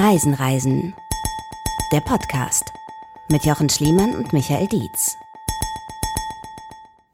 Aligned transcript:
Reisen, 0.00 0.32
Reisen. 0.32 0.94
Der 1.90 2.00
Podcast 2.00 2.62
mit 3.30 3.44
Jochen 3.44 3.68
Schliemann 3.68 4.14
und 4.14 4.32
Michael 4.32 4.68
Dietz. 4.68 5.16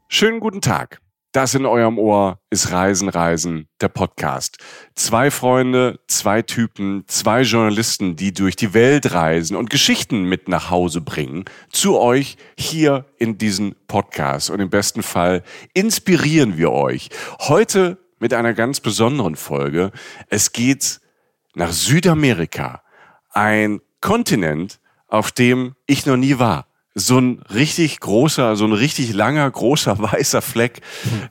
Schönen 0.07 0.39
guten 0.39 0.61
Tag. 0.61 1.01
Das 1.31 1.55
in 1.55 1.65
eurem 1.65 1.97
Ohr 1.97 2.37
ist 2.51 2.71
Reisen, 2.71 3.09
Reisen, 3.09 3.67
der 3.81 3.87
Podcast. 3.87 4.59
Zwei 4.93 5.31
Freunde, 5.31 5.99
zwei 6.07 6.43
Typen, 6.43 7.05
zwei 7.07 7.41
Journalisten, 7.41 8.17
die 8.17 8.35
durch 8.35 8.55
die 8.55 8.75
Welt 8.75 9.13
reisen 9.13 9.57
und 9.57 9.71
Geschichten 9.71 10.25
mit 10.25 10.47
nach 10.47 10.69
Hause 10.69 11.01
bringen, 11.01 11.45
zu 11.71 11.99
euch 11.99 12.37
hier 12.55 13.05
in 13.17 13.39
diesen 13.39 13.73
Podcast. 13.87 14.51
Und 14.51 14.59
im 14.59 14.69
besten 14.69 15.01
Fall 15.01 15.41
inspirieren 15.73 16.55
wir 16.55 16.71
euch. 16.71 17.09
Heute 17.39 17.97
mit 18.19 18.31
einer 18.35 18.53
ganz 18.53 18.79
besonderen 18.79 19.35
Folge. 19.35 19.91
Es 20.29 20.51
geht 20.51 20.99
nach 21.55 21.71
Südamerika. 21.71 22.81
Ein 23.31 23.81
Kontinent, 24.01 24.79
auf 25.07 25.31
dem 25.31 25.75
ich 25.87 26.05
noch 26.05 26.17
nie 26.17 26.37
war 26.39 26.67
so 26.95 27.19
ein 27.19 27.41
richtig 27.53 27.99
großer, 27.99 28.55
so 28.55 28.65
ein 28.65 28.71
richtig 28.71 29.13
langer, 29.13 29.51
großer 29.51 29.99
weißer 30.13 30.41
Fleck 30.41 30.81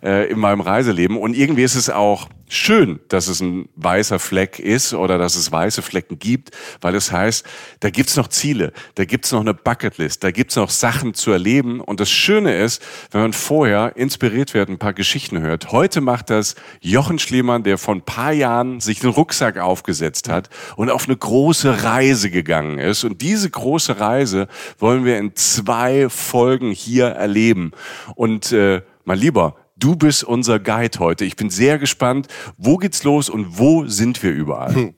äh, 0.02 0.30
in 0.30 0.38
meinem 0.38 0.60
Reiseleben. 0.60 1.16
Und 1.16 1.34
irgendwie 1.34 1.62
ist 1.62 1.74
es 1.74 1.88
auch 1.90 2.28
schön, 2.48 3.00
dass 3.08 3.28
es 3.28 3.40
ein 3.40 3.68
weißer 3.76 4.18
Fleck 4.18 4.58
ist 4.58 4.94
oder 4.94 5.18
dass 5.18 5.36
es 5.36 5.50
weiße 5.50 5.82
Flecken 5.82 6.18
gibt, 6.18 6.50
weil 6.80 6.94
es 6.94 7.10
heißt, 7.12 7.46
da 7.80 7.90
gibt's 7.90 8.16
noch 8.16 8.28
Ziele, 8.28 8.72
da 8.94 9.04
gibt's 9.04 9.32
noch 9.32 9.40
eine 9.40 9.54
Bucketlist, 9.54 10.22
da 10.24 10.30
gibt's 10.30 10.56
noch 10.56 10.70
Sachen 10.70 11.14
zu 11.14 11.30
erleben. 11.30 11.80
Und 11.80 12.00
das 12.00 12.10
Schöne 12.10 12.56
ist, 12.56 12.82
wenn 13.10 13.20
man 13.20 13.32
vorher 13.32 13.96
inspiriert 13.96 14.54
wird, 14.54 14.68
ein 14.68 14.78
paar 14.78 14.92
Geschichten 14.92 15.40
hört. 15.40 15.72
Heute 15.72 16.00
macht 16.00 16.30
das 16.30 16.54
Jochen 16.80 17.18
Schliemann, 17.18 17.62
der 17.62 17.78
vor 17.78 17.94
ein 17.94 18.02
paar 18.02 18.32
Jahren 18.32 18.80
sich 18.80 19.02
einen 19.02 19.12
Rucksack 19.12 19.58
aufgesetzt 19.58 20.28
hat 20.28 20.50
und 20.76 20.90
auf 20.90 21.06
eine 21.06 21.16
große 21.16 21.84
Reise 21.84 22.30
gegangen 22.30 22.78
ist. 22.78 23.04
Und 23.04 23.22
diese 23.22 23.50
große 23.50 24.00
Reise 24.00 24.48
wollen 24.78 25.04
wir 25.04 25.18
in 25.18 25.34
zwei 25.36 26.08
Folgen 26.08 26.70
hier 26.70 27.06
erleben. 27.06 27.72
Und 28.14 28.52
äh, 28.52 28.82
mein 29.04 29.18
Lieber, 29.18 29.56
Du 29.76 29.96
bist 29.96 30.22
unser 30.22 30.60
Guide 30.60 30.98
heute. 31.00 31.24
Ich 31.24 31.36
bin 31.36 31.50
sehr 31.50 31.78
gespannt. 31.78 32.28
Wo 32.56 32.76
geht's 32.76 33.02
los 33.02 33.28
und 33.28 33.58
wo 33.58 33.86
sind 33.86 34.22
wir 34.22 34.30
überall? 34.30 34.74
Hm. 34.74 34.94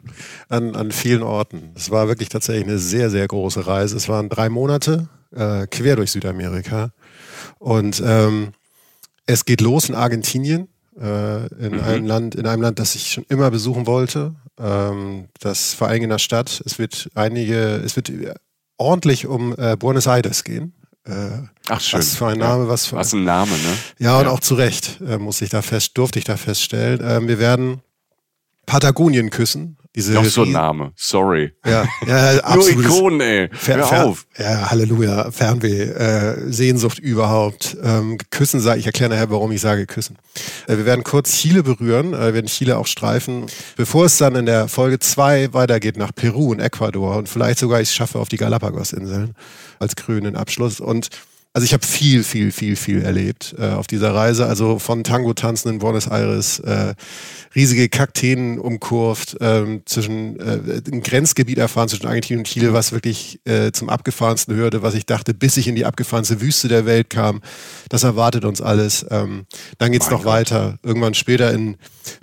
An, 0.49 0.77
an 0.77 0.93
vielen 0.93 1.23
Orten. 1.23 1.71
Es 1.75 1.91
war 1.91 2.09
wirklich 2.09 2.29
tatsächlich 2.29 2.65
eine 2.65 2.79
sehr, 2.79 3.09
sehr 3.11 3.27
große 3.27 3.67
Reise. 3.67 3.97
Es 3.97 4.09
waren 4.09 4.29
drei 4.29 4.49
Monate 4.49 5.09
äh, 5.35 5.67
quer 5.67 5.97
durch 5.97 6.11
Südamerika. 6.11 6.91
Und 7.59 8.03
ähm, 8.05 8.53
es 9.25 9.45
geht 9.45 9.61
los 9.61 9.89
in 9.89 9.95
Argentinien, 9.95 10.69
äh, 11.01 11.47
in, 11.57 11.73
mhm. 11.73 11.81
einem 11.81 12.07
Land, 12.07 12.35
in 12.35 12.47
einem 12.47 12.63
Land, 12.63 12.79
das 12.79 12.95
ich 12.95 13.13
schon 13.13 13.25
immer 13.29 13.51
besuchen 13.51 13.87
wollte. 13.87 14.35
Ähm, 14.59 15.29
das 15.41 15.73
Verein 15.73 16.03
in 16.03 16.11
der 16.11 16.19
Stadt. 16.19 16.63
Es 16.65 16.79
wird 16.79 17.09
einige, 17.15 17.77
es 17.77 17.97
wird 17.97 18.13
ordentlich 18.77 19.27
um 19.27 19.55
äh, 19.57 19.77
Buenos 19.77 20.07
Aires 20.07 20.45
gehen. 20.45 20.75
Äh, 21.07 21.47
Ach 21.69 21.81
schön. 21.81 22.01
Was 22.01 22.17
für 22.17 22.27
ein 22.27 22.39
Name, 22.39 22.65
ja. 22.65 22.69
was 22.69 22.87
für 22.87 22.97
was 22.97 23.13
ein 23.13 23.25
Name, 23.25 23.53
ne? 23.53 23.79
Ja, 23.99 24.19
und 24.19 24.25
ja. 24.25 24.31
auch 24.31 24.41
zu 24.41 24.55
Recht 24.55 25.01
äh, 25.07 25.19
muss 25.19 25.41
ich 25.41 25.51
da 25.51 25.63
fest, 25.63 25.93
durfte 25.95 26.19
ich 26.19 26.25
da 26.25 26.37
feststellen. 26.37 27.01
Ähm, 27.03 27.29
wir 27.29 27.39
werden 27.39 27.81
Patagonien 28.67 29.31
küssen. 29.31 29.79
Diese 29.97 30.13
Noch 30.13 30.27
so 30.27 30.43
ein 30.43 30.53
Name, 30.53 30.93
sorry. 30.95 31.55
Ja, 31.65 31.87
ja 32.07 32.39
absolut. 32.45 32.85
Nur 32.85 32.97
Ikonen, 32.97 33.21
ey. 33.23 33.49
Fer 33.51 33.79
Hör 33.79 34.05
auf. 34.05 34.27
Ja, 34.39 34.71
Halleluja, 34.71 35.31
Fernweh, 35.31 35.85
äh, 35.85 36.53
Sehnsucht 36.53 36.99
überhaupt. 36.99 37.79
Ähm, 37.83 38.19
küssen, 38.29 38.61
sage 38.61 38.79
ich 38.79 38.85
erkläre 38.85 39.15
nachher, 39.15 39.31
warum 39.31 39.53
ich 39.53 39.63
sage 39.63 39.87
küssen. 39.87 40.19
Äh, 40.67 40.77
wir 40.77 40.85
werden 40.85 41.03
kurz 41.03 41.33
Chile 41.33 41.63
berühren, 41.63 42.13
äh, 42.13 42.35
werden 42.35 42.47
Chile 42.47 42.77
auch 42.77 42.87
streifen, 42.87 43.47
bevor 43.77 44.05
es 44.05 44.19
dann 44.19 44.35
in 44.35 44.45
der 44.45 44.69
Folge 44.69 44.99
zwei 44.99 45.55
weitergeht 45.55 45.97
nach 45.97 46.15
Peru 46.15 46.51
und 46.51 46.61
Ecuador 46.61 47.17
und 47.17 47.31
vielleicht 47.31 47.59
sogar 47.59 47.81
ich 47.81 47.91
schaffe 47.91 48.19
auf 48.19 48.29
die 48.29 48.37
Galapagos-Inseln 48.37 49.35
als 49.79 49.97
grünen 49.97 50.37
Abschluss. 50.37 50.79
Und 50.79 51.09
also 51.57 51.65
ich 51.65 51.73
habe 51.73 51.87
viel, 51.87 52.23
viel, 52.23 52.53
viel, 52.53 52.77
viel 52.77 53.01
erlebt 53.01 53.55
äh, 53.59 53.71
auf 53.71 53.87
dieser 53.87 54.15
Reise. 54.15 54.45
Also 54.45 54.79
von 54.79 55.05
Tango 55.05 55.33
tanzen 55.33 55.71
in 55.71 55.79
Buenos 55.79 56.07
Aires, 56.07 56.59
äh, 56.59 56.93
riesige 57.55 57.89
Kakteen 57.89 58.59
umkurvt, 58.59 59.39
ähm, 59.41 59.81
zwischen 59.87 60.39
äh, 60.39 60.83
ein 60.93 61.03
Grenzgebiet 61.03 61.57
erfahren 61.57 61.89
zwischen 61.89 62.09
Argentinien 62.09 62.41
und 62.41 62.45
Chile, 62.47 62.75
was 62.75 62.93
wirklich 62.93 63.41
äh, 63.47 63.73
zum 63.73 63.89
abgefahrensten 63.89 64.55
hörte, 64.55 64.83
was 64.83 64.93
ich 64.93 65.07
dachte, 65.07 65.33
bis 65.33 65.57
ich 65.57 65.67
in 65.67 65.77
die 65.77 65.87
abgefahrenste 65.87 66.43
Wüste 66.43 66.69
der 66.69 66.85
Welt 66.85 67.09
kam. 67.09 67.41
Das 67.89 68.03
erwartet 68.03 68.45
uns 68.45 68.61
alles. 68.61 69.07
Ähm, 69.09 69.47
dann 69.79 69.93
geht's 69.93 70.11
noch 70.11 70.25
Gott. 70.25 70.33
weiter. 70.33 70.79
Irgendwann 70.83 71.15
später 71.15 71.55
in 71.55 71.79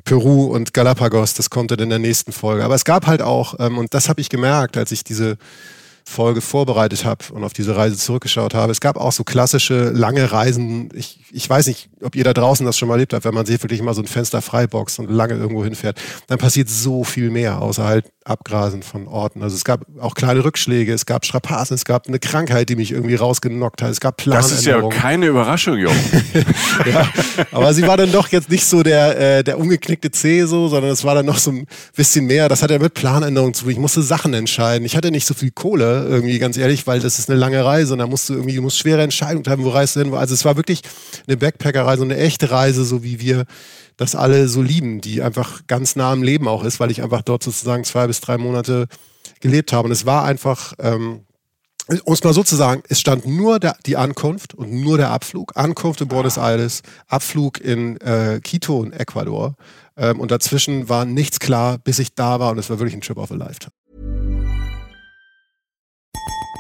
Peru 0.06 0.46
und 0.46 0.76
Galapagos. 0.76 1.34
Das 1.34 1.50
kommt 1.50 1.72
dann 1.72 1.80
in 1.80 1.90
der 1.90 1.98
nächsten 1.98 2.34
Folge. 2.34 2.64
Aber 2.64 2.76
es 2.76 2.86
gab 2.86 3.08
halt 3.08 3.24
auch, 3.24 3.56
ähm, 3.58 3.80
und 3.80 3.96
das 3.96 4.10
habe 4.10 4.22
ich 4.22 4.30
gemerkt, 4.30 4.78
als 4.78 4.92
ich 4.92 5.04
diese 5.04 5.40
Folge 6.06 6.42
vorbereitet 6.42 7.06
habe 7.06 7.26
und 7.34 7.44
auf 7.44 7.54
diese 7.54 7.76
Reise 7.76 7.98
zurückgeschaut 7.98 8.54
habe. 8.54 8.72
Es 8.72 8.82
gab 8.82 8.98
auch 8.98 9.12
so 9.12 9.24
klassische 9.24 9.90
lange 9.90 10.32
Reisen. 10.32 10.90
Ich, 10.94 11.20
ich 11.32 11.50
weiß 11.50 11.68
nicht, 11.68 11.90
ob 12.02 12.16
ihr 12.16 12.24
da 12.24 12.34
draußen 12.34 12.66
das 12.66 12.78
schon 12.78 12.88
mal 12.88 12.96
erlebt 12.96 13.14
habt, 13.14 13.26
wenn 13.26 13.34
man 13.34 13.46
sich 13.46 13.62
wirklich 13.64 13.82
mal 13.82 13.94
so 13.94 14.02
ein 14.02 14.08
Fenster 14.08 14.42
freiboxt 14.42 15.00
und 15.00 15.10
lange 15.10 15.36
irgendwo 15.36 15.64
hinfährt. 15.64 16.00
Dann 16.28 16.38
passiert 16.38 16.70
so 16.70 17.04
viel 17.04 17.30
mehr, 17.30 17.62
außer 17.62 17.86
halt 17.86 18.12
Abgrasen 18.26 18.84
von 18.84 19.08
Orten. 19.08 19.42
Also 19.42 19.56
es 19.56 19.64
gab 19.64 19.86
auch 20.00 20.16
kleine 20.16 20.44
Rückschläge, 20.44 20.94
es 20.94 21.06
gab 21.06 21.26
Strapazen, 21.26 21.76
es 21.76 21.86
gab 21.86 22.08
eine 22.08 22.20
Krankheit, 22.20 22.70
die 22.70 22.76
mich 22.76 22.92
irgendwie 22.92 23.16
rausgenockt 23.16 23.82
hat, 23.82 23.92
es 23.92 24.00
gab 24.00 24.18
Planänderungen. 24.18 24.56
Das 24.56 24.60
ist 24.60 24.66
ja 24.66 25.02
keine 25.02 25.28
Überraschung, 25.28 25.78
Junge. 25.78 25.96
ja, 26.86 27.08
aber 27.52 27.74
sie 27.74 27.86
war 27.88 27.98
dann 27.98 28.12
doch 28.12 28.30
jetzt 28.30 28.50
nicht 28.50 28.66
so 28.66 28.84
der, 28.84 29.40
äh, 29.40 29.44
der 29.44 29.60
umgeknickte 29.60 30.12
C 30.12 30.46
so, 30.46 30.68
sondern 30.68 30.92
es 30.92 31.04
war 31.04 31.16
dann 31.16 31.26
noch 31.26 31.38
so 31.38 31.52
ein 31.52 31.68
bisschen 31.96 32.26
mehr. 32.26 32.50
Das 32.50 32.64
hat 32.64 32.72
ja 32.72 32.80
mit 32.80 32.94
Planänderungen 32.94 33.54
zu 33.54 33.64
tun. 33.64 33.72
Ich 33.72 33.80
musste 33.80 34.02
Sachen 34.02 34.34
entscheiden. 34.34 34.86
Ich 34.86 34.96
hatte 34.96 35.12
nicht 35.12 35.28
so 35.28 35.34
viel 35.34 35.52
Kohle, 35.52 36.08
irgendwie 36.08 36.40
ganz 36.40 36.58
ehrlich, 36.58 36.88
weil 36.88 37.00
das 37.00 37.20
ist 37.20 37.30
eine 37.30 37.40
lange 37.40 37.64
Reise 37.64 37.94
und 37.94 38.00
da 38.00 38.08
musst 38.08 38.30
du 38.30 38.34
irgendwie, 38.34 38.56
du 38.56 38.62
musst 38.62 38.80
schwere 38.80 39.02
Entscheidungen 39.02 39.44
treffen, 39.44 39.64
wo 39.64 39.70
reist 39.70 39.96
du 39.96 40.02
hin. 40.02 40.14
Also 40.14 40.34
es 40.34 40.46
war 40.46 40.56
wirklich 40.56 40.82
eine 41.28 41.38
Backpacker-Reise, 41.38 42.04
eine 42.04 42.18
echte 42.18 42.52
Reise, 42.52 42.86
so 42.86 43.04
wie 43.04 43.20
wir 43.20 43.46
das 43.98 44.16
alle 44.16 44.48
so 44.48 44.62
lieben, 44.62 45.02
die 45.02 45.22
einfach 45.22 45.68
ganz 45.68 45.96
nah 45.96 46.12
am 46.12 46.24
Leben 46.24 46.48
auch 46.48 46.64
ist, 46.64 46.80
weil 46.80 46.92
ich 46.92 47.02
einfach 47.04 47.22
dort 47.22 47.44
sozusagen 47.44 47.84
zwei 47.84 48.08
bis 48.08 48.22
drei 48.22 48.38
Monate 48.38 48.88
gelebt 49.40 49.74
habe. 49.74 49.86
Und 49.88 49.92
es 49.92 50.06
war 50.06 50.24
einfach, 50.24 50.74
ähm, 50.80 51.26
um 52.06 52.14
es 52.14 52.24
mal 52.24 52.34
so 52.34 52.44
zu 52.44 52.56
sagen, 52.56 52.84
es 52.90 53.00
stand 53.00 53.26
nur 53.26 53.60
der, 53.60 53.76
die 53.86 53.98
Ankunft 53.98 54.54
und 54.54 54.72
nur 54.72 54.98
der 54.98 55.12
Abflug. 55.12 55.56
Ankunft 55.56 56.02
in 56.02 56.08
Buenos 56.08 56.38
Aires, 56.38 56.82
Abflug 57.08 57.60
in 57.60 57.98
äh, 58.02 58.40
Quito 58.44 58.84
in 58.84 58.94
Ecuador. 58.94 59.56
Ähm, 59.96 60.20
und 60.20 60.32
dazwischen 60.32 60.90
war 60.90 61.06
nichts 61.06 61.40
klar, 61.40 61.78
bis 61.78 62.00
ich 62.00 62.16
da 62.16 62.40
war 62.40 62.52
und 62.52 62.58
es 62.58 62.70
war 62.70 62.80
wirklich 62.80 62.96
ein 62.96 63.02
Trip 63.02 63.18
of 63.18 63.32
a 63.32 63.36
Lifetime. 63.36 63.74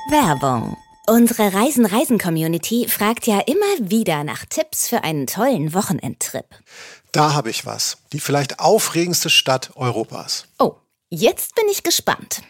Werbung 0.09 0.75
Unsere 1.05 1.53
Reisen-Reisen-Community 1.53 2.87
fragt 2.87 3.27
ja 3.27 3.41
immer 3.41 3.89
wieder 3.91 4.23
nach 4.23 4.45
Tipps 4.45 4.87
für 4.87 5.03
einen 5.03 5.27
tollen 5.27 5.73
Wochenendtrip. 5.73 6.45
Da 7.13 7.33
habe 7.33 7.51
ich 7.51 7.65
was. 7.65 7.97
Die 8.11 8.19
vielleicht 8.19 8.59
aufregendste 8.59 9.29
Stadt 9.29 9.69
Europas. 9.75 10.45
Oh, 10.57 10.75
jetzt 11.09 11.53
bin 11.53 11.65
ich 11.71 11.83
gespannt. 11.83 12.41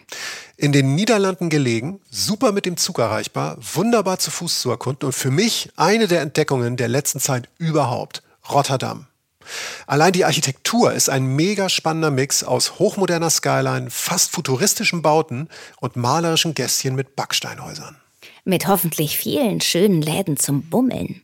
In 0.56 0.72
den 0.72 0.96
Niederlanden 0.96 1.50
gelegen, 1.50 2.00
super 2.10 2.54
mit 2.54 2.66
dem 2.66 2.78
Zug 2.78 3.00
erreichbar, 3.00 3.58
wunderbar 3.60 4.20
zu 4.20 4.32
Fuß 4.32 4.62
zu 4.62 4.72
erkunden 4.72 5.08
und 5.08 5.14
für 5.14 5.32
mich 5.32 5.70
eine 5.76 6.08
der 6.08 6.22
Entdeckungen 6.22 6.78
der 6.78 6.88
letzten 6.88 7.20
Zeit 7.20 7.50
überhaupt. 7.58 8.24
Rotterdam. 8.50 9.08
Allein 9.86 10.14
die 10.14 10.24
Architektur 10.24 10.94
ist 10.94 11.10
ein 11.10 11.26
mega 11.26 11.68
spannender 11.68 12.12
Mix 12.12 12.46
aus 12.46 12.80
hochmoderner 12.80 13.30
Skyline, 13.30 13.90
fast 13.90 14.32
futuristischen 14.32 15.02
Bauten 15.02 15.50
und 15.82 15.98
malerischen 15.98 16.54
Gästchen 16.54 16.96
mit 16.96 17.18
Backsteinhäusern. 17.18 17.98
Mit 18.46 18.68
hoffentlich 18.68 19.18
vielen 19.18 19.62
schönen 19.62 20.02
Läden 20.02 20.36
zum 20.36 20.64
Bummeln. 20.64 21.22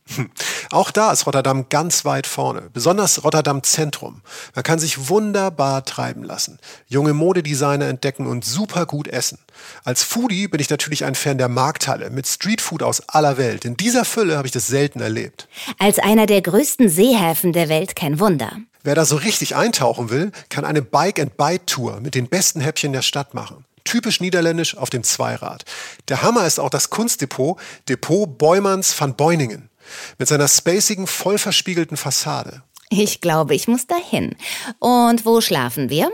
Auch 0.70 0.90
da 0.90 1.12
ist 1.12 1.26
Rotterdam 1.26 1.68
ganz 1.68 2.06
weit 2.06 2.26
vorne, 2.26 2.70
besonders 2.72 3.24
Rotterdam 3.24 3.62
Zentrum. 3.62 4.22
Man 4.54 4.62
kann 4.62 4.78
sich 4.78 5.10
wunderbar 5.10 5.84
treiben 5.84 6.22
lassen, 6.22 6.58
junge 6.86 7.12
Modedesigner 7.12 7.88
entdecken 7.88 8.26
und 8.26 8.46
super 8.46 8.86
gut 8.86 9.06
essen. 9.06 9.38
Als 9.84 10.02
Foodie 10.02 10.48
bin 10.48 10.60
ich 10.60 10.70
natürlich 10.70 11.04
ein 11.04 11.14
Fan 11.14 11.36
der 11.36 11.48
Markthalle 11.48 12.08
mit 12.08 12.26
Streetfood 12.26 12.82
aus 12.82 13.06
aller 13.06 13.36
Welt. 13.36 13.66
In 13.66 13.76
dieser 13.76 14.06
Fülle 14.06 14.38
habe 14.38 14.46
ich 14.46 14.52
das 14.52 14.68
selten 14.68 15.00
erlebt. 15.00 15.46
Als 15.78 15.98
einer 15.98 16.24
der 16.24 16.40
größten 16.40 16.88
Seehäfen 16.88 17.52
der 17.52 17.68
Welt 17.68 17.96
kein 17.96 18.18
Wunder. 18.18 18.52
Wer 18.82 18.94
da 18.94 19.04
so 19.04 19.16
richtig 19.16 19.56
eintauchen 19.56 20.08
will, 20.08 20.32
kann 20.48 20.64
eine 20.64 20.80
Bike-and-Bite-Tour 20.80 22.00
mit 22.00 22.14
den 22.14 22.28
besten 22.28 22.62
Häppchen 22.62 22.94
der 22.94 23.02
Stadt 23.02 23.34
machen 23.34 23.66
typisch 23.84 24.20
niederländisch 24.20 24.76
auf 24.76 24.90
dem 24.90 25.02
Zweirad. 25.02 25.64
Der 26.08 26.22
Hammer 26.22 26.46
ist 26.46 26.60
auch 26.60 26.70
das 26.70 26.90
Kunstdepot 26.90 27.58
Depot 27.88 28.38
Beumans 28.38 28.98
van 28.98 29.16
Beuningen 29.16 29.70
mit 30.18 30.28
seiner 30.28 30.48
spacigen, 30.48 31.06
voll 31.06 31.38
verspiegelten 31.38 31.96
Fassade. 31.96 32.62
Ich 32.90 33.20
glaube, 33.20 33.54
ich 33.54 33.68
muss 33.68 33.86
dahin. 33.86 34.36
Und 34.78 35.24
wo 35.24 35.40
schlafen 35.40 35.90
wir? 35.90 36.10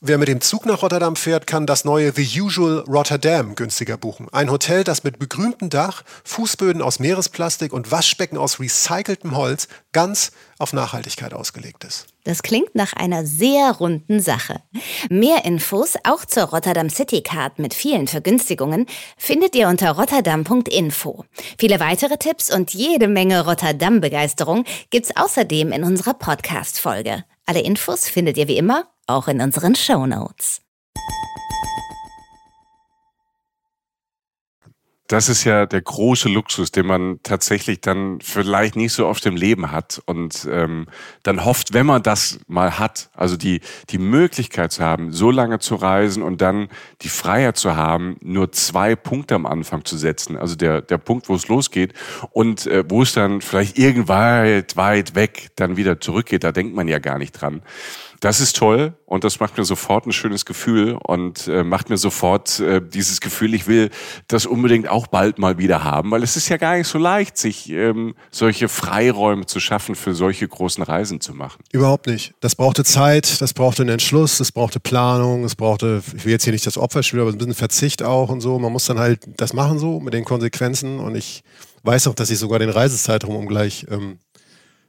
Wer 0.00 0.16
mit 0.16 0.28
dem 0.28 0.40
Zug 0.40 0.64
nach 0.64 0.82
Rotterdam 0.82 1.16
fährt, 1.16 1.48
kann 1.48 1.66
das 1.66 1.84
neue 1.84 2.12
The 2.12 2.40
Usual 2.40 2.84
Rotterdam 2.86 3.56
günstiger 3.56 3.96
buchen. 3.96 4.28
Ein 4.30 4.48
Hotel, 4.48 4.84
das 4.84 5.02
mit 5.02 5.18
begrüntem 5.18 5.70
Dach, 5.70 6.04
Fußböden 6.22 6.82
aus 6.82 7.00
Meeresplastik 7.00 7.72
und 7.72 7.90
Waschbecken 7.90 8.38
aus 8.38 8.60
recyceltem 8.60 9.36
Holz 9.36 9.66
ganz 9.90 10.30
auf 10.60 10.72
Nachhaltigkeit 10.72 11.34
ausgelegt 11.34 11.82
ist. 11.82 12.06
Das 12.22 12.44
klingt 12.44 12.76
nach 12.76 12.92
einer 12.92 13.26
sehr 13.26 13.72
runden 13.72 14.20
Sache. 14.20 14.62
Mehr 15.10 15.44
Infos 15.44 15.94
auch 16.04 16.24
zur 16.24 16.44
Rotterdam 16.44 16.90
City 16.90 17.22
Card 17.22 17.58
mit 17.58 17.74
vielen 17.74 18.06
Vergünstigungen 18.06 18.86
findet 19.16 19.56
ihr 19.56 19.66
unter 19.66 19.90
rotterdam.info. 19.90 21.24
Viele 21.58 21.80
weitere 21.80 22.18
Tipps 22.18 22.54
und 22.54 22.72
jede 22.72 23.08
Menge 23.08 23.44
Rotterdam-Begeisterung 23.44 24.64
gibt's 24.90 25.16
außerdem 25.16 25.72
in 25.72 25.82
unserer 25.82 26.14
Podcast-Folge. 26.14 27.24
Alle 27.46 27.62
Infos 27.62 28.08
findet 28.08 28.36
ihr 28.36 28.46
wie 28.46 28.58
immer 28.58 28.84
auch 29.08 29.26
in 29.26 29.40
unseren 29.40 29.74
Show 29.74 30.06
Notes. 30.06 30.60
Das 35.10 35.30
ist 35.30 35.44
ja 35.44 35.64
der 35.64 35.80
große 35.80 36.28
Luxus, 36.28 36.70
den 36.70 36.84
man 36.84 37.20
tatsächlich 37.22 37.80
dann 37.80 38.20
vielleicht 38.20 38.76
nicht 38.76 38.92
so 38.92 39.06
oft 39.06 39.24
im 39.24 39.36
Leben 39.36 39.72
hat 39.72 40.02
und 40.04 40.46
ähm, 40.52 40.86
dann 41.22 41.46
hofft, 41.46 41.72
wenn 41.72 41.86
man 41.86 42.02
das 42.02 42.40
mal 42.46 42.78
hat, 42.78 43.08
also 43.14 43.38
die 43.38 43.62
die 43.88 43.96
Möglichkeit 43.96 44.70
zu 44.70 44.84
haben, 44.84 45.10
so 45.14 45.30
lange 45.30 45.60
zu 45.60 45.76
reisen 45.76 46.22
und 46.22 46.42
dann 46.42 46.68
die 47.00 47.08
Freiheit 47.08 47.56
zu 47.56 47.74
haben, 47.74 48.18
nur 48.20 48.52
zwei 48.52 48.96
Punkte 48.96 49.34
am 49.34 49.46
Anfang 49.46 49.86
zu 49.86 49.96
setzen, 49.96 50.36
also 50.36 50.56
der 50.56 50.82
der 50.82 50.98
Punkt, 50.98 51.30
wo 51.30 51.36
es 51.36 51.48
losgeht 51.48 51.94
und 52.32 52.66
äh, 52.66 52.84
wo 52.86 53.00
es 53.00 53.14
dann 53.14 53.40
vielleicht 53.40 53.78
irgendwann 53.78 54.62
weit 54.74 55.14
weg 55.14 55.52
dann 55.56 55.78
wieder 55.78 56.02
zurückgeht, 56.02 56.44
da 56.44 56.52
denkt 56.52 56.74
man 56.74 56.86
ja 56.86 56.98
gar 56.98 57.16
nicht 57.16 57.32
dran. 57.32 57.62
Das 58.20 58.40
ist 58.40 58.56
toll 58.56 58.94
und 59.06 59.22
das 59.22 59.38
macht 59.38 59.56
mir 59.56 59.64
sofort 59.64 60.06
ein 60.06 60.12
schönes 60.12 60.44
Gefühl 60.44 60.98
und 61.02 61.46
äh, 61.46 61.62
macht 61.62 61.88
mir 61.88 61.96
sofort 61.96 62.58
äh, 62.60 62.80
dieses 62.82 63.20
Gefühl, 63.20 63.54
ich 63.54 63.66
will 63.68 63.90
das 64.26 64.46
unbedingt 64.46 64.88
auch 64.88 65.06
bald 65.06 65.38
mal 65.38 65.58
wieder 65.58 65.84
haben, 65.84 66.10
weil 66.10 66.22
es 66.22 66.36
ist 66.36 66.48
ja 66.48 66.56
gar 66.56 66.76
nicht 66.76 66.88
so 66.88 66.98
leicht, 66.98 67.36
sich 67.38 67.70
ähm, 67.70 68.14
solche 68.30 68.68
Freiräume 68.68 69.46
zu 69.46 69.60
schaffen, 69.60 69.94
für 69.94 70.14
solche 70.14 70.48
großen 70.48 70.82
Reisen 70.82 71.20
zu 71.20 71.32
machen. 71.32 71.62
Überhaupt 71.72 72.06
nicht. 72.06 72.34
Das 72.40 72.56
brauchte 72.56 72.84
Zeit, 72.84 73.40
das 73.40 73.54
brauchte 73.54 73.82
einen 73.82 73.90
Entschluss, 73.90 74.38
das 74.38 74.50
brauchte 74.50 74.80
Planung, 74.80 75.44
es 75.44 75.54
brauchte, 75.54 76.02
ich 76.16 76.24
will 76.24 76.32
jetzt 76.32 76.44
hier 76.44 76.52
nicht 76.52 76.66
das 76.66 76.76
Opfer 76.76 77.02
aber 77.12 77.30
ein 77.30 77.38
bisschen 77.38 77.54
Verzicht 77.54 78.02
auch 78.02 78.28
und 78.28 78.40
so. 78.40 78.58
Man 78.58 78.72
muss 78.72 78.86
dann 78.86 78.98
halt 78.98 79.20
das 79.36 79.52
machen 79.52 79.78
so 79.78 80.00
mit 80.00 80.14
den 80.14 80.24
Konsequenzen 80.24 80.98
und 80.98 81.14
ich 81.14 81.42
weiß 81.82 82.08
auch, 82.08 82.14
dass 82.14 82.30
ich 82.30 82.38
sogar 82.38 82.58
den 82.58 82.70
Reisezeitraum, 82.70 83.36
um 83.36 83.46
gleich 83.46 83.86
ähm, 83.90 84.18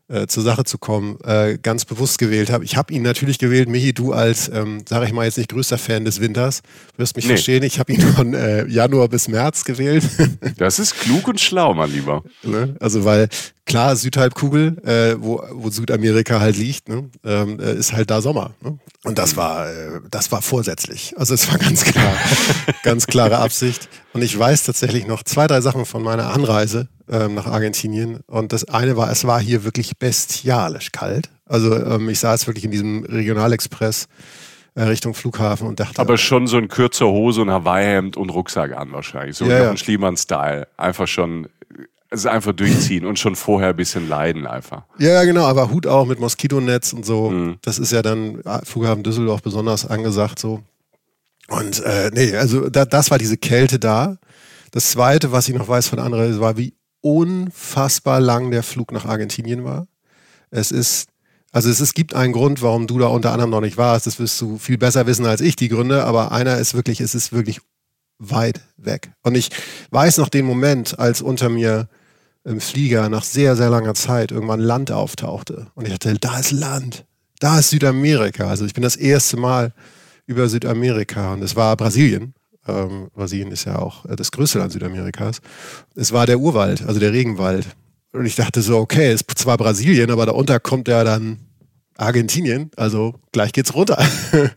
äh, 0.10 0.28
zur 0.28 0.44
Sache 0.44 0.64
zu 0.64 0.78
kommen, 0.78 1.18
äh, 1.24 1.58
ganz 1.62 1.86
bewusst 1.86 2.18
gewählt 2.18 2.50
habe. 2.50 2.66
Ich 2.66 2.76
habe 2.76 2.94
ihn 2.94 3.04
natürlich 3.04 3.38
gewählt, 3.38 3.70
Michi, 3.70 3.94
du 3.94 4.12
als, 4.12 4.50
ähm, 4.50 4.84
sage 4.88 5.06
ich 5.06 5.14
mal 5.14 5.26
jetzt 5.26 5.38
nicht 5.38 5.52
größter 5.52 5.78
Fan 5.78 6.04
des 6.04 6.20
Winters, 6.20 6.62
wirst 6.98 7.16
mich 7.16 7.26
nee. 7.26 7.34
verstehen, 7.34 7.64
ich 7.64 7.80
habe 7.80 7.94
ihn 7.94 8.02
von 8.02 8.34
äh, 8.34 8.66
Januar 8.68 9.08
bis 9.08 9.28
März 9.28 9.64
gewählt. 9.64 10.04
das 10.58 10.80
ist 10.80 11.00
klug 11.00 11.28
und 11.28 11.40
schlau, 11.40 11.74
mein 11.74 11.92
Lieber. 11.92 12.24
Ne? 12.44 12.76
Also 12.80 13.06
weil 13.06 13.30
klar, 13.66 13.96
Südhalbkugel, 13.96 14.78
äh, 14.84 15.16
wo, 15.20 15.42
wo 15.52 15.70
Südamerika 15.70 16.40
halt 16.40 16.58
liegt, 16.58 16.90
ne? 16.90 17.10
ähm, 17.24 17.60
äh, 17.60 17.74
ist 17.76 17.94
halt 17.94 18.10
da 18.10 18.22
Sommer. 18.22 18.56
Ne? 18.62 18.80
Und 19.04 19.20
das 19.20 19.38
war, 19.38 19.70
äh, 19.70 20.02
das 20.10 20.32
war 20.32 20.42
vorsätzlich. 20.42 21.14
Also 21.18 21.36
es 21.36 21.50
war 21.52 21.60
ganz 21.60 21.84
klar, 21.84 22.14
ganz 22.84 23.06
klare 23.06 23.38
Absicht. 23.38 23.88
Und 24.14 24.24
ich 24.24 24.38
weiß 24.38 24.64
tatsächlich 24.64 25.06
noch 25.06 25.24
zwei, 25.24 25.46
drei 25.46 25.62
Sachen 25.62 25.86
von 25.86 26.02
meiner 26.02 26.34
Anreise 26.34 26.90
ähm, 27.10 27.36
nach 27.36 27.48
Argentinien. 27.48 28.20
Und 28.28 28.54
das 28.54 28.66
eine 28.66 28.98
war, 28.98 29.12
es 29.12 29.26
war 29.26 29.40
hier 29.40 29.64
wirklich 29.64 29.98
bestialisch 29.98 30.92
kalt. 30.92 31.30
Also 31.46 31.76
ähm, 31.76 32.10
ich 32.10 32.20
saß 32.20 32.48
wirklich 32.48 32.66
in 32.66 32.72
diesem 32.72 33.04
Regionalexpress 33.04 34.08
äh, 34.76 34.84
Richtung 34.84 35.14
Flughafen 35.14 35.68
und 35.68 35.80
dachte. 35.80 36.00
Aber 36.00 36.18
schon 36.18 36.48
so 36.48 36.58
ein 36.58 36.68
kürzer 36.68 37.08
Hose 37.08 37.42
und 37.42 37.50
Hawaii-Hemd 37.50 38.18
und 38.18 38.30
Rucksack 38.30 38.76
an 38.76 38.92
wahrscheinlich. 38.92 39.36
So 39.36 39.46
ja, 39.46 39.64
ja. 39.64 39.70
ein 39.72 39.78
Schliemann-Style. 39.78 40.68
Einfach 40.78 41.08
schon 41.08 41.48
also 42.12 42.30
einfach 42.30 42.54
durchziehen 42.54 43.06
und 43.06 43.20
schon 43.20 43.36
vorher 43.36 43.70
ein 43.70 43.76
bisschen 43.76 44.10
leiden 44.10 44.48
einfach. 44.48 44.84
Ja, 44.98 45.24
genau, 45.26 45.46
aber 45.46 45.70
Hut 45.70 45.86
auch 45.86 46.06
mit 46.06 46.20
Moskitonetz 46.20 46.92
und 46.94 47.06
so. 47.06 47.30
Mhm. 47.30 47.58
Das 47.62 47.78
ist 47.78 47.92
ja 47.92 48.02
dann 48.02 48.42
ah, 48.46 48.62
Flughafen 48.64 49.04
Düsseldorf 49.04 49.44
besonders 49.44 49.86
angesagt 49.86 50.40
so. 50.40 50.62
Und 51.50 51.84
äh, 51.84 52.12
nee, 52.14 52.36
also 52.36 52.70
da, 52.70 52.86
das 52.86 53.12
war 53.12 53.18
diese 53.18 53.38
Kälte 53.38 53.80
da. 53.80 54.18
Das 54.72 54.92
zweite, 54.92 55.32
was 55.32 55.50
ich 55.50 55.56
noch 55.56 55.68
weiß 55.68 55.88
von 55.88 56.00
anderen, 56.00 56.40
war, 56.40 56.58
wie 56.58 56.74
unfassbar 57.02 58.20
lang 58.20 58.52
der 58.52 58.64
Flug 58.64 58.92
nach 58.92 59.06
Argentinien 59.06 59.64
war. 59.64 59.88
Es 60.52 60.72
ist, 60.72 61.10
also 61.52 61.70
es, 61.70 61.80
es 61.80 61.94
gibt 61.94 62.14
einen 62.14 62.34
Grund, 62.34 62.62
warum 62.62 62.88
du 62.88 63.00
da 63.00 63.08
unter 63.08 63.32
anderem 63.32 63.52
noch 63.52 63.62
nicht 63.62 63.78
warst. 63.78 64.08
Das 64.08 64.20
wirst 64.20 64.40
du 64.42 64.58
viel 64.58 64.78
besser 64.78 65.08
wissen 65.08 65.26
als 65.26 65.42
ich, 65.42 65.56
die 65.56 65.70
Gründe, 65.70 66.04
aber 66.04 66.32
einer 66.32 66.58
ist 66.58 66.74
wirklich, 66.74 67.02
es 67.02 67.16
ist 67.16 67.32
wirklich 67.32 67.62
weit 68.20 68.62
weg. 68.78 69.12
Und 69.24 69.36
ich 69.36 69.50
weiß 69.92 70.18
noch 70.18 70.30
den 70.30 70.46
Moment, 70.46 71.00
als 71.00 71.22
unter 71.22 71.50
mir 71.50 71.88
im 72.44 72.62
Flieger 72.62 73.10
nach 73.10 73.24
sehr, 73.24 73.56
sehr 73.56 73.70
langer 73.70 73.94
Zeit 73.94 74.32
irgendwann 74.32 74.60
Land 74.60 74.92
auftauchte. 74.92 75.68
Und 75.76 75.86
ich 75.86 75.92
dachte, 75.92 76.18
da 76.20 76.40
ist 76.40 76.52
Land. 76.52 77.06
Da 77.40 77.60
ist 77.60 77.70
Südamerika. 77.70 78.48
Also 78.48 78.66
ich 78.66 78.74
bin 78.74 78.84
das 78.84 78.96
erste 78.96 79.38
Mal 79.38 79.74
über 80.26 80.48
Südamerika 80.48 81.34
und 81.34 81.42
es 81.42 81.56
war 81.56 81.76
Brasilien. 81.78 82.34
Ähm, 82.70 83.10
Brasilien 83.14 83.52
ist 83.52 83.66
ja 83.66 83.80
auch 83.80 84.06
äh, 84.06 84.16
das 84.16 84.32
größte 84.32 84.60
Land 84.60 84.72
Südamerikas. 84.72 85.42
Es 85.96 86.12
war 86.12 86.26
der 86.26 86.40
Urwald, 86.40 86.86
also 86.86 87.00
der 87.00 87.14
Regenwald. 87.14 87.68
Und 88.12 88.26
ich 88.26 88.36
dachte 88.36 88.62
so, 88.62 88.78
okay, 88.78 89.12
es 89.12 89.22
ist 89.22 89.38
zwar 89.38 89.58
Brasilien, 89.58 90.10
aber 90.12 90.26
darunter 90.26 90.60
kommt 90.60 90.88
ja 90.88 91.04
dann 91.04 91.40
Argentinien, 91.98 92.72
also 92.76 93.16
gleich 93.32 93.52
geht's 93.52 93.74
runter. 93.74 94.04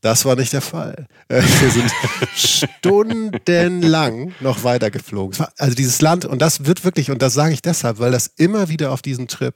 Das 0.00 0.24
war 0.24 0.36
nicht 0.36 0.52
der 0.52 0.60
Fall. 0.60 1.06
Äh, 1.28 1.42
wir 1.42 1.70
sind 1.70 1.90
stundenlang 2.36 4.32
noch 4.40 4.62
weitergeflogen. 4.62 5.44
Also 5.58 5.74
dieses 5.74 6.00
Land, 6.00 6.24
und 6.24 6.40
das 6.40 6.66
wird 6.66 6.84
wirklich, 6.84 7.10
und 7.10 7.20
das 7.20 7.34
sage 7.34 7.52
ich 7.52 7.62
deshalb, 7.62 7.98
weil 7.98 8.12
das 8.12 8.28
immer 8.36 8.68
wieder 8.68 8.92
auf 8.92 9.02
diesem 9.02 9.26
Trip 9.26 9.54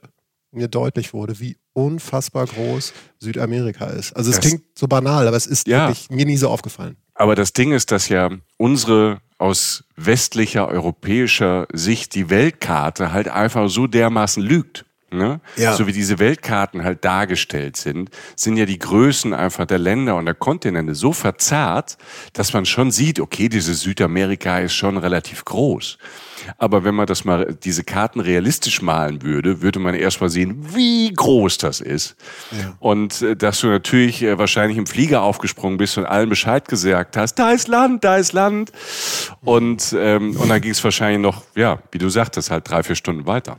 mir 0.51 0.67
deutlich 0.67 1.13
wurde, 1.13 1.39
wie 1.39 1.57
unfassbar 1.73 2.45
groß 2.45 2.93
Südamerika 3.19 3.87
ist. 3.87 4.13
Also 4.15 4.31
es 4.31 4.39
klingt 4.39 4.63
so 4.77 4.87
banal, 4.87 5.27
aber 5.27 5.37
es 5.37 5.47
ist 5.47 5.67
ja, 5.67 5.87
wirklich 5.87 6.09
mir 6.09 6.25
nie 6.25 6.37
so 6.37 6.49
aufgefallen. 6.49 6.97
Aber 7.23 7.35
das 7.35 7.53
Ding 7.53 7.71
ist, 7.71 7.93
dass 7.93 8.09
ja 8.09 8.31
unsere 8.57 9.21
aus 9.37 9.85
westlicher 9.95 10.67
europäischer 10.67 11.67
Sicht 11.71 12.15
die 12.15 12.29
Weltkarte 12.29 13.13
halt 13.13 13.29
einfach 13.29 13.69
so 13.69 13.87
dermaßen 13.87 14.43
lügt. 14.43 14.83
Ne? 15.09 15.39
Ja. 15.55 15.73
So 15.73 15.87
wie 15.87 15.93
diese 15.93 16.19
Weltkarten 16.19 16.83
halt 16.83 17.05
dargestellt 17.05 17.77
sind, 17.77 18.09
sind 18.35 18.57
ja 18.57 18.65
die 18.65 18.77
Größen 18.77 19.33
einfach 19.33 19.65
der 19.65 19.79
Länder 19.79 20.17
und 20.17 20.25
der 20.25 20.33
Kontinente 20.33 20.95
so 20.95 21.13
verzerrt, 21.13 21.97
dass 22.33 22.51
man 22.51 22.65
schon 22.65 22.91
sieht, 22.91 23.21
okay, 23.21 23.47
dieses 23.47 23.79
Südamerika 23.79 24.59
ist 24.59 24.73
schon 24.73 24.97
relativ 24.97 25.45
groß. 25.45 25.97
Aber 26.57 26.83
wenn 26.83 26.95
man 26.95 27.05
das 27.05 27.25
mal, 27.25 27.55
diese 27.63 27.83
Karten 27.83 28.19
realistisch 28.19 28.81
malen 28.81 29.21
würde, 29.21 29.61
würde 29.61 29.79
man 29.79 29.95
erstmal 29.95 30.29
sehen, 30.29 30.75
wie 30.75 31.11
groß 31.13 31.57
das 31.57 31.81
ist. 31.81 32.15
Ja. 32.51 32.75
Und 32.79 33.21
äh, 33.21 33.35
dass 33.35 33.59
du 33.59 33.67
natürlich 33.67 34.23
äh, 34.23 34.37
wahrscheinlich 34.37 34.77
im 34.77 34.87
Flieger 34.87 35.21
aufgesprungen 35.21 35.77
bist 35.77 35.97
und 35.97 36.05
allen 36.05 36.29
Bescheid 36.29 36.67
gesagt 36.67 37.17
hast, 37.17 37.35
da 37.35 37.51
ist 37.51 37.67
Land, 37.67 38.03
da 38.03 38.17
ist 38.17 38.33
Land. 38.33 38.71
Und, 39.41 39.95
ähm, 39.97 40.35
und 40.37 40.49
dann 40.49 40.61
ging 40.61 40.71
es 40.71 40.83
wahrscheinlich 40.83 41.21
noch, 41.21 41.43
ja, 41.55 41.79
wie 41.91 41.97
du 41.97 42.09
sagtest, 42.09 42.51
halt 42.51 42.69
drei, 42.69 42.83
vier 42.83 42.95
Stunden 42.95 43.25
weiter. 43.25 43.57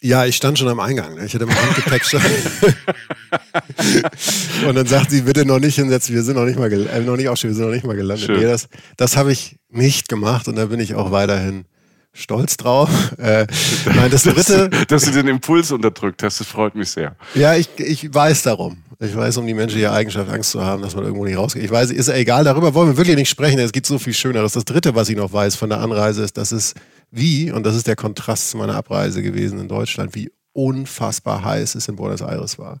Ja, 0.00 0.26
ich 0.26 0.36
stand 0.36 0.58
schon 0.58 0.68
am 0.68 0.78
Eingang. 0.78 1.16
Ne? 1.16 1.26
Ich 1.26 1.34
hatte 1.34 1.44
mein 1.44 1.60
Handgepäck 1.60 2.04
schon. 2.04 2.20
und 4.68 4.76
dann 4.76 4.86
sagt 4.86 5.10
sie, 5.10 5.22
bitte 5.22 5.44
noch 5.44 5.58
nicht 5.58 5.74
hinsetzen, 5.74 6.14
wir 6.14 6.22
sind 6.22 6.36
noch 6.36 6.44
nicht 6.44 6.56
mal, 6.56 6.72
äh, 6.72 7.00
noch 7.00 7.16
nicht 7.16 7.28
aufstehen, 7.28 7.50
wir 7.50 7.56
sind 7.56 7.66
noch 7.66 7.72
nicht 7.72 7.84
mal 7.84 7.96
gelandet. 7.96 8.28
Nee, 8.28 8.44
das, 8.44 8.68
das 8.96 9.16
habe 9.16 9.32
ich 9.32 9.56
nicht 9.70 10.08
gemacht 10.08 10.46
und 10.46 10.54
da 10.54 10.66
bin 10.66 10.78
ich 10.78 10.94
auch 10.94 11.10
weiterhin 11.10 11.64
stolz 12.18 12.56
drauf. 12.56 12.88
Äh, 13.18 13.46
nein, 13.84 14.10
das 14.10 14.22
dritte. 14.24 14.68
dass, 14.68 14.86
dass, 14.86 15.04
du 15.04 15.10
den 15.10 15.26
Impuls 15.26 15.72
unterdrückt 15.72 16.22
hast, 16.22 16.40
das 16.40 16.46
freut 16.46 16.74
mich 16.74 16.90
sehr. 16.90 17.16
Ja, 17.34 17.56
ich, 17.56 17.68
ich 17.78 18.14
weiß 18.14 18.42
darum. 18.42 18.78
Ich 19.00 19.14
weiß 19.14 19.38
um 19.38 19.46
die 19.46 19.54
menschliche 19.54 19.90
Eigenschaft, 19.90 20.30
Angst 20.30 20.50
zu 20.50 20.64
haben, 20.64 20.82
dass 20.82 20.94
man 20.94 21.04
irgendwo 21.04 21.24
nicht 21.24 21.36
rausgeht. 21.36 21.64
Ich 21.64 21.70
weiß, 21.70 21.90
ist 21.90 22.08
ja 22.08 22.14
egal, 22.14 22.44
darüber 22.44 22.74
wollen 22.74 22.90
wir 22.90 22.96
wirklich 22.96 23.16
nicht 23.16 23.28
sprechen. 23.28 23.58
Es 23.58 23.72
gibt 23.72 23.86
so 23.86 23.98
viel 23.98 24.14
Schöneres. 24.14 24.52
Das 24.52 24.64
dritte, 24.64 24.94
was 24.94 25.08
ich 25.08 25.16
noch 25.16 25.32
weiß 25.32 25.56
von 25.56 25.68
der 25.68 25.80
Anreise, 25.80 26.22
ist, 26.22 26.36
dass 26.36 26.52
es 26.52 26.74
wie, 27.10 27.50
und 27.50 27.64
das 27.64 27.74
ist 27.74 27.86
der 27.86 27.96
Kontrast 27.96 28.50
zu 28.50 28.56
meiner 28.56 28.76
Abreise 28.76 29.22
gewesen 29.22 29.58
in 29.58 29.68
Deutschland, 29.68 30.14
wie 30.14 30.30
unfassbar 30.52 31.44
heiß 31.44 31.74
es 31.74 31.88
in 31.88 31.96
Buenos 31.96 32.20
Aires 32.20 32.58
war. 32.58 32.80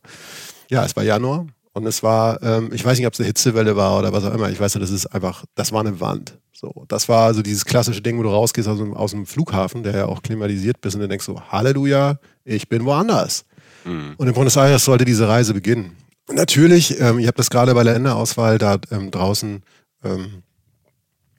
Ja, 0.70 0.84
es 0.84 0.96
war 0.96 1.04
Januar 1.04 1.46
und 1.72 1.86
es 1.86 2.02
war, 2.02 2.42
ähm, 2.42 2.70
ich 2.72 2.84
weiß 2.84 2.98
nicht, 2.98 3.06
ob 3.06 3.14
es 3.14 3.20
eine 3.20 3.28
Hitzewelle 3.28 3.76
war 3.76 3.98
oder 3.98 4.12
was 4.12 4.24
auch 4.24 4.34
immer. 4.34 4.50
Ich 4.50 4.60
weiß 4.60 4.74
nur, 4.74 4.80
das 4.80 4.90
ist 4.90 5.06
einfach, 5.06 5.44
das 5.54 5.72
war 5.72 5.80
eine 5.80 6.00
Wand. 6.00 6.38
So, 6.60 6.84
das 6.88 7.08
war 7.08 7.34
so 7.34 7.42
dieses 7.42 7.64
klassische 7.64 8.02
Ding, 8.02 8.18
wo 8.18 8.24
du 8.24 8.30
rausgehst 8.30 8.66
aus 8.66 8.78
dem, 8.78 8.92
aus 8.92 9.12
dem 9.12 9.26
Flughafen, 9.26 9.84
der 9.84 9.96
ja 9.96 10.06
auch 10.06 10.22
klimatisiert 10.22 10.80
bist 10.80 10.96
und 10.96 11.02
dann 11.02 11.08
denkst 11.08 11.24
so, 11.24 11.40
Halleluja, 11.40 12.18
ich 12.44 12.68
bin 12.68 12.84
woanders. 12.84 13.44
Mhm. 13.84 14.14
Und 14.16 14.26
in 14.26 14.34
Buenos 14.34 14.56
Aires 14.56 14.84
sollte 14.84 15.04
diese 15.04 15.28
Reise 15.28 15.54
beginnen. 15.54 15.96
Und 16.26 16.34
natürlich, 16.34 16.98
ähm, 17.00 17.20
ich 17.20 17.28
habe 17.28 17.36
das 17.36 17.50
gerade 17.50 17.72
bei 17.74 17.84
der 17.84 17.92
Länderauswahl 17.92 18.58
da 18.58 18.76
ähm, 18.90 19.12
draußen 19.12 19.62
ähm, 20.02 20.42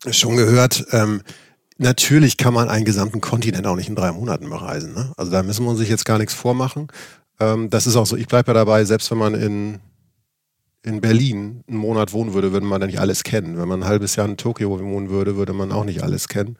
schon 0.09 0.37
gehört, 0.37 0.85
ähm, 0.91 1.21
natürlich 1.77 2.37
kann 2.37 2.53
man 2.53 2.69
einen 2.69 2.85
gesamten 2.85 3.19
Kontinent 3.19 3.67
auch 3.67 3.75
nicht 3.75 3.89
in 3.89 3.95
drei 3.95 4.13
Monaten 4.13 4.49
bereisen. 4.49 4.93
Ne? 4.93 5.11
Also 5.17 5.33
da 5.33 5.43
müssen 5.43 5.65
wir 5.65 5.71
uns 5.71 5.85
jetzt 5.85 6.05
gar 6.05 6.17
nichts 6.17 6.33
vormachen. 6.33 6.87
Ähm, 7.41 7.69
das 7.69 7.87
ist 7.87 7.97
auch 7.97 8.05
so, 8.05 8.15
ich 8.15 8.27
bleibe 8.27 8.51
ja 8.51 8.53
dabei, 8.53 8.85
selbst 8.85 9.11
wenn 9.11 9.17
man 9.17 9.33
in, 9.33 9.79
in 10.83 11.01
Berlin 11.01 11.63
einen 11.67 11.77
Monat 11.77 12.13
wohnen 12.13 12.33
würde, 12.33 12.53
würde 12.53 12.65
man 12.65 12.79
da 12.79 12.87
nicht 12.87 12.99
alles 12.99 13.23
kennen. 13.23 13.57
Wenn 13.57 13.67
man 13.67 13.83
ein 13.83 13.89
halbes 13.89 14.15
Jahr 14.15 14.27
in 14.27 14.37
Tokio 14.37 14.69
wohnen 14.79 15.09
würde, 15.09 15.35
würde 15.35 15.51
man 15.51 15.73
auch 15.73 15.83
nicht 15.83 16.03
alles 16.03 16.29
kennen. 16.29 16.55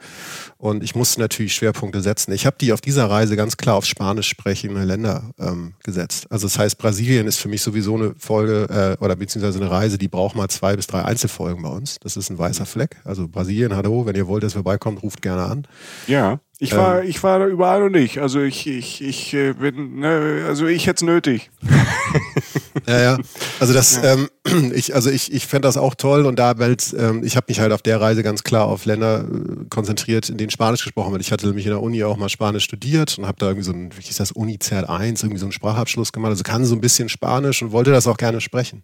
Und 0.58 0.84
ich 0.84 0.94
musste 0.94 1.22
natürlich 1.22 1.54
Schwerpunkte 1.54 2.02
setzen. 2.02 2.34
Ich 2.34 2.46
habe 2.46 2.58
die 2.60 2.74
auf 2.74 2.82
dieser 2.82 3.10
Reise 3.10 3.38
ganz 3.38 3.56
klar 3.56 3.76
auf 3.76 3.86
spanisch 3.86 4.28
sprechende 4.28 4.84
Länder 4.84 5.32
ähm, 5.40 5.74
gesetzt. 5.84 6.28
Also 6.30 6.48
das 6.48 6.60
heißt, 6.60 6.78
Brasilien 6.78 7.28
ist 7.28 7.38
für 7.38 7.48
mich 7.48 7.62
sowieso 7.62 7.96
eine 7.96 8.14
Folge 8.18 8.98
äh, 9.00 9.04
oder 9.04 9.16
beziehungsweise 9.16 9.60
eine 9.60 9.72
Reise, 9.72 9.98
die 9.98 10.10
braucht 10.10 10.36
mal 10.36 10.50
zwei 10.50 10.76
bis 10.76 10.88
drei 10.88 11.06
Einzelfolgen 11.06 11.64
bei 11.64 11.70
uns. 11.70 11.98
Das 12.02 12.18
ist 12.18 12.30
ein 12.30 12.38
weißer 12.38 12.66
Fleck. 12.66 12.98
Also 13.06 13.30
Brasilien, 13.30 13.74
hallo, 13.74 14.06
wenn 14.06 14.16
ihr 14.16 14.28
wollt, 14.28 14.44
dass 14.44 14.56
wir 14.56 14.64
beikommen, 14.64 14.98
ruft 14.98 15.22
gerne 15.22 15.44
an. 15.44 15.68
Ja. 16.08 16.42
Ich 16.62 16.76
war, 16.76 17.02
ähm, 17.02 17.10
ich 17.10 17.24
war 17.24 17.40
da 17.40 17.48
überall 17.48 17.84
und 17.84 17.94
nicht. 17.94 18.20
Also 18.20 18.42
ich, 18.42 18.68
ich, 18.68 19.02
ich 19.02 19.34
äh, 19.34 19.54
bin, 19.54 20.00
ne, 20.00 20.44
also 20.46 20.68
ich 20.68 20.88
hätte 20.88 21.06
es 21.06 21.08
nötig. 21.08 21.50
ja, 22.86 23.00
ja. 23.00 23.18
Also 23.62 23.74
das, 23.74 23.96
ja. 23.96 24.14
Ähm, 24.14 24.30
ich, 24.74 24.94
also 24.94 25.10
ich, 25.10 25.32
ich 25.32 25.48
fände 25.48 25.70
das 25.70 25.78
auch 25.78 25.96
toll 25.96 26.26
und 26.26 26.38
da, 26.38 26.60
weil 26.60 26.76
ähm, 26.98 27.24
ich 27.24 27.38
habe 27.38 27.46
mich 27.48 27.62
halt 27.62 27.72
auf 27.72 27.82
der 27.82 28.02
Reise 28.02 28.24
ganz 28.24 28.44
klar 28.44 28.66
auf 28.66 28.84
Länder 28.84 29.22
äh, 29.22 29.66
konzentriert, 29.70 30.28
in 30.28 30.38
denen 30.38 30.50
Spanisch 30.50 30.84
gesprochen 30.84 31.14
wird. 31.14 31.22
Ich 31.22 31.32
hatte 31.32 31.48
nämlich 31.48 31.66
in 31.66 31.72
der 31.72 31.82
Uni 31.82 32.04
auch 32.04 32.18
mal 32.18 32.28
Spanisch 32.28 32.66
studiert 32.66 33.18
und 33.18 33.26
habe 33.26 33.38
da 33.40 33.48
irgendwie 33.48 33.66
so 33.66 33.72
ein, 33.72 33.92
wie 33.98 34.02
hieß 34.02 34.18
das, 34.18 34.34
Uni 34.34 34.60
Zert 34.60 34.90
1, 34.90 35.24
irgendwie 35.24 35.40
so 35.40 35.46
einen 35.46 35.54
Sprachabschluss 35.54 36.12
gemacht. 36.12 36.32
Also 36.32 36.44
kann 36.44 36.66
so 36.66 36.76
ein 36.76 36.82
bisschen 36.82 37.08
Spanisch 37.08 37.62
und 37.62 37.72
wollte 37.72 37.92
das 37.92 38.06
auch 38.06 38.18
gerne 38.18 38.42
sprechen. 38.42 38.84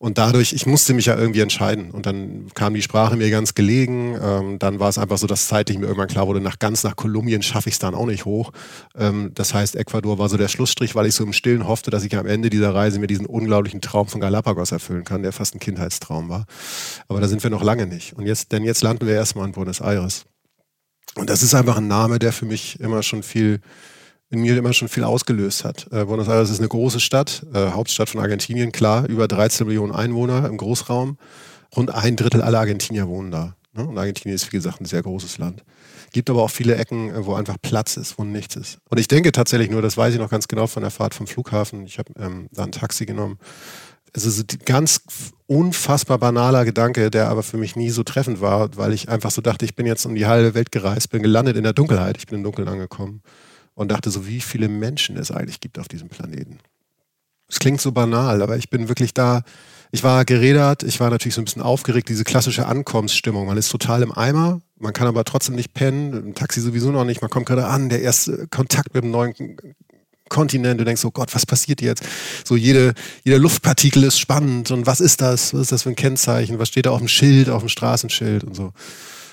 Und 0.00 0.16
dadurch, 0.16 0.52
ich 0.52 0.64
musste 0.64 0.94
mich 0.94 1.06
ja 1.06 1.16
irgendwie 1.16 1.40
entscheiden. 1.40 1.90
Und 1.90 2.06
dann 2.06 2.46
kam 2.54 2.72
die 2.72 2.82
Sprache 2.82 3.16
mir 3.16 3.30
ganz 3.30 3.54
gelegen. 3.54 4.16
Ähm, 4.22 4.58
dann 4.60 4.78
war 4.78 4.88
es 4.88 4.96
einfach 4.96 5.18
so, 5.18 5.26
dass 5.26 5.48
zeitlich 5.48 5.76
mir 5.76 5.86
irgendwann 5.86 6.06
klar 6.06 6.28
wurde, 6.28 6.40
nach 6.40 6.60
ganz 6.60 6.84
nach 6.84 6.94
Kolumbien 6.94 7.42
schaffe 7.42 7.68
ich 7.68 7.74
es 7.74 7.78
dann 7.80 7.96
auch 7.96 8.06
nicht 8.06 8.24
hoch. 8.24 8.52
Ähm, 8.96 9.32
das 9.34 9.54
heißt, 9.54 9.74
Ecuador 9.74 10.18
war 10.18 10.28
so 10.28 10.36
der 10.36 10.46
Schlussstrich, 10.46 10.94
weil 10.94 11.06
ich 11.06 11.14
so 11.14 11.24
im 11.24 11.32
Stillen 11.32 11.66
hoffte, 11.66 11.90
dass 11.90 12.04
ich 12.04 12.16
am 12.16 12.26
Ende 12.26 12.48
dieser 12.48 12.72
Reise 12.72 13.00
mir 13.00 13.08
diesen 13.08 13.26
unglaublichen 13.26 13.80
Traum 13.80 14.06
von 14.06 14.20
Galapagos 14.20 14.70
erfüllen 14.70 15.02
kann, 15.02 15.24
der 15.24 15.32
fast 15.32 15.56
ein 15.56 15.58
Kindheitstraum 15.58 16.28
war. 16.28 16.46
Aber 17.08 17.20
da 17.20 17.26
sind 17.26 17.42
wir 17.42 17.50
noch 17.50 17.64
lange 17.64 17.86
nicht. 17.86 18.12
Und 18.12 18.24
jetzt, 18.24 18.52
denn 18.52 18.62
jetzt 18.62 18.82
landen 18.82 19.04
wir 19.04 19.14
erstmal 19.14 19.46
in 19.46 19.52
Buenos 19.52 19.80
Aires. 19.80 20.26
Und 21.16 21.28
das 21.28 21.42
ist 21.42 21.54
einfach 21.54 21.78
ein 21.78 21.88
Name, 21.88 22.20
der 22.20 22.32
für 22.32 22.46
mich 22.46 22.78
immer 22.78 23.02
schon 23.02 23.24
viel 23.24 23.60
in 24.30 24.40
mir 24.40 24.56
immer 24.56 24.72
schon 24.72 24.88
viel 24.88 25.04
ausgelöst 25.04 25.64
hat. 25.64 25.86
Äh, 25.90 26.04
Buenos 26.04 26.28
Aires 26.28 26.50
ist 26.50 26.58
eine 26.58 26.68
große 26.68 27.00
Stadt, 27.00 27.46
äh, 27.54 27.70
Hauptstadt 27.70 28.10
von 28.10 28.20
Argentinien, 28.20 28.72
klar, 28.72 29.08
über 29.08 29.26
13 29.26 29.66
Millionen 29.66 29.92
Einwohner 29.92 30.46
im 30.46 30.56
Großraum. 30.56 31.16
Rund 31.74 31.94
ein 31.94 32.16
Drittel 32.16 32.42
aller 32.42 32.60
Argentinier 32.60 33.08
wohnen 33.08 33.30
da. 33.30 33.56
Ne? 33.72 33.86
Und 33.86 33.96
Argentinien 33.98 34.34
ist, 34.34 34.46
wie 34.52 34.56
gesagt, 34.56 34.80
ein 34.80 34.84
sehr 34.84 35.02
großes 35.02 35.38
Land. 35.38 35.64
Gibt 36.12 36.30
aber 36.30 36.42
auch 36.42 36.50
viele 36.50 36.76
Ecken, 36.76 37.10
äh, 37.10 37.24
wo 37.24 37.34
einfach 37.34 37.56
Platz 37.60 37.96
ist, 37.96 38.18
wo 38.18 38.24
nichts 38.24 38.56
ist. 38.56 38.78
Und 38.90 38.98
ich 38.98 39.08
denke 39.08 39.32
tatsächlich 39.32 39.70
nur, 39.70 39.80
das 39.80 39.96
weiß 39.96 40.12
ich 40.12 40.20
noch 40.20 40.30
ganz 40.30 40.46
genau 40.46 40.66
von 40.66 40.82
der 40.82 40.90
Fahrt 40.90 41.14
vom 41.14 41.26
Flughafen. 41.26 41.86
Ich 41.86 41.98
habe 41.98 42.12
ähm, 42.18 42.48
da 42.52 42.64
ein 42.64 42.72
Taxi 42.72 43.06
genommen. 43.06 43.38
Es 44.12 44.24
ist 44.24 44.40
ein 44.40 44.58
ganz 44.64 45.02
unfassbar 45.46 46.18
banaler 46.18 46.64
Gedanke, 46.64 47.10
der 47.10 47.28
aber 47.28 47.42
für 47.42 47.58
mich 47.58 47.76
nie 47.76 47.90
so 47.90 48.02
treffend 48.02 48.40
war, 48.40 48.76
weil 48.76 48.92
ich 48.92 49.08
einfach 49.08 49.30
so 49.30 49.42
dachte, 49.42 49.66
ich 49.66 49.74
bin 49.74 49.86
jetzt 49.86 50.06
um 50.06 50.14
die 50.14 50.26
halbe 50.26 50.54
Welt 50.54 50.72
gereist, 50.72 51.10
bin 51.10 51.22
gelandet 51.22 51.56
in 51.56 51.62
der 51.62 51.74
Dunkelheit. 51.74 52.16
Ich 52.18 52.26
bin 52.26 52.38
im 52.38 52.44
Dunkeln 52.44 52.68
angekommen 52.68 53.22
und 53.78 53.92
dachte 53.92 54.10
so, 54.10 54.26
wie 54.26 54.40
viele 54.40 54.68
Menschen 54.68 55.16
es 55.16 55.30
eigentlich 55.30 55.60
gibt 55.60 55.78
auf 55.78 55.86
diesem 55.86 56.08
Planeten. 56.08 56.58
Es 57.46 57.60
klingt 57.60 57.80
so 57.80 57.92
banal, 57.92 58.42
aber 58.42 58.56
ich 58.56 58.70
bin 58.70 58.88
wirklich 58.88 59.14
da. 59.14 59.42
Ich 59.92 60.02
war 60.02 60.24
gerädert, 60.24 60.82
ich 60.82 60.98
war 60.98 61.10
natürlich 61.10 61.36
so 61.36 61.40
ein 61.40 61.44
bisschen 61.44 61.62
aufgeregt, 61.62 62.08
diese 62.08 62.24
klassische 62.24 62.66
Ankommensstimmung. 62.66 63.46
Man 63.46 63.56
ist 63.56 63.68
total 63.68 64.02
im 64.02 64.10
Eimer, 64.10 64.60
man 64.80 64.92
kann 64.92 65.06
aber 65.06 65.22
trotzdem 65.22 65.54
nicht 65.54 65.74
pennen, 65.74 66.12
im 66.12 66.34
Taxi 66.34 66.60
sowieso 66.60 66.90
noch 66.90 67.04
nicht. 67.04 67.22
Man 67.22 67.30
kommt 67.30 67.46
gerade 67.46 67.68
an, 67.68 67.88
der 67.88 68.02
erste 68.02 68.48
Kontakt 68.48 68.94
mit 68.94 69.04
dem 69.04 69.12
neuen 69.12 69.56
Kontinent. 70.28 70.80
Du 70.80 70.84
denkst, 70.84 71.04
oh 71.04 71.12
Gott, 71.12 71.32
was 71.32 71.46
passiert 71.46 71.80
jetzt? 71.80 72.02
So 72.44 72.56
jede, 72.56 72.94
jeder 73.22 73.38
Luftpartikel 73.38 74.02
ist 74.02 74.18
spannend 74.18 74.72
und 74.72 74.86
was 74.86 75.00
ist 75.00 75.20
das? 75.20 75.54
Was 75.54 75.60
ist 75.60 75.72
das 75.72 75.82
für 75.84 75.90
ein 75.90 75.96
Kennzeichen? 75.96 76.58
Was 76.58 76.68
steht 76.68 76.86
da 76.86 76.90
auf 76.90 76.98
dem 76.98 77.06
Schild, 77.06 77.48
auf 77.48 77.62
dem 77.62 77.68
Straßenschild 77.68 78.42
und 78.42 78.56
so. 78.56 78.72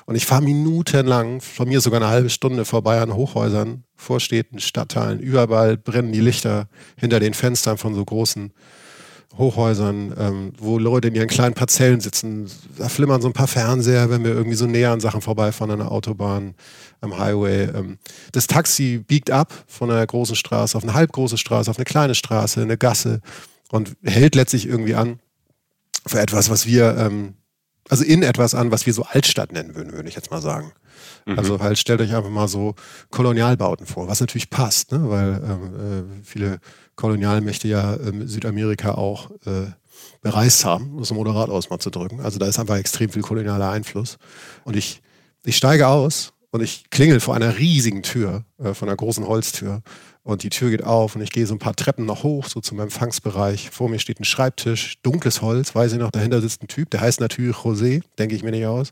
Und 0.05 0.15
ich 0.15 0.25
fahre 0.25 0.43
minutenlang, 0.43 1.41
von 1.41 1.67
mir 1.67 1.81
sogar 1.81 1.99
eine 1.99 2.09
halbe 2.09 2.29
Stunde 2.29 2.65
vorbei 2.65 3.01
an 3.01 3.15
Hochhäusern, 3.15 3.83
Vorstädten, 3.95 4.59
Stadtteilen. 4.59 5.19
Überall 5.19 5.77
brennen 5.77 6.11
die 6.11 6.21
Lichter 6.21 6.67
hinter 6.95 7.19
den 7.19 7.33
Fenstern 7.33 7.77
von 7.77 7.95
so 7.95 8.05
großen 8.05 8.53
Hochhäusern, 9.37 10.13
ähm, 10.17 10.53
wo 10.57 10.77
Leute 10.77 11.09
in 11.09 11.15
ihren 11.15 11.27
kleinen 11.27 11.55
Parzellen 11.55 11.99
sitzen. 11.99 12.49
Da 12.77 12.87
flimmern 12.87 13.21
so 13.21 13.27
ein 13.27 13.33
paar 13.33 13.47
Fernseher, 13.47 14.09
wenn 14.09 14.23
wir 14.23 14.31
irgendwie 14.31 14.55
so 14.55 14.65
näher 14.65 14.91
an 14.91 14.99
Sachen 14.99 15.21
vorbeifahren 15.21 15.71
an 15.71 15.79
der 15.79 15.91
Autobahn, 15.91 16.53
am 17.01 17.17
Highway. 17.17 17.63
Ähm, 17.63 17.97
das 18.31 18.47
Taxi 18.47 19.03
biegt 19.05 19.31
ab 19.31 19.53
von 19.67 19.91
einer 19.91 20.05
großen 20.05 20.35
Straße 20.35 20.77
auf 20.77 20.83
eine 20.83 20.93
halbgroße 20.93 21.37
Straße, 21.37 21.69
auf 21.69 21.77
eine 21.77 21.85
kleine 21.85 22.15
Straße, 22.15 22.61
eine 22.61 22.77
Gasse 22.77 23.21
und 23.71 23.97
hält 24.03 24.35
letztlich 24.35 24.67
irgendwie 24.67 24.95
an 24.95 25.19
für 26.05 26.19
etwas, 26.19 26.49
was 26.49 26.65
wir 26.65 26.95
ähm, 26.97 27.33
also 27.89 28.03
in 28.03 28.23
etwas 28.23 28.55
an, 28.55 28.71
was 28.71 28.85
wir 28.85 28.93
so 28.93 29.03
Altstadt 29.03 29.51
nennen 29.51 29.75
würden, 29.75 29.93
würde 29.93 30.09
ich 30.09 30.15
jetzt 30.15 30.31
mal 30.31 30.41
sagen. 30.41 30.71
Mhm. 31.25 31.37
Also 31.37 31.59
halt 31.59 31.77
stellt 31.77 32.01
euch 32.01 32.15
einfach 32.15 32.29
mal 32.29 32.47
so 32.47 32.75
Kolonialbauten 33.11 33.85
vor, 33.85 34.07
was 34.07 34.21
natürlich 34.21 34.49
passt, 34.49 34.91
ne? 34.91 35.09
weil 35.09 35.41
ähm, 35.43 36.19
äh, 36.19 36.23
viele 36.23 36.59
Kolonialmächte 36.95 37.67
ja 37.67 37.95
ähm, 37.95 38.27
Südamerika 38.27 38.93
auch 38.93 39.31
äh, 39.45 39.71
bereist 40.21 40.65
haben, 40.65 40.95
um 40.95 41.01
es 41.01 41.11
moderat 41.11 41.49
aus 41.49 41.69
mal 41.69 41.79
zu 41.79 41.89
drücken. 41.89 42.21
Also 42.21 42.39
da 42.39 42.47
ist 42.47 42.59
einfach 42.59 42.77
extrem 42.77 43.09
viel 43.09 43.21
kolonialer 43.21 43.69
Einfluss. 43.69 44.17
Und 44.63 44.75
ich, 44.75 45.01
ich 45.45 45.57
steige 45.57 45.87
aus 45.87 46.33
und 46.51 46.61
ich 46.61 46.89
klingel 46.89 47.19
vor 47.19 47.35
einer 47.35 47.57
riesigen 47.57 48.01
Tür, 48.03 48.45
äh, 48.57 48.73
von 48.73 48.87
einer 48.87 48.97
großen 48.97 49.27
Holztür. 49.27 49.81
Und 50.25 50.41
die 50.41 50.49
Tür 50.49 50.71
geht 50.71 50.83
auf 50.83 51.15
und 51.15 51.21
ich 51.21 51.31
gehe 51.31 51.45
so 51.45 51.53
ein 51.53 51.59
paar 51.59 51.75
Treppen 51.75 52.03
noch 52.03 52.23
hoch, 52.23 52.47
so 52.47 52.59
zu 52.59 52.73
meinem 52.73 52.85
Empfangsbereich. 52.85 53.69
Vor 53.69 53.89
mir 53.89 53.99
steht 53.99 54.19
ein 54.19 54.25
Schreibtisch, 54.25 54.95
dunkles 55.03 55.43
Holz, 55.43 55.75
weiß 55.75 55.93
ich 55.93 55.99
noch, 55.99 56.09
dahinter 56.09 56.41
sitzt 56.41 56.63
ein 56.63 56.67
Typ, 56.67 56.89
der 56.89 57.01
heißt 57.01 57.19
natürlich 57.19 57.57
José, 57.57 58.01
denke 58.17 58.35
ich 58.35 58.41
mir 58.41 58.49
nicht 58.49 58.65
aus. 58.65 58.91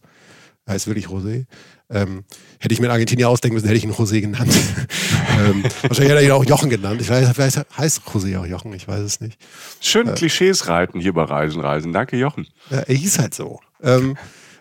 Er 0.67 0.75
heißt 0.75 0.85
wirklich 0.85 1.07
José. 1.07 1.45
Ähm, 1.89 2.23
hätte 2.59 2.75
ich 2.75 2.79
mir 2.79 2.85
in 2.85 2.91
Argentinien 2.91 3.27
ausdenken 3.27 3.55
müssen, 3.55 3.65
hätte 3.65 3.77
ich 3.79 3.83
ihn 3.83 3.93
José 3.93 4.21
genannt. 4.21 4.53
ähm, 5.39 5.63
wahrscheinlich 5.63 6.11
hätte 6.11 6.21
er 6.21 6.21
ihn 6.21 6.31
auch 6.33 6.45
Jochen 6.45 6.69
genannt. 6.69 7.01
Ich 7.01 7.09
weiß, 7.09 7.27
vielleicht 7.33 7.65
heißt 7.79 8.01
José 8.01 8.39
auch 8.39 8.45
Jochen, 8.45 8.71
ich 8.73 8.87
weiß 8.87 9.01
es 9.01 9.19
nicht. 9.19 9.39
Schön 9.81 10.07
äh, 10.07 10.13
Klischees 10.13 10.67
reiten 10.67 10.99
hier 10.99 11.13
bei 11.13 11.23
Reisen, 11.23 11.61
Reisen. 11.61 11.93
Danke, 11.93 12.15
Jochen. 12.15 12.45
Ja, 12.69 12.81
er 12.81 12.95
hieß 12.95 13.17
halt 13.17 13.33
so. 13.33 13.59
Ähm, 13.81 14.17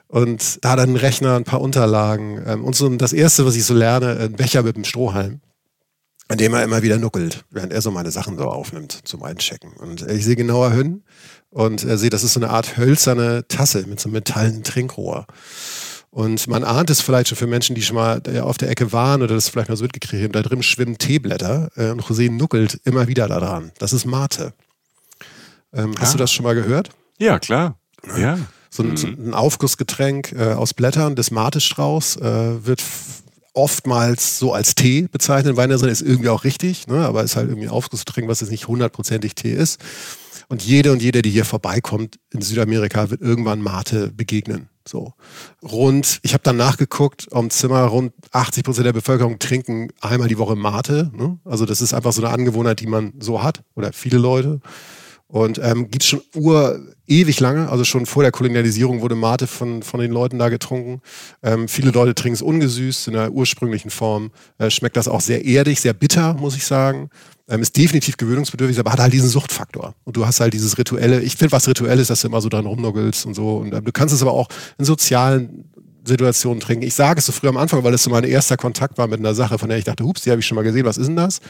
und 0.08 0.64
da 0.64 0.74
dann 0.76 0.94
ein 0.94 0.96
Rechner, 0.96 1.36
ein 1.36 1.44
paar 1.44 1.60
Unterlagen 1.60 2.42
ähm, 2.46 2.64
und 2.64 2.74
so 2.74 2.88
das 2.88 3.12
erste, 3.12 3.44
was 3.44 3.56
ich 3.56 3.64
so 3.66 3.74
lerne, 3.74 4.16
ein 4.18 4.32
Becher 4.32 4.62
mit 4.62 4.76
einem 4.76 4.84
Strohhalm 4.84 5.42
an 6.28 6.38
dem 6.38 6.54
er 6.54 6.64
immer 6.64 6.82
wieder 6.82 6.98
nuckelt, 6.98 7.44
während 7.50 7.72
er 7.72 7.82
so 7.82 7.90
meine 7.90 8.10
Sachen 8.10 8.38
so 8.38 8.44
aufnimmt 8.44 9.00
zum 9.04 9.22
Einchecken. 9.22 9.72
Und 9.74 10.02
ich 10.08 10.24
sehe 10.24 10.36
genauer 10.36 10.72
hin 10.72 11.02
und 11.50 11.84
er 11.84 11.98
sieht, 11.98 12.12
das 12.12 12.24
ist 12.24 12.32
so 12.32 12.40
eine 12.40 12.50
Art 12.50 12.76
hölzerne 12.76 13.46
Tasse 13.48 13.86
mit 13.86 14.00
so 14.00 14.08
einem 14.08 14.14
metallenen 14.14 14.62
Trinkrohr. 14.62 15.26
Und 16.10 16.46
man 16.46 16.62
ahnt 16.62 16.90
es 16.90 17.00
vielleicht 17.00 17.28
schon 17.28 17.38
für 17.38 17.46
Menschen, 17.46 17.74
die 17.74 17.82
schon 17.82 17.96
mal 17.96 18.20
auf 18.42 18.58
der 18.58 18.68
Ecke 18.68 18.92
waren 18.92 19.22
oder 19.22 19.34
das 19.34 19.48
vielleicht 19.48 19.70
mal 19.70 19.76
so 19.76 19.84
mitgekriegt 19.84 20.22
haben, 20.22 20.32
da 20.32 20.42
drin 20.42 20.62
schwimmen 20.62 20.98
Teeblätter 20.98 21.70
äh, 21.74 21.90
und 21.90 22.02
José 22.02 22.30
nuckelt 22.30 22.80
immer 22.84 23.08
wieder 23.08 23.28
daran. 23.28 23.72
Das 23.78 23.94
ist 23.94 24.04
Mate. 24.04 24.52
Ähm, 25.72 25.94
hast 25.98 26.12
du 26.12 26.18
das 26.18 26.30
schon 26.30 26.44
mal 26.44 26.54
gehört? 26.54 26.90
Ja, 27.18 27.38
klar. 27.38 27.78
Ja. 28.18 28.38
So 28.68 28.82
ein, 28.82 28.90
mhm. 28.90 28.96
so 28.96 29.06
ein 29.06 29.34
Aufgussgetränk 29.34 30.32
äh, 30.32 30.52
aus 30.52 30.74
Blättern 30.74 31.16
des 31.16 31.30
Matestrauchs 31.30 32.16
äh, 32.16 32.66
wird 32.66 32.82
oftmals 33.54 34.38
so 34.38 34.52
als 34.52 34.74
Tee 34.74 35.08
bezeichnet. 35.10 35.56
Weinerson 35.56 35.88
ist 35.88 36.02
irgendwie 36.02 36.28
auch 36.28 36.44
richtig, 36.44 36.86
ne? 36.86 37.04
aber 37.04 37.22
ist 37.22 37.36
halt 37.36 37.48
irgendwie 37.48 37.68
ein 37.68 37.72
Aufgussgetränk, 37.72 38.28
was 38.28 38.40
jetzt 38.40 38.50
nicht 38.50 38.68
hundertprozentig 38.68 39.34
Tee 39.34 39.52
ist. 39.52 39.80
Und 40.48 40.62
jede 40.62 40.92
und 40.92 41.02
jeder, 41.02 41.22
die 41.22 41.30
hier 41.30 41.44
vorbeikommt 41.44 42.18
in 42.30 42.42
Südamerika, 42.42 43.10
wird 43.10 43.22
irgendwann 43.22 43.62
Mate 43.62 44.12
begegnen. 44.14 44.68
So 44.86 45.14
rund, 45.62 46.18
ich 46.22 46.34
habe 46.34 46.42
dann 46.42 46.56
nachgeguckt, 46.56 47.28
am 47.32 47.50
Zimmer 47.50 47.84
rund 47.84 48.12
80 48.32 48.64
Prozent 48.64 48.86
der 48.86 48.92
Bevölkerung 48.92 49.38
trinken 49.38 49.88
einmal 50.00 50.28
die 50.28 50.38
Woche 50.38 50.56
Mate. 50.56 51.10
Ne? 51.14 51.38
Also 51.44 51.66
das 51.66 51.80
ist 51.80 51.94
einfach 51.94 52.12
so 52.12 52.22
eine 52.22 52.34
Angewohnheit, 52.34 52.80
die 52.80 52.86
man 52.86 53.14
so 53.20 53.42
hat 53.42 53.62
oder 53.76 53.92
viele 53.92 54.18
Leute. 54.18 54.60
Und 55.32 55.58
ähm, 55.62 55.90
gibt 55.90 56.04
schon 56.04 56.20
ur 56.34 56.78
ewig 57.06 57.40
lange, 57.40 57.70
also 57.70 57.84
schon 57.84 58.04
vor 58.04 58.22
der 58.22 58.32
Kolonialisierung 58.32 59.00
wurde 59.00 59.14
Mate 59.14 59.46
von, 59.46 59.82
von 59.82 59.98
den 59.98 60.12
Leuten 60.12 60.38
da 60.38 60.50
getrunken. 60.50 61.00
Ähm, 61.42 61.68
viele 61.68 61.90
Leute 61.90 62.14
trinken 62.14 62.34
es 62.34 62.42
ungesüßt 62.42 63.08
in 63.08 63.14
der 63.14 63.32
ursprünglichen 63.32 63.90
Form. 63.90 64.30
Äh, 64.58 64.68
schmeckt 64.68 64.94
das 64.94 65.08
auch 65.08 65.22
sehr 65.22 65.42
erdig, 65.42 65.80
sehr 65.80 65.94
bitter, 65.94 66.34
muss 66.34 66.54
ich 66.54 66.66
sagen. 66.66 67.08
Ähm, 67.48 67.62
ist 67.62 67.74
definitiv 67.78 68.18
gewöhnungsbedürftig, 68.18 68.78
aber 68.78 68.92
hat 68.92 69.00
halt 69.00 69.14
diesen 69.14 69.30
Suchtfaktor. 69.30 69.94
Und 70.04 70.18
du 70.18 70.26
hast 70.26 70.40
halt 70.40 70.52
dieses 70.52 70.76
Rituelle, 70.76 71.22
ich 71.22 71.36
finde 71.36 71.52
was 71.52 71.66
Rituelles, 71.66 72.08
dass 72.08 72.20
du 72.20 72.28
immer 72.28 72.42
so 72.42 72.50
dran 72.50 72.66
rumnuggelst 72.66 73.24
und 73.24 73.32
so. 73.32 73.56
Und 73.56 73.72
äh, 73.72 73.80
du 73.80 73.90
kannst 73.90 74.14
es 74.14 74.20
aber 74.20 74.32
auch 74.32 74.48
in 74.76 74.84
sozialen 74.84 75.64
Situationen 76.04 76.60
trinken. 76.60 76.86
Ich 76.86 76.92
sage 76.92 77.20
es 77.20 77.24
so 77.24 77.32
früh 77.32 77.48
am 77.48 77.56
Anfang, 77.56 77.82
weil 77.84 77.94
es 77.94 78.02
so 78.02 78.10
mein 78.10 78.24
erster 78.24 78.58
Kontakt 78.58 78.98
war 78.98 79.06
mit 79.06 79.20
einer 79.20 79.34
Sache, 79.34 79.58
von 79.58 79.70
der 79.70 79.78
ich 79.78 79.84
dachte, 79.84 80.04
hups, 80.04 80.20
die 80.20 80.30
habe 80.30 80.40
ich 80.40 80.46
schon 80.46 80.56
mal 80.56 80.62
gesehen, 80.62 80.84
was 80.84 80.98
ist 80.98 81.06
denn 81.06 81.16
das? 81.16 81.40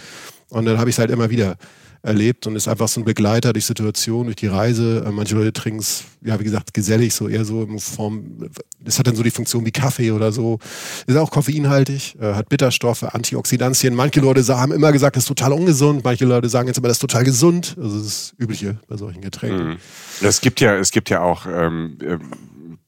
Und 0.51 0.67
dann 0.67 0.79
habe 0.79 0.89
ich 0.89 0.95
es 0.95 1.01
halt 1.01 1.11
immer 1.11 1.31
wieder 1.31 1.57
erlebt 2.03 2.47
und 2.47 2.57
ist 2.57 2.69
einfach 2.69 2.89
so 2.89 3.01
ein 3.01 3.05
Begleiter 3.05 3.53
durch 3.53 3.65
Situation, 3.65 4.27
durch 4.27 4.37
die 4.37 4.49
Reise. 4.49 5.05
Äh, 5.07 5.11
manche 5.13 5.35
Leute 5.35 5.53
trinken 5.53 5.81
es, 5.81 6.05
ja, 6.23 6.39
wie 6.39 6.45
gesagt, 6.45 6.75
gesellig, 6.75 7.15
so 7.15 7.29
eher 7.29 7.45
so 7.45 7.63
in 7.63 7.79
Form, 7.79 8.51
das 8.81 8.99
hat 8.99 9.07
dann 9.07 9.15
so 9.15 9.23
die 9.23 9.31
Funktion 9.31 9.65
wie 9.65 9.71
Kaffee 9.71 10.11
oder 10.11 10.33
so. 10.33 10.59
Ist 11.07 11.17
auch 11.17 11.31
koffeinhaltig, 11.31 12.17
äh, 12.21 12.35
hat 12.35 12.49
Bitterstoffe, 12.49 13.05
Antioxidantien. 13.05 13.95
Manche 13.95 14.21
Leute 14.21 14.45
haben 14.57 14.73
immer 14.73 14.93
gesagt, 14.93 15.17
das 15.17 15.25
ist 15.25 15.29
total 15.29 15.53
ungesund. 15.53 16.03
Manche 16.05 16.25
Leute 16.25 16.49
sagen 16.49 16.69
jetzt 16.69 16.79
aber, 16.79 16.89
das 16.89 16.97
ist 16.97 17.03
total 17.03 17.25
gesund. 17.25 17.77
Also 17.81 17.99
das 17.99 18.07
ist 18.07 18.33
das 18.33 18.35
Übliche 18.39 18.79
bei 18.89 18.97
solchen 18.97 19.21
Getränken. 19.21 19.69
Mhm. 19.69 19.77
Es 20.21 20.41
gibt 20.41 20.61
ja, 20.61 20.77
es 20.77 20.91
gibt 20.91 21.09
ja 21.11 21.21
auch 21.21 21.47
ähm, 21.47 21.99
ähm 22.03 22.21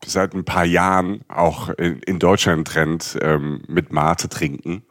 seit 0.07 0.35
ein 0.35 0.45
paar 0.45 0.67
Jahren 0.67 1.23
auch 1.29 1.71
in, 1.71 2.01
in 2.01 2.19
Deutschland 2.19 2.57
einen 2.57 2.65
Trend 2.65 3.19
ähm, 3.23 3.63
mit 3.69 3.93
Mate 3.93 4.29
trinken. 4.29 4.83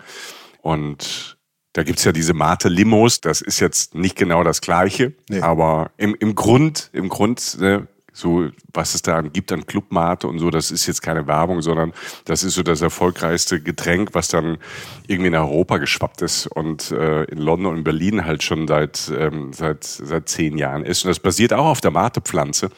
Und 0.62 1.38
da 1.74 1.84
gibt's 1.84 2.04
ja 2.04 2.12
diese 2.12 2.34
Mate-Limos, 2.34 3.22
das 3.22 3.42
ist 3.42 3.60
jetzt 3.60 3.96
nicht 3.96 4.16
genau 4.16 4.44
das 4.44 4.62
Gleiche, 4.62 5.14
nee. 5.30 5.42
aber 5.42 5.92
im, 5.98 6.16
im 6.20 6.36
Grund, 6.36 6.90
im 6.94 7.10
Grund, 7.10 7.58
ne, 7.60 7.88
so 8.14 8.50
was 8.72 8.94
es 8.94 9.02
da 9.02 9.22
gibt 9.22 9.52
an 9.52 9.66
Clubmate 9.66 10.28
und 10.28 10.38
so, 10.38 10.52
das 10.52 10.70
ist 10.70 10.86
jetzt 10.86 11.02
keine 11.02 11.26
Werbung, 11.26 11.64
sondern 11.64 11.94
das 12.26 12.44
ist 12.44 12.54
so 12.54 12.62
das 12.62 12.82
erfolgreichste 12.82 13.60
Getränk, 13.60 14.10
was 14.14 14.28
dann 14.28 14.60
irgendwie 15.08 15.30
in 15.30 15.36
Europa 15.36 15.80
geschwappt 15.80 16.22
ist 16.22 16.46
und 16.46 16.92
äh, 16.92 17.24
in 17.24 17.40
London 17.40 17.78
und 17.78 17.84
Berlin 17.84 18.24
halt 18.24 18.44
schon 18.44 18.68
seit 18.68 19.12
ähm, 19.18 19.52
seit 19.52 19.84
seit 19.84 20.30
zehn 20.30 20.60
Jahren 20.60 20.86
ist. 20.86 21.04
Und 21.04 21.10
das 21.10 21.20
basiert 21.20 21.54
auch 21.54 21.66
auf 21.66 21.82
der 21.82 21.90
Mate-Pflanze 21.90 22.70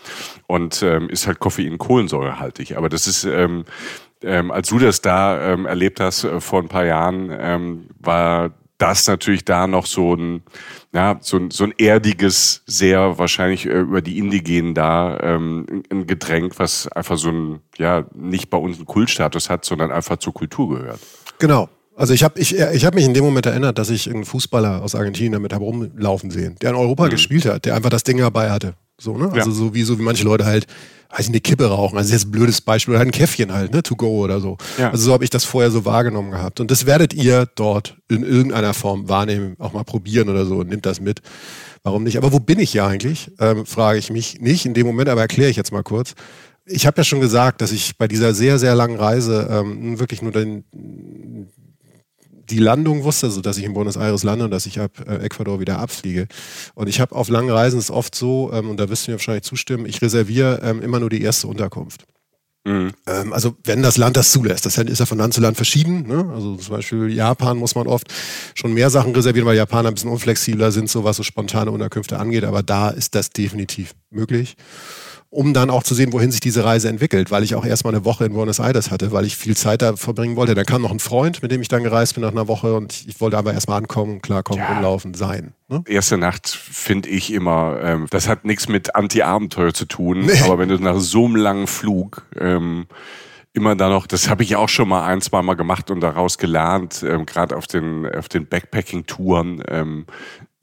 und 0.47 0.81
ähm, 0.81 1.09
ist 1.09 1.27
halt 1.27 1.39
Koffein-Kohlensäurehaltig. 1.39 2.77
Aber 2.77 2.87
das 2.87 3.05
ist 3.05 3.25
ähm, 3.25 3.65
ähm, 4.23 4.51
als 4.51 4.69
du 4.69 4.79
das 4.79 5.01
da 5.01 5.51
ähm, 5.51 5.65
erlebt 5.65 5.99
hast 5.99 6.23
äh, 6.23 6.39
vor 6.39 6.61
ein 6.61 6.69
paar 6.69 6.85
Jahren, 6.85 7.29
ähm, 7.37 7.89
war 7.99 8.51
das 8.77 9.07
natürlich 9.07 9.45
da 9.45 9.67
noch 9.67 9.85
so 9.85 10.15
ein, 10.15 10.43
ja, 10.93 11.17
so 11.21 11.37
ein, 11.37 11.51
so 11.51 11.63
ein 11.63 11.73
erdiges, 11.77 12.63
sehr 12.65 13.17
wahrscheinlich 13.17 13.65
äh, 13.65 13.79
über 13.79 14.01
die 14.01 14.17
Indigenen 14.17 14.73
da 14.73 15.17
ähm, 15.21 15.83
ein 15.89 16.07
Getränk, 16.07 16.59
was 16.59 16.87
einfach 16.89 17.17
so 17.17 17.29
ein, 17.29 17.59
ja, 17.77 18.05
nicht 18.13 18.49
bei 18.49 18.57
uns 18.57 18.77
einen 18.77 18.85
Kultstatus 18.85 19.49
hat, 19.49 19.65
sondern 19.65 19.91
einfach 19.91 20.17
zur 20.17 20.33
Kultur 20.33 20.79
gehört. 20.79 20.99
Genau. 21.39 21.69
Also 21.97 22.13
ich 22.13 22.23
habe 22.23 22.37
ich, 22.39 22.57
ich 22.57 22.85
hab 22.85 22.93
mich 22.93 23.05
in 23.05 23.13
dem 23.13 23.23
Moment 23.23 23.45
erinnert, 23.45 23.77
dass 23.77 23.89
ich 23.89 24.09
einen 24.09 24.25
Fußballer 24.25 24.83
aus 24.83 24.95
Argentinien 24.95 25.31
damit 25.31 25.53
habe 25.53 25.63
rumlaufen 25.63 26.29
sehen, 26.29 26.57
der 26.61 26.71
in 26.71 26.75
Europa 26.75 27.05
mhm. 27.05 27.09
gespielt 27.11 27.45
hat, 27.45 27.63
der 27.63 27.75
einfach 27.75 27.89
das 27.89 28.03
Ding 28.03 28.17
dabei 28.17 28.51
hatte. 28.51 28.75
So, 28.99 29.17
ne? 29.17 29.31
Also 29.31 29.49
ja. 29.49 29.55
so 29.55 29.73
wie 29.73 29.83
so 29.83 29.99
wie 29.99 30.03
manche 30.03 30.23
Leute 30.23 30.45
halt, 30.45 30.67
weiß 31.09 31.21
ich, 31.21 31.29
eine 31.29 31.41
Kippe 31.41 31.65
rauchen. 31.67 31.97
Also 31.97 32.09
das 32.09 32.15
ist 32.15 32.23
jetzt 32.23 32.27
ein 32.29 32.31
blödes 32.31 32.61
Beispiel, 32.61 32.93
oder 32.93 32.99
halt 32.99 33.09
ein 33.09 33.11
Käffchen 33.11 33.53
halt, 33.53 33.73
ne? 33.73 33.83
To 33.83 33.95
go 33.95 34.23
oder 34.23 34.39
so. 34.39 34.57
Ja. 34.77 34.91
Also 34.91 35.05
so 35.05 35.13
habe 35.13 35.23
ich 35.23 35.29
das 35.29 35.43
vorher 35.43 35.71
so 35.71 35.85
wahrgenommen 35.85 36.31
gehabt. 36.31 36.59
Und 36.59 36.71
das 36.71 36.85
werdet 36.85 37.13
ihr 37.13 37.45
dort 37.55 37.97
in 38.09 38.23
irgendeiner 38.23 38.73
Form 38.73 39.09
wahrnehmen, 39.09 39.55
auch 39.59 39.73
mal 39.73 39.83
probieren 39.83 40.29
oder 40.29 40.45
so 40.45 40.57
und 40.57 40.69
nimmt 40.69 40.85
das 40.85 40.99
mit. 40.99 41.21
Warum 41.83 42.03
nicht? 42.03 42.17
Aber 42.17 42.33
wo 42.33 42.39
bin 42.39 42.59
ich 42.59 42.73
ja 42.73 42.87
eigentlich? 42.87 43.31
Ähm, 43.39 43.65
frage 43.65 43.99
ich 43.99 44.09
mich 44.09 44.41
nicht 44.41 44.65
in 44.65 44.73
dem 44.73 44.87
Moment, 44.87 45.07
aber 45.07 45.21
erkläre 45.21 45.51
ich 45.51 45.55
jetzt 45.55 45.71
mal 45.71 45.83
kurz. 45.83 46.15
Ich 46.65 46.87
habe 46.87 46.97
ja 46.97 47.03
schon 47.03 47.21
gesagt, 47.21 47.61
dass 47.61 47.71
ich 47.71 47.97
bei 47.97 48.07
dieser 48.07 48.33
sehr, 48.33 48.57
sehr 48.57 48.73
langen 48.73 48.97
Reise 48.97 49.47
ähm, 49.51 49.99
wirklich 49.99 50.23
nur 50.23 50.31
den, 50.31 50.63
die 52.49 52.59
Landung 52.59 53.03
wusste, 53.03 53.29
so 53.29 53.41
dass 53.41 53.57
ich 53.57 53.63
in 53.63 53.73
Buenos 53.73 53.95
Aires 53.95 54.23
lande 54.23 54.45
und 54.45 54.51
dass 54.51 54.65
ich 54.65 54.79
ab 54.79 54.91
äh, 55.07 55.25
Ecuador 55.25 55.59
wieder 55.59 55.79
abfliege. 55.79 56.27
Und 56.73 56.87
ich 56.87 56.99
habe 56.99 57.15
auf 57.15 57.29
langen 57.29 57.49
Reisen 57.49 57.79
ist 57.79 57.91
oft 57.91 58.15
so, 58.15 58.51
ähm, 58.53 58.69
und 58.69 58.79
da 58.79 58.89
wirst 58.89 59.07
du 59.07 59.11
mir 59.11 59.17
wahrscheinlich 59.17 59.43
zustimmen, 59.43 59.85
ich 59.85 60.01
reserviere 60.01 60.61
ähm, 60.63 60.81
immer 60.81 60.99
nur 60.99 61.09
die 61.09 61.21
erste 61.21 61.47
Unterkunft. 61.47 62.05
Mhm. 62.65 62.93
Ähm, 63.05 63.31
also 63.31 63.55
wenn 63.63 63.83
das 63.83 63.97
Land 63.97 64.17
das 64.17 64.31
zulässt, 64.31 64.65
das 64.65 64.77
ist 64.77 64.99
ja 64.99 65.05
von 65.05 65.19
Land 65.19 65.35
zu 65.35 65.41
Land 65.41 65.55
verschieden. 65.55 66.07
Ne? 66.07 66.31
Also 66.33 66.55
zum 66.55 66.75
Beispiel 66.75 67.11
Japan 67.11 67.57
muss 67.57 67.75
man 67.75 67.87
oft 67.87 68.11
schon 68.55 68.73
mehr 68.73 68.89
Sachen 68.89 69.13
reservieren, 69.13 69.47
weil 69.47 69.55
Japaner 69.55 69.89
ein 69.89 69.93
bisschen 69.93 70.09
unflexibler 70.09 70.71
sind, 70.71 70.89
so 70.89 71.03
was 71.03 71.17
so 71.17 71.23
spontane 71.23 71.69
Unterkünfte 71.71 72.17
angeht. 72.17 72.43
Aber 72.43 72.63
da 72.63 72.89
ist 72.89 73.13
das 73.13 73.29
definitiv 73.29 73.93
möglich 74.09 74.55
um 75.35 75.53
dann 75.53 75.69
auch 75.69 75.83
zu 75.83 75.93
sehen, 75.93 76.13
wohin 76.13 76.31
sich 76.31 76.39
diese 76.39 76.63
Reise 76.63 76.87
entwickelt, 76.87 77.29
weil 77.29 77.43
ich 77.43 77.55
auch 77.55 77.65
erstmal 77.65 77.93
eine 77.93 78.05
Woche 78.05 78.25
in 78.25 78.33
Buenos 78.33 78.59
Aires 78.59 78.89
hatte, 78.89 79.11
weil 79.11 79.25
ich 79.25 79.35
viel 79.35 79.55
Zeit 79.55 79.81
da 79.81 79.97
verbringen 79.97 80.37
wollte. 80.37 80.55
Dann 80.55 80.65
kam 80.65 80.81
noch 80.81 80.91
ein 80.91 80.99
Freund, 80.99 81.41
mit 81.41 81.51
dem 81.51 81.61
ich 81.61 81.67
dann 81.67 81.83
gereist 81.83 82.15
bin 82.15 82.23
nach 82.23 82.31
einer 82.31 82.47
Woche 82.47 82.73
und 82.73 83.05
ich 83.05 83.19
wollte 83.19 83.37
aber 83.37 83.53
erstmal 83.53 83.79
ankommen, 83.79 84.21
klarkommen, 84.21 84.63
ja. 84.63 84.73
rumlaufen, 84.73 85.13
sein. 85.13 85.53
Ne? 85.67 85.83
Erste 85.87 86.17
Nacht 86.17 86.47
finde 86.49 87.09
ich 87.09 87.33
immer, 87.33 87.79
ähm, 87.83 88.07
das 88.09 88.29
hat 88.29 88.45
nichts 88.45 88.69
mit 88.69 88.95
Anti-Abenteuer 88.95 89.73
zu 89.73 89.85
tun, 89.85 90.21
nee. 90.21 90.39
aber 90.45 90.57
wenn 90.57 90.69
du 90.69 90.77
nach 90.77 90.99
so 90.99 91.25
einem 91.25 91.35
langen 91.35 91.67
Flug 91.67 92.25
ähm, 92.39 92.85
immer 93.51 93.75
da 93.75 93.89
noch, 93.89 94.07
das 94.07 94.29
habe 94.29 94.43
ich 94.43 94.55
auch 94.55 94.69
schon 94.69 94.87
mal 94.87 95.05
ein, 95.05 95.21
zwei 95.21 95.41
Mal 95.41 95.55
gemacht 95.55 95.91
und 95.91 95.99
daraus 95.99 96.37
gelernt, 96.37 97.03
ähm, 97.07 97.25
gerade 97.25 97.57
auf 97.57 97.67
den, 97.67 98.05
auf 98.05 98.29
den 98.29 98.47
Backpacking-Touren, 98.47 99.63
ähm, 99.67 100.05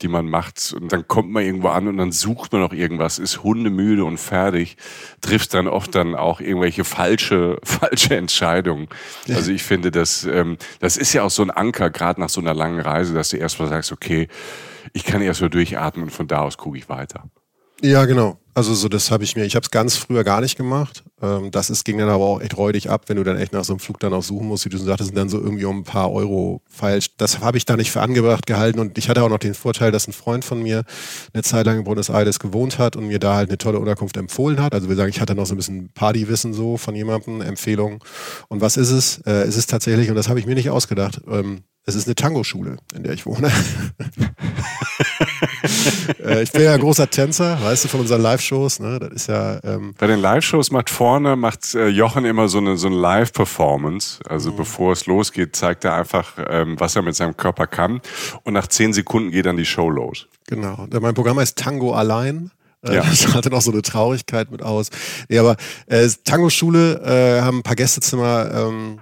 die 0.02 0.08
man 0.08 0.28
macht. 0.28 0.74
Und 0.78 0.92
dann 0.92 1.06
kommt 1.08 1.30
man 1.30 1.44
irgendwo 1.44 1.68
an 1.68 1.88
und 1.88 1.96
dann 1.96 2.12
sucht 2.12 2.52
man 2.52 2.60
noch 2.60 2.72
irgendwas, 2.72 3.18
ist 3.18 3.42
hundemüde 3.42 4.04
und 4.04 4.18
fertig, 4.18 4.76
trifft 5.20 5.54
dann 5.54 5.68
oft 5.68 5.94
dann 5.94 6.14
auch 6.14 6.40
irgendwelche 6.40 6.84
falsche, 6.84 7.58
falsche 7.64 8.16
Entscheidungen. 8.16 8.88
Also 9.28 9.52
ich 9.52 9.62
finde, 9.62 9.90
das, 9.90 10.24
ähm, 10.24 10.58
das 10.80 10.96
ist 10.96 11.12
ja 11.12 11.22
auch 11.22 11.30
so 11.30 11.42
ein 11.42 11.50
Anker, 11.50 11.90
gerade 11.90 12.20
nach 12.20 12.28
so 12.28 12.40
einer 12.40 12.54
langen 12.54 12.80
Reise, 12.80 13.14
dass 13.14 13.30
du 13.30 13.36
erstmal 13.36 13.68
sagst, 13.68 13.92
okay, 13.92 14.28
ich 14.92 15.04
kann 15.04 15.22
erstmal 15.22 15.50
durchatmen 15.50 16.04
und 16.04 16.10
von 16.10 16.26
da 16.26 16.40
aus 16.40 16.58
gucke 16.58 16.76
ich 16.76 16.88
weiter. 16.88 17.30
Ja, 17.80 18.04
genau. 18.04 18.38
Also 18.54 18.74
so, 18.74 18.88
das 18.88 19.10
habe 19.10 19.24
ich 19.24 19.34
mir, 19.34 19.44
ich 19.44 19.54
habe 19.54 19.64
es 19.64 19.70
ganz 19.70 19.96
früher 19.96 20.24
gar 20.24 20.42
nicht 20.42 20.56
gemacht. 20.56 21.02
Ähm, 21.22 21.50
das 21.50 21.70
ist, 21.70 21.84
ging 21.84 21.96
dann 21.96 22.10
aber 22.10 22.24
auch 22.24 22.40
echt 22.40 22.56
räudig 22.58 22.90
ab, 22.90 23.04
wenn 23.06 23.16
du 23.16 23.24
dann 23.24 23.38
echt 23.38 23.54
nach 23.54 23.64
so 23.64 23.72
einem 23.72 23.80
Flug 23.80 23.98
dann 24.00 24.12
auch 24.12 24.22
suchen 24.22 24.46
musst, 24.46 24.66
wie 24.66 24.68
du 24.68 24.76
sagtest, 24.76 25.08
sind 25.08 25.16
dann 25.16 25.30
so 25.30 25.38
irgendwie 25.38 25.64
um 25.64 25.78
ein 25.78 25.84
paar 25.84 26.12
Euro 26.12 26.60
falsch. 26.68 27.16
Das 27.16 27.40
habe 27.40 27.56
ich 27.56 27.64
da 27.64 27.76
nicht 27.76 27.90
für 27.90 28.02
angebracht 28.02 28.46
gehalten 28.46 28.78
und 28.78 28.98
ich 28.98 29.08
hatte 29.08 29.22
auch 29.22 29.30
noch 29.30 29.38
den 29.38 29.54
Vorteil, 29.54 29.90
dass 29.90 30.06
ein 30.06 30.12
Freund 30.12 30.44
von 30.44 30.62
mir 30.62 30.84
eine 31.32 31.42
Zeit 31.42 31.64
lang 31.64 31.78
in 31.78 31.84
Buenos 31.84 32.10
Aires 32.10 32.38
gewohnt 32.38 32.78
hat 32.78 32.94
und 32.94 33.06
mir 33.06 33.18
da 33.18 33.36
halt 33.36 33.48
eine 33.48 33.56
tolle 33.56 33.78
Unterkunft 33.78 34.18
empfohlen 34.18 34.60
hat. 34.60 34.74
Also 34.74 34.90
wir 34.90 34.96
sagen, 34.96 35.08
ich 35.08 35.20
hatte 35.20 35.34
noch 35.34 35.46
so 35.46 35.54
ein 35.54 35.56
bisschen 35.56 35.90
Partywissen 35.94 36.52
so 36.52 36.76
von 36.76 36.94
jemandem, 36.94 37.40
Empfehlungen. 37.40 38.00
Und 38.48 38.60
was 38.60 38.76
ist 38.76 38.90
es? 38.90 39.18
Äh, 39.24 39.44
es 39.44 39.56
ist 39.56 39.70
tatsächlich, 39.70 40.10
und 40.10 40.16
das 40.16 40.28
habe 40.28 40.40
ich 40.40 40.46
mir 40.46 40.54
nicht 40.54 40.68
ausgedacht, 40.68 41.22
ähm, 41.26 41.62
es 41.84 41.94
ist 41.94 42.06
eine 42.06 42.14
Tango-Schule, 42.14 42.76
in 42.94 43.02
der 43.02 43.12
ich 43.14 43.24
wohne. 43.24 43.50
äh, 46.24 46.42
ich 46.42 46.52
bin 46.52 46.62
ja 46.62 46.74
ein 46.74 46.80
großer 46.80 47.08
Tänzer, 47.08 47.60
weißt 47.62 47.84
du, 47.84 47.88
von 47.88 48.00
unseren 48.00 48.22
Live-Shows. 48.22 48.80
Ne? 48.80 48.98
Das 48.98 49.10
ist 49.12 49.28
ja. 49.28 49.60
Ähm 49.64 49.94
Bei 49.98 50.06
den 50.06 50.20
Live-Shows 50.20 50.70
macht 50.70 50.90
vorne 50.90 51.36
macht 51.36 51.74
äh, 51.74 51.88
Jochen 51.88 52.24
immer 52.24 52.48
so 52.48 52.58
eine 52.58 52.76
so 52.76 52.88
eine 52.88 52.96
Live-Performance. 52.96 54.20
Also 54.28 54.52
mhm. 54.52 54.56
bevor 54.56 54.92
es 54.92 55.06
losgeht, 55.06 55.56
zeigt 55.56 55.84
er 55.84 55.94
einfach, 55.94 56.32
ähm, 56.48 56.78
was 56.78 56.96
er 56.96 57.02
mit 57.02 57.14
seinem 57.14 57.36
Körper 57.36 57.66
kann. 57.66 58.00
Und 58.44 58.54
nach 58.54 58.66
zehn 58.66 58.92
Sekunden 58.92 59.30
geht 59.30 59.46
dann 59.46 59.56
die 59.56 59.66
Show 59.66 59.90
los. 59.90 60.26
Genau. 60.46 60.86
Mein 61.00 61.14
Programm 61.14 61.38
heißt 61.38 61.58
Tango 61.58 61.92
allein. 61.94 62.50
Äh, 62.82 62.96
ja. 62.96 63.02
Das 63.08 63.34
hatte 63.34 63.50
noch 63.50 63.62
so 63.62 63.72
eine 63.72 63.82
Traurigkeit 63.82 64.50
mit 64.50 64.62
aus. 64.62 64.90
Nee, 65.28 65.38
aber 65.38 65.56
äh, 65.86 66.08
Tango-Schule 66.24 67.00
äh, 67.04 67.42
haben 67.42 67.58
ein 67.58 67.62
paar 67.62 67.76
Gästezimmer. 67.76 68.50
Ähm, 68.52 68.98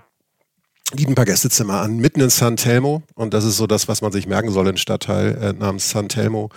bieten 0.90 1.12
ein 1.12 1.14
paar 1.14 1.24
Gästezimmer 1.24 1.80
an, 1.80 1.98
mitten 1.98 2.20
in 2.20 2.30
San 2.30 2.56
Telmo. 2.56 3.02
Und 3.14 3.34
das 3.34 3.44
ist 3.44 3.56
so 3.56 3.66
das, 3.66 3.88
was 3.88 4.02
man 4.02 4.12
sich 4.12 4.26
merken 4.26 4.50
soll, 4.50 4.68
ein 4.68 4.76
Stadtteil 4.76 5.36
äh, 5.36 5.52
namens 5.52 5.90
San 5.90 6.08
Telmo, 6.08 6.50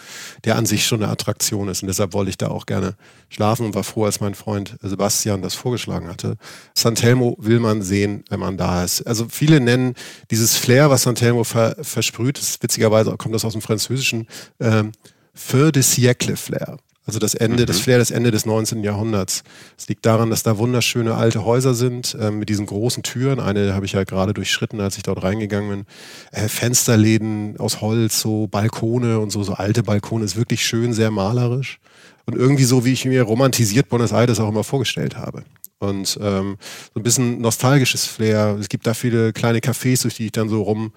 der 0.43 0.55
an 0.55 0.65
sich 0.65 0.85
schon 0.85 1.03
eine 1.03 1.11
Attraktion 1.11 1.67
ist. 1.67 1.83
Und 1.83 1.87
deshalb 1.87 2.13
wollte 2.13 2.29
ich 2.29 2.37
da 2.37 2.47
auch 2.47 2.65
gerne 2.65 2.95
schlafen 3.29 3.65
und 3.65 3.75
war 3.75 3.83
froh, 3.83 4.05
als 4.05 4.19
mein 4.19 4.35
Freund 4.35 4.77
Sebastian 4.81 5.41
das 5.41 5.55
vorgeschlagen 5.55 6.07
hatte. 6.07 6.37
San 6.75 6.95
Telmo 6.95 7.35
will 7.39 7.59
man 7.59 7.81
sehen, 7.81 8.23
wenn 8.29 8.39
man 8.39 8.57
da 8.57 8.83
ist. 8.83 9.01
Also 9.03 9.27
viele 9.29 9.59
nennen 9.59 9.93
dieses 10.31 10.55
Flair, 10.55 10.89
was 10.89 11.03
San 11.03 11.15
Telmo 11.15 11.43
ver 11.43 11.75
versprüht, 11.81 12.37
das 12.37 12.61
witzigerweise 12.61 13.15
kommt 13.17 13.35
das 13.35 13.45
aus 13.45 13.53
dem 13.53 13.61
Französischen, 13.61 14.27
ähm, 14.59 14.91
Feu 15.33 15.71
de 15.71 15.81
Siècle 15.81 16.35
Flair. 16.35 16.77
Also 17.05 17.19
das 17.19 17.33
Ende, 17.33 17.63
mhm. 17.63 17.67
das 17.67 17.79
Flair, 17.79 17.97
das 17.97 18.11
Ende 18.11 18.31
des 18.31 18.45
19. 18.45 18.83
Jahrhunderts. 18.83 19.43
Es 19.77 19.89
liegt 19.89 20.05
daran, 20.05 20.29
dass 20.29 20.43
da 20.43 20.57
wunderschöne 20.57 21.15
alte 21.15 21.43
Häuser 21.43 21.73
sind, 21.73 22.15
äh, 22.19 22.31
mit 22.31 22.47
diesen 22.47 22.65
großen 22.65 23.03
Türen. 23.03 23.39
Eine 23.39 23.73
habe 23.73 23.85
ich 23.85 23.91
ja 23.91 24.05
gerade 24.05 24.33
durchschritten, 24.33 24.79
als 24.79 24.95
ich 24.95 25.03
dort 25.03 25.21
reingegangen 25.21 25.69
bin. 25.69 25.85
Äh, 26.31 26.47
Fensterläden 26.47 27.59
aus 27.59 27.81
Holz, 27.81 28.21
so 28.21 28.47
Balkone 28.47 29.19
und 29.19 29.31
so, 29.31 29.43
so 29.43 29.53
alte 29.53 29.83
Balkone. 29.83 30.23
Ist 30.23 30.37
wirklich 30.37 30.65
schön, 30.65 30.93
sehr 30.93 31.11
malerisch. 31.11 31.79
Und 32.25 32.35
irgendwie 32.35 32.63
so, 32.63 32.85
wie 32.85 32.93
ich 32.93 33.03
mir 33.03 33.23
romantisiert 33.23 33.89
Buenos 33.89 34.13
Aires 34.13 34.39
auch 34.39 34.47
immer 34.47 34.63
vorgestellt 34.63 35.17
habe. 35.17 35.43
Und 35.79 36.17
ähm, 36.21 36.57
so 36.93 36.99
ein 37.01 37.03
bisschen 37.03 37.41
nostalgisches 37.41 38.05
Flair. 38.05 38.57
Es 38.61 38.69
gibt 38.69 38.87
da 38.87 38.93
viele 38.93 39.33
kleine 39.33 39.59
Cafés, 39.59 40.03
durch 40.03 40.15
die 40.15 40.27
ich 40.27 40.31
dann 40.31 40.47
so 40.47 40.61
rum 40.61 40.93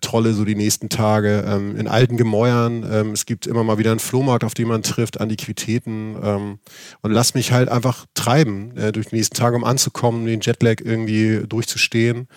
Trolle 0.00 0.32
so 0.32 0.44
die 0.44 0.54
nächsten 0.54 0.88
Tage. 0.88 1.44
Ähm, 1.46 1.76
in 1.76 1.88
alten 1.88 2.16
Gemäuern. 2.16 2.86
Ähm, 2.90 3.12
es 3.12 3.26
gibt 3.26 3.46
immer 3.46 3.64
mal 3.64 3.78
wieder 3.78 3.90
einen 3.90 4.00
Flohmarkt, 4.00 4.44
auf 4.44 4.54
den 4.54 4.68
man 4.68 4.82
trifft, 4.82 5.20
Antiquitäten. 5.20 6.16
Ähm, 6.22 6.58
und 7.02 7.12
lass 7.12 7.34
mich 7.34 7.52
halt 7.52 7.68
einfach 7.68 8.06
treiben 8.14 8.76
äh, 8.76 8.92
durch 8.92 9.08
die 9.08 9.16
nächsten 9.16 9.36
Tage, 9.36 9.56
um 9.56 9.64
anzukommen, 9.64 10.26
den 10.26 10.40
Jetlag 10.40 10.80
irgendwie 10.82 11.42
durchzustehen. 11.48 12.28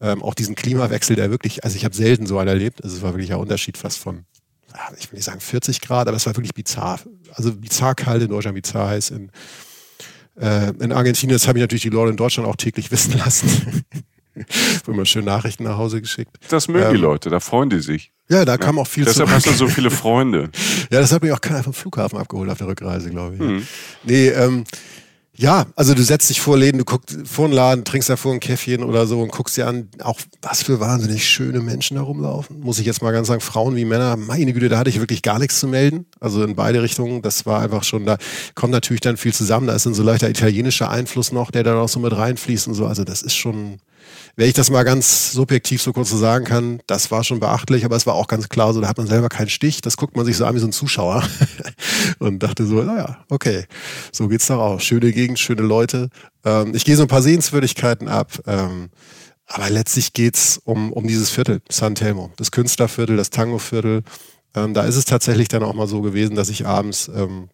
Ähm, 0.00 0.22
auch 0.22 0.34
diesen 0.34 0.54
Klimawechsel, 0.54 1.14
der 1.14 1.30
wirklich, 1.30 1.62
also 1.64 1.76
ich 1.76 1.84
habe 1.84 1.94
selten 1.94 2.26
so 2.26 2.38
einen 2.38 2.48
erlebt. 2.48 2.82
Also 2.82 2.96
es 2.96 3.02
war 3.02 3.12
wirklich 3.12 3.32
ein 3.32 3.38
Unterschied 3.38 3.76
fast 3.76 3.98
von, 3.98 4.24
ich 4.98 5.10
will 5.10 5.16
nicht 5.16 5.26
sagen 5.26 5.40
40 5.40 5.80
Grad, 5.80 6.08
aber 6.08 6.16
es 6.16 6.26
war 6.26 6.34
wirklich 6.36 6.54
bizarr. 6.54 7.00
Also 7.34 7.54
bizarr 7.54 7.94
kalt 7.94 8.22
in 8.22 8.28
Deutschland, 8.28 8.54
bizarr 8.54 8.88
heiß 8.88 9.10
in, 9.10 9.30
äh, 10.40 10.70
in 10.80 10.92
Argentinien. 10.92 11.34
Das 11.34 11.46
habe 11.48 11.58
ich 11.58 11.62
natürlich 11.62 11.82
die 11.82 11.90
Leute 11.90 12.10
in 12.10 12.16
Deutschland 12.16 12.48
auch 12.48 12.56
täglich 12.56 12.90
wissen 12.90 13.18
lassen. 13.18 13.84
immer 14.86 15.06
schön 15.06 15.24
Nachrichten 15.24 15.64
nach 15.64 15.76
Hause 15.76 16.00
geschickt. 16.00 16.36
Das 16.48 16.68
mögen 16.68 16.86
Ähm, 16.86 16.94
die 16.94 17.00
Leute, 17.00 17.30
da 17.30 17.40
freuen 17.40 17.70
die 17.70 17.80
sich. 17.80 18.12
Ja, 18.28 18.44
da 18.44 18.56
kam 18.58 18.78
auch 18.78 18.86
viel 18.86 19.04
Deshalb 19.04 19.28
zurück. 19.28 19.36
hast 19.36 19.46
du 19.46 19.52
so 19.52 19.66
viele 19.68 19.90
Freunde. 19.90 20.50
Ja, 20.90 21.00
das 21.00 21.12
hat 21.12 21.22
mich 21.22 21.32
auch 21.32 21.40
keiner 21.40 21.64
vom 21.64 21.72
Flughafen 21.72 22.18
abgeholt 22.18 22.48
auf 22.48 22.58
der 22.58 22.68
Rückreise, 22.68 23.10
glaube 23.10 23.34
ich. 23.34 23.40
Mhm. 23.40 23.66
Nee, 24.04 24.28
ähm, 24.28 24.64
ja, 25.36 25.66
also 25.74 25.94
du 25.94 26.02
setzt 26.02 26.28
dich 26.28 26.40
vor 26.40 26.58
Läden, 26.58 26.78
du 26.78 26.84
guckst 26.84 27.16
vor 27.24 27.46
einen 27.46 27.54
Laden, 27.54 27.84
trinkst 27.84 28.10
davor 28.10 28.34
ein 28.34 28.40
Käffchen 28.40 28.84
oder 28.84 29.06
so 29.06 29.22
und 29.22 29.32
guckst 29.32 29.56
dir 29.56 29.66
an, 29.66 29.88
auch 30.02 30.20
was 30.42 30.62
für 30.62 30.80
wahnsinnig 30.80 31.26
schöne 31.26 31.60
Menschen 31.60 31.96
da 31.96 32.02
rumlaufen. 32.02 32.60
Muss 32.60 32.78
ich 32.78 32.84
jetzt 32.84 33.00
mal 33.00 33.10
ganz 33.10 33.28
sagen, 33.28 33.40
Frauen 33.40 33.74
wie 33.74 33.86
Männer, 33.86 34.16
meine 34.16 34.52
Güte, 34.52 34.68
da 34.68 34.76
hatte 34.78 34.90
ich 34.90 35.00
wirklich 35.00 35.22
gar 35.22 35.38
nichts 35.38 35.58
zu 35.58 35.66
melden. 35.66 36.04
Also 36.20 36.44
in 36.44 36.56
beide 36.56 36.82
Richtungen, 36.82 37.22
das 37.22 37.46
war 37.46 37.62
einfach 37.62 37.84
schon, 37.84 38.04
da 38.04 38.18
kommt 38.54 38.72
natürlich 38.72 39.00
dann 39.00 39.16
viel 39.16 39.32
zusammen. 39.32 39.66
Da 39.66 39.74
ist 39.74 39.86
dann 39.86 39.94
so 39.94 40.02
leichter 40.02 40.28
italienischer 40.28 40.90
Einfluss 40.90 41.32
noch, 41.32 41.50
der 41.50 41.62
da 41.62 41.74
noch 41.74 41.88
so 41.88 42.00
mit 42.00 42.14
reinfließt 42.14 42.68
und 42.68 42.74
so. 42.74 42.86
Also 42.86 43.04
das 43.04 43.22
ist 43.22 43.34
schon, 43.34 43.78
wenn 44.36 44.48
ich 44.48 44.54
das 44.54 44.70
mal 44.70 44.84
ganz 44.84 45.32
subjektiv 45.32 45.82
so 45.82 45.92
kurz 45.92 46.10
so 46.10 46.16
sagen 46.16 46.44
kann, 46.44 46.80
das 46.86 47.10
war 47.10 47.24
schon 47.24 47.40
beachtlich, 47.40 47.84
aber 47.84 47.96
es 47.96 48.06
war 48.06 48.14
auch 48.14 48.26
ganz 48.26 48.48
klar 48.48 48.72
so, 48.72 48.80
da 48.80 48.88
hat 48.88 48.98
man 48.98 49.06
selber 49.06 49.28
keinen 49.28 49.48
Stich, 49.48 49.80
das 49.80 49.96
guckt 49.96 50.16
man 50.16 50.24
sich 50.24 50.36
so 50.36 50.44
an 50.44 50.54
wie 50.54 50.60
so 50.60 50.66
ein 50.66 50.72
Zuschauer 50.72 51.22
und 52.18 52.42
dachte 52.42 52.66
so, 52.66 52.82
naja, 52.82 53.24
okay, 53.28 53.64
so 54.12 54.28
geht's 54.28 54.46
doch 54.46 54.58
auch. 54.58 54.80
Schöne 54.80 55.12
Gegend, 55.12 55.38
schöne 55.38 55.62
Leute. 55.62 56.08
Ähm, 56.44 56.74
ich 56.74 56.84
gehe 56.84 56.96
so 56.96 57.02
ein 57.02 57.08
paar 57.08 57.22
Sehenswürdigkeiten 57.22 58.08
ab, 58.08 58.32
ähm, 58.46 58.90
aber 59.46 59.68
letztlich 59.68 60.12
geht's 60.12 60.60
um, 60.64 60.92
um 60.92 61.06
dieses 61.06 61.30
Viertel, 61.30 61.60
San 61.68 61.94
Telmo, 61.94 62.30
das 62.36 62.50
Künstlerviertel, 62.50 63.16
das 63.16 63.30
Tangoviertel. 63.30 64.02
Ähm, 64.54 64.74
da 64.74 64.82
ist 64.82 64.96
es 64.96 65.04
tatsächlich 65.04 65.48
dann 65.48 65.62
auch 65.62 65.74
mal 65.74 65.86
so 65.86 66.02
gewesen, 66.02 66.36
dass 66.36 66.48
ich 66.48 66.66
abends 66.66 67.10
ähm, 67.14 67.48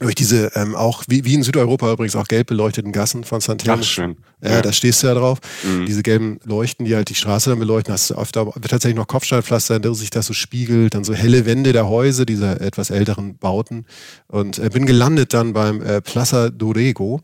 durch 0.00 0.14
diese 0.14 0.52
ähm, 0.54 0.74
auch 0.74 1.04
wie, 1.08 1.24
wie 1.24 1.34
in 1.34 1.42
Südeuropa 1.42 1.92
übrigens 1.92 2.16
auch 2.16 2.26
gelb 2.26 2.48
beleuchteten 2.48 2.92
Gassen 2.92 3.24
von 3.24 3.40
San 3.40 3.58
Telmo. 3.58 3.78
Ach, 3.80 3.84
schön. 3.84 4.16
Ja, 4.42 4.60
da 4.60 4.72
stehst 4.72 5.02
du 5.02 5.06
ja 5.06 5.14
drauf. 5.14 5.38
Mhm. 5.62 5.86
Diese 5.86 6.02
gelben 6.02 6.38
Leuchten, 6.44 6.84
die 6.84 6.94
halt 6.94 7.08
die 7.08 7.14
Straße 7.14 7.50
dann 7.50 7.58
beleuchten, 7.58 7.94
hast 7.94 8.10
du 8.10 8.14
öfter 8.14 8.50
tatsächlich 8.60 8.96
noch 8.96 9.06
Kopfsteinpflaster, 9.06 9.80
der 9.80 9.94
sich 9.94 10.10
das 10.10 10.26
so 10.26 10.34
spiegelt, 10.34 10.94
dann 10.94 11.04
so 11.04 11.14
helle 11.14 11.46
Wände 11.46 11.72
der 11.72 11.88
Häuser, 11.88 12.26
dieser 12.26 12.60
etwas 12.60 12.90
älteren 12.90 13.38
Bauten. 13.38 13.86
Und 14.26 14.58
äh, 14.58 14.68
bin 14.68 14.84
gelandet 14.84 15.32
dann 15.32 15.52
beim 15.54 15.80
äh, 15.80 16.02
Plaza 16.02 16.50
Dorego. 16.50 17.22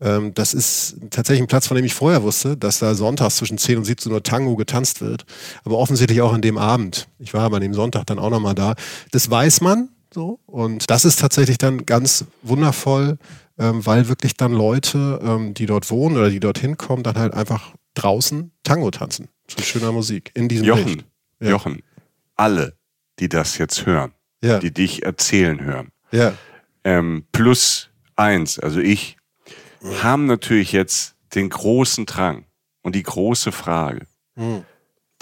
Ähm, 0.00 0.32
das 0.34 0.54
ist 0.54 0.96
tatsächlich 1.10 1.42
ein 1.42 1.48
Platz, 1.48 1.66
von 1.66 1.76
dem 1.76 1.84
ich 1.84 1.94
vorher 1.94 2.22
wusste, 2.22 2.56
dass 2.56 2.78
da 2.78 2.94
sonntags 2.94 3.36
zwischen 3.36 3.58
10 3.58 3.78
und 3.78 3.84
17 3.84 4.12
Uhr 4.12 4.22
Tango 4.22 4.56
getanzt 4.56 5.00
wird. 5.00 5.24
Aber 5.64 5.76
offensichtlich 5.76 6.22
auch 6.22 6.32
an 6.32 6.42
dem 6.42 6.56
Abend. 6.56 7.08
Ich 7.18 7.34
war 7.34 7.42
aber 7.42 7.56
an 7.56 7.62
dem 7.62 7.74
Sonntag 7.74 8.06
dann 8.06 8.18
auch 8.18 8.30
nochmal 8.30 8.54
da. 8.54 8.74
Das 9.10 9.30
weiß 9.30 9.60
man, 9.60 9.90
so. 10.14 10.40
Und 10.46 10.88
das 10.90 11.04
ist 11.04 11.20
tatsächlich 11.20 11.58
dann 11.58 11.84
ganz 11.86 12.24
wundervoll, 12.42 13.18
ähm, 13.58 13.84
weil 13.86 14.08
wirklich 14.08 14.36
dann 14.36 14.52
Leute, 14.52 15.20
ähm, 15.22 15.54
die 15.54 15.66
dort 15.66 15.90
wohnen 15.90 16.16
oder 16.16 16.30
die 16.30 16.40
dorthin 16.40 16.76
kommen, 16.76 17.02
dann 17.02 17.16
halt 17.16 17.34
einfach 17.34 17.74
draußen 17.94 18.52
Tango 18.62 18.90
tanzen. 18.90 19.28
Zu 19.48 19.62
schöner 19.62 19.92
Musik. 19.92 20.30
In 20.34 20.48
diesem 20.48 20.66
Jochen. 20.66 21.02
Ja. 21.40 21.50
Jochen, 21.50 21.82
alle, 22.36 22.76
die 23.18 23.28
das 23.28 23.58
jetzt 23.58 23.84
hören, 23.86 24.12
Ja. 24.42 24.58
die 24.58 24.72
dich 24.72 25.02
erzählen 25.04 25.60
hören, 25.62 25.88
Ja. 26.10 26.34
ähm, 26.84 27.26
plus 27.32 27.90
eins, 28.16 28.58
also 28.58 28.80
ich, 28.80 29.16
haben 30.00 30.26
natürlich 30.26 30.72
jetzt 30.72 31.16
den 31.34 31.48
großen 31.50 32.06
Drang 32.06 32.44
und 32.82 32.94
die 32.94 33.02
große 33.02 33.50
Frage, 33.52 34.06
Hm. 34.36 34.64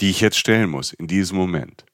die 0.00 0.10
ich 0.10 0.20
jetzt 0.20 0.36
stellen 0.38 0.68
muss 0.70 0.92
in 0.92 1.06
diesem 1.06 1.36
Moment. 1.38 1.84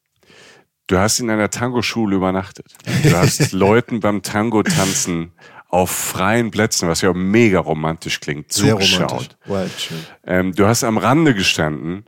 Du 0.87 0.99
hast 0.99 1.19
in 1.19 1.31
einer 1.31 1.51
Tango-Schule 1.51 2.17
übernachtet. 2.17 2.67
Du 3.03 3.17
hast 3.17 3.53
Leuten 3.53 4.01
beim 4.01 4.23
Tango-Tanzen 4.23 5.33
auf 5.69 5.91
freien 5.91 6.51
Plätzen, 6.53 6.89
was 6.89 7.01
ja 7.01 7.13
mega 7.13 7.59
romantisch 7.59 8.21
klingt, 8.21 8.53
Sehr 8.53 8.75
zugeschaut. 8.75 9.11
romantisch. 9.11 9.37
Wild, 9.47 9.81
schön. 9.81 9.99
Ähm, 10.25 10.55
du 10.55 10.67
hast 10.67 10.85
am 10.85 10.97
Rande 10.97 11.35
gestanden, 11.35 12.05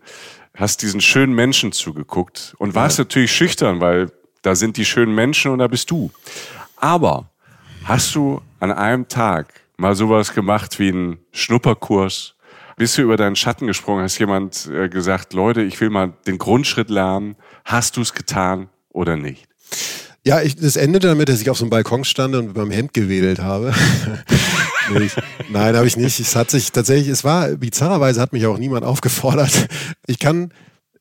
hast 0.54 0.82
diesen 0.82 1.00
schönen 1.00 1.34
Menschen 1.34 1.72
zugeguckt 1.72 2.54
und 2.58 2.76
warst 2.76 2.98
natürlich 2.98 3.32
schüchtern, 3.32 3.80
weil 3.80 4.12
da 4.42 4.54
sind 4.54 4.76
die 4.76 4.84
schönen 4.84 5.14
Menschen 5.14 5.50
und 5.50 5.58
da 5.58 5.66
bist 5.66 5.90
du. 5.90 6.12
Aber 6.76 7.30
hast 7.84 8.14
du 8.14 8.40
an 8.60 8.70
einem 8.70 9.08
Tag 9.08 9.52
mal 9.76 9.96
sowas 9.96 10.32
gemacht 10.34 10.78
wie 10.78 10.88
einen 10.90 11.18
Schnupperkurs? 11.32 12.36
Bist 12.78 12.96
du 12.96 13.02
über 13.02 13.16
deinen 13.16 13.34
Schatten 13.36 13.66
gesprungen? 13.66 14.04
Hast 14.04 14.18
jemand 14.18 14.70
äh, 14.72 14.88
gesagt, 14.88 15.32
Leute, 15.32 15.62
ich 15.62 15.80
will 15.80 15.90
mal 15.90 16.12
den 16.26 16.38
Grundschritt 16.38 16.90
lernen? 16.90 17.34
Hast 17.64 17.96
du 17.96 18.00
es 18.00 18.14
getan 18.14 18.68
oder 18.90 19.16
nicht? 19.16 19.46
Ja, 20.24 20.40
ich, 20.42 20.56
das 20.56 20.76
endete 20.76 21.08
damit, 21.08 21.28
dass 21.28 21.40
ich 21.40 21.50
auf 21.50 21.58
so 21.58 21.64
einem 21.64 21.70
Balkon 21.70 22.04
stand 22.04 22.36
und 22.36 22.46
mit 22.48 22.56
meinem 22.56 22.70
Hemd 22.70 22.94
gewedelt 22.94 23.40
habe. 23.40 23.72
nee, 24.92 25.04
ich, 25.04 25.12
nein, 25.50 25.76
habe 25.76 25.86
ich 25.86 25.96
nicht. 25.96 26.20
Es 26.20 26.36
hat 26.36 26.50
sich 26.50 26.70
tatsächlich, 26.70 27.08
es 27.08 27.24
war 27.24 27.48
bizarrerweise 27.48 28.20
hat 28.20 28.32
mich 28.32 28.46
auch 28.46 28.58
niemand 28.58 28.84
aufgefordert. 28.84 29.68
Ich 30.06 30.18
kann, 30.20 30.52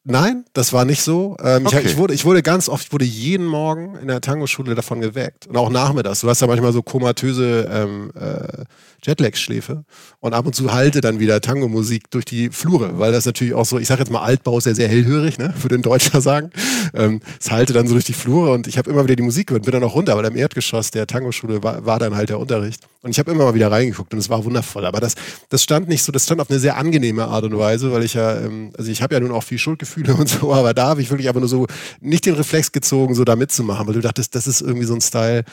nein, 0.03 0.45
das 0.53 0.73
war 0.73 0.83
nicht 0.85 1.01
so. 1.03 1.35
Ähm, 1.43 1.67
Okay. 1.67 1.79
ich, 1.81 1.91
ich, 1.91 1.97
wurde, 1.97 2.13
ich 2.13 2.25
wurde 2.25 2.41
ganz 2.41 2.69
oft, 2.69 2.85
ich 2.87 2.93
wurde 2.93 3.05
jeden 3.05 3.45
Morgen 3.45 3.95
in 3.97 4.07
der 4.07 4.21
Tango-Schule 4.21 4.73
davon 4.75 4.99
geweckt 5.01 5.45
und 5.45 5.57
auch 5.57 5.69
nachmittags. 5.69 6.21
Du 6.21 6.29
hast 6.29 6.41
ja 6.41 6.47
manchmal 6.47 6.73
so 6.73 6.81
komatöse 6.81 7.69
ähm, 7.71 8.11
äh, 8.15 8.63
Jetlag-Schläfe 9.07 9.85
und 10.19 10.33
ab 10.33 10.45
und 10.45 10.53
zu 10.53 10.73
halte 10.73 11.01
dann 11.01 11.19
wieder 11.19 11.39
Tango-Musik 11.41 12.11
durch 12.11 12.25
die 12.25 12.49
Flure, 12.49 12.99
weil 12.99 13.11
das 13.11 13.25
natürlich 13.25 13.53
auch 13.53 13.65
so, 13.65 13.79
ich 13.79 13.87
sage 13.87 14.01
jetzt 14.01 14.11
mal 14.11 14.21
Altbau 14.21 14.57
ist 14.57 14.65
ja 14.65 14.75
sehr 14.75 14.89
hellhörig, 14.89 15.37
ne, 15.37 15.53
würde 15.61 15.75
ein 15.75 15.81
Deutscher 15.81 16.21
sagen. 16.21 16.51
Ähm, 16.93 17.21
es 17.39 17.49
halte 17.51 17.73
dann 17.73 17.87
so 17.87 17.93
durch 17.93 18.05
die 18.05 18.13
Flure 18.13 18.51
und 18.51 18.67
ich 18.67 18.77
habe 18.77 18.89
immer 18.89 19.03
wieder 19.03 19.15
die 19.15 19.23
Musik 19.23 19.47
gehört, 19.47 19.63
bin 19.63 19.71
dann 19.71 19.83
auch 19.83 19.95
runter, 19.95 20.13
aber 20.13 20.27
im 20.27 20.35
Erdgeschoss 20.35 20.91
der 20.91 21.07
Tango-Schule 21.07 21.63
war, 21.63 21.85
war 21.85 21.99
dann 21.99 22.15
halt 22.15 22.29
der 22.29 22.39
Unterricht 22.39 22.81
und 23.01 23.11
ich 23.11 23.19
habe 23.19 23.31
immer 23.31 23.45
mal 23.45 23.53
wieder 23.53 23.71
reingeguckt 23.71 24.13
und 24.13 24.19
es 24.19 24.29
war 24.29 24.43
wundervoll, 24.43 24.85
aber 24.85 24.99
das, 24.99 25.15
das 25.49 25.63
stand 25.63 25.87
nicht 25.87 26.03
so, 26.03 26.11
das 26.11 26.25
stand 26.25 26.41
auf 26.41 26.49
eine 26.49 26.59
sehr 26.59 26.77
angenehme 26.77 27.25
Art 27.25 27.45
und 27.45 27.57
Weise, 27.57 27.91
weil 27.91 28.03
ich 28.03 28.15
ja, 28.15 28.37
ähm, 28.37 28.71
also 28.77 28.91
ich 28.91 29.01
habe 29.01 29.13
ja 29.15 29.19
nun 29.21 29.31
auch 29.31 29.43
viel 29.43 29.57
Schuldgefühle 29.57 30.13
und 30.17 30.27
so, 30.27 30.53
aber 30.53 30.73
da 30.73 30.87
habe 30.87 31.01
ich 31.01 31.09
wirklich 31.09 31.27
einfach 31.27 31.39
nur 31.41 31.49
so 31.49 31.67
nicht 32.01 32.25
den 32.25 32.35
Reflex 32.35 32.71
gezogen, 32.71 33.15
so 33.15 33.23
da 33.23 33.35
mitzumachen, 33.35 33.87
weil 33.87 33.93
du 33.93 34.01
dachtest, 34.01 34.35
das 34.35 34.47
ist 34.47 34.61
irgendwie 34.61 34.85
so 34.85 34.93
ein 34.93 35.01
Style, 35.01 35.43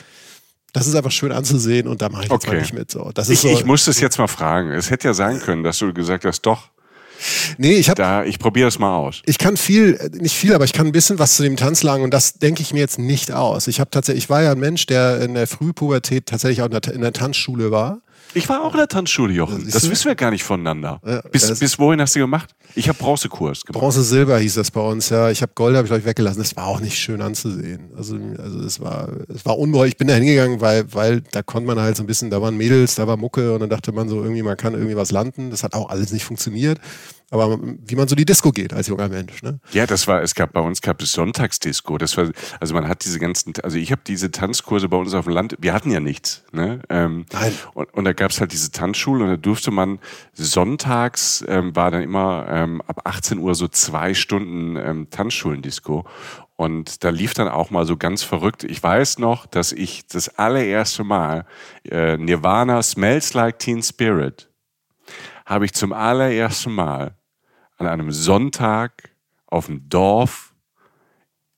das 0.75 0.87
ist 0.87 0.95
einfach 0.95 1.11
schön 1.11 1.31
anzusehen 1.31 1.87
und 1.87 2.01
da 2.01 2.09
mache 2.09 2.25
ich 2.25 2.29
jetzt 2.31 2.43
Okay. 2.45 2.55
mal 2.55 2.59
nicht 2.61 2.73
mit. 2.73 2.91
So. 2.91 3.11
Das 3.13 3.29
ist 3.29 3.35
Ich, 3.35 3.39
so, 3.39 3.47
ich 3.57 3.65
muss 3.65 3.85
das 3.85 3.99
jetzt 4.01 4.17
mal 4.17 4.27
fragen. 4.27 4.71
Es 4.71 4.89
hätte 4.89 5.07
ja 5.07 5.13
sein 5.13 5.39
können, 5.39 5.63
dass 5.63 5.77
du 5.79 5.93
gesagt 5.93 6.25
hast, 6.25 6.41
doch, 6.41 6.69
nee, 7.57 7.75
ich 7.75 7.89
habe 7.89 8.01
da, 8.01 8.23
ich 8.25 8.39
probiere 8.39 8.67
es 8.67 8.77
mal 8.77 8.93
aus. 8.95 9.21
ich 9.25 9.37
kann 9.37 9.55
viel, 9.55 9.97
nicht 10.19 10.35
viel, 10.35 10.53
aber 10.53 10.65
ich 10.65 10.73
kann 10.73 10.85
ein 10.85 10.91
bisschen 10.91 11.17
was 11.17 11.35
zu 11.37 11.43
dem 11.43 11.55
Tanzlagen 11.55 12.03
und 12.03 12.13
das 12.13 12.33
denke 12.39 12.61
ich 12.61 12.73
mir 12.73 12.79
jetzt 12.79 12.99
nicht 12.99 13.31
aus. 13.31 13.67
Ich 13.67 13.79
habe 13.79 13.89
tatsächlich, 13.89 14.25
ich 14.25 14.29
war 14.29 14.43
ja 14.43 14.51
ein 14.51 14.59
Mensch, 14.59 14.85
der 14.85 15.21
in 15.21 15.33
der 15.33 15.47
Frühpubertät 15.47 16.25
tatsächlich 16.25 16.61
auch 16.61 16.65
in 16.65 16.71
der, 16.79 16.93
in 16.93 17.01
der 17.01 17.13
Tanzschule 17.13 17.71
war. 17.71 18.01
Ich 18.35 18.49
war 18.49 18.63
auch 18.63 18.73
in 18.73 18.77
der 18.77 18.87
Tanzschule, 18.87 19.33
Jochen. 19.33 19.69
Das 19.71 19.89
wissen 19.89 20.05
wir 20.05 20.15
gar 20.15 20.29
nicht 20.29 20.43
voneinander. 20.43 20.99
Ja, 21.05 21.21
bis, 21.31 21.57
bis 21.57 21.79
wohin 21.79 22.01
hast 22.01 22.15
du 22.15 22.19
gemacht? 22.19 22.53
Ich 22.75 22.89
habe 22.89 22.97
Bronzekurs 22.97 23.63
gemacht. 23.63 23.79
Bronze 23.79 24.03
Silber 24.03 24.37
hieß 24.37 24.55
das 24.55 24.71
bei 24.71 24.81
uns, 24.81 25.09
ja. 25.09 25.29
Ich 25.29 25.41
habe 25.41 25.53
Gold, 25.55 25.77
habe 25.77 25.87
ich 25.87 25.93
euch 25.93 26.05
weggelassen. 26.05 26.39
Das 26.39 26.55
war 26.57 26.67
auch 26.67 26.81
nicht 26.81 26.97
schön 26.97 27.21
anzusehen. 27.21 27.91
Also, 27.95 28.17
also 28.37 28.59
es 28.59 28.81
war, 28.81 29.09
es 29.33 29.45
war 29.45 29.57
unbeuglich. 29.57 29.93
Ich 29.93 29.97
bin 29.97 30.07
da 30.07 30.15
hingegangen, 30.15 30.59
weil, 30.59 30.93
weil 30.93 31.21
da 31.31 31.43
konnte 31.43 31.67
man 31.67 31.79
halt 31.79 31.95
so 31.95 32.03
ein 32.03 32.07
bisschen, 32.07 32.29
da 32.29 32.41
waren 32.41 32.57
Mädels, 32.57 32.95
da 32.95 33.07
war 33.07 33.15
Mucke 33.15 33.53
und 33.53 33.61
dann 33.61 33.69
dachte 33.69 33.93
man 33.93 34.09
so 34.09 34.21
irgendwie, 34.21 34.43
man 34.43 34.57
kann 34.57 34.73
irgendwie 34.73 34.97
was 34.97 35.11
landen. 35.11 35.49
Das 35.49 35.63
hat 35.63 35.73
auch 35.73 35.89
alles 35.89 36.11
nicht 36.11 36.25
funktioniert. 36.25 36.79
Aber 37.31 37.59
wie 37.61 37.95
man 37.95 38.07
so 38.07 38.15
die 38.15 38.25
Disco 38.25 38.51
geht 38.51 38.73
als 38.73 38.87
junger 38.87 39.09
Mensch, 39.09 39.41
ne? 39.41 39.59
Ja, 39.71 39.87
das 39.87 40.07
war, 40.07 40.21
es 40.21 40.35
gab 40.35 40.53
bei 40.53 40.59
uns 40.59 40.81
gab 40.81 41.01
es 41.01 41.11
Sonntagsdisco. 41.11 41.97
Das 41.97 42.15
war, 42.17 42.29
also 42.59 42.73
man 42.73 42.87
hat 42.87 43.03
diese 43.03 43.19
ganzen, 43.19 43.53
also 43.63 43.77
ich 43.77 43.91
habe 43.91 44.01
diese 44.05 44.31
Tanzkurse 44.31 44.89
bei 44.89 44.97
uns 44.97 45.13
auf 45.13 45.25
dem 45.25 45.33
Land, 45.33 45.55
wir 45.59 45.73
hatten 45.73 45.91
ja 45.91 45.99
nichts, 45.99 46.43
ne? 46.51 46.81
Ähm, 46.89 47.25
Nein. 47.33 47.53
Und, 47.73 47.93
und 47.93 48.05
da 48.05 48.13
gab 48.13 48.31
es 48.31 48.39
halt 48.39 48.51
diese 48.51 48.71
Tanzschule 48.71 49.23
und 49.23 49.29
da 49.31 49.37
durfte 49.37 49.71
man 49.71 49.99
sonntags 50.33 51.43
ähm, 51.47 51.75
war 51.75 51.91
dann 51.91 52.03
immer 52.03 52.45
ähm, 52.49 52.81
ab 52.85 53.01
18 53.05 53.39
Uhr 53.39 53.55
so 53.55 53.67
zwei 53.67 54.13
Stunden 54.13 54.75
ähm, 54.77 55.07
Tanzschulendisco. 55.09 56.05
Und 56.57 57.03
da 57.03 57.09
lief 57.09 57.33
dann 57.33 57.49
auch 57.49 57.69
mal 57.69 57.85
so 57.85 57.97
ganz 57.97 58.23
verrückt. 58.23 58.63
Ich 58.63 58.81
weiß 58.81 59.19
noch, 59.19 59.45
dass 59.45 59.73
ich 59.73 60.07
das 60.07 60.29
allererste 60.39 61.03
Mal 61.03 61.45
äh, 61.89 62.17
Nirvana 62.17 62.81
Smells 62.81 63.33
Like 63.33 63.59
Teen 63.59 63.83
Spirit 63.83 64.49
habe 65.45 65.65
ich 65.65 65.73
zum 65.73 65.93
allerersten 65.93 66.73
Mal 66.73 67.17
an 67.77 67.87
einem 67.87 68.11
Sonntag 68.11 69.15
auf 69.47 69.67
dem 69.67 69.87
Dorf 69.89 70.53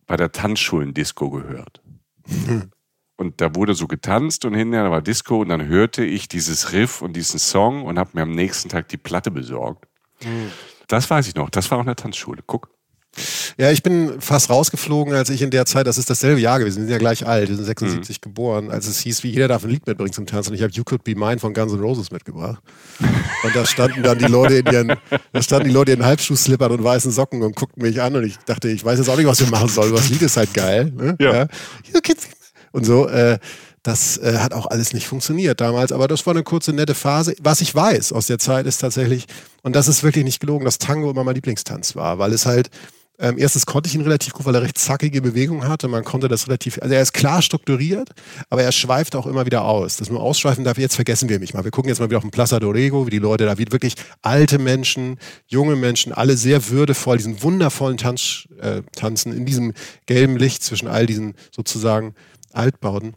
bei 0.05 0.17
der 0.17 0.31
Tanzschulendisco 0.31 1.29
gehört. 1.29 1.81
Und 3.17 3.41
da 3.41 3.55
wurde 3.55 3.73
so 3.73 3.87
getanzt 3.87 4.45
und 4.45 4.53
hinterher 4.53 4.91
war 4.91 5.01
Disco 5.01 5.41
und 5.41 5.49
dann 5.49 5.65
hörte 5.65 6.05
ich 6.05 6.27
dieses 6.27 6.71
Riff 6.71 7.01
und 7.01 7.13
diesen 7.13 7.39
Song 7.39 7.83
und 7.83 7.97
habe 7.97 8.11
mir 8.13 8.21
am 8.21 8.31
nächsten 8.31 8.69
Tag 8.69 8.89
die 8.89 8.97
Platte 8.97 9.31
besorgt. 9.31 9.87
Das 10.87 11.09
weiß 11.09 11.27
ich 11.27 11.33
noch. 11.33 11.49
Das 11.49 11.71
war 11.71 11.79
auch 11.79 11.81
in 11.81 11.87
der 11.87 11.95
Tanzschule. 11.95 12.43
Guck. 12.45 12.69
Ja, 13.57 13.71
ich 13.71 13.83
bin 13.83 14.21
fast 14.21 14.49
rausgeflogen, 14.49 15.13
als 15.13 15.29
ich 15.29 15.41
in 15.41 15.49
der 15.49 15.65
Zeit, 15.65 15.87
das 15.87 15.97
ist 15.97 16.09
dasselbe 16.09 16.39
Jahr 16.39 16.59
gewesen, 16.59 16.77
wir 16.77 16.83
sind 16.83 16.91
ja 16.91 16.97
gleich 16.97 17.25
alt, 17.25 17.49
wir 17.49 17.55
sind 17.55 17.65
76 17.65 18.21
geboren, 18.21 18.69
als 18.71 18.87
es 18.87 18.99
hieß, 18.99 19.23
wie 19.23 19.29
jeder 19.29 19.47
darf 19.47 19.63
ein 19.63 19.69
Lied 19.69 19.87
mitbringen 19.87 20.13
zum 20.13 20.25
Tanzen. 20.25 20.51
Und 20.51 20.55
ich 20.55 20.61
habe 20.63 20.71
You 20.73 20.83
Could 20.83 21.03
Be 21.03 21.15
Mine 21.15 21.39
von 21.39 21.53
Guns 21.53 21.73
N' 21.73 21.79
Roses 21.79 22.11
mitgebracht. 22.11 22.61
Und 23.43 23.55
da 23.55 23.65
standen 23.65 24.03
dann 24.03 24.17
die 24.17 24.25
Leute 24.25 24.55
in 24.57 24.65
ihren, 24.65 24.93
da 25.33 25.41
standen 25.41 25.67
die 25.69 25.73
Leute 25.73 25.91
in 25.93 26.05
Halbschuhslippern 26.05 26.71
und 26.71 26.83
weißen 26.83 27.11
Socken 27.11 27.41
und 27.41 27.55
guckten 27.55 27.81
mich 27.83 28.01
an 28.01 28.15
und 28.15 28.23
ich 28.23 28.37
dachte, 28.45 28.69
ich 28.69 28.83
weiß 28.83 28.99
jetzt 28.99 29.09
auch 29.09 29.17
nicht, 29.17 29.27
was 29.27 29.39
wir 29.39 29.47
machen 29.47 29.69
sollen. 29.69 29.93
Das 29.93 30.09
Lied 30.09 30.21
ist 30.21 30.37
halt 30.37 30.53
geil. 30.53 30.91
Ne? 30.95 31.15
Ja. 31.19 31.31
Mine. 31.31 31.47
Und 32.71 32.85
so, 32.85 33.07
äh, 33.07 33.39
Das 33.83 34.17
äh, 34.17 34.39
hat 34.39 34.53
auch 34.53 34.65
alles 34.65 34.91
nicht 34.93 35.07
funktioniert 35.07 35.61
damals, 35.61 35.93
aber 35.93 36.09
das 36.09 36.25
war 36.25 36.33
eine 36.33 36.43
kurze, 36.43 36.73
nette 36.73 36.93
Phase. 36.93 37.35
Was 37.41 37.61
ich 37.61 37.73
weiß 37.73 38.11
aus 38.11 38.27
der 38.27 38.37
Zeit 38.37 38.65
ist 38.65 38.79
tatsächlich, 38.79 39.27
und 39.63 39.77
das 39.77 39.87
ist 39.87 40.03
wirklich 40.03 40.25
nicht 40.25 40.41
gelogen, 40.41 40.65
dass 40.65 40.77
Tango 40.77 41.09
immer 41.09 41.23
mein 41.23 41.35
Lieblingstanz 41.35 41.95
war, 41.95 42.19
weil 42.19 42.33
es 42.33 42.45
halt 42.45 42.69
ähm, 43.19 43.37
erstens 43.37 43.65
konnte 43.65 43.87
ich 43.87 43.95
ihn 43.95 44.01
relativ 44.01 44.33
gut, 44.33 44.45
weil 44.45 44.53
er 44.53 44.61
recht 44.61 44.77
zackige 44.77 45.21
Bewegungen 45.21 45.67
hatte. 45.67 45.87
Man 45.87 46.03
konnte 46.03 46.27
das 46.27 46.47
relativ, 46.47 46.79
also 46.81 46.93
er 46.93 47.01
ist 47.01 47.13
klar 47.13 47.41
strukturiert, 47.41 48.11
aber 48.49 48.61
er 48.61 48.71
schweift 48.71 49.15
auch 49.15 49.25
immer 49.25 49.45
wieder 49.45 49.63
aus. 49.63 49.97
Das 49.97 50.09
nur 50.09 50.21
ausschweifen 50.21 50.63
darf, 50.63 50.77
jetzt 50.77 50.95
vergessen 50.95 51.27
wir 51.27 51.39
mich 51.39 51.53
mal. 51.53 51.63
Wir 51.63 51.71
gucken 51.71 51.89
jetzt 51.89 51.99
mal 51.99 52.09
wieder 52.09 52.17
auf 52.17 52.23
den 52.23 52.31
Plaza 52.31 52.59
Dorego, 52.59 53.07
wie 53.07 53.11
die 53.11 53.17
Leute 53.19 53.45
da, 53.45 53.57
wie 53.57 53.71
wirklich 53.71 53.95
alte 54.21 54.59
Menschen, 54.59 55.17
junge 55.47 55.75
Menschen, 55.75 56.13
alle 56.13 56.37
sehr 56.37 56.69
würdevoll 56.69 57.17
diesen 57.17 57.41
wundervollen 57.41 57.97
Tanz, 57.97 58.47
äh, 58.59 58.83
tanzen 58.95 59.33
in 59.33 59.45
diesem 59.45 59.73
gelben 60.05 60.37
Licht 60.37 60.63
zwischen 60.63 60.87
all 60.87 61.07
diesen 61.07 61.33
sozusagen 61.55 62.13
Altbauten. 62.53 63.15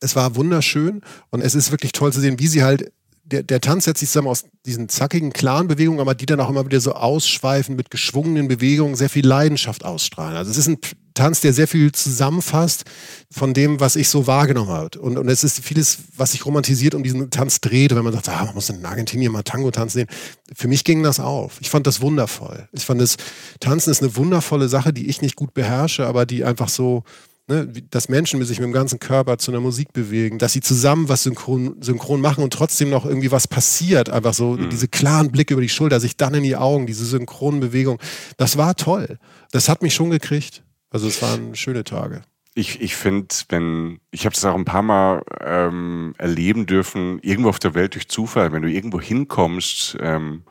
Es 0.00 0.14
war 0.14 0.36
wunderschön 0.36 1.00
und 1.30 1.40
es 1.40 1.54
ist 1.54 1.72
wirklich 1.72 1.92
toll 1.92 2.12
zu 2.12 2.20
sehen, 2.20 2.38
wie 2.38 2.46
sie 2.46 2.62
halt 2.62 2.92
der, 3.24 3.42
der 3.42 3.60
Tanz 3.60 3.84
setzt 3.84 4.00
sich 4.00 4.10
zusammen 4.10 4.28
aus 4.28 4.44
diesen 4.66 4.88
zackigen, 4.88 5.32
klaren 5.32 5.66
Bewegungen, 5.66 6.00
aber 6.00 6.14
die 6.14 6.26
dann 6.26 6.40
auch 6.40 6.50
immer 6.50 6.64
wieder 6.66 6.80
so 6.80 6.92
ausschweifen 6.92 7.74
mit 7.74 7.90
geschwungenen 7.90 8.48
Bewegungen, 8.48 8.96
sehr 8.96 9.08
viel 9.08 9.26
Leidenschaft 9.26 9.84
ausstrahlen. 9.84 10.36
Also 10.36 10.50
es 10.50 10.58
ist 10.58 10.68
ein 10.68 10.78
Tanz, 11.14 11.40
der 11.40 11.52
sehr 11.52 11.68
viel 11.68 11.92
zusammenfasst 11.92 12.84
von 13.30 13.54
dem, 13.54 13.80
was 13.80 13.96
ich 13.96 14.08
so 14.08 14.26
wahrgenommen 14.26 14.70
habe. 14.70 14.98
Und, 14.98 15.16
und 15.16 15.28
es 15.28 15.44
ist 15.44 15.64
vieles, 15.64 15.98
was 16.16 16.32
sich 16.32 16.44
romantisiert 16.44 16.94
um 16.94 17.02
diesen 17.02 17.30
Tanz 17.30 17.60
dreht, 17.60 17.94
wenn 17.94 18.04
man 18.04 18.12
sagt, 18.12 18.28
ah, 18.28 18.44
man 18.44 18.54
muss 18.54 18.68
in 18.68 18.84
Argentinien 18.84 19.32
mal 19.32 19.42
Tango 19.42 19.70
tanzen 19.70 19.98
sehen. 19.98 20.08
Für 20.54 20.68
mich 20.68 20.84
ging 20.84 21.02
das 21.02 21.20
auf. 21.20 21.58
Ich 21.60 21.70
fand 21.70 21.86
das 21.86 22.00
wundervoll. 22.00 22.68
Ich 22.72 22.84
fand 22.84 23.00
das, 23.00 23.16
Tanzen 23.60 23.90
ist 23.90 24.02
eine 24.02 24.16
wundervolle 24.16 24.68
Sache, 24.68 24.92
die 24.92 25.08
ich 25.08 25.22
nicht 25.22 25.36
gut 25.36 25.54
beherrsche, 25.54 26.06
aber 26.06 26.26
die 26.26 26.44
einfach 26.44 26.68
so, 26.68 27.04
ne, 27.46 27.66
dass 27.66 28.08
Menschen 28.08 28.42
sich 28.44 28.58
mit 28.58 28.66
dem 28.66 28.72
ganzen 28.72 28.98
Körper 28.98 29.38
zu 29.38 29.50
einer 29.50 29.60
Musik 29.60 29.92
bewegen, 29.92 30.38
dass 30.38 30.52
sie 30.52 30.60
zusammen 30.60 31.08
was 31.08 31.22
synchron, 31.24 31.76
synchron 31.80 32.20
machen 32.20 32.44
und 32.44 32.52
trotzdem 32.52 32.90
noch 32.90 33.04
irgendwie 33.04 33.30
was 33.30 33.48
passiert. 33.48 34.10
Einfach 34.10 34.34
so 34.34 34.52
mhm. 34.52 34.70
diese 34.70 34.88
klaren 34.88 35.30
Blicke 35.30 35.54
über 35.54 35.62
die 35.62 35.68
Schulter, 35.68 36.00
sich 36.00 36.16
dann 36.16 36.34
in 36.34 36.42
die 36.42 36.56
Augen, 36.56 36.86
diese 36.86 37.04
synchronen 37.04 37.60
Bewegungen. 37.60 37.98
Das 38.36 38.56
war 38.56 38.74
toll. 38.76 39.18
Das 39.52 39.68
hat 39.68 39.82
mich 39.82 39.94
schon 39.94 40.10
gekriegt. 40.10 40.62
Also 40.90 41.08
es 41.08 41.20
waren 41.22 41.54
schöne 41.54 41.84
Tage. 41.84 42.22
Ich, 42.56 42.80
ich 42.80 42.94
finde, 42.94 43.34
wenn, 43.48 43.98
ich 44.12 44.26
habe 44.26 44.34
es 44.34 44.44
auch 44.44 44.54
ein 44.54 44.64
paar 44.64 44.82
Mal 44.82 45.22
ähm, 45.40 46.14
erleben 46.18 46.66
dürfen, 46.66 47.18
irgendwo 47.20 47.48
auf 47.48 47.58
der 47.58 47.74
Welt 47.74 47.94
durch 47.94 48.06
Zufall, 48.06 48.52
wenn 48.52 48.62
du 48.62 48.70
irgendwo 48.70 49.00
hinkommst 49.00 49.96
ähm, 50.00 50.44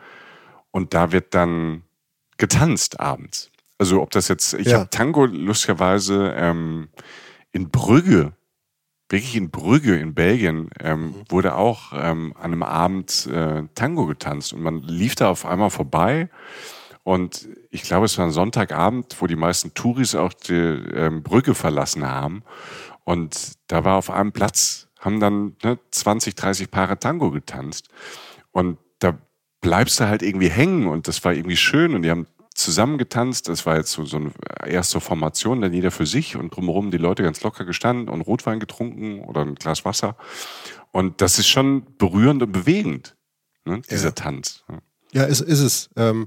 und 0.71 0.93
da 0.93 1.13
wird 1.13 1.33
dann 1.33 1.83
getanzt 2.37 2.99
abends. 2.99 3.52
Also 3.83 4.01
ob 4.01 4.11
das 4.11 4.29
jetzt, 4.29 4.53
ich 4.53 4.67
ja. 4.67 4.79
habe 4.79 4.89
Tango 4.89 5.25
lustigerweise 5.25 6.33
ähm, 6.37 6.87
in 7.51 7.69
Brügge, 7.69 8.31
wirklich 9.09 9.35
in 9.35 9.51
Brügge 9.51 9.99
in 9.99 10.13
Belgien, 10.13 10.69
ähm, 10.79 11.07
mhm. 11.07 11.15
wurde 11.27 11.55
auch 11.55 11.91
ähm, 11.93 12.33
an 12.37 12.53
einem 12.53 12.63
Abend 12.63 13.27
äh, 13.27 13.63
Tango 13.75 14.05
getanzt 14.05 14.53
und 14.53 14.61
man 14.61 14.81
lief 14.83 15.15
da 15.15 15.29
auf 15.29 15.45
einmal 15.45 15.69
vorbei 15.69 16.29
und 17.03 17.49
ich 17.71 17.83
glaube, 17.83 18.05
es 18.05 18.17
war 18.17 18.23
ein 18.23 18.31
Sonntagabend, 18.31 19.17
wo 19.19 19.27
die 19.27 19.35
meisten 19.35 19.73
Touris 19.73 20.15
auch 20.15 20.31
die 20.31 20.53
ähm, 20.53 21.21
Brücke 21.21 21.53
verlassen 21.53 22.07
haben 22.07 22.43
und 23.03 23.55
da 23.67 23.83
war 23.83 23.97
auf 23.97 24.09
einem 24.09 24.31
Platz, 24.31 24.87
haben 25.01 25.19
dann 25.19 25.57
ne, 25.61 25.77
20, 25.91 26.35
30 26.35 26.71
Paare 26.71 26.99
Tango 26.99 27.31
getanzt 27.31 27.89
und 28.53 28.77
da 28.99 29.17
bleibst 29.59 29.99
du 29.99 30.07
halt 30.07 30.21
irgendwie 30.21 30.49
hängen 30.49 30.87
und 30.87 31.09
das 31.09 31.25
war 31.25 31.33
irgendwie 31.33 31.57
schön 31.57 31.95
und 31.95 32.03
die 32.03 32.11
haben 32.11 32.27
zusammengetanzt. 32.53 33.49
Das 33.49 33.65
war 33.65 33.77
jetzt 33.77 33.91
so, 33.91 34.05
so 34.05 34.17
eine 34.17 34.31
erste 34.65 34.99
Formation, 34.99 35.61
dann 35.61 35.73
jeder 35.73 35.91
für 35.91 36.05
sich 36.05 36.35
und 36.35 36.55
drumherum 36.55 36.91
die 36.91 36.97
Leute 36.97 37.23
ganz 37.23 37.41
locker 37.43 37.65
gestanden 37.65 38.09
und 38.09 38.21
Rotwein 38.21 38.59
getrunken 38.59 39.21
oder 39.21 39.41
ein 39.41 39.55
Glas 39.55 39.85
Wasser. 39.85 40.15
Und 40.91 41.21
das 41.21 41.39
ist 41.39 41.47
schon 41.47 41.97
berührend 41.97 42.43
und 42.43 42.51
bewegend, 42.51 43.17
ne, 43.65 43.81
dieser 43.89 44.09
ja. 44.09 44.11
Tanz. 44.11 44.63
Ja, 45.13 45.25
ist, 45.25 45.41
ist 45.41 45.59
es. 45.59 45.89
Ähm, 45.95 46.25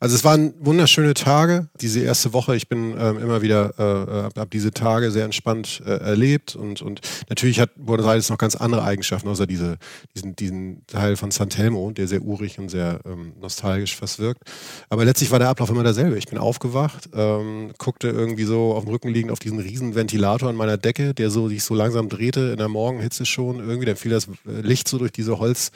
also 0.00 0.16
es 0.16 0.24
waren 0.24 0.52
wunderschöne 0.58 1.14
Tage, 1.14 1.68
diese 1.80 2.00
erste 2.00 2.32
Woche. 2.32 2.56
Ich 2.56 2.68
bin 2.68 2.96
ähm, 2.98 3.18
immer 3.18 3.40
wieder, 3.40 3.72
äh, 3.78 3.82
habe 3.82 4.40
hab 4.40 4.50
diese 4.50 4.72
Tage 4.72 5.12
sehr 5.12 5.24
entspannt 5.24 5.80
äh, 5.86 5.90
erlebt 5.90 6.56
und, 6.56 6.82
und 6.82 7.00
natürlich 7.28 7.60
hat 7.60 7.70
Buenos 7.76 8.06
Aires 8.06 8.28
noch 8.28 8.36
ganz 8.36 8.56
andere 8.56 8.82
Eigenschaften, 8.82 9.28
außer 9.28 9.46
diese, 9.46 9.78
diesen, 10.14 10.34
diesen 10.34 10.86
Teil 10.88 11.16
von 11.16 11.30
San 11.30 11.50
Telmo, 11.50 11.92
der 11.92 12.08
sehr 12.08 12.22
urig 12.22 12.58
und 12.58 12.68
sehr 12.68 13.00
ähm, 13.06 13.32
nostalgisch 13.40 13.94
fast 13.94 14.18
wirkt. 14.18 14.42
Aber 14.90 15.04
letztlich 15.04 15.30
war 15.30 15.38
der 15.38 15.48
Ablauf 15.48 15.70
immer 15.70 15.84
derselbe. 15.84 16.18
Ich 16.18 16.26
bin 16.26 16.38
aufgewacht, 16.38 17.08
ähm, 17.14 17.72
guckte 17.78 18.08
irgendwie 18.08 18.44
so 18.44 18.74
auf 18.74 18.84
dem 18.84 18.92
Rücken 18.92 19.08
liegend 19.08 19.30
auf 19.30 19.38
diesen 19.38 19.60
riesen 19.60 19.94
Ventilator 19.94 20.48
an 20.48 20.56
meiner 20.56 20.76
Decke, 20.76 21.14
der 21.14 21.30
so 21.30 21.48
sich 21.48 21.62
so 21.62 21.74
langsam 21.74 22.08
drehte 22.08 22.40
in 22.50 22.58
der 22.58 22.68
Morgenhitze 22.68 23.24
schon. 23.24 23.60
Irgendwie, 23.60 23.86
dann 23.86 23.96
fiel 23.96 24.10
das 24.10 24.26
Licht 24.44 24.88
so 24.88 24.98
durch 24.98 25.12
diese 25.12 25.38
Holz 25.38 25.70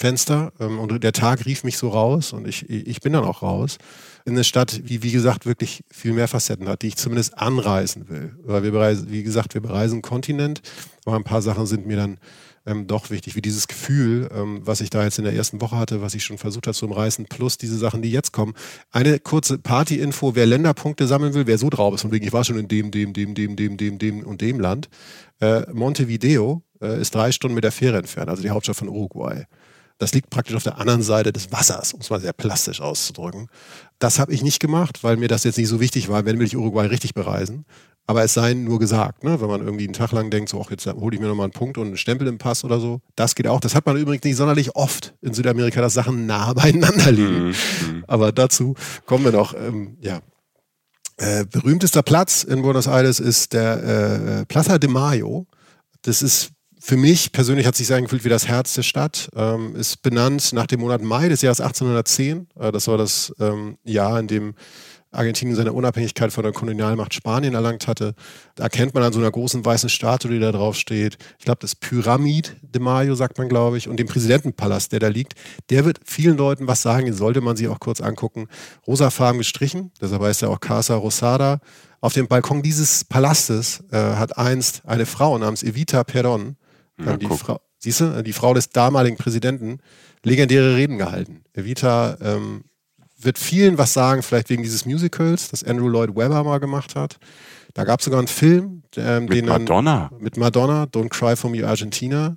Fenster 0.00 0.52
ähm, 0.58 0.78
und 0.78 1.04
der 1.04 1.12
Tag 1.12 1.44
rief 1.44 1.62
mich 1.62 1.76
so 1.76 1.90
raus 1.90 2.32
und 2.32 2.48
ich, 2.48 2.68
ich 2.70 3.00
bin 3.00 3.12
dann 3.12 3.24
auch 3.24 3.42
raus 3.42 3.76
in 4.24 4.32
eine 4.32 4.44
Stadt, 4.44 4.80
die 4.88 5.02
wie 5.02 5.12
gesagt 5.12 5.44
wirklich 5.44 5.84
viel 5.90 6.12
mehr 6.12 6.26
Facetten 6.26 6.68
hat, 6.68 6.82
die 6.82 6.88
ich 6.88 6.96
zumindest 6.96 7.36
anreisen 7.36 8.08
will. 8.08 8.34
Weil 8.42 8.62
wir 8.62 8.70
bereisen, 8.70 9.10
wie 9.10 9.22
gesagt, 9.22 9.54
wir 9.54 9.60
bereisen 9.60 9.96
einen 9.96 10.02
Kontinent, 10.02 10.62
aber 11.04 11.16
ein 11.16 11.24
paar 11.24 11.42
Sachen 11.42 11.66
sind 11.66 11.86
mir 11.86 11.96
dann 11.96 12.18
ähm, 12.66 12.86
doch 12.86 13.10
wichtig, 13.10 13.36
wie 13.36 13.42
dieses 13.42 13.68
Gefühl, 13.68 14.30
ähm, 14.34 14.60
was 14.64 14.80
ich 14.80 14.88
da 14.88 15.04
jetzt 15.04 15.18
in 15.18 15.24
der 15.24 15.34
ersten 15.34 15.60
Woche 15.60 15.76
hatte, 15.76 16.00
was 16.00 16.14
ich 16.14 16.24
schon 16.24 16.38
versucht 16.38 16.66
habe 16.66 16.76
zu 16.76 16.86
umreißen, 16.86 17.26
plus 17.26 17.58
diese 17.58 17.76
Sachen, 17.76 18.00
die 18.00 18.10
jetzt 18.10 18.32
kommen. 18.32 18.54
Eine 18.90 19.18
kurze 19.18 19.58
Party-Info, 19.58 20.34
wer 20.34 20.46
Länderpunkte 20.46 21.06
sammeln 21.06 21.34
will, 21.34 21.46
wer 21.46 21.58
so 21.58 21.68
drauf 21.68 21.94
ist, 21.94 22.02
von 22.02 22.12
wegen, 22.12 22.26
ich 22.26 22.32
war 22.32 22.44
schon 22.44 22.58
in 22.58 22.68
dem, 22.68 22.90
dem, 22.90 23.12
dem, 23.12 23.34
dem, 23.34 23.56
dem, 23.56 23.76
dem, 23.76 23.98
dem 23.98 24.26
und 24.26 24.40
dem 24.40 24.60
Land. 24.60 24.88
Äh, 25.40 25.62
Montevideo 25.72 26.62
äh, 26.80 27.00
ist 27.00 27.14
drei 27.14 27.32
Stunden 27.32 27.54
mit 27.54 27.64
der 27.64 27.72
Fähre 27.72 27.98
entfernt, 27.98 28.30
also 28.30 28.42
die 28.42 28.50
Hauptstadt 28.50 28.76
von 28.76 28.88
Uruguay. 28.88 29.44
Das 30.00 30.14
liegt 30.14 30.30
praktisch 30.30 30.56
auf 30.56 30.62
der 30.62 30.78
anderen 30.78 31.02
Seite 31.02 31.30
des 31.30 31.52
Wassers, 31.52 31.92
um 31.92 32.00
es 32.00 32.08
mal 32.08 32.20
sehr 32.20 32.32
plastisch 32.32 32.80
auszudrücken. 32.80 33.48
Das 33.98 34.18
habe 34.18 34.32
ich 34.32 34.42
nicht 34.42 34.58
gemacht, 34.58 35.04
weil 35.04 35.18
mir 35.18 35.28
das 35.28 35.44
jetzt 35.44 35.58
nicht 35.58 35.68
so 35.68 35.78
wichtig 35.78 36.08
war, 36.08 36.24
wenn 36.24 36.38
will 36.38 36.46
ich 36.46 36.56
Uruguay 36.56 36.86
richtig 36.86 37.12
bereisen. 37.12 37.66
Aber 38.06 38.24
es 38.24 38.32
sei 38.32 38.54
nur 38.54 38.78
gesagt, 38.78 39.24
ne? 39.24 39.42
wenn 39.42 39.48
man 39.48 39.60
irgendwie 39.60 39.84
einen 39.84 39.92
Tag 39.92 40.12
lang 40.12 40.30
denkt, 40.30 40.48
so, 40.48 40.60
ach, 40.64 40.70
jetzt 40.70 40.86
hole 40.86 41.14
ich 41.14 41.20
mir 41.20 41.28
nochmal 41.28 41.44
einen 41.44 41.52
Punkt 41.52 41.76
und 41.76 41.88
einen 41.88 41.96
Stempel 41.98 42.28
im 42.28 42.38
Pass 42.38 42.64
oder 42.64 42.80
so. 42.80 43.02
Das 43.14 43.34
geht 43.34 43.46
auch. 43.46 43.60
Das 43.60 43.74
hat 43.74 43.84
man 43.84 43.98
übrigens 43.98 44.24
nicht 44.24 44.36
sonderlich 44.36 44.74
oft 44.74 45.12
in 45.20 45.34
Südamerika, 45.34 45.82
dass 45.82 45.92
Sachen 45.92 46.24
nah 46.24 46.52
beieinander 46.54 47.12
liegen. 47.12 47.48
Mhm. 47.48 47.54
mhm. 47.92 48.04
Aber 48.06 48.32
dazu 48.32 48.74
kommen 49.04 49.26
wir 49.26 49.32
noch. 49.32 49.52
Ähm, 49.52 49.98
ja. 50.00 50.20
Äh, 51.18 51.44
berühmtester 51.44 52.02
Platz 52.02 52.42
in 52.42 52.62
Buenos 52.62 52.86
Aires 52.86 53.20
ist 53.20 53.52
der 53.52 54.40
äh, 54.40 54.46
Plaza 54.46 54.78
de 54.78 54.88
Mayo. 54.88 55.46
Das 56.00 56.22
ist 56.22 56.52
für 56.90 56.96
mich 56.96 57.30
persönlich 57.30 57.68
hat 57.68 57.76
sich 57.76 57.86
sehr 57.86 57.98
angefühlt 57.98 58.24
wie 58.24 58.28
das 58.28 58.48
Herz 58.48 58.74
der 58.74 58.82
Stadt. 58.82 59.30
Ähm, 59.36 59.76
ist 59.76 60.02
benannt 60.02 60.52
nach 60.52 60.66
dem 60.66 60.80
Monat 60.80 61.00
Mai 61.00 61.28
des 61.28 61.40
Jahres 61.40 61.60
1810. 61.60 62.48
Äh, 62.58 62.72
das 62.72 62.88
war 62.88 62.98
das 62.98 63.32
ähm, 63.38 63.78
Jahr, 63.84 64.18
in 64.18 64.26
dem 64.26 64.54
Argentinien 65.12 65.54
seine 65.54 65.72
Unabhängigkeit 65.72 66.32
von 66.32 66.42
der 66.42 66.52
Kolonialmacht 66.52 67.14
Spanien 67.14 67.54
erlangt 67.54 67.86
hatte. 67.86 68.16
Da 68.56 68.64
erkennt 68.64 68.92
man 68.92 69.04
an 69.04 69.12
so 69.12 69.20
einer 69.20 69.30
großen 69.30 69.64
weißen 69.64 69.88
Statue, 69.88 70.32
die 70.32 70.40
da 70.40 70.50
drauf 70.50 70.74
steht. 70.74 71.16
Ich 71.38 71.44
glaube, 71.44 71.60
das 71.60 71.76
Pyramid 71.76 72.56
de 72.60 72.82
Mayo, 72.82 73.14
sagt 73.14 73.38
man, 73.38 73.48
glaube 73.48 73.78
ich, 73.78 73.86
und 73.86 73.96
dem 73.96 74.08
Präsidentenpalast, 74.08 74.90
der 74.90 74.98
da 74.98 75.06
liegt. 75.06 75.34
Der 75.70 75.84
wird 75.84 76.00
vielen 76.04 76.38
Leuten 76.38 76.66
was 76.66 76.82
sagen, 76.82 77.04
den 77.06 77.14
sollte 77.14 77.40
man 77.40 77.54
sich 77.56 77.68
auch 77.68 77.78
kurz 77.78 78.00
angucken. 78.00 78.48
Rosafarben 78.88 79.38
gestrichen, 79.38 79.92
deshalb 80.00 80.22
heißt 80.22 80.42
er 80.42 80.50
auch 80.50 80.58
Casa 80.58 80.96
Rosada. 80.96 81.60
Auf 82.00 82.14
dem 82.14 82.26
Balkon 82.26 82.62
dieses 82.62 83.04
Palastes 83.04 83.84
äh, 83.92 83.96
hat 83.96 84.36
einst 84.36 84.82
eine 84.86 85.06
Frau 85.06 85.38
namens 85.38 85.62
Evita 85.62 86.00
Perón 86.00 86.56
ja, 87.04 87.16
die 87.16 87.26
Frau, 87.26 87.60
siehst 87.78 88.00
du, 88.00 88.22
die 88.22 88.32
Frau 88.32 88.54
des 88.54 88.70
damaligen 88.70 89.16
Präsidenten, 89.16 89.78
legendäre 90.22 90.76
Reden 90.76 90.98
gehalten. 90.98 91.42
Evita 91.54 92.16
ähm, 92.20 92.64
wird 93.18 93.38
vielen 93.38 93.78
was 93.78 93.92
sagen, 93.92 94.22
vielleicht 94.22 94.50
wegen 94.50 94.62
dieses 94.62 94.86
Musicals, 94.86 95.48
das 95.48 95.64
Andrew 95.64 95.88
Lloyd 95.88 96.14
Webber 96.16 96.42
mal 96.44 96.58
gemacht 96.58 96.96
hat. 96.96 97.18
Da 97.74 97.84
gab 97.84 98.00
es 98.00 98.04
sogar 98.04 98.18
einen 98.18 98.28
Film, 98.28 98.82
ähm, 98.96 99.26
mit 99.26 99.46
Madonna. 99.46 100.08
Dann, 100.10 100.22
mit 100.22 100.36
Madonna, 100.36 100.84
Don't 100.84 101.08
Cry 101.08 101.36
for 101.36 101.50
Me 101.50 101.66
Argentina 101.66 102.36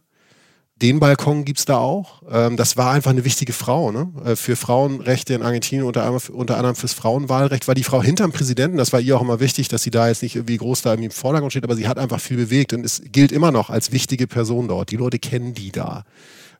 den 0.83 0.99
Balkon 0.99 1.45
gibt 1.45 1.59
es 1.59 1.65
da 1.65 1.77
auch. 1.77 2.21
Ähm, 2.29 2.57
das 2.57 2.75
war 2.75 2.91
einfach 2.91 3.11
eine 3.11 3.23
wichtige 3.23 3.53
Frau. 3.53 3.91
Ne? 3.91 4.11
Äh, 4.25 4.35
für 4.35 4.57
Frauenrechte 4.57 5.33
in 5.33 5.41
Argentinien, 5.41 5.87
unter 5.87 6.03
anderem, 6.03 6.35
unter 6.35 6.57
anderem 6.57 6.75
fürs 6.75 6.93
Frauenwahlrecht, 6.93 7.69
war 7.69 7.73
die 7.73 7.85
Frau 7.85 8.03
hinterm 8.03 8.33
Präsidenten. 8.33 8.77
Das 8.77 8.91
war 8.91 8.99
ihr 8.99 9.15
auch 9.15 9.21
immer 9.21 9.39
wichtig, 9.39 9.69
dass 9.69 9.81
sie 9.81 9.91
da 9.91 10.09
jetzt 10.09 10.21
nicht 10.21 10.35
irgendwie 10.35 10.57
groß 10.57 10.81
da 10.81 10.91
irgendwie 10.91 11.05
im 11.05 11.11
Vordergrund 11.11 11.53
steht, 11.53 11.63
aber 11.63 11.77
sie 11.77 11.87
hat 11.87 11.97
einfach 11.97 12.19
viel 12.19 12.35
bewegt 12.35 12.73
und 12.73 12.85
es 12.85 13.01
gilt 13.05 13.31
immer 13.31 13.51
noch 13.51 13.69
als 13.69 13.93
wichtige 13.93 14.27
Person 14.27 14.67
dort. 14.67 14.91
Die 14.91 14.97
Leute 14.97 15.19
kennen 15.19 15.53
die 15.53 15.71
da. 15.71 16.03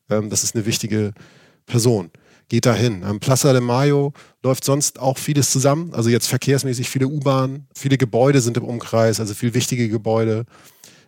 Ähm, 0.10 0.30
das 0.30 0.46
ist 0.46 0.56
eine 0.56 0.66
wichtige 0.66 1.14
Person. 1.66 2.10
Geht 2.48 2.66
dahin. 2.66 3.04
Am 3.04 3.20
Plaza 3.20 3.52
de 3.52 3.62
Mayo 3.62 4.14
läuft 4.42 4.64
sonst 4.64 5.00
auch 5.00 5.18
vieles 5.18 5.52
zusammen. 5.52 5.94
Also 5.94 6.10
jetzt 6.10 6.28
verkehrsmäßig 6.28 6.90
viele 6.90 7.08
U-Bahnen, 7.08 7.68
viele 7.76 7.98
Gebäude 7.98 8.40
sind 8.40 8.56
im 8.56 8.64
Umkreis, 8.64 9.20
also 9.20 9.34
viel 9.34 9.54
wichtige 9.54 9.90
Gebäude 9.90 10.46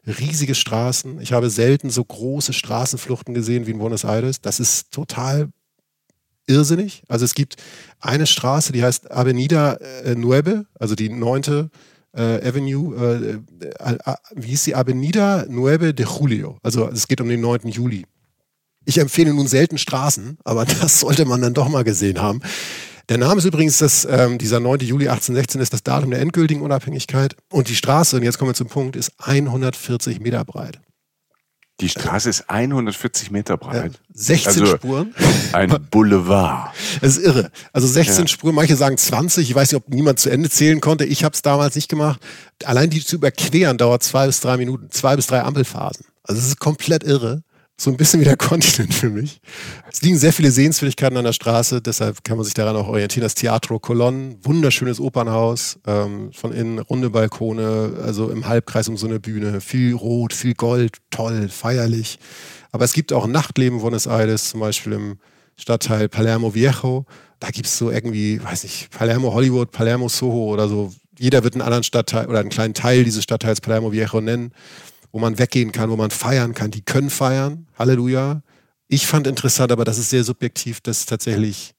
riesige 0.05 0.55
Straßen. 0.55 1.19
Ich 1.21 1.33
habe 1.33 1.49
selten 1.49 1.89
so 1.89 2.03
große 2.03 2.53
Straßenfluchten 2.53 3.33
gesehen 3.33 3.67
wie 3.67 3.71
in 3.71 3.79
Buenos 3.79 4.03
Aires. 4.03 4.41
Das 4.41 4.59
ist 4.59 4.91
total 4.91 5.49
irrsinnig. 6.47 7.03
Also 7.07 7.25
es 7.25 7.33
gibt 7.33 7.55
eine 7.99 8.27
Straße, 8.27 8.71
die 8.71 8.83
heißt 8.83 9.11
Avenida 9.11 9.73
äh, 9.73 10.15
Nueve, 10.15 10.65
also 10.79 10.95
die 10.95 11.09
neunte 11.09 11.69
äh, 12.15 12.47
Avenue, 12.47 12.95
äh, 12.95 13.65
äh, 13.83 14.15
wie 14.35 14.49
hieß 14.49 14.65
die 14.65 14.75
Avenida 14.75 15.45
Nueve 15.49 15.93
de 15.93 16.05
Julio. 16.05 16.57
Also 16.63 16.87
es 16.89 17.07
geht 17.07 17.21
um 17.21 17.29
den 17.29 17.41
9. 17.41 17.67
Juli. 17.69 18.05
Ich 18.85 18.99
empfehle 18.99 19.33
nun 19.33 19.47
selten 19.47 19.77
Straßen, 19.77 20.37
aber 20.43 20.65
das 20.81 20.99
sollte 20.99 21.25
man 21.25 21.41
dann 21.41 21.53
doch 21.53 21.67
mal 21.69 21.83
gesehen 21.83 22.21
haben. 22.21 22.41
Der 23.09 23.19
Name 23.19 23.37
ist 23.37 23.45
übrigens 23.45 23.77
das, 23.77 24.07
ähm, 24.09 24.37
dieser 24.39 24.59
9. 24.59 24.79
Juli 24.79 25.07
1816 25.07 25.61
ist 25.61 25.73
das 25.73 25.83
Datum 25.83 26.09
der 26.09 26.21
endgültigen 26.21 26.61
Unabhängigkeit. 26.61 27.35
Und 27.51 27.69
die 27.69 27.75
Straße, 27.75 28.15
und 28.15 28.23
jetzt 28.23 28.39
kommen 28.39 28.49
wir 28.49 28.55
zum 28.55 28.67
Punkt, 28.67 28.95
ist 28.95 29.11
140 29.19 30.19
Meter 30.19 30.43
breit. 30.43 30.79
Die 31.81 31.89
Straße 31.89 32.29
ist 32.29 32.49
140 32.49 33.31
Meter 33.31 33.57
breit. 33.57 33.93
Ja, 33.93 33.99
16 34.13 34.61
also 34.63 34.77
Spuren. 34.77 35.13
Ein 35.51 35.77
Boulevard. 35.91 36.73
Das 37.01 37.17
ist 37.17 37.23
irre. 37.23 37.51
Also 37.73 37.85
16 37.85 38.23
ja. 38.23 38.27
Spuren, 38.27 38.55
manche 38.55 38.77
sagen 38.77 38.97
20. 38.97 39.49
Ich 39.49 39.55
weiß 39.55 39.71
nicht, 39.71 39.81
ob 39.83 39.93
niemand 39.93 40.19
zu 40.19 40.29
Ende 40.29 40.49
zählen 40.49 40.79
konnte. 40.79 41.03
Ich 41.03 41.25
habe 41.25 41.35
es 41.35 41.41
damals 41.41 41.75
nicht 41.75 41.89
gemacht. 41.89 42.21
Allein 42.63 42.89
die 42.89 43.03
zu 43.03 43.17
überqueren 43.17 43.77
dauert 43.77 44.03
zwei 44.03 44.25
bis 44.25 44.39
drei 44.39 44.55
Minuten, 44.55 44.89
zwei 44.89 45.17
bis 45.17 45.27
drei 45.27 45.41
Ampelphasen. 45.41 46.05
Also 46.23 46.41
es 46.41 46.47
ist 46.47 46.59
komplett 46.59 47.03
irre 47.03 47.43
so 47.77 47.89
ein 47.89 47.97
bisschen 47.97 48.21
wie 48.21 48.25
der 48.25 48.37
Kontinent 48.37 48.93
für 48.93 49.09
mich. 49.09 49.39
Es 49.91 50.01
liegen 50.01 50.17
sehr 50.17 50.33
viele 50.33 50.51
Sehenswürdigkeiten 50.51 51.17
an 51.17 51.25
der 51.25 51.33
Straße, 51.33 51.81
deshalb 51.81 52.23
kann 52.23 52.37
man 52.37 52.45
sich 52.45 52.53
daran 52.53 52.75
auch 52.75 52.87
orientieren. 52.87 53.23
Das 53.23 53.35
Teatro 53.35 53.79
Colon, 53.79 54.37
wunderschönes 54.43 54.99
Opernhaus, 54.99 55.79
ähm, 55.85 56.31
von 56.31 56.53
innen 56.53 56.79
runde 56.79 57.09
Balkone, 57.09 57.97
also 58.01 58.29
im 58.29 58.47
Halbkreis 58.47 58.87
um 58.87 58.97
so 58.97 59.07
eine 59.07 59.19
Bühne, 59.19 59.61
viel 59.61 59.93
Rot, 59.93 60.33
viel 60.33 60.53
Gold, 60.53 60.97
toll, 61.09 61.49
feierlich. 61.49 62.19
Aber 62.71 62.85
es 62.85 62.93
gibt 62.93 63.13
auch 63.13 63.27
Nachtleben 63.27 63.79
Buenos 63.79 64.05
Aires, 64.05 64.49
zum 64.49 64.61
Beispiel 64.61 64.93
im 64.93 65.17
Stadtteil 65.57 66.09
Palermo 66.09 66.53
Viejo. 66.53 67.05
Da 67.39 67.49
gibt 67.49 67.67
es 67.67 67.77
so 67.77 67.91
irgendwie, 67.91 68.41
weiß 68.43 68.63
nicht, 68.63 68.89
Palermo 68.91 69.33
Hollywood, 69.33 69.71
Palermo 69.71 70.09
Soho 70.09 70.51
oder 70.51 70.67
so. 70.67 70.93
Jeder 71.17 71.43
wird 71.43 71.53
einen 71.53 71.61
anderen 71.61 71.83
Stadtteil 71.83 72.27
oder 72.27 72.39
einen 72.39 72.49
kleinen 72.49 72.73
Teil 72.73 73.05
dieses 73.05 73.23
Stadtteils 73.23 73.61
Palermo 73.61 73.91
Viejo 73.91 74.19
nennen 74.19 74.51
wo 75.15 75.19
man 75.19 75.39
weggehen 75.39 75.71
kann, 75.71 75.89
wo 75.89 75.95
man 75.95 76.11
feiern 76.11 76.53
kann. 76.53 76.71
Die 76.71 76.81
können 76.81 77.09
feiern. 77.09 77.67
Halleluja. 77.79 78.41
Ich 78.89 79.07
fand 79.07 79.27
interessant, 79.27 79.71
aber 79.71 79.85
das 79.85 79.97
ist 79.97 80.09
sehr 80.09 80.25
subjektiv, 80.25 80.81
dass 80.81 81.05
tatsächlich 81.05 81.73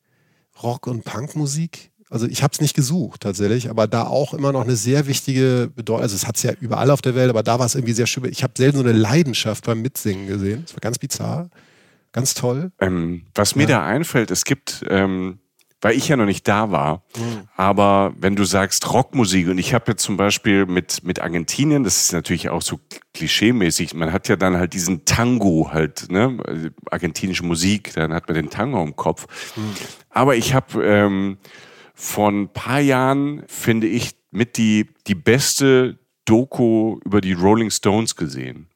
Rock- 0.63 0.87
und 0.87 1.05
Punkmusik, 1.05 1.91
also 2.09 2.27
ich 2.27 2.43
habe 2.43 2.55
es 2.55 2.63
nicht 2.63 2.75
gesucht 2.75 3.21
tatsächlich, 3.21 3.69
aber 3.69 3.87
da 3.89 4.05
auch 4.05 4.33
immer 4.33 4.53
noch 4.53 4.63
eine 4.63 4.75
sehr 4.75 5.07
wichtige 5.07 5.71
Bedeutung, 5.77 6.01
also 6.01 6.17
es 6.17 6.27
hat 6.27 6.37
es 6.37 6.45
ja 6.45 6.53
überall 6.63 6.91
auf 6.91 7.03
der 7.03 7.15
Welt, 7.15 7.29
aber 7.29 7.43
da 7.43 7.59
war 7.59 7.67
es 7.67 7.75
irgendwie 7.75 7.93
sehr 7.93 8.07
schön. 8.07 8.25
Ich 8.25 8.43
habe 8.43 8.55
selten 8.57 8.79
so 8.79 8.83
eine 8.83 8.95
Leidenschaft 8.95 9.67
beim 9.67 9.83
Mitsingen 9.83 10.27
gesehen. 10.29 10.63
Das 10.65 10.73
war 10.73 10.81
ganz 10.81 10.99
bizarr, 10.99 11.51
ganz 12.13 12.33
toll. 12.33 12.73
Ähm, 12.81 13.27
was 13.35 13.55
mir 13.55 13.65
ja. 13.65 13.81
da 13.81 13.87
einfällt, 13.87 14.31
es 14.31 14.45
gibt 14.45 14.83
ähm, 14.89 15.41
weil 15.81 15.97
ich 15.97 16.09
ja 16.09 16.17
noch 16.17 16.25
nicht 16.25 16.49
da 16.49 16.71
war. 16.71 17.05
Mhm. 17.17 17.49
Aber 17.57 18.15
wenn 18.19 18.37
du 18.37 18.45
sagst 18.45 18.93
Rockmusik 18.93 19.49
und 19.49 19.59
ich 19.59 19.75
habe 19.75 19.93
jetzt 19.93 20.03
zum 20.03 20.17
Beispiel 20.17 20.67
mit, 20.67 21.05
mit 21.05 21.21
Argentinien, 21.21 21.85
das 21.85 22.03
ist 22.03 22.13
natürlich 22.13 22.49
auch 22.49 22.63
so 22.63 22.81
klischeemäßig, 23.15 23.95
man 23.95 24.13
hat 24.13 24.29
ja 24.29 24.37
dann 24.37 24.57
halt 24.57 24.73
diesen 24.73 25.05
Tango 25.05 25.71
halt, 25.73 26.11
ne, 26.11 26.73
argentinische 26.91 27.45
Musik, 27.45 27.93
dann 27.95 28.15
hat 28.15 28.29
man 28.29 28.35
den 28.35 28.51
Tango 28.51 28.83
im 28.83 28.97
Kopf. 28.97 29.27
Mhm. 29.57 29.75
Aber 30.11 30.37
ich 30.37 30.55
habe 30.55 30.85
ähm, 30.85 31.39
vor 31.95 32.31
ein 32.31 32.49
paar 32.49 32.81
Jahren, 32.81 33.43
finde 33.47 33.87
ich, 33.87 34.17
mit 34.31 34.57
die, 34.57 34.89
die 35.07 35.15
beste 35.15 35.99
Doku 36.25 36.99
über 37.05 37.21
die 37.21 37.33
Rolling 37.33 37.71
Stones 37.71 38.17
gesehen. 38.17 38.69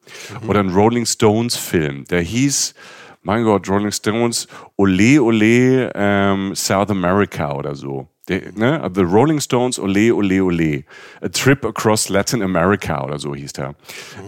Mhm. 0.42 0.48
Oder 0.48 0.60
ein 0.60 0.70
Rolling 0.70 1.06
Stones 1.06 1.56
Film, 1.56 2.04
der 2.04 2.20
hieß 2.20 2.74
mein 3.22 3.44
Gott, 3.44 3.68
Rolling 3.68 3.92
Stones, 3.92 4.48
Ole 4.76 5.20
Ole 5.22 5.90
ähm, 5.94 6.54
South 6.54 6.90
America 6.90 7.54
oder 7.54 7.74
so. 7.74 8.08
Der, 8.28 8.52
ne? 8.54 8.90
The 8.94 9.02
Rolling 9.02 9.40
Stones, 9.40 9.78
Ole 9.78 10.14
Ole 10.14 10.42
Ole. 10.42 10.84
A 11.20 11.28
Trip 11.28 11.64
Across 11.64 12.10
Latin 12.10 12.42
America 12.42 13.04
oder 13.04 13.18
so 13.18 13.34
hieß 13.34 13.52
der. 13.54 13.70
Mhm. 13.70 13.74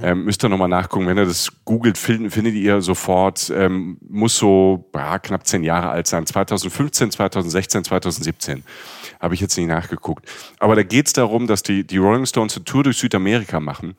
Ähm, 0.03 0.25
müsst 0.25 0.45
ihr 0.45 0.49
nochmal 0.49 0.69
nachgucken, 0.69 1.07
wenn 1.07 1.19
ihr 1.19 1.25
das 1.25 1.49
googelt, 1.65 1.97
findet, 1.97 2.33
findet 2.33 2.55
ihr 2.55 2.81
sofort, 2.81 3.51
ähm, 3.55 3.99
muss 4.09 4.37
so 4.37 4.91
ja, 4.95 5.19
knapp 5.19 5.47
zehn 5.47 5.63
Jahre 5.63 5.91
alt 5.91 6.07
sein, 6.07 6.27
2015, 6.27 7.13
2016, 7.13 7.85
2017 7.85 8.65
habe 9.23 9.35
ich 9.35 9.41
jetzt 9.41 9.57
nicht 9.57 9.69
nachgeguckt. 9.69 10.27
Aber 10.59 10.75
da 10.75 10.83
geht 10.83 11.07
es 11.07 11.13
darum, 11.13 11.47
dass 11.47 11.63
die, 11.63 11.87
die 11.87 11.97
Rolling 11.99 12.27
Stones 12.27 12.57
eine 12.57 12.65
Tour 12.65 12.83
durch 12.83 12.99
Südamerika 12.99 13.61
machen. 13.61 13.95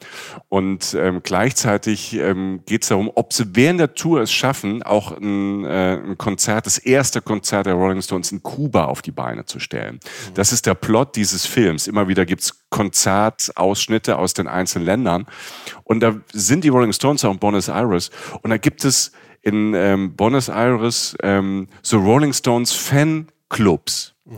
Und 0.49 0.93
ähm, 0.99 1.21
gleichzeitig 1.23 2.13
ähm, 2.15 2.59
geht 2.65 2.83
es 2.83 2.89
darum, 2.89 3.09
ob 3.15 3.31
sie 3.31 3.55
während 3.55 3.79
der 3.79 3.93
Tour 3.93 4.21
es 4.21 4.33
schaffen, 4.33 4.83
auch 4.83 5.17
ein, 5.17 5.63
äh, 5.63 5.95
ein 5.95 6.17
Konzert, 6.17 6.65
das 6.65 6.77
erste 6.77 7.21
Konzert 7.21 7.67
der 7.67 7.75
Rolling 7.75 8.01
Stones 8.01 8.33
in 8.33 8.43
Kuba 8.43 8.85
auf 8.85 9.01
die 9.01 9.11
Beine 9.11 9.45
zu 9.45 9.59
stellen. 9.59 9.95
Mhm. 9.95 10.33
Das 10.33 10.51
ist 10.51 10.65
der 10.65 10.75
Plot 10.75 11.15
dieses 11.15 11.45
Films. 11.45 11.87
Immer 11.87 12.09
wieder 12.09 12.25
gibt's 12.25 12.61
Konzertausschnitte 12.69 14.17
aus 14.17 14.33
den 14.33 14.47
einzelnen 14.47 14.85
Ländern. 14.85 15.25
Und 15.85 16.01
da 16.01 16.17
sind 16.33 16.65
die 16.65 16.69
Rolling 16.69 16.91
Stones 16.91 17.23
auch 17.23 17.31
in 17.31 17.39
Buenos 17.39 17.69
Aires. 17.69 18.11
Und 18.41 18.49
da 18.49 18.57
gibt 18.57 18.83
es 18.83 19.13
in 19.41 19.73
ähm, 19.73 20.15
Buenos 20.17 20.49
Aires 20.49 21.15
ähm, 21.23 21.69
so 21.81 21.99
Rolling 21.99 22.33
Stones 22.33 22.73
Fanclubs. 22.73 24.15
Mhm. 24.25 24.37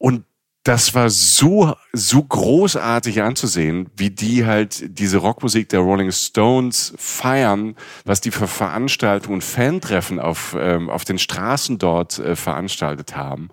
Und 0.00 0.24
das 0.62 0.94
war 0.94 1.10
so, 1.10 1.74
so 1.92 2.22
großartig 2.22 3.22
anzusehen, 3.22 3.88
wie 3.96 4.10
die 4.10 4.46
halt 4.46 4.98
diese 4.98 5.18
Rockmusik 5.18 5.68
der 5.68 5.80
Rolling 5.80 6.10
Stones 6.10 6.94
feiern, 6.96 7.76
was 8.04 8.20
die 8.20 8.30
für 8.30 8.46
Veranstaltungen, 8.46 9.40
Fantreffen 9.40 10.18
auf, 10.18 10.56
ähm, 10.58 10.88
auf 10.88 11.04
den 11.04 11.18
Straßen 11.18 11.78
dort 11.78 12.18
äh, 12.18 12.34
veranstaltet 12.34 13.16
haben. 13.16 13.50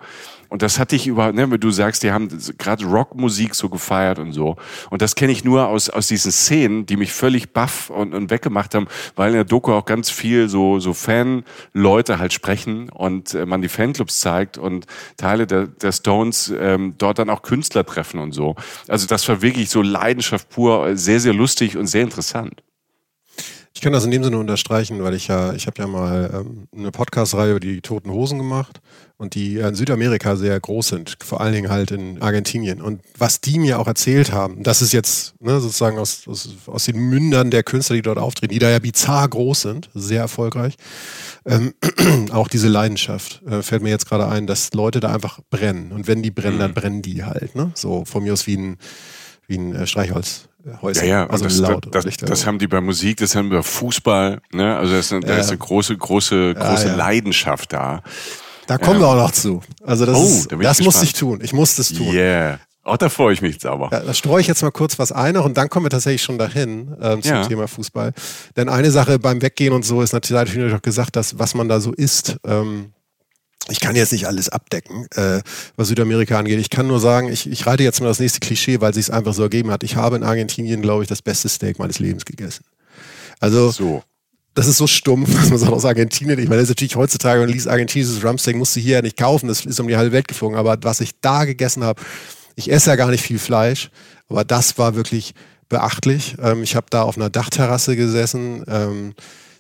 Und 0.50 0.62
das 0.62 0.80
hatte 0.80 0.96
ich 0.96 1.08
überhaupt, 1.08 1.36
ne, 1.36 1.50
wenn 1.50 1.60
du 1.60 1.72
sagst, 1.72 2.04
die 2.04 2.12
haben 2.12 2.30
gerade 2.58 2.86
Rockmusik 2.86 3.56
so 3.56 3.70
gefeiert 3.70 4.20
und 4.20 4.32
so. 4.32 4.56
Und 4.90 5.02
das 5.02 5.16
kenne 5.16 5.32
ich 5.32 5.44
nur 5.44 5.68
aus, 5.68 5.90
aus 5.90 6.08
diesen 6.08 6.32
Szenen, 6.32 6.86
die 6.86 6.98
mich 6.98 7.12
völlig 7.12 7.54
baff 7.54 7.90
und, 7.90 8.14
und 8.14 8.30
weggemacht 8.30 8.76
haben, 8.76 8.88
weil 9.16 9.30
in 9.30 9.36
der 9.36 9.44
Doku 9.46 9.74
auch 9.74 9.86
ganz 9.86 10.10
viel 10.10 10.50
so, 10.50 10.80
so 10.80 10.94
Fan-Leute 10.94 12.20
halt 12.20 12.34
sprechen 12.34 12.90
und 12.90 13.34
äh, 13.34 13.46
man 13.46 13.62
die 13.62 13.70
Fanclubs 13.70 14.20
zeigt 14.20 14.58
und 14.58 14.86
Teile 15.18 15.48
der, 15.48 15.68
der 15.68 15.92
Stones 15.92 16.54
ähm, 16.58 16.96
dort 16.98 17.20
dann 17.20 17.30
auch 17.30 17.42
Künstler 17.42 17.86
treffen 17.86 18.20
und 18.20 18.32
so. 18.32 18.56
Also 18.88 19.08
das 19.08 19.28
war 19.28 19.42
wirklich 19.42 19.70
so 19.70 19.82
Leidenschaft 19.82 20.50
pur, 20.50 20.96
sehr, 20.96 21.20
sehr 21.20 21.34
lustig 21.34 21.78
und 21.78 21.88
sehr 21.88 22.04
interessant. 22.04 22.64
Ich 23.78 23.82
kann 23.82 23.94
das 23.94 24.06
in 24.06 24.12
dem 24.12 24.24
Sinne 24.24 24.40
unterstreichen, 24.40 25.04
weil 25.04 25.14
ich 25.14 25.28
ja, 25.28 25.54
ich 25.54 25.68
habe 25.68 25.80
ja 25.80 25.86
mal 25.86 26.32
ähm, 26.34 26.68
eine 26.76 26.90
Podcast-Reihe 26.90 27.52
über 27.52 27.60
die 27.60 27.82
Toten 27.82 28.10
Hosen 28.10 28.40
gemacht 28.40 28.82
und 29.18 29.34
die 29.34 29.58
in 29.58 29.74
Südamerika 29.74 30.36
sehr 30.36 30.60
groß 30.60 30.90
sind, 30.90 31.18
vor 31.24 31.42
allen 31.42 31.54
Dingen 31.54 31.70
halt 31.70 31.90
in 31.90 32.22
Argentinien. 32.22 32.82
Und 32.82 33.02
was 33.18 33.42
die 33.42 33.58
mir 33.58 33.80
auch 33.80 33.88
erzählt 33.88 34.32
haben, 34.32 34.62
das 34.62 34.84
ist 34.84 34.94
jetzt 34.94 35.34
ne, 35.42 35.60
sozusagen 35.60 35.98
aus, 35.98 36.28
aus, 36.28 36.50
aus 36.68 36.86
den 36.86 36.98
Mündern 36.98 37.50
der 37.50 37.64
Künstler, 37.64 37.96
die 37.96 38.04
dort 38.04 38.20
auftreten, 38.20 38.54
die 38.54 38.60
da 38.60 38.70
ja 38.70 38.78
bizarr 38.78 39.28
groß 39.28 39.62
sind, 39.62 39.90
sehr 39.96 40.22
erfolgreich. 40.22 40.76
Ähm, 41.46 41.74
auch 42.32 42.48
diese 42.48 42.68
Leidenschaft 42.68 43.42
äh, 43.48 43.64
fällt 43.64 43.82
mir 43.82 43.90
jetzt 43.90 44.08
gerade 44.08 44.28
ein, 44.28 44.46
dass 44.46 44.74
Leute 44.74 45.00
da 45.00 45.12
einfach 45.14 45.40
brennen. 45.50 45.92
Und 45.92 46.08
wenn 46.08 46.22
die 46.22 46.32
brennen, 46.32 46.58
mhm. 46.58 46.62
dann 46.62 46.74
brennen 46.76 47.02
die 47.02 47.24
halt. 47.24 47.56
Ne? 47.56 47.72
So 47.74 48.06
von 48.06 48.24
mir 48.24 48.34
aus 48.34 48.46
wie 48.46 48.58
ein, 48.58 48.78
wie 49.48 49.58
ein 49.58 49.74
äh, 49.74 49.88
Streichholz. 49.88 50.48
Häuser. 50.82 51.06
Ja, 51.06 51.22
ja, 51.22 51.28
also 51.28 51.46
das, 51.46 51.58
laut 51.60 51.88
das, 51.92 52.04
das, 52.04 52.18
das, 52.18 52.46
haben 52.46 52.60
die 52.60 52.68
bei 52.68 52.82
Musik, 52.82 53.18
das 53.18 53.36
haben 53.36 53.50
wir 53.50 53.60
bei 53.60 53.64
Fußball, 53.64 54.42
ne? 54.52 54.76
Also 54.76 54.96
das, 54.96 55.08
da 55.08 55.20
ja. 55.20 55.38
ist 55.38 55.48
eine 55.48 55.60
große, 55.60 55.96
große, 55.96 56.56
große 56.56 56.88
ja, 56.88 56.96
Leidenschaft 56.96 57.72
da. 57.72 58.04
Da 58.68 58.78
kommen 58.78 59.00
wir 59.00 59.08
auch 59.08 59.16
noch 59.16 59.32
zu. 59.32 59.62
Also 59.84 60.06
das, 60.06 60.18
oh, 60.18 60.24
ist, 60.24 60.52
da 60.52 60.58
das 60.58 60.82
muss 60.82 61.02
ich 61.02 61.14
tun. 61.14 61.40
Ich 61.42 61.54
muss 61.54 61.76
das 61.76 61.90
tun. 61.90 62.14
Yeah. 62.14 62.60
Auch 62.84 62.98
da 62.98 63.10
freue 63.10 63.34
ich 63.34 63.42
mich 63.42 63.54
jetzt 63.54 63.66
aber. 63.66 63.90
Ja, 63.92 64.00
da 64.00 64.14
streue 64.14 64.40
ich 64.40 64.48
jetzt 64.48 64.62
mal 64.62 64.72
kurz 64.72 64.98
was 64.98 65.12
ein 65.12 65.36
und 65.36 65.58
dann 65.58 65.70
kommen 65.70 65.86
wir 65.86 65.90
tatsächlich 65.90 66.22
schon 66.22 66.38
dahin 66.38 66.96
ähm, 67.02 67.22
zum 67.22 67.32
ja. 67.32 67.46
Thema 67.46 67.68
Fußball. 67.68 68.14
Denn 68.56 68.70
eine 68.70 68.92
Sache 68.92 69.20
beim 69.20 69.42
Weggehen 69.42 69.74
und 69.74 69.84
so 69.84 70.02
ist 70.02 70.14
natürlich, 70.14 70.42
natürlich 70.42 70.74
auch 70.74 70.82
gesagt, 70.82 71.18
dass 71.18 71.38
was 71.38 71.54
man 71.54 71.68
da 71.68 71.82
so 71.82 71.92
isst. 71.92 72.38
Ähm, 72.46 72.94
ich 73.70 73.82
kann 73.82 73.98
jetzt 73.98 74.14
nicht 74.14 74.28
alles 74.28 74.48
abdecken, 74.48 75.06
äh, 75.16 75.42
was 75.76 75.90
Südamerika 75.90 76.40
angeht. 76.40 76.60
Ich 76.60 76.70
kann 76.70 76.88
nur 76.88 77.02
sagen, 77.02 77.28
ich, 77.30 77.50
ich 77.50 77.68
reite 77.68 77.84
jetzt 77.84 78.00
mal 78.00 78.08
das 78.08 78.20
nächste 78.20 78.40
Klischee, 78.40 78.80
weil 78.80 78.94
sich 78.94 79.08
es 79.08 79.10
einfach 79.10 79.34
so 79.34 79.44
ergeben 79.44 79.72
hat. 79.72 79.84
Ich 79.84 79.98
habe 79.98 80.16
in 80.16 80.24
Argentinien, 80.24 80.82
glaube 80.82 81.04
ich, 81.04 81.10
das 81.10 81.22
beste 81.22 81.50
Steak 81.50 81.80
meines 81.80 82.00
Lebens 82.00 82.24
gegessen. 82.24 82.64
Also, 83.42 83.72
so. 83.72 84.04
Das 84.58 84.66
ist 84.66 84.78
so 84.78 84.88
stumpf, 84.88 85.34
dass 85.40 85.50
man 85.50 85.60
sagt 85.60 85.72
aus 85.72 85.86
Argentinien. 85.86 86.40
Ich 86.40 86.50
meine, 86.50 86.62
das 86.62 86.64
ist 86.64 86.72
natürlich 86.72 86.96
heutzutage, 86.96 87.40
man 87.40 87.50
liest 87.50 87.68
argentinisches 87.68 88.24
Rumpsteak, 88.24 88.56
musst 88.56 88.76
du 88.76 88.80
hier 88.80 88.96
ja 88.96 89.02
nicht 89.04 89.16
kaufen, 89.16 89.48
das 89.48 89.66
ist 89.66 89.80
um 89.80 89.88
die 89.88 89.96
halbe 89.96 90.12
Welt 90.12 90.28
geflogen. 90.28 90.58
Aber 90.58 90.78
was 90.82 91.00
ich 91.00 91.12
da 91.22 91.46
gegessen 91.46 91.84
habe, 91.84 92.02
ich 92.56 92.72
esse 92.72 92.90
ja 92.90 92.96
gar 92.96 93.12
nicht 93.12 93.22
viel 93.22 93.38
Fleisch, 93.38 93.92
aber 94.28 94.44
das 94.44 94.80
war 94.80 94.96
wirklich 94.96 95.36
beachtlich. 95.70 96.38
Ähm, 96.42 96.64
ich 96.64 96.76
habe 96.76 96.88
da 96.90 97.04
auf 97.04 97.18
einer 97.18 97.30
Dachterrasse 97.30 97.96
gesessen. 97.96 98.64
Ähm, 98.68 99.14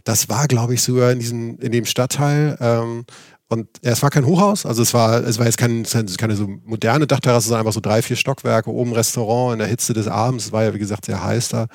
das 0.04 0.30
war, 0.30 0.48
glaube 0.48 0.74
ich, 0.74 0.82
sogar 0.82 1.12
in, 1.12 1.20
diesem, 1.20 1.60
in 1.60 1.72
dem 1.72 1.86
Stadtteil. 1.86 2.58
Ähm, 2.60 3.06
und 3.50 3.68
ja, 3.84 3.92
es 3.92 4.02
war 4.02 4.10
kein 4.10 4.26
Hochhaus, 4.26 4.66
also 4.66 4.82
es 4.82 4.94
war, 4.94 5.24
es 5.24 5.38
war 5.38 5.46
jetzt 5.46 5.58
kein, 5.58 5.86
keine 6.18 6.36
so 6.36 6.50
moderne 6.66 7.08
Dachterrasse, 7.08 7.48
sondern 7.48 7.62
einfach 7.62 7.74
so 7.74 7.80
drei, 7.82 8.02
vier 8.02 8.18
Stockwerke, 8.18 8.72
oben 8.72 8.94
Restaurant 8.94 9.54
in 9.54 9.60
der 9.60 9.68
Hitze 9.68 9.94
des 9.94 10.08
Abends. 10.08 10.48
Es 10.48 10.52
war 10.52 10.64
ja, 10.64 10.74
wie 10.74 10.80
gesagt, 10.80 11.06
sehr 11.06 11.24
heiß 11.24 11.50
da. 11.50 11.68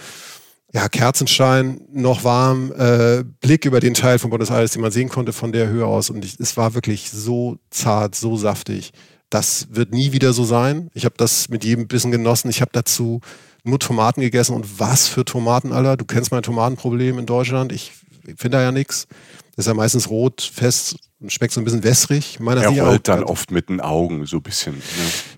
Ja, 0.75 0.89
Kerzenschein, 0.89 1.83
noch 1.93 2.25
warm, 2.25 2.73
äh, 2.73 3.25
Blick 3.41 3.67
über 3.67 3.79
den 3.79 3.93
Teil 3.93 4.19
von 4.19 4.31
Buenos 4.31 4.51
Aires, 4.51 4.71
den 4.73 4.81
man 4.81 4.91
sehen 4.91 5.11
konnte 5.11 5.35
von 5.35 5.53
der 5.53 5.69
Höhe 5.69 5.85
aus. 5.85 6.09
Und 6.09 6.25
ich, 6.25 6.41
es 6.41 6.57
war 6.57 6.73
wirklich 6.73 7.11
so 7.11 7.59
zart, 7.69 8.15
so 8.15 8.39
saftig. 8.39 8.93
Das 9.29 9.69
wird 9.71 9.93
nie 9.93 10.13
wieder 10.13 10.33
so 10.33 10.45
sein. 10.45 10.91
Ich 10.95 11.05
habe 11.05 11.15
das 11.19 11.51
mit 11.51 11.63
jedem 11.63 11.89
Bissen 11.89 12.11
genossen. 12.11 12.49
Ich 12.49 12.63
habe 12.63 12.71
dazu 12.73 13.21
nur 13.65 13.79
Tomaten 13.79 14.23
gegessen 14.23 14.55
und 14.55 14.81
was 14.81 15.09
für 15.09 15.27
Tomaten, 15.27 15.73
Alter. 15.73 15.99
Du 15.99 16.07
kennst 16.07 16.33
mein 16.33 16.43
Tomatenproblem 16.43 17.19
in 17.19 17.27
Deutschland. 17.27 17.71
Ich 17.71 17.93
finde 18.25 18.57
da 18.57 18.63
ja 18.63 18.73
nichts. 18.73 19.07
Das 19.55 19.65
ist 19.65 19.69
ja 19.69 19.75
meistens 19.75 20.09
rot, 20.09 20.43
fest 20.43 20.97
schmeckt 21.29 21.53
so 21.53 21.61
ein 21.61 21.65
bisschen 21.65 21.85
wässrig. 21.85 22.41
Meiner 22.41 22.63
er 22.63 22.71
rollt 22.71 23.09
dann 23.09 23.23
oft 23.23 23.51
mit 23.51 23.69
den 23.69 23.81
Augen 23.81 24.27
so 24.27 24.39
ein 24.39 24.43
bisschen. 24.43 24.75
Ne? 24.75 24.81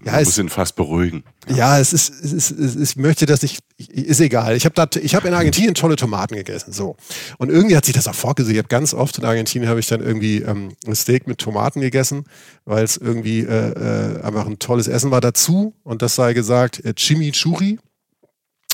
Man 0.04 0.14
ja, 0.14 0.20
muss 0.20 0.38
ihn 0.38 0.48
fast 0.48 0.76
beruhigen. 0.76 1.24
Ja, 1.48 1.56
ja 1.56 1.78
es, 1.78 1.92
ist, 1.92 2.10
es, 2.10 2.32
ist, 2.32 2.50
es 2.52 2.74
ist, 2.74 2.90
ich 2.92 2.96
möchte 2.96 3.26
das 3.26 3.42
nicht, 3.42 3.58
ist 3.76 4.20
egal. 4.20 4.56
Ich 4.56 4.64
habe 4.64 4.80
hab 4.80 5.24
in 5.24 5.34
Argentinien 5.34 5.74
tolle 5.74 5.96
Tomaten 5.96 6.36
gegessen. 6.36 6.72
So. 6.72 6.96
Und 7.38 7.50
irgendwie 7.50 7.76
hat 7.76 7.84
sich 7.84 7.94
das 7.94 8.08
auch 8.08 8.14
vorgesehen. 8.14 8.54
Ich 8.54 8.58
habe 8.58 8.68
ganz 8.68 8.94
oft 8.94 9.18
in 9.18 9.24
Argentinien 9.24 9.68
habe 9.68 9.80
ich 9.80 9.86
dann 9.86 10.00
irgendwie 10.00 10.38
ähm, 10.38 10.72
ein 10.86 10.94
Steak 10.94 11.26
mit 11.26 11.38
Tomaten 11.38 11.80
gegessen, 11.80 12.24
weil 12.64 12.84
es 12.84 12.96
irgendwie 12.96 13.40
äh, 13.40 13.44
äh, 13.44 14.22
einfach 14.22 14.46
ein 14.46 14.58
tolles 14.58 14.88
Essen 14.88 15.10
war 15.10 15.20
dazu. 15.20 15.74
Und 15.82 16.02
das 16.02 16.14
sei 16.14 16.32
gesagt, 16.32 16.84
äh, 16.84 16.94
Chimichurri 16.94 17.78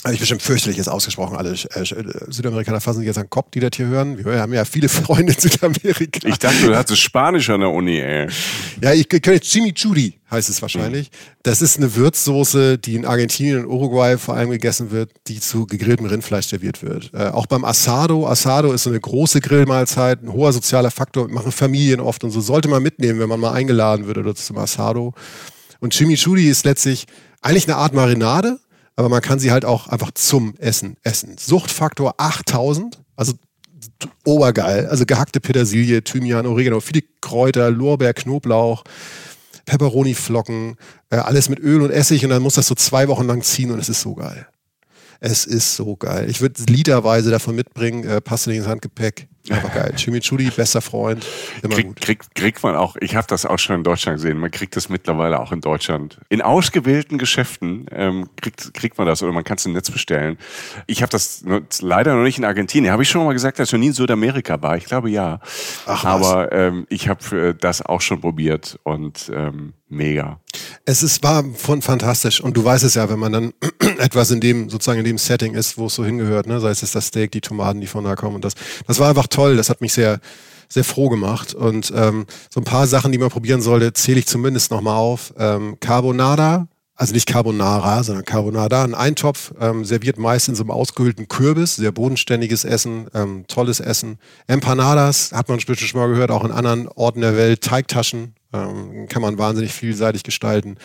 also 0.03 0.15
ich 0.15 0.21
bestimmt 0.21 0.41
fürchterlich 0.41 0.79
jetzt 0.79 0.89
ausgesprochen, 0.89 1.37
alle 1.37 1.51
äh, 1.51 1.85
Südamerikaner 2.29 2.81
fassen 2.81 3.01
sich 3.01 3.07
jetzt 3.07 3.19
an 3.19 3.25
den 3.25 3.31
Kopf, 3.31 3.51
die 3.51 3.61
das 3.61 3.73
hier 3.75 3.87
hören. 3.87 4.25
Wir 4.25 4.41
haben 4.41 4.55
ja 4.55 4.65
viele 4.65 4.89
Freunde 4.89 5.35
in 5.35 5.39
Südamerika. 5.39 6.27
Ich 6.27 6.39
dachte, 6.39 6.67
du 6.67 6.77
hattest 6.77 7.03
Spanisch 7.03 7.51
an 7.51 7.61
der 7.61 7.71
Uni, 7.71 7.99
ey. 7.99 8.29
Ja, 8.81 8.95
ich 8.95 9.09
kenne 9.09 9.35
jetzt 9.35 9.51
Chimichurri, 9.51 10.15
heißt 10.31 10.49
es 10.49 10.63
wahrscheinlich. 10.63 11.11
Das 11.43 11.61
ist 11.61 11.77
eine 11.77 11.95
Würzsoße, 11.95 12.79
die 12.79 12.95
in 12.95 13.05
Argentinien 13.05 13.65
und 13.65 13.67
Uruguay 13.67 14.17
vor 14.17 14.37
allem 14.37 14.51
gegessen 14.51 14.91
wird, 14.91 15.11
die 15.27 15.39
zu 15.39 15.67
gegrilltem 15.67 16.07
Rindfleisch 16.07 16.47
serviert 16.47 16.83
wird. 16.83 17.13
Äh, 17.13 17.29
auch 17.29 17.47
beim 17.47 17.65
Asado. 17.65 18.27
Asado 18.27 18.73
ist 18.73 18.85
so 18.85 18.91
eine 18.91 19.01
große 19.01 19.41
Grillmahlzeit, 19.41 20.23
ein 20.23 20.33
hoher 20.33 20.55
sozialer 20.55 20.91
Faktor, 20.91 21.29
machen 21.29 21.53
Familien 21.53 22.01
oft 22.01 22.25
und 22.25 22.31
so. 22.31 22.41
Sollte 22.41 22.69
man 22.69 22.83
mitnehmen, 22.83 23.21
wenn 23.21 23.29
man 23.29 23.41
mal 23.41 23.53
eingeladen 23.53 24.07
wird 24.07 24.17
oder 24.17 24.35
zum 24.35 24.57
Asado. 24.57 25.13
Und 25.81 25.93
Chimichurri 25.93 26.49
ist 26.49 26.65
letztlich 26.65 27.07
eigentlich 27.43 27.67
eine 27.67 27.77
Art 27.77 27.93
Marinade, 27.93 28.59
aber 28.97 29.09
man 29.09 29.23
kann 29.23 29.39
sie 29.39 29.51
halt 29.51 29.65
auch 29.65 29.89
einfach 29.89 30.11
zum 30.13 30.55
Essen 30.59 30.97
essen. 31.03 31.37
Suchtfaktor 31.39 32.15
8000, 32.19 33.01
also 33.17 33.33
obergeil. 34.25 34.87
Also 34.87 35.07
gehackte 35.07 35.41
Petersilie, 35.41 36.03
Thymian, 36.03 36.47
Oregano, 36.47 36.81
viele 36.81 37.03
Kräuter, 37.21 37.71
Lorbeer, 37.71 38.15
Knoblauch, 38.15 38.85
Peperoni-Flocken, 39.67 40.77
äh, 41.11 41.17
alles 41.17 41.49
mit 41.49 41.61
Öl 41.61 41.83
und 41.83 41.91
Essig 41.91 42.25
und 42.25 42.31
dann 42.31 42.43
muss 42.43 42.55
das 42.55 42.67
so 42.67 42.75
zwei 42.75 43.09
Wochen 43.09 43.27
lang 43.27 43.43
ziehen 43.43 43.71
und 43.71 43.79
es 43.79 43.89
ist 43.89 44.01
so 44.01 44.15
geil. 44.15 44.47
Es 45.21 45.45
ist 45.45 45.77
so 45.77 45.97
geil. 45.97 46.29
Ich 46.31 46.41
würde 46.41 46.63
literweise 46.69 47.31
davon 47.31 47.55
mitbringen, 47.55 48.05
äh, 48.05 48.21
passt 48.21 48.47
nicht 48.47 48.57
ins 48.57 48.67
Handgepäck. 48.67 49.29
Einfach 49.49 49.73
geil. 49.73 49.93
Chimichurri, 49.97 50.51
bester 50.51 50.81
Freund. 50.81 51.27
Immer 51.63 51.75
Krieg, 51.75 51.87
gut. 51.87 52.01
Kriegt, 52.01 52.35
kriegt 52.35 52.63
man 52.63 52.77
auch, 52.77 52.97
ich 53.01 53.17
habe 53.17 53.27
das 53.27 53.47
auch 53.47 53.59
schon 53.59 53.77
in 53.77 53.85
Deutschland 53.85 54.19
gesehen, 54.19 54.39
man 54.39 54.51
kriegt 54.51 54.77
das 54.77 54.89
mittlerweile 54.89 55.41
auch 55.41 55.51
in 55.51 55.61
Deutschland. 55.61 56.19
In 56.29 56.43
ausgewählten 56.43 57.19
Geschäften 57.19 57.87
ähm, 57.91 58.29
kriegt, 58.37 58.75
kriegt 58.75 58.99
man 58.99 59.07
das 59.07 59.23
oder 59.23 59.33
man 59.33 59.43
kann 59.43 59.57
es 59.57 59.65
im 59.65 59.73
Netz 59.73 59.91
bestellen. 59.91 60.37
Ich 60.87 61.03
habe 61.03 61.11
das 61.11 61.43
leider 61.81 62.15
noch 62.15 62.23
nicht 62.23 62.39
in 62.39 62.45
Argentinien. 62.45 62.93
Habe 62.93 63.03
ich 63.03 63.09
schon 63.09 63.25
mal 63.25 63.33
gesagt, 63.33 63.59
dass 63.59 63.69
ich 63.69 63.73
noch 63.73 63.81
nie 63.81 63.89
in 63.89 63.93
Südamerika 63.95 64.61
war? 64.61 64.77
Ich 64.77 64.85
glaube 64.85 65.11
ja. 65.11 65.41
Ach, 65.87 66.05
Aber 66.05 66.53
ähm, 66.53 66.87
ich 66.91 67.09
habe 67.09 67.49
äh, 67.49 67.55
das 67.55 67.85
auch 67.85 68.03
schon 68.03 68.21
probiert 68.21 68.79
und 68.85 69.33
ähm, 69.35 69.73
mega. 69.89 70.39
Es 70.85 71.03
ist, 71.03 71.23
war 71.23 71.45
von 71.55 71.83
fantastisch 71.83 72.41
und 72.41 72.57
du 72.57 72.65
weißt 72.65 72.85
es 72.85 72.95
ja, 72.95 73.09
wenn 73.09 73.19
man 73.19 73.33
dann 73.33 73.53
etwas 74.01 74.31
in 74.31 74.41
dem, 74.41 74.69
sozusagen 74.71 74.99
in 74.99 75.05
dem 75.05 75.19
Setting 75.19 75.55
ist, 75.55 75.79
wo 75.79 75.87
es 75.87 75.95
so 75.95 76.05
hingehört, 76.05 76.47
ne? 76.47 76.61
sei 76.61 76.71
es 76.71 76.81
das 76.81 77.07
Steak, 77.07 77.31
die 77.33 77.41
Tomaten, 77.41 77.81
die 77.81 77.87
von 77.87 78.05
da 78.05 78.17
kommen 78.17 78.37
und 78.37 78.45
das. 78.45 78.55
Das 78.87 78.99
war 78.99 79.09
einfach 79.09 79.27
toll, 79.27 79.57
das 79.57 79.71
hat 79.71 79.81
mich 79.81 79.93
sehr, 79.93 80.21
sehr 80.69 80.85
froh 80.85 81.09
gemacht. 81.09 81.55
Und 81.55 81.93
ähm, 81.95 82.27
so 82.53 82.61
ein 82.61 82.65
paar 82.65 82.87
Sachen, 82.87 83.13
die 83.13 83.19
man 83.19 83.29
probieren 83.29 83.61
sollte, 83.61 83.93
zähle 83.93 84.21
ich 84.21 84.27
zumindest 84.27 84.71
nochmal 84.71 84.97
auf. 84.97 85.35
Ähm, 85.39 85.77
Carbonada, 85.81 86.69
also 86.95 87.15
nicht 87.15 87.27
Carbonara, 87.27 88.03
sondern 88.03 88.25
Carbonada, 88.25 88.85
ein 88.85 88.95
Eintopf, 88.95 89.53
ähm, 89.61 89.85
serviert 89.85 90.19
meist 90.19 90.49
in 90.49 90.55
so 90.55 90.63
einem 90.63 90.71
ausgehöhlten 90.71 91.29
Kürbis, 91.29 91.77
sehr 91.77 91.93
bodenständiges 91.93 92.65
Essen, 92.65 93.07
ähm, 93.15 93.45
tolles 93.49 93.81
Essen. 93.81 94.19
Empanadas, 94.47 95.33
hat 95.33 95.49
man 95.49 95.57
bestimmt 95.57 95.79
schon 95.79 96.01
mal 96.01 96.09
gehört, 96.09 96.31
auch 96.31 96.45
in 96.45 96.53
anderen 96.53 96.89
Orten 96.89 97.21
der 97.21 97.37
Welt, 97.37 97.63
Teigtaschen, 97.63 98.35
ähm, 98.53 99.07
kann 99.09 99.23
man 99.23 99.39
wahnsinnig 99.39 99.73
vielseitig 99.73 100.23
gestalten. 100.23 100.77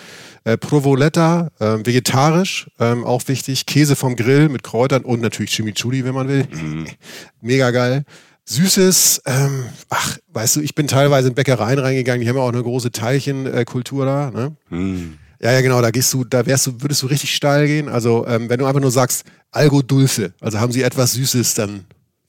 Äh, 0.43 0.57
Provoletta, 0.57 1.49
äh, 1.59 1.78
vegetarisch, 1.86 2.70
ähm, 2.80 3.03
auch 3.03 3.28
wichtig. 3.28 3.66
Käse 3.66 3.95
vom 3.95 4.16
Grill 4.16 4.49
mit 4.49 4.63
Kräutern 4.63 5.03
und 5.03 5.22
natürlich 5.22 5.51
Chimichurri, 5.51 6.05
wenn 6.05 6.13
man 6.13 6.28
will. 6.28 6.47
Mhm. 6.51 6.88
Mega 7.41 7.72
geil. 7.72 8.03
Süßes, 8.47 9.24
ähm, 9.26 9.63
ach, 9.89 10.18
weißt 10.34 10.57
du, 10.57 10.61
ich 10.61 10.76
bin 10.76 10.88
teilweise 10.88 11.30
in 11.30 11.34
Bäckereien 11.34 11.80
reingegangen, 11.80 12.22
die 12.22 12.30
haben 12.30 12.36
ja 12.38 12.43
auch 12.43 12.53
eine 12.53 12.61
große 12.61 12.91
Teilchenkultur 12.91 14.05
da. 14.05 14.30
Ne? 14.30 14.55
Mhm. 14.70 15.18
Ja, 15.41 15.51
ja, 15.51 15.61
genau, 15.61 15.82
da 15.82 15.91
gehst 15.91 16.13
du, 16.13 16.24
da 16.24 16.45
wärst 16.45 16.68
du, 16.68 16.82
würdest 16.82 17.01
du 17.01 17.07
richtig 17.07 17.36
steil 17.36 17.68
gehen. 17.68 17.89
Also, 17.89 18.26
ähm, 18.28 18.49
wenn 18.49 18.59
du 18.59 18.66
einfach 18.66 18.82
nur 18.82 18.91
sagst, 18.91 19.26
Algo 19.51 19.82
Dulce, 19.82 20.34
also 20.39 20.59
haben 20.59 20.72
sie 20.72 20.84
etwas 20.84 21.13
Süßes, 21.13 21.55
dann 21.55 21.86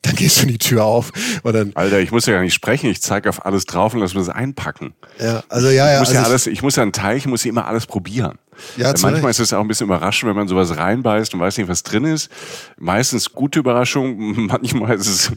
dann 0.07 0.15
gehst 0.15 0.43
du 0.43 0.47
die 0.47 0.59
Tür 0.59 0.85
auf 0.85 1.13
und 1.43 1.53
dann. 1.53 1.73
Alter, 1.75 2.01
ich 2.01 2.13
muss 2.13 2.27
ja 2.27 2.35
gar 2.35 2.43
nicht 2.43 2.55
sprechen, 2.55 2.89
ich 2.89 3.03
zeige 3.03 3.29
auf 3.29 3.45
alles 3.45 3.67
drauf 3.67 3.95
und 3.95 4.01
lass 4.01 4.15
mir 4.15 4.21
das 4.21 4.29
einpacken. 4.29 4.95
Ja, 5.21 5.43
also 5.49 5.69
ja, 5.69 5.91
ja. 5.91 5.95
Ich 5.95 5.99
muss 6.01 6.09
also 6.09 6.21
ja 6.21 6.27
alles, 6.27 6.47
ich 6.47 6.63
muss 6.63 6.77
ja 6.77 6.83
einen 6.83 6.93
Teich, 6.93 7.19
ich 7.19 7.27
muss 7.27 7.45
ja 7.45 7.51
immer 7.51 7.67
alles 7.67 7.87
probieren. 7.87 8.39
Ja, 8.77 8.95
manchmal 9.03 9.31
ist 9.31 9.39
es 9.39 9.53
auch 9.53 9.61
ein 9.61 9.69
bisschen 9.69 9.87
überraschend, 9.87 10.31
wenn 10.31 10.37
man 10.37 10.49
sowas 10.49 10.77
reinbeißt 10.77 11.35
und 11.35 11.41
weiß 11.41 11.59
nicht, 11.59 11.69
was 11.69 11.83
drin 11.83 12.05
ist. 12.05 12.31
Meistens 12.79 13.33
gute 13.33 13.59
Überraschung, 13.59 14.47
manchmal 14.47 14.97
ist 14.97 15.07
es, 15.07 15.33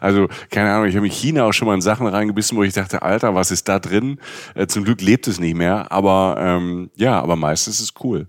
also 0.00 0.28
keine 0.50 0.72
Ahnung, 0.72 0.86
ich 0.86 0.96
habe 0.96 1.06
in 1.06 1.12
China 1.12 1.44
auch 1.44 1.52
schon 1.52 1.66
mal 1.66 1.74
in 1.74 1.80
Sachen 1.80 2.06
reingebissen, 2.06 2.56
wo 2.56 2.62
ich 2.62 2.74
dachte, 2.74 3.02
Alter, 3.02 3.34
was 3.34 3.50
ist 3.50 3.68
da 3.68 3.78
drin? 3.78 4.20
Äh, 4.54 4.66
zum 4.66 4.84
Glück 4.84 5.00
lebt 5.00 5.26
es 5.26 5.40
nicht 5.40 5.56
mehr, 5.56 5.90
aber 5.90 6.36
ähm, 6.38 6.90
ja, 6.96 7.20
aber 7.20 7.36
meistens 7.36 7.80
ist 7.80 7.90
es 7.90 8.04
cool. 8.04 8.28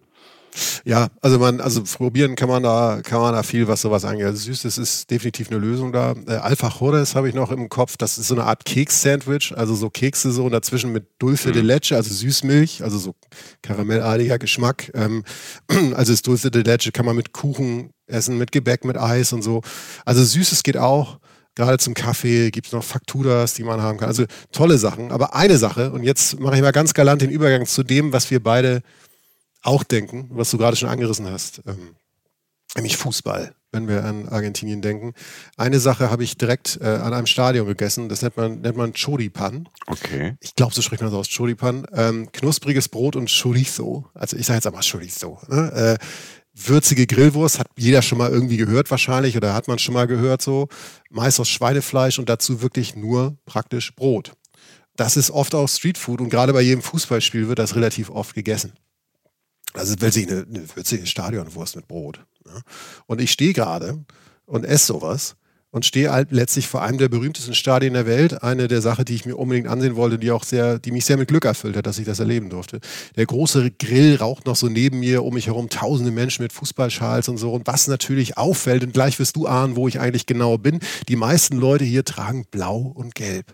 Ja, 0.86 1.08
also 1.22 1.39
man, 1.39 1.62
also 1.62 1.84
probieren 1.84 2.36
kann 2.36 2.49
man 2.49 2.64
da, 2.64 3.01
kann 3.03 3.22
man 3.22 3.34
da 3.34 3.43
viel, 3.43 3.68
was 3.68 3.82
sowas 3.82 4.05
angeht. 4.05 4.26
Also 4.26 4.39
Süßes 4.51 4.78
ist 4.78 5.12
definitiv 5.12 5.49
eine 5.49 5.60
Lösung 5.60 5.91
da. 5.91 6.14
Äh, 6.28 6.36
Alpha 6.36 6.72
Jores 6.80 7.16
habe 7.16 7.30
ich 7.30 7.36
noch 7.36 7.51
im 7.51 7.70
Kopf. 7.70 7.97
Das 7.97 8.18
ist 8.18 8.28
so 8.28 8.36
eine 8.36 8.45
Art 8.45 8.66
Keks-Sandwich, 8.66 9.53
also 9.55 9.76
so 9.76 9.89
Kekse 9.89 10.32
so 10.32 10.45
und 10.45 10.51
dazwischen 10.51 10.91
mit 10.91 11.08
Dulce 11.20 11.49
mhm. 11.49 11.53
de 11.53 11.62
Leche, 11.62 11.95
also 11.95 12.14
Süßmilch, 12.14 12.84
also 12.84 12.97
so 12.97 13.16
karamellartiger 13.62 14.39
Geschmack. 14.39 14.91
Ähm, 14.93 15.24
also 15.93 16.14
das 16.14 16.22
Dulce 16.22 16.51
de 16.51 16.64
Leche 16.64 16.91
kann 16.91 17.05
man 17.05 17.16
mit 17.16 17.34
Kuchen 17.34 17.91
essen, 18.08 18.38
mit 18.38 18.51
Gebäck, 18.51 18.86
mit 18.86 18.97
Eis 18.97 19.34
und 19.34 19.41
so. 19.41 19.62
Also 20.05 20.24
Süßes 20.24 20.64
geht 20.64 20.78
auch. 20.78 21.20
Gerade 21.55 21.80
zum 21.80 21.95
Kaffee 21.95 22.51
gibt 22.51 22.68
es 22.68 22.74
noch 22.74 22.84
Fakturas, 22.84 23.55
die 23.55 23.64
man 23.64 23.82
haben 23.82 23.97
kann. 23.97 24.10
Also 24.10 24.26
tolle 24.51 24.78
Sachen. 24.78 25.12
Aber 25.12 25.34
eine 25.34 25.58
Sache, 25.58 25.91
und 25.91 26.03
jetzt 26.03 26.39
mache 26.39 26.55
ich 26.55 26.62
mal 26.62 26.72
ganz 26.72 26.93
galant 26.93 27.24
den 27.24 27.32
Übergang 27.32 27.66
zu 27.66 27.82
dem, 27.82 28.14
was 28.14 28.30
wir 28.30 28.43
beide 28.43 28.84
auch 29.64 29.84
denken, 29.84 30.30
was 30.32 30.51
du 30.51 30.58
gerade 30.58 30.78
schon 30.78 30.89
angerissen 30.89 31.30
hast, 31.30 31.62
ähm, 31.66 31.95
nämlich 32.76 32.97
Fußball, 32.97 33.53
wenn 33.72 33.88
wir 33.88 34.03
an 34.05 34.28
Argentinien 34.30 34.82
denken. 34.82 35.14
Eine 35.58 35.80
Sache 35.80 36.10
habe 36.10 36.24
ich 36.24 36.38
direkt 36.38 36.80
äh, 36.82 36.86
an 36.86 37.14
einem 37.14 37.28
Stadion 37.28 37.68
gegessen, 37.68 38.10
das 38.10 38.22
nennt 38.22 38.38
man, 38.38 38.62
nennt 38.62 38.78
man 38.78 38.93
Choripan. 38.93 39.68
Okay. 39.88 40.36
Ich 40.39 40.55
glaube, 40.55 40.74
so 40.74 40.82
spricht 40.82 41.01
man 41.01 41.12
das 41.12 41.20
aus, 41.20 41.36
Choripan. 41.36 41.86
Ähm, 41.93 42.32
knuspriges 42.32 42.89
Brot 42.89 43.16
und 43.16 43.30
Chorizo. 43.30 44.05
Also 44.14 44.38
ich 44.38 44.45
sage 44.45 44.58
jetzt 44.58 44.68
einmal 44.68 44.84
Chorizo. 44.84 45.39
Ne? 45.47 45.97
Äh, 45.99 46.05
würzige 46.58 47.05
Grillwurst, 47.05 47.60
hat 47.60 47.68
jeder 47.78 48.01
schon 48.01 48.18
mal 48.18 48.32
irgendwie 48.32 48.58
gehört 48.58 48.89
wahrscheinlich 48.89 49.38
oder 49.38 49.53
hat 49.53 49.68
man 49.68 49.80
schon 49.80 49.93
mal 49.93 50.08
gehört 50.08 50.41
so. 50.41 50.68
Meist 51.10 51.39
aus 51.39 51.49
Schweinefleisch 51.49 52.20
und 52.20 52.30
dazu 52.30 52.62
wirklich 52.62 52.95
nur 52.95 53.38
praktisch 53.45 53.95
Brot. 53.95 54.34
Das 54.95 55.16
ist 55.16 55.30
oft 55.30 55.53
auch 55.53 55.68
Streetfood 55.68 56.22
und 56.22 56.30
gerade 56.30 56.53
bei 56.53 56.62
jedem 56.62 56.82
Fußballspiel 56.82 57.47
wird 57.47 57.60
das 57.60 57.76
relativ 57.76 58.10
oft 58.10 58.34
gegessen. 58.34 58.74
Also 59.74 59.99
wirklich 59.99 60.28
eine, 60.28 60.45
eine 60.47 60.76
würzige 60.76 61.05
Stadionwurst 61.05 61.76
mit 61.76 61.88
Brot. 61.88 62.26
Ne? 62.45 62.61
Und 63.05 63.22
ich 63.22 63.32
stehe 63.32 63.53
gerade 63.53 64.03
und 64.45 64.63
esse 64.63 64.88
sowas 64.88 65.36
und 65.70 65.86
stehe 65.86 66.11
halt 66.11 66.32
letztlich 66.32 66.68
vor 66.68 66.82
einem 66.82 66.97
der 66.97 67.09
berühmtesten 67.09 67.53
Stadien 67.53 67.93
der 67.93 68.05
Welt. 68.05 68.41
Eine 68.41 68.68
der 68.68 68.82
Sachen, 68.82 69.05
die 69.05 69.15
ich 69.15 69.26
mir 69.26 69.36
unbedingt 69.36 69.68
ansehen 69.68 69.95
wollte, 69.95 70.18
die 70.18 70.32
auch 70.32 70.43
sehr, 70.43 70.80
die 70.80 70.91
mich 70.91 71.05
sehr 71.05 71.18
mit 71.18 71.28
Glück 71.28 71.45
erfüllt 71.45 71.76
hat, 71.76 71.86
dass 71.86 71.99
ich 71.99 72.05
das 72.05 72.20
erleben 72.20 72.49
durfte. 72.49 72.80
Der 73.15 73.26
große 73.26 73.72
Grill 73.72 74.15
raucht 74.15 74.45
noch 74.45 74.55
so 74.55 74.70
neben 74.70 74.99
mir, 74.99 75.24
um 75.24 75.34
mich 75.34 75.47
herum 75.47 75.70
tausende 75.70 76.11
Menschen 76.11 76.43
mit 76.43 76.53
Fußballschals 76.53 77.28
und 77.28 77.38
so. 77.38 77.51
Und 77.51 77.68
was 77.68 77.88
natürlich 77.88 78.38
auffällt, 78.38 78.84
und 78.84 78.93
gleich 78.93 79.20
wirst 79.20 79.36
du 79.36 79.45
ahnen, 79.45 79.76
wo 79.76 79.88
ich 79.88 79.99
eigentlich 79.99 80.26
genau 80.26 80.57
bin, 80.57 80.80
die 81.09 81.15
meisten 81.15 81.57
Leute 81.57 81.84
hier 81.84 82.05
tragen 82.05 82.45
blau 82.49 82.78
und 82.78 83.13
gelb. 83.13 83.53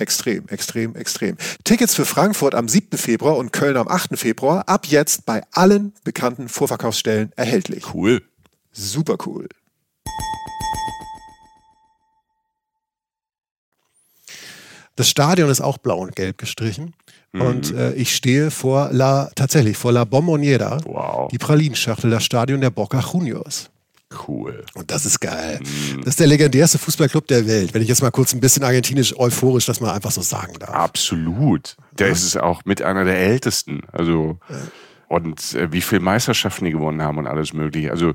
Extrem, 0.00 0.48
extrem, 0.48 0.96
extrem. 0.96 1.36
Tickets 1.62 1.94
für 1.94 2.06
Frankfurt 2.06 2.54
am 2.54 2.68
7. 2.68 2.96
Februar 2.96 3.36
und 3.36 3.52
Köln 3.52 3.76
am 3.76 3.86
8. 3.86 4.18
Februar 4.18 4.66
ab 4.66 4.86
jetzt 4.86 5.26
bei 5.26 5.42
allen 5.52 5.92
bekannten 6.04 6.48
Vorverkaufsstellen 6.48 7.32
erhältlich. 7.36 7.94
Cool. 7.94 8.22
Super 8.72 9.18
cool. 9.26 9.46
Das 14.96 15.08
Stadion 15.08 15.50
ist 15.50 15.60
auch 15.60 15.76
blau 15.76 15.98
und 15.98 16.16
gelb 16.16 16.38
gestrichen. 16.38 16.94
Mhm. 17.32 17.40
Und 17.42 17.74
äh, 17.74 17.92
ich 17.92 18.16
stehe 18.16 18.50
vor 18.50 18.88
La, 18.92 19.30
tatsächlich 19.34 19.76
vor 19.76 19.92
La 19.92 20.04
Bomboniera, 20.04 20.78
wow. 20.84 21.28
die 21.30 21.38
Pralinschachtel, 21.38 22.10
das 22.10 22.24
Stadion 22.24 22.62
der 22.62 22.70
Boca 22.70 23.00
Juniors. 23.00 23.70
Cool. 24.26 24.64
Und 24.74 24.90
das 24.90 25.06
ist 25.06 25.20
geil. 25.20 25.60
Mhm. 25.60 26.00
Das 26.00 26.14
ist 26.14 26.20
der 26.20 26.26
legendärste 26.26 26.78
Fußballclub 26.78 27.26
der 27.28 27.46
Welt. 27.46 27.74
Wenn 27.74 27.82
ich 27.82 27.88
jetzt 27.88 28.02
mal 28.02 28.10
kurz 28.10 28.32
ein 28.32 28.40
bisschen 28.40 28.64
argentinisch 28.64 29.16
euphorisch 29.18 29.66
das 29.66 29.80
mal 29.80 29.92
einfach 29.92 30.10
so 30.10 30.20
sagen 30.20 30.54
darf. 30.58 30.70
Absolut. 30.70 31.76
Der 31.92 32.08
ja. 32.08 32.12
ist 32.12 32.36
auch 32.36 32.64
mit 32.64 32.82
einer 32.82 33.04
der 33.04 33.18
ältesten. 33.18 33.82
Also. 33.92 34.38
Ja 34.48 34.56
und 35.10 35.54
äh, 35.54 35.72
wie 35.72 35.80
viele 35.80 36.02
Meisterschaften 36.02 36.64
die 36.66 36.70
gewonnen 36.70 37.02
haben 37.02 37.18
und 37.18 37.26
alles 37.26 37.52
mögliche. 37.52 37.90
Also 37.90 38.14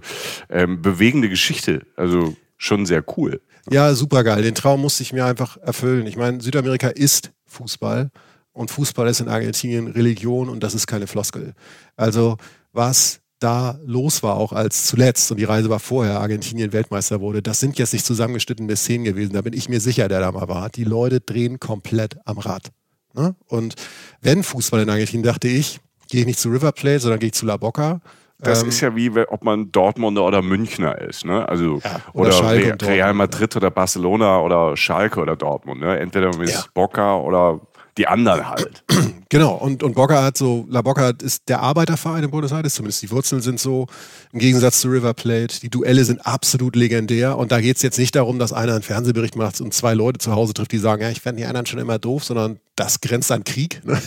ähm, 0.50 0.82
bewegende 0.82 1.28
Geschichte. 1.28 1.86
Also 1.98 2.38
schon 2.58 2.86
sehr 2.86 3.04
cool. 3.18 3.42
Ja, 3.70 3.94
super 3.94 4.24
geil. 4.24 4.42
Den 4.44 4.56
Traum 4.56 4.80
musste 4.80 5.04
ich 5.04 5.12
mir 5.12 5.26
einfach 5.26 5.58
erfüllen. 5.58 6.08
Ich 6.08 6.16
meine, 6.16 6.40
Südamerika 6.40 6.88
ist 6.88 7.32
Fußball 7.48 8.12
und 8.54 8.72
Fußball 8.72 9.10
ist 9.10 9.20
in 9.20 9.28
Argentinien 9.28 9.88
Religion 9.88 10.48
und 10.48 10.64
das 10.64 10.74
ist 10.74 10.88
keine 10.88 11.08
Floskel. 11.08 11.54
Also 11.98 12.38
was 12.72 13.20
da 13.46 13.80
los 13.86 14.24
war, 14.24 14.38
auch 14.38 14.52
als 14.52 14.86
zuletzt, 14.88 15.30
und 15.32 15.38
die 15.38 15.44
Reise 15.44 15.70
war 15.70 15.80
vorher, 15.80 16.20
Argentinien 16.20 16.74
Weltmeister 16.74 17.22
wurde, 17.22 17.42
das 17.42 17.60
sind 17.60 17.78
jetzt 17.78 17.94
nicht 17.94 18.06
zusammengeschnittene 18.06 18.76
Szenen 18.76 19.06
gewesen. 19.06 19.34
Da 19.34 19.42
bin 19.42 19.54
ich 19.54 19.70
mir 19.70 19.80
sicher, 19.80 20.08
der 20.08 20.20
da 20.20 20.32
mal 20.32 20.48
war. 20.48 20.70
Die 20.70 20.84
Leute 20.84 21.22
drehen 21.22 21.60
komplett 21.60 22.18
am 22.26 22.40
Rad. 22.40 22.72
Ne? 23.14 23.36
Und 23.48 23.76
wenn 24.22 24.44
Fußball 24.44 24.82
in 24.82 24.90
Argentinien, 24.90 25.24
dachte 25.24 25.48
ich, 25.48 25.80
gehe 26.10 26.22
ich 26.22 26.26
nicht 26.26 26.40
zu 26.40 26.50
River 26.50 26.72
Plate, 26.72 27.02
sondern 27.02 27.20
gehe 27.20 27.28
ich 27.28 27.34
zu 27.34 27.46
La 27.46 27.58
Boca 27.58 28.02
das 28.40 28.64
ähm, 28.64 28.70
ist 28.70 28.82
ja 28.82 28.96
wie, 28.96 29.10
ob 29.18 29.44
man 29.44 29.72
Dortmunder 29.72 30.24
oder 30.24 30.42
Münchner 30.42 31.00
ist, 31.00 31.26
ne? 31.26 31.48
Also 31.48 31.80
ja, 31.84 32.02
oder, 32.14 32.38
oder 32.38 32.52
Real, 32.52 32.78
Real 32.82 33.14
Madrid 33.14 33.56
oder 33.56 33.72
Barcelona 33.72 34.42
oder 34.42 34.76
Schalke 34.76 35.22
oder 35.22 35.38
Dortmund, 35.38 35.80
ne? 35.80 35.98
Entweder 36.00 36.30
man 36.30 36.42
ist 36.42 36.54
ja. 36.54 36.64
Boca 36.74 37.16
oder 37.18 37.62
die 37.98 38.08
anderen 38.08 38.50
halt. 38.50 38.84
Genau, 39.30 39.56
und, 39.56 39.82
und 39.82 39.98
hat 39.98 40.38
so, 40.38 40.66
La 40.70 40.84
Boca 40.84 41.10
ist 41.22 41.50
der 41.50 41.60
Arbeiterverein 41.60 42.24
in 42.24 42.30
Buenos 42.30 42.52
Aires, 42.52 42.76
zumindest 42.76 43.02
die 43.02 43.10
Wurzeln 43.10 43.42
sind 43.42 43.60
so, 43.60 43.88
im 44.32 44.40
Gegensatz 44.40 44.80
zu 44.82 44.88
River 44.88 45.16
Plate. 45.16 45.60
Die 45.62 45.70
Duelle 45.70 46.06
sind 46.06 46.26
absolut 46.26 46.76
legendär 46.76 47.36
und 47.38 47.52
da 47.52 47.60
geht 47.60 47.76
es 47.76 47.82
jetzt 47.82 47.98
nicht 47.98 48.16
darum, 48.16 48.38
dass 48.38 48.54
einer 48.54 48.74
einen 48.74 48.84
Fernsehbericht 48.84 49.36
macht 49.36 49.60
und 49.62 49.74
zwei 49.74 49.96
Leute 49.96 50.20
zu 50.20 50.32
Hause 50.32 50.54
trifft, 50.54 50.72
die 50.72 50.78
sagen, 50.78 51.02
ja, 51.02 51.10
ich 51.10 51.22
fände 51.22 51.42
die 51.42 51.48
anderen 51.48 51.66
schon 51.66 51.80
immer 51.80 51.98
doof, 51.98 52.24
sondern 52.24 52.60
das 52.76 53.02
grenzt 53.02 53.32
an 53.32 53.44
Krieg, 53.44 53.82
ne? 53.86 54.00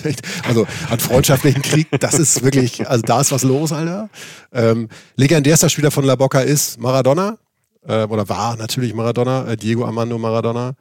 also 0.47 0.66
an 0.89 1.01
freundschaftlichen 1.01 1.62
Krieg. 1.62 1.89
Das 1.99 2.14
ist 2.14 2.45
wirklich, 2.45 2.89
also 2.89 3.03
da 3.03 3.20
ist 3.20 3.32
was 3.32 3.43
los, 3.43 3.72
Alter. 3.72 4.09
Ähm, 4.53 4.89
legendärster 5.16 5.68
Spieler 5.68 5.91
von 5.91 6.05
La 6.05 6.14
Boca 6.14 6.41
ist 6.41 6.80
Maradona, 6.80 7.39
äh, 7.86 8.05
oder 8.05 8.28
war 8.28 8.57
natürlich 8.57 8.95
Maradona, 8.95 9.49
äh, 9.49 9.57
Diego 9.57 9.84
Armando 9.84 10.16
Maradona 10.16 10.74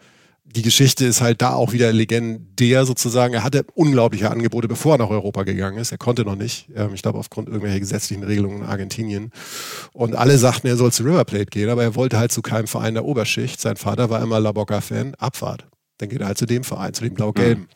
die 0.55 0.61
Geschichte 0.61 1.05
ist 1.05 1.21
halt 1.21 1.41
da 1.41 1.53
auch 1.53 1.73
wieder 1.73 1.91
legendär 1.91 2.85
sozusagen. 2.85 3.33
Er 3.33 3.43
hatte 3.43 3.65
unglaubliche 3.75 4.31
Angebote, 4.31 4.67
bevor 4.67 4.95
er 4.95 4.97
nach 4.99 5.09
Europa 5.09 5.43
gegangen 5.43 5.77
ist. 5.77 5.91
Er 5.91 5.97
konnte 5.97 6.23
noch 6.23 6.35
nicht. 6.35 6.69
Ähm, 6.75 6.93
ich 6.93 7.01
glaube, 7.01 7.19
aufgrund 7.19 7.47
irgendwelcher 7.47 7.79
gesetzlichen 7.79 8.23
Regelungen 8.23 8.59
in 8.59 8.63
Argentinien. 8.63 9.31
Und 9.93 10.15
alle 10.15 10.37
sagten, 10.37 10.67
er 10.67 10.77
soll 10.77 10.91
zu 10.91 11.03
River 11.03 11.25
Plate 11.25 11.47
gehen, 11.47 11.69
aber 11.69 11.83
er 11.83 11.95
wollte 11.95 12.17
halt 12.17 12.31
zu 12.31 12.41
keinem 12.41 12.67
Verein 12.67 12.93
der 12.93 13.05
Oberschicht. 13.05 13.59
Sein 13.59 13.77
Vater 13.77 14.09
war 14.09 14.21
immer 14.21 14.39
La 14.39 14.51
Boca-Fan. 14.51 15.15
Abfahrt. 15.15 15.67
Dann 15.97 16.09
geht 16.09 16.21
er 16.21 16.27
halt 16.27 16.37
zu 16.37 16.45
dem 16.45 16.63
Verein, 16.63 16.93
zu 16.93 17.03
dem 17.03 17.13
Blau-Gelben. 17.13 17.67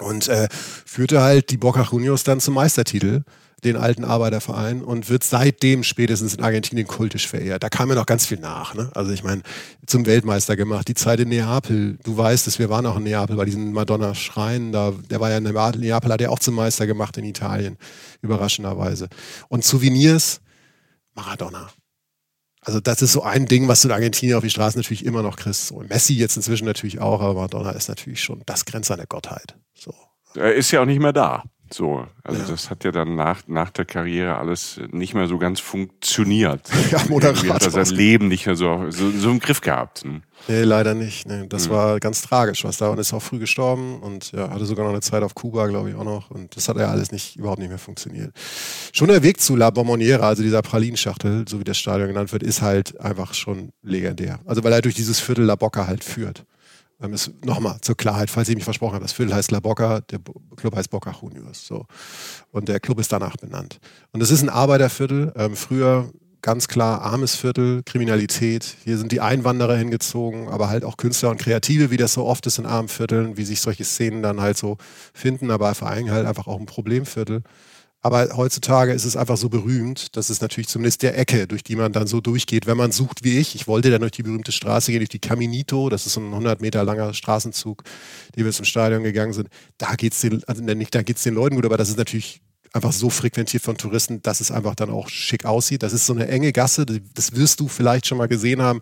Mhm. 0.00 0.06
Und 0.06 0.28
äh, 0.28 0.48
führte 0.50 1.22
halt 1.22 1.50
die 1.50 1.56
Boca 1.56 1.86
Juniors 1.90 2.24
dann 2.24 2.40
zum 2.40 2.54
Meistertitel 2.54 3.22
den 3.64 3.76
alten 3.76 4.04
Arbeiterverein 4.04 4.82
und 4.82 5.08
wird 5.08 5.24
seitdem 5.24 5.82
spätestens 5.82 6.34
in 6.34 6.44
Argentinien 6.44 6.86
kultisch 6.86 7.26
verehrt. 7.26 7.62
Da 7.62 7.68
kam 7.68 7.88
ja 7.88 7.94
noch 7.94 8.06
ganz 8.06 8.26
viel 8.26 8.38
nach. 8.38 8.74
Ne? 8.74 8.90
Also 8.94 9.12
ich 9.12 9.24
meine, 9.24 9.42
zum 9.86 10.06
Weltmeister 10.06 10.56
gemacht, 10.56 10.88
die 10.88 10.94
Zeit 10.94 11.20
in 11.20 11.30
Neapel. 11.30 11.98
Du 12.02 12.16
weißt 12.16 12.46
es, 12.46 12.58
wir 12.58 12.68
waren 12.70 12.86
auch 12.86 12.96
in 12.96 13.04
Neapel 13.04 13.36
bei 13.36 13.44
diesem 13.44 13.72
Madonna-Schrein. 13.72 14.72
Der 14.72 15.20
war 15.20 15.30
ja 15.30 15.38
in 15.38 15.44
Neapel, 15.44 16.12
hat 16.12 16.20
er 16.20 16.30
auch 16.30 16.38
zum 16.38 16.54
Meister 16.54 16.86
gemacht 16.86 17.16
in 17.16 17.24
Italien, 17.24 17.78
überraschenderweise. 18.22 19.08
Und 19.48 19.64
Souvenirs, 19.64 20.40
Maradona. 21.14 21.70
Also 22.60 22.80
das 22.80 23.02
ist 23.02 23.12
so 23.12 23.22
ein 23.22 23.46
Ding, 23.46 23.68
was 23.68 23.82
du 23.82 23.88
in 23.88 23.92
Argentinien 23.92 24.38
auf 24.38 24.42
die 24.42 24.50
Straßen 24.50 24.78
natürlich 24.78 25.04
immer 25.04 25.22
noch 25.22 25.36
kriegst. 25.36 25.66
So, 25.66 25.80
Messi 25.80 26.14
jetzt 26.14 26.36
inzwischen 26.36 26.64
natürlich 26.64 26.98
auch, 26.98 27.20
aber 27.20 27.34
Maradona 27.34 27.70
ist 27.72 27.88
natürlich 27.88 28.22
schon 28.22 28.42
das 28.46 28.64
Grenzt 28.64 28.90
an 28.90 28.96
der 28.96 29.06
Gottheit. 29.06 29.56
So. 29.74 29.94
Er 30.34 30.54
ist 30.54 30.70
ja 30.70 30.80
auch 30.80 30.86
nicht 30.86 30.98
mehr 30.98 31.12
da. 31.12 31.44
So, 31.74 32.06
also 32.22 32.40
ja. 32.40 32.46
das 32.46 32.70
hat 32.70 32.84
ja 32.84 32.92
dann 32.92 33.16
nach, 33.16 33.48
nach 33.48 33.70
der 33.70 33.84
Karriere 33.84 34.36
alles 34.36 34.80
nicht 34.92 35.12
mehr 35.14 35.26
so 35.26 35.38
ganz 35.38 35.58
funktioniert. 35.58 36.70
Ja, 36.90 37.02
Moderator. 37.08 37.54
hat 37.54 37.64
er 37.64 37.70
sein 37.70 37.86
Leben 37.86 38.28
nicht 38.28 38.46
mehr 38.46 38.54
so, 38.54 38.90
so, 38.90 39.10
so 39.10 39.30
im 39.30 39.40
Griff 39.40 39.60
gehabt. 39.60 40.04
Ne? 40.04 40.20
Nee, 40.46 40.62
leider 40.62 40.94
nicht. 40.94 41.26
Nee, 41.26 41.46
das 41.48 41.66
mhm. 41.66 41.72
war 41.72 41.98
ganz 41.98 42.22
tragisch, 42.22 42.62
was 42.62 42.76
da 42.76 42.88
und 42.88 42.98
ist 42.98 43.12
auch 43.12 43.22
früh 43.22 43.38
gestorben 43.40 44.00
und 44.00 44.30
ja, 44.30 44.50
hatte 44.50 44.66
sogar 44.66 44.84
noch 44.84 44.92
eine 44.92 45.00
Zeit 45.00 45.24
auf 45.24 45.34
Kuba, 45.34 45.66
glaube 45.66 45.90
ich, 45.90 45.96
auch 45.96 46.04
noch. 46.04 46.30
Und 46.30 46.54
das 46.56 46.68
hat 46.68 46.76
ja 46.76 46.90
alles 46.90 47.10
nicht, 47.10 47.36
überhaupt 47.36 47.58
nicht 47.58 47.70
mehr 47.70 47.78
funktioniert. 47.78 48.32
Schon 48.92 49.08
der 49.08 49.24
Weg 49.24 49.40
zu 49.40 49.56
La 49.56 49.70
Bomboniera, 49.70 50.28
also 50.28 50.44
dieser 50.44 50.62
Pralinschachtel, 50.62 51.46
so 51.48 51.58
wie 51.58 51.64
das 51.64 51.78
Stadion 51.78 52.06
genannt 52.06 52.32
wird, 52.32 52.44
ist 52.44 52.62
halt 52.62 53.00
einfach 53.00 53.34
schon 53.34 53.70
legendär. 53.82 54.38
Also 54.44 54.62
weil 54.62 54.72
er 54.72 54.82
durch 54.82 54.94
dieses 54.94 55.18
Viertel 55.18 55.46
La 55.46 55.56
Boca 55.56 55.88
halt 55.88 56.04
führt. 56.04 56.44
Ähm, 57.02 57.14
Nochmal 57.44 57.78
zur 57.80 57.96
Klarheit, 57.96 58.30
falls 58.30 58.48
ich 58.48 58.54
mich 58.54 58.64
versprochen 58.64 58.94
habe, 58.94 59.04
das 59.04 59.12
Viertel 59.12 59.34
heißt 59.34 59.50
La 59.50 59.60
Boca, 59.60 60.00
der 60.00 60.20
Club 60.56 60.76
heißt 60.76 60.90
Boca 60.90 61.14
Juniors. 61.20 61.66
So. 61.66 61.86
Und 62.50 62.68
der 62.68 62.80
Club 62.80 63.00
ist 63.00 63.12
danach 63.12 63.36
benannt. 63.36 63.78
Und 64.12 64.22
es 64.22 64.30
ist 64.30 64.42
ein 64.42 64.48
Arbeiterviertel. 64.48 65.32
Ähm, 65.36 65.56
früher 65.56 66.10
ganz 66.44 66.68
klar 66.68 67.00
armes 67.00 67.36
Viertel, 67.36 67.82
Kriminalität. 67.84 68.76
Hier 68.84 68.98
sind 68.98 69.12
die 69.12 69.22
Einwanderer 69.22 69.76
hingezogen, 69.76 70.48
aber 70.48 70.68
halt 70.68 70.84
auch 70.84 70.98
Künstler 70.98 71.30
und 71.30 71.38
Kreative, 71.38 71.90
wie 71.90 71.96
das 71.96 72.12
so 72.12 72.26
oft 72.26 72.46
ist 72.46 72.58
in 72.58 72.66
armen 72.66 72.88
Vierteln, 72.88 73.38
wie 73.38 73.44
sich 73.46 73.62
solche 73.62 73.84
Szenen 73.84 74.22
dann 74.22 74.42
halt 74.42 74.58
so 74.58 74.76
finden, 75.14 75.50
aber 75.50 75.74
vor 75.74 75.88
allem 75.88 76.10
halt 76.10 76.26
einfach 76.26 76.46
auch 76.46 76.60
ein 76.60 76.66
Problemviertel. 76.66 77.42
Aber 78.04 78.28
heutzutage 78.36 78.92
ist 78.92 79.06
es 79.06 79.16
einfach 79.16 79.38
so 79.38 79.48
berühmt, 79.48 80.14
dass 80.14 80.28
es 80.28 80.42
natürlich 80.42 80.68
zumindest 80.68 81.02
der 81.02 81.16
Ecke, 81.16 81.46
durch 81.46 81.64
die 81.64 81.74
man 81.74 81.90
dann 81.90 82.06
so 82.06 82.20
durchgeht, 82.20 82.66
wenn 82.66 82.76
man 82.76 82.92
sucht 82.92 83.24
wie 83.24 83.38
ich. 83.38 83.54
Ich 83.54 83.66
wollte 83.66 83.90
dann 83.90 84.00
durch 84.02 84.12
die 84.12 84.22
berühmte 84.22 84.52
Straße 84.52 84.92
gehen, 84.92 85.00
durch 85.00 85.08
die 85.08 85.20
Caminito. 85.20 85.88
Das 85.88 86.04
ist 86.04 86.12
so 86.12 86.20
ein 86.20 86.26
100 86.26 86.60
Meter 86.60 86.84
langer 86.84 87.14
Straßenzug, 87.14 87.82
die 88.36 88.44
wir 88.44 88.52
zum 88.52 88.66
Stadion 88.66 89.04
gegangen 89.04 89.32
sind. 89.32 89.48
Da 89.78 89.94
geht 89.94 90.12
es 90.12 90.20
den, 90.20 90.44
also 90.46 90.62
nicht, 90.62 90.94
da 90.94 91.00
geht's 91.00 91.22
den 91.22 91.32
Leuten 91.32 91.56
gut, 91.56 91.64
aber 91.64 91.78
das 91.78 91.88
ist 91.88 91.96
natürlich 91.96 92.42
einfach 92.74 92.92
so 92.92 93.08
frequentiert 93.08 93.62
von 93.62 93.76
Touristen, 93.76 94.20
dass 94.22 94.40
es 94.40 94.50
einfach 94.50 94.74
dann 94.74 94.90
auch 94.90 95.08
schick 95.08 95.44
aussieht. 95.44 95.84
Das 95.84 95.92
ist 95.92 96.06
so 96.06 96.12
eine 96.12 96.26
enge 96.26 96.52
Gasse, 96.52 96.84
das 96.84 97.36
wirst 97.36 97.60
du 97.60 97.68
vielleicht 97.68 98.06
schon 98.06 98.18
mal 98.18 98.26
gesehen 98.26 98.60
haben, 98.60 98.80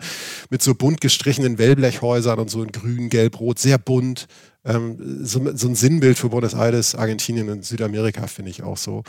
mit 0.49 0.62
so 0.62 0.74
bunt 0.74 1.01
gestrichenen 1.01 1.59
Wellblechhäusern 1.59 2.38
und 2.38 2.51
so 2.51 2.62
in 2.62 2.72
grün, 2.72 3.11
gelb, 3.11 3.38
rot, 3.38 3.59
sehr 3.59 3.78
bunt. 3.78 4.26
Ähm, 4.64 5.24
so, 5.24 5.55
so, 5.55 5.68
ein 5.68 5.74
Sinnbild 5.74 6.18
für 6.18 6.30
Buenos 6.30 6.55
Aires, 6.55 6.95
Argentinien 6.95 7.51
und 7.51 7.64
Südamerika 7.64 8.26
finde 8.28 8.51
ich 8.51 8.62
auch 8.62 8.78
so. 8.78 9.03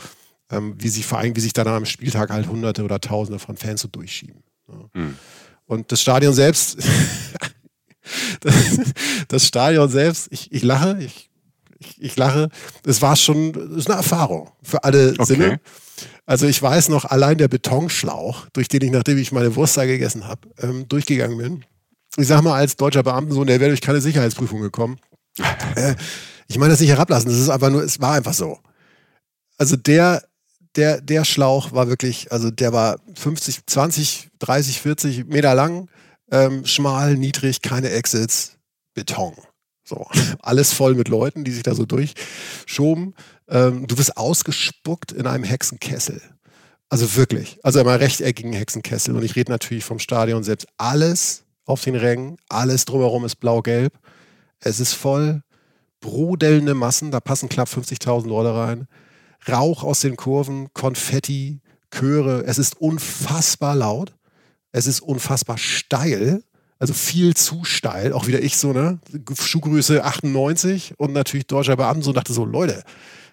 Ähm, 0.50 0.74
wie 0.78 0.88
sich 0.88 1.06
vor 1.06 1.18
allem, 1.18 1.34
wie 1.34 1.40
sich 1.40 1.54
dann 1.54 1.66
am 1.68 1.86
Spieltag 1.86 2.30
halt 2.30 2.48
Hunderte 2.48 2.84
oder 2.84 3.00
Tausende 3.00 3.38
von 3.38 3.56
Fans 3.56 3.80
so 3.80 3.88
durchschieben. 3.88 4.42
Ja. 4.68 4.90
Hm. 4.92 5.16
Und 5.66 5.92
das 5.92 6.02
Stadion 6.02 6.34
selbst, 6.34 6.76
das, 8.40 8.54
das, 9.28 9.46
Stadion 9.46 9.88
selbst, 9.88 10.28
ich, 10.30 10.52
ich 10.52 10.62
lache, 10.62 10.98
ich, 11.00 11.30
ich, 11.84 12.02
ich, 12.02 12.16
lache, 12.16 12.48
es 12.84 13.02
war 13.02 13.16
schon, 13.16 13.54
ist 13.76 13.88
eine 13.88 13.96
Erfahrung 13.96 14.50
für 14.62 14.84
alle 14.84 15.12
okay. 15.12 15.24
Sinne. 15.24 15.60
Also 16.26 16.46
ich 16.46 16.60
weiß 16.60 16.88
noch, 16.88 17.04
allein 17.04 17.38
der 17.38 17.48
Betonschlauch, 17.48 18.46
durch 18.52 18.68
den 18.68 18.82
ich, 18.82 18.90
nachdem 18.90 19.18
ich 19.18 19.32
meine 19.32 19.54
Wurst 19.56 19.76
da 19.76 19.84
gegessen 19.84 20.26
habe, 20.26 20.48
ähm, 20.58 20.88
durchgegangen 20.88 21.38
bin. 21.38 21.64
Ich 22.16 22.28
sag 22.28 22.42
mal, 22.42 22.54
als 22.54 22.76
deutscher 22.76 23.02
Beamtensohn, 23.02 23.46
der 23.46 23.60
wäre 23.60 23.70
durch 23.70 23.80
keine 23.80 24.00
Sicherheitsprüfung 24.00 24.60
gekommen. 24.60 24.98
Äh, 25.74 25.96
ich 26.46 26.58
meine 26.58 26.70
das 26.72 26.80
nicht 26.80 26.90
herablassen, 26.90 27.30
das 27.30 27.40
ist 27.40 27.48
einfach 27.48 27.70
nur, 27.70 27.82
es 27.82 28.00
war 28.00 28.14
einfach 28.14 28.34
so. 28.34 28.58
Also 29.58 29.76
der, 29.76 30.22
der, 30.76 31.00
der 31.00 31.24
Schlauch 31.24 31.72
war 31.72 31.88
wirklich, 31.88 32.30
also 32.30 32.50
der 32.50 32.72
war 32.72 33.00
50, 33.14 33.66
20, 33.66 34.28
30, 34.38 34.80
40 34.80 35.26
Meter 35.26 35.54
lang, 35.54 35.88
ähm, 36.30 36.64
schmal, 36.66 37.16
niedrig, 37.16 37.62
keine 37.62 37.90
Exits, 37.90 38.58
Beton. 38.94 39.34
So, 39.84 40.06
alles 40.40 40.72
voll 40.72 40.94
mit 40.94 41.08
Leuten, 41.08 41.44
die 41.44 41.52
sich 41.52 41.62
da 41.62 41.74
so 41.74 41.84
durchschoben. 41.84 43.14
Ähm, 43.48 43.86
du 43.86 43.98
wirst 43.98 44.16
ausgespuckt 44.16 45.12
in 45.12 45.26
einem 45.26 45.44
Hexenkessel. 45.44 46.20
Also 46.88 47.16
wirklich. 47.16 47.58
Also 47.62 47.80
einem 47.80 47.88
rechteckigen 47.88 48.52
Hexenkessel. 48.52 49.14
Und 49.16 49.24
ich 49.24 49.36
rede 49.36 49.52
natürlich 49.52 49.84
vom 49.84 49.98
Stadion 49.98 50.42
selbst. 50.42 50.66
Alles 50.78 51.44
auf 51.64 51.82
den 51.82 51.94
Rängen, 51.94 52.36
alles 52.48 52.84
drumherum 52.84 53.24
ist 53.24 53.36
blau-gelb. 53.36 53.94
Es 54.60 54.80
ist 54.80 54.94
voll. 54.94 55.42
Brodelnde 56.00 56.74
Massen, 56.74 57.10
da 57.10 57.20
passen 57.20 57.48
knapp 57.48 57.68
50.000 57.68 58.26
Leute 58.28 58.54
rein. 58.54 58.86
Rauch 59.48 59.82
aus 59.82 60.00
den 60.00 60.16
Kurven, 60.16 60.68
Konfetti, 60.74 61.60
Chöre. 61.90 62.44
Es 62.46 62.58
ist 62.58 62.80
unfassbar 62.80 63.74
laut. 63.74 64.14
Es 64.72 64.86
ist 64.86 65.00
unfassbar 65.00 65.56
steil. 65.56 66.42
Also 66.78 66.92
viel 66.92 67.34
zu 67.34 67.64
steil. 67.64 68.12
Auch 68.12 68.26
wieder 68.26 68.42
ich 68.42 68.56
so, 68.56 68.72
ne? 68.72 68.98
Schuhgröße 69.38 70.04
98 70.04 70.94
und 70.98 71.12
natürlich 71.12 71.46
deutscher 71.46 71.76
Beamten 71.76 72.02
so 72.02 72.12
dachte 72.12 72.32
so, 72.32 72.44
Leute, 72.44 72.82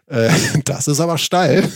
äh, 0.07 0.29
das 0.65 0.87
ist 0.87 0.99
aber 0.99 1.17
steil. 1.17 1.67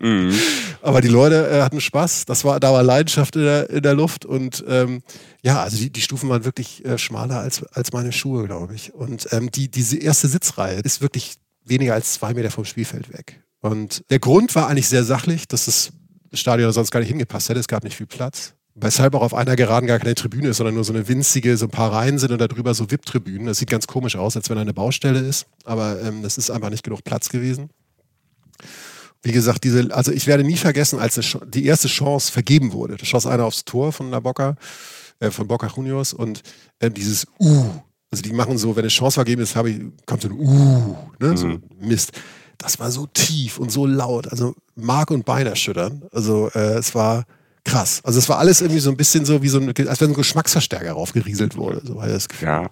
Mhm. 0.00 0.32
aber 0.82 1.00
die 1.00 1.08
Leute 1.08 1.48
äh, 1.48 1.62
hatten 1.62 1.80
Spaß. 1.80 2.26
Das 2.26 2.44
war, 2.44 2.60
da 2.60 2.72
war 2.72 2.82
Leidenschaft 2.82 3.36
in 3.36 3.42
der, 3.42 3.70
in 3.70 3.82
der 3.82 3.94
Luft 3.94 4.24
und 4.24 4.64
ähm, 4.68 5.02
ja, 5.42 5.62
also 5.62 5.76
die, 5.76 5.90
die 5.90 6.00
Stufen 6.00 6.28
waren 6.28 6.44
wirklich 6.44 6.84
äh, 6.84 6.98
schmaler 6.98 7.40
als, 7.40 7.62
als 7.72 7.92
meine 7.92 8.12
Schuhe, 8.12 8.46
glaube 8.46 8.74
ich. 8.74 8.94
Und 8.94 9.28
ähm, 9.32 9.50
die, 9.50 9.70
diese 9.70 9.96
erste 9.98 10.28
Sitzreihe 10.28 10.80
ist 10.80 11.00
wirklich 11.00 11.36
weniger 11.64 11.94
als 11.94 12.14
zwei 12.14 12.34
Meter 12.34 12.50
vom 12.50 12.64
Spielfeld 12.64 13.12
weg. 13.12 13.40
Und 13.60 14.04
der 14.10 14.18
Grund 14.18 14.54
war 14.54 14.68
eigentlich 14.68 14.88
sehr 14.88 15.04
sachlich, 15.04 15.48
dass 15.48 15.64
das 15.64 15.90
Stadion 16.34 16.72
sonst 16.72 16.90
gar 16.90 17.00
nicht 17.00 17.08
hingepasst 17.08 17.48
hätte. 17.48 17.60
Es 17.60 17.68
gab 17.68 17.84
nicht 17.84 17.96
viel 17.96 18.06
Platz. 18.06 18.54
Weshalb 18.76 19.14
auch 19.14 19.22
auf 19.22 19.34
einer 19.34 19.54
Geraden 19.54 19.86
gar 19.86 20.00
keine 20.00 20.16
Tribüne 20.16 20.48
ist, 20.48 20.56
sondern 20.56 20.74
nur 20.74 20.82
so 20.82 20.92
eine 20.92 21.06
winzige, 21.06 21.56
so 21.56 21.66
ein 21.66 21.70
paar 21.70 21.92
Reihen 21.92 22.18
sind 22.18 22.32
und 22.32 22.40
darüber 22.40 22.74
so 22.74 22.90
VIP-Tribünen. 22.90 23.46
Das 23.46 23.58
sieht 23.58 23.70
ganz 23.70 23.86
komisch 23.86 24.16
aus, 24.16 24.36
als 24.36 24.50
wenn 24.50 24.56
da 24.56 24.62
eine 24.62 24.74
Baustelle 24.74 25.20
ist. 25.20 25.46
Aber 25.64 26.00
ähm, 26.02 26.22
das 26.22 26.38
ist 26.38 26.50
einfach 26.50 26.70
nicht 26.70 26.82
genug 26.82 27.04
Platz 27.04 27.28
gewesen. 27.28 27.70
Wie 29.22 29.32
gesagt, 29.32 29.62
diese, 29.62 29.94
also 29.94 30.10
ich 30.10 30.26
werde 30.26 30.42
nie 30.42 30.56
vergessen, 30.56 30.98
als 30.98 31.18
die 31.46 31.64
erste 31.64 31.88
Chance 31.88 32.32
vergeben 32.32 32.72
wurde. 32.72 32.96
Da 32.96 33.04
schoss 33.06 33.26
einer 33.26 33.44
aufs 33.44 33.64
Tor 33.64 33.92
von 33.92 34.10
La 34.10 34.18
Boca, 34.18 34.56
äh, 35.20 35.30
von 35.30 35.46
Boca 35.46 35.68
Juniors 35.68 36.12
und 36.12 36.42
äh, 36.80 36.90
dieses 36.90 37.26
Uh, 37.40 37.70
also 38.10 38.22
die 38.22 38.32
machen 38.32 38.58
so, 38.58 38.74
wenn 38.74 38.82
eine 38.82 38.88
Chance 38.88 39.14
vergeben 39.14 39.42
ist, 39.42 39.56
ich, 39.56 39.80
kommt 40.04 40.22
so 40.22 40.28
ein 40.28 40.34
Uh, 40.34 40.96
ne? 41.20 41.28
Mhm. 41.28 41.36
so 41.36 41.58
Mist. 41.80 42.12
Das 42.58 42.78
war 42.80 42.90
so 42.90 43.06
tief 43.06 43.58
und 43.58 43.70
so 43.70 43.86
laut, 43.86 44.28
also 44.28 44.54
Mark 44.74 45.10
und 45.10 45.24
Bein 45.24 45.46
erschüttern. 45.46 46.02
Also 46.12 46.50
äh, 46.54 46.74
es 46.74 46.94
war 46.94 47.24
krass. 47.64 48.00
Also 48.04 48.18
es 48.18 48.28
war 48.28 48.38
alles 48.38 48.60
irgendwie 48.60 48.80
so 48.80 48.90
ein 48.90 48.96
bisschen 48.96 49.24
so 49.24 49.42
wie 49.42 49.48
so 49.48 49.58
ein, 49.58 49.72
als 49.88 50.00
wenn 50.00 50.10
ein 50.10 50.14
Geschmacksverstärker 50.14 50.92
raufgerieselt 50.92 51.56
wurde. 51.56 51.80
So 51.84 51.96
war 51.96 52.06
das 52.06 52.28
Gefühl. 52.28 52.48
Ja. 52.48 52.62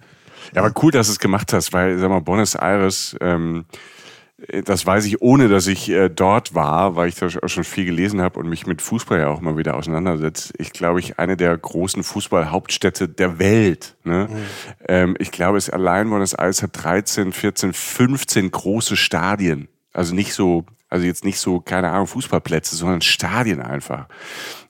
ja, 0.55 0.63
aber 0.63 0.73
cool, 0.83 0.93
dass 0.93 1.07
du 1.07 1.13
es 1.13 1.19
gemacht 1.19 1.53
hast, 1.53 1.73
weil, 1.73 1.99
sag 1.99 2.09
mal, 2.11 2.21
Buenos 2.21 2.55
Aires, 2.55 3.17
ähm, 3.21 3.65
das 4.65 4.85
weiß 4.85 5.05
ich, 5.07 5.23
ohne 5.23 5.49
dass 5.49 5.67
ich 5.67 5.89
äh, 5.89 6.09
dort 6.09 6.55
war, 6.55 6.97
weil 6.97 7.09
ich 7.09 7.15
da 7.15 7.27
auch 7.27 7.49
schon 7.49 7.65
viel 7.65 7.85
gelesen 7.85 8.21
habe 8.21 8.41
und 8.41 8.49
mich 8.49 8.67
mit 8.67 8.83
Fußball 8.83 9.21
ja 9.21 9.29
auch 9.29 9.41
mal 9.41 9.57
wieder 9.57 9.77
auseinandersetze. 9.77 10.53
Ich 10.59 10.73
glaube, 10.73 11.01
ich 11.01 11.19
eine 11.19 11.37
der 11.37 11.57
großen 11.57 12.03
Fußballhauptstädte 12.03 13.09
der 13.09 13.39
Welt. 13.39 13.97
Ne? 14.05 14.29
Mhm. 14.31 14.37
Ähm, 14.89 15.17
ich 15.19 15.31
glaube, 15.31 15.59
es 15.59 15.71
allein 15.71 16.11
Buenos 16.11 16.35
Aires 16.35 16.63
hat 16.63 16.71
13, 16.73 17.33
14, 17.33 17.73
15 17.73 18.51
große 18.51 18.97
Stadien. 18.97 19.69
Also 19.93 20.15
nicht 20.15 20.35
so 20.35 20.65
also 20.93 21.07
jetzt 21.07 21.25
nicht 21.25 21.39
so, 21.39 21.59
keine 21.59 21.91
Ahnung, 21.91 22.07
Fußballplätze, 22.07 22.77
sondern 22.77 23.01
Stadien 23.01 23.63
einfach. 23.63 24.09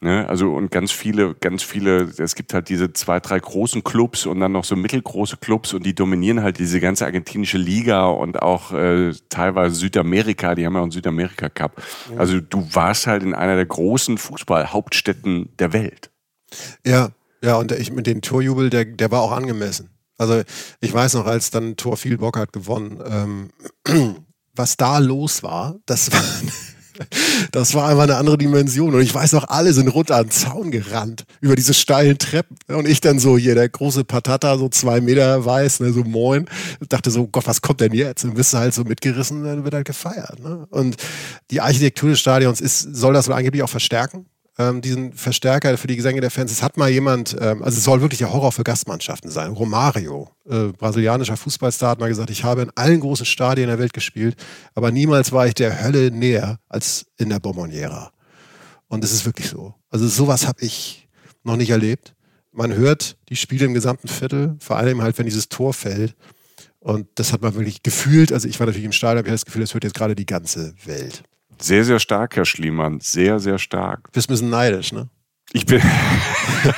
Ne? 0.01 0.25
Also 0.29 0.53
und 0.53 0.71
ganz 0.71 0.93
viele, 0.93 1.35
ganz 1.35 1.65
viele, 1.65 2.13
es 2.17 2.37
gibt 2.37 2.55
halt 2.55 2.69
diese 2.69 2.93
zwei, 2.93 3.19
drei 3.19 3.41
großen 3.41 3.83
Clubs 3.83 4.25
und 4.25 4.39
dann 4.39 4.53
noch 4.53 4.65
so 4.65 4.77
mittelgroße 4.77 5.39
Clubs 5.39 5.75
und 5.75 5.85
die 5.85 5.97
dominieren 5.97 6.41
halt 6.41 6.61
diese 6.61 6.79
ganze 6.79 7.07
argentinische 7.07 7.59
Liga 7.59 8.07
und 8.07 8.41
auch 8.41 8.73
äh, 8.73 9.13
teilweise 9.31 9.75
Südamerika, 9.75 10.55
die 10.55 10.65
haben 10.65 10.75
ja 10.75 10.79
auch 10.79 10.85
einen 10.85 10.93
Südamerika 10.93 11.49
Cup. 11.49 11.83
Also 12.17 12.41
du 12.41 12.69
warst 12.73 13.09
halt 13.09 13.25
in 13.25 13.35
einer 13.35 13.57
der 13.57 13.67
großen 13.67 14.17
Fußballhauptstädten 14.17 15.57
der 15.59 15.73
Welt. 15.73 16.11
Ja, 16.87 17.11
ja, 17.43 17.57
und 17.57 17.73
ich 17.73 17.91
mit 17.91 18.07
dem 18.07 18.23
Torjubel, 18.23 18.71
der, 18.71 18.85
der 18.85 19.11
war 19.11 19.23
auch 19.23 19.33
angemessen. 19.33 19.91
Also 20.19 20.43
ich 20.81 20.95
weiß 20.95 21.15
noch, 21.15 21.27
als 21.27 21.51
dann 21.51 21.77
Tor 21.77 21.97
viel 21.97 22.19
Bock 22.19 22.39
hat 22.39 22.53
gewonnen, 22.53 23.03
ähm, 23.05 24.23
was 24.55 24.77
da 24.77 24.99
los 24.99 25.43
war, 25.43 25.77
das 25.87 26.13
war, 26.13 26.23
das 27.53 27.75
war 27.75 27.89
einfach 27.89 28.03
eine 28.05 28.17
andere 28.17 28.39
Dimension. 28.39 28.95
Und 28.95 29.01
ich 29.01 29.15
weiß 29.15 29.33
noch, 29.33 29.49
alle 29.49 29.73
sind 29.73 29.89
runter 29.89 30.17
an 30.17 30.27
den 30.27 30.31
Zaun 30.31 30.71
gerannt, 30.71 31.25
über 31.41 31.57
diese 31.57 31.75
steilen 31.75 32.19
Treppen. 32.19 32.57
Und 32.69 32.87
ich 32.87 33.01
dann 33.01 33.19
so 33.19 33.39
hier, 33.39 33.55
der 33.55 33.69
große 33.69 34.05
Patata, 34.05 34.59
so 34.59 34.69
zwei 34.69 35.01
Meter 35.01 35.45
weiß, 35.45 35.81
ne, 35.81 35.93
so 35.93 36.05
moin. 36.05 36.47
Dachte 36.89 37.11
so, 37.11 37.27
Gott, 37.27 37.47
was 37.47 37.63
kommt 37.63 37.81
denn 37.81 37.95
jetzt? 37.95 38.25
Und 38.25 38.35
bist 38.35 38.53
du 38.53 38.59
halt 38.59 38.75
so 38.75 38.85
mitgerissen, 38.85 39.45
dann 39.45 39.65
wird 39.65 39.75
halt 39.75 39.87
gefeiert. 39.87 40.41
Ne? 40.41 40.67
Und 40.71 40.97
die 41.51 41.61
Architektur 41.61 42.11
des 42.11 42.21
Stadions 42.21 42.61
ist, 42.61 42.81
soll 42.81 43.15
das 43.15 43.29
wohl 43.29 43.35
angeblich 43.35 43.63
auch 43.63 43.71
verstärken 43.71 44.27
ähm, 44.71 44.81
diesen 44.81 45.13
Verstärker 45.13 45.77
für 45.79 45.87
die 45.87 45.97
Gesänge 45.97 46.21
der 46.21 46.31
Fans. 46.31 46.53
Es 46.53 46.63
hat 46.63 46.77
mal 46.77 46.91
jemand, 46.91 47.37
ähm, 47.41 47.63
also 47.63 47.79
es 47.79 47.85
soll 47.85 48.01
wirklich 48.01 48.19
der 48.19 48.33
Horror 48.33 48.53
für 48.53 48.65
Gastmannschaften 48.65 49.31
sein. 49.31 49.53
Romario, 49.53 50.31
äh, 50.49 50.69
brasilianischer 50.69 51.37
Fußballstar, 51.37 51.91
hat 51.91 52.01
mal 52.01 52.09
gesagt, 52.09 52.31
ich 52.31 52.45
habe 52.45 52.63
in 52.63 52.71
allen 52.75 53.01
großen 53.01 53.27
Stadien 53.27 53.69
der 53.69 53.79
Welt 53.79 53.93
gespielt, 53.93 54.37
aber 54.75 54.91
niemals 54.91 55.33
war 55.33 55.47
ich 55.47 55.55
der 55.55 55.83
Hölle 55.83 56.11
näher 56.11 56.59
als 56.69 57.07
in 57.19 57.29
der 57.29 57.41
Bomboniera. 57.41 58.13
Und 58.89 59.05
es 59.05 59.13
ist 59.13 59.25
wirklich 59.25 59.49
so. 59.49 59.75
Also 59.91 60.07
sowas 60.07 60.47
habe 60.47 60.63
ich 60.63 61.09
noch 61.45 61.57
nicht 61.57 61.71
erlebt. 61.71 62.15
Man 62.53 62.75
hört 62.75 63.17
die 63.31 63.37
Spiele 63.37 63.65
im 63.65 63.75
gesamten 63.75 64.09
Viertel, 64.09 64.57
vor 64.61 64.77
allem 64.77 65.01
halt, 65.03 65.17
wenn 65.19 65.25
dieses 65.25 65.49
Tor 65.49 65.73
fällt. 65.73 66.15
Und 66.79 67.07
das 67.15 67.33
hat 67.33 67.41
man 67.43 67.55
wirklich 67.55 67.83
gefühlt. 67.83 68.33
Also 68.33 68.49
ich 68.49 68.59
war 68.61 68.67
natürlich 68.67 68.85
im 68.85 68.93
Stadion, 68.93 69.19
habe 69.19 69.31
das 69.31 69.47
Gefühl, 69.47 69.63
das 69.63 69.73
hört 69.73 69.85
jetzt 69.85 69.95
gerade 69.95 70.15
die 70.15 70.27
ganze 70.27 70.75
Welt. 70.85 71.23
Sehr, 71.63 71.85
sehr 71.85 71.99
stark, 71.99 72.37
Herr 72.37 72.45
Schliemann. 72.45 73.01
Sehr, 73.01 73.39
sehr 73.39 73.59
stark. 73.59 74.05
Du 74.05 74.13
bist 74.13 74.29
ein 74.29 74.35
bisschen 74.35 74.51
neidisch, 74.51 74.93
ne? 74.93 75.09
Ich 75.53 75.67
bin. 75.67 75.83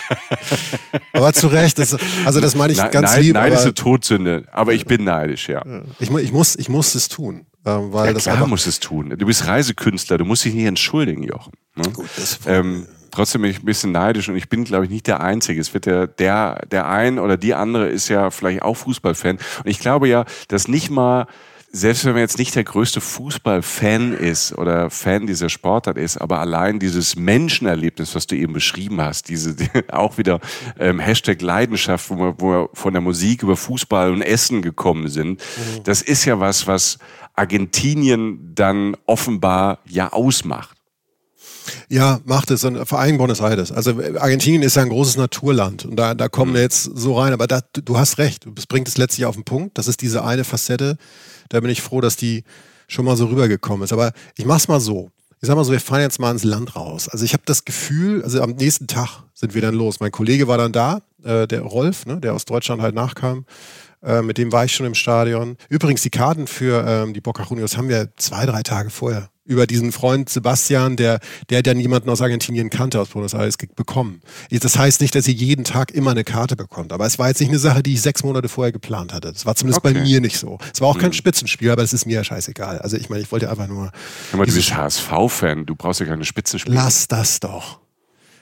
aber 1.12 1.32
zu 1.32 1.47
Recht, 1.47 1.78
das, 1.78 1.97
also 2.24 2.41
das 2.41 2.55
meine 2.57 2.72
ich 2.72 2.78
Na, 2.78 2.89
ganz 2.89 3.16
lieb. 3.18 3.35
Neid 3.35 3.53
ist 3.53 3.62
eine 3.62 3.74
Todsünde, 3.74 4.47
aber 4.51 4.72
ich 4.72 4.85
bin 4.85 5.05
neidisch, 5.05 5.49
ja. 5.49 5.64
Ich, 6.01 6.11
ich, 6.11 6.32
muss, 6.32 6.57
ich 6.57 6.68
muss 6.68 6.95
es 6.95 7.09
tun. 7.09 7.47
Ähm, 7.64 7.93
weil 7.93 8.09
ja, 8.09 8.12
das 8.12 8.24
klar 8.24 8.47
musst 8.47 8.66
es 8.66 8.80
tun. 8.80 9.14
Du 9.16 9.26
bist 9.26 9.47
Reisekünstler, 9.47 10.18
du 10.18 10.24
musst 10.24 10.45
dich 10.45 10.55
nicht 10.55 10.66
entschuldigen, 10.66 11.22
Jochen. 11.22 11.53
Ne? 11.76 11.89
Gut, 11.91 12.11
das 12.16 12.41
ähm, 12.47 12.87
trotzdem 13.11 13.43
bin 13.43 13.51
ich 13.53 13.61
ein 13.61 13.64
bisschen 13.64 13.93
neidisch 13.93 14.28
und 14.28 14.37
ich 14.37 14.49
bin, 14.49 14.64
glaube 14.64 14.85
ich, 14.85 14.91
nicht 14.91 15.07
der 15.07 15.20
Einzige. 15.20 15.61
Es 15.61 15.72
wird 15.72 15.87
der, 15.87 16.07
der, 16.07 16.66
der 16.70 16.89
ein 16.89 17.18
oder 17.18 17.37
die 17.37 17.55
andere 17.55 17.89
ist 17.89 18.09
ja 18.09 18.30
vielleicht 18.30 18.62
auch 18.62 18.76
Fußballfan. 18.76 19.37
Und 19.37 19.66
ich 19.66 19.78
glaube 19.78 20.09
ja, 20.09 20.24
dass 20.49 20.68
nicht 20.68 20.91
mal 20.91 21.26
selbst 21.74 22.04
wenn 22.04 22.12
man 22.12 22.20
jetzt 22.20 22.38
nicht 22.38 22.54
der 22.54 22.62
größte 22.62 23.00
Fußballfan 23.00 24.12
ist 24.12 24.56
oder 24.56 24.90
Fan 24.90 25.26
dieser 25.26 25.48
Sportart 25.48 25.98
ist, 25.98 26.16
aber 26.16 26.38
allein 26.38 26.78
dieses 26.78 27.16
Menschenerlebnis, 27.16 28.14
was 28.14 28.28
du 28.28 28.36
eben 28.36 28.52
beschrieben 28.52 29.00
hast, 29.00 29.28
diese 29.28 29.56
auch 29.90 30.16
wieder 30.16 30.38
ähm, 30.78 31.00
Hashtag 31.00 31.42
Leidenschaft, 31.42 32.10
wo 32.10 32.16
wir, 32.16 32.34
wo 32.38 32.50
wir 32.50 32.68
von 32.74 32.92
der 32.92 33.02
Musik 33.02 33.42
über 33.42 33.56
Fußball 33.56 34.12
und 34.12 34.22
Essen 34.22 34.62
gekommen 34.62 35.08
sind, 35.08 35.40
mhm. 35.40 35.82
das 35.82 36.00
ist 36.00 36.24
ja 36.24 36.38
was, 36.38 36.68
was 36.68 36.98
Argentinien 37.34 38.52
dann 38.54 38.96
offenbar 39.06 39.80
ja 39.84 40.12
ausmacht. 40.12 40.76
Ja, 41.88 42.20
macht 42.24 42.52
es. 42.52 42.62
Und 42.62 42.86
vor 42.86 43.00
allem 43.00 43.18
Buenos 43.18 43.40
Aires. 43.40 43.72
Also 43.72 43.98
Argentinien 44.18 44.62
ist 44.62 44.76
ja 44.76 44.82
ein 44.82 44.90
großes 44.90 45.16
Naturland 45.16 45.84
und 45.84 45.96
da, 45.96 46.14
da 46.14 46.28
kommen 46.28 46.52
mhm. 46.52 46.56
wir 46.56 46.62
jetzt 46.62 46.84
so 46.84 47.18
rein. 47.18 47.32
Aber 47.32 47.48
da, 47.48 47.62
du 47.72 47.98
hast 47.98 48.18
recht. 48.18 48.46
Es 48.56 48.66
bringt 48.66 48.86
es 48.86 48.96
letztlich 48.96 49.26
auf 49.26 49.34
den 49.34 49.44
Punkt. 49.44 49.76
Das 49.76 49.88
ist 49.88 50.02
diese 50.02 50.24
eine 50.24 50.44
Facette, 50.44 50.98
da 51.49 51.61
bin 51.61 51.70
ich 51.70 51.82
froh, 51.82 52.01
dass 52.01 52.16
die 52.16 52.45
schon 52.88 53.05
mal 53.05 53.16
so 53.16 53.26
rübergekommen 53.26 53.84
ist. 53.84 53.92
Aber 53.92 54.12
ich 54.36 54.45
mach's 54.45 54.68
mal 54.68 54.80
so. 54.80 55.11
Ich 55.40 55.49
sag 55.49 55.57
mal 55.57 55.64
so, 55.64 55.72
wir 55.72 55.80
fahren 55.80 56.01
jetzt 56.01 56.20
mal 56.20 56.30
ins 56.30 56.45
Land 56.45 56.74
raus. 56.74 57.09
Also 57.09 57.24
ich 57.24 57.34
habe 57.34 57.42
das 57.45 57.64
Gefühl, 57.64 58.22
also 58.22 58.40
am 58.40 58.53
nächsten 58.53 58.86
Tag 58.86 59.24
sind 59.34 59.55
wir 59.55 59.61
dann 59.61 59.74
los. 59.74 60.01
Mein 60.01 60.11
Kollege 60.11 60.49
war 60.49 60.57
dann 60.57 60.72
da, 60.72 61.03
äh, 61.22 61.47
der 61.47 61.61
Rolf, 61.61 62.07
ne, 62.07 62.18
der 62.18 62.34
aus 62.34 62.47
Deutschland 62.47 62.80
halt 62.80 62.95
nachkam. 62.95 63.45
Äh, 64.03 64.22
mit 64.22 64.38
dem 64.38 64.53
war 64.53 64.64
ich 64.64 64.72
schon 64.74 64.86
im 64.86 64.95
Stadion. 64.95 65.57
Übrigens, 65.68 66.03
die 66.03 66.11
Karten 66.11 66.47
für 66.47 66.84
ähm, 66.86 67.12
die 67.14 67.20
Boca 67.20 67.45
Juniors 67.45 67.76
haben 67.76 67.88
wir 67.88 68.09
zwei, 68.16 68.47
drei 68.47 68.62
Tage 68.62 68.90
vorher 68.90 69.28
über 69.45 69.66
diesen 69.66 69.92
Freund 69.92 70.28
Sebastian, 70.28 70.97
der, 70.97 71.20
der 71.51 71.62
dann 71.62 71.78
jemanden 71.78 72.09
aus 72.09 72.22
Argentinien 72.22 72.70
kannte, 72.70 73.01
aus 73.01 73.11
Buenos 73.11 73.34
Aires, 73.34 73.57
bekommen. 73.57 74.20
Das 74.51 74.78
heißt 74.78 75.01
nicht, 75.01 75.14
dass 75.14 75.28
ihr 75.28 75.34
jeden 75.34 75.64
Tag 75.64 75.90
immer 75.90 76.12
eine 76.12 76.24
Karte 76.24 76.57
bekommt, 76.57 76.92
aber 76.92 77.07
es 77.07 77.18
war 77.18 77.28
jetzt 77.28 77.40
nicht 77.40 77.51
eine 77.51 77.59
Sache, 77.59 77.82
die 77.82 77.95
ich 77.95 78.03
sechs 78.03 78.24
Monate 78.24 78.49
vorher 78.49 78.72
geplant 78.72 79.12
hatte. 79.12 79.32
Das 79.32 79.45
war 79.45 79.55
zumindest 79.55 79.84
okay. 79.84 79.95
bei 79.95 80.01
mir 80.01 80.20
nicht 80.20 80.38
so. 80.38 80.59
Es 80.72 80.80
war 80.80 80.88
auch 80.88 80.99
kein 80.99 81.11
mhm. 81.11 81.14
Spitzenspiel, 81.14 81.70
aber 81.70 81.82
es 81.82 81.92
ist 81.92 82.07
mir 82.07 82.24
scheißegal. 82.24 82.78
Also 82.78 82.97
ich 82.97 83.11
meine, 83.11 83.22
ich 83.22 83.30
wollte 83.30 83.51
einfach 83.51 83.68
nur... 83.68 83.86
Ja, 83.86 83.92
aber 84.32 84.47
du 84.47 84.55
bist 84.55 84.74
HSV-Fan, 84.74 85.66
du 85.66 85.74
brauchst 85.74 86.01
ja 86.01 86.07
keine 86.07 86.24
Spitzenspiele. 86.24 86.74
Lass 86.74 87.09
das 87.09 87.40
doch. 87.40 87.80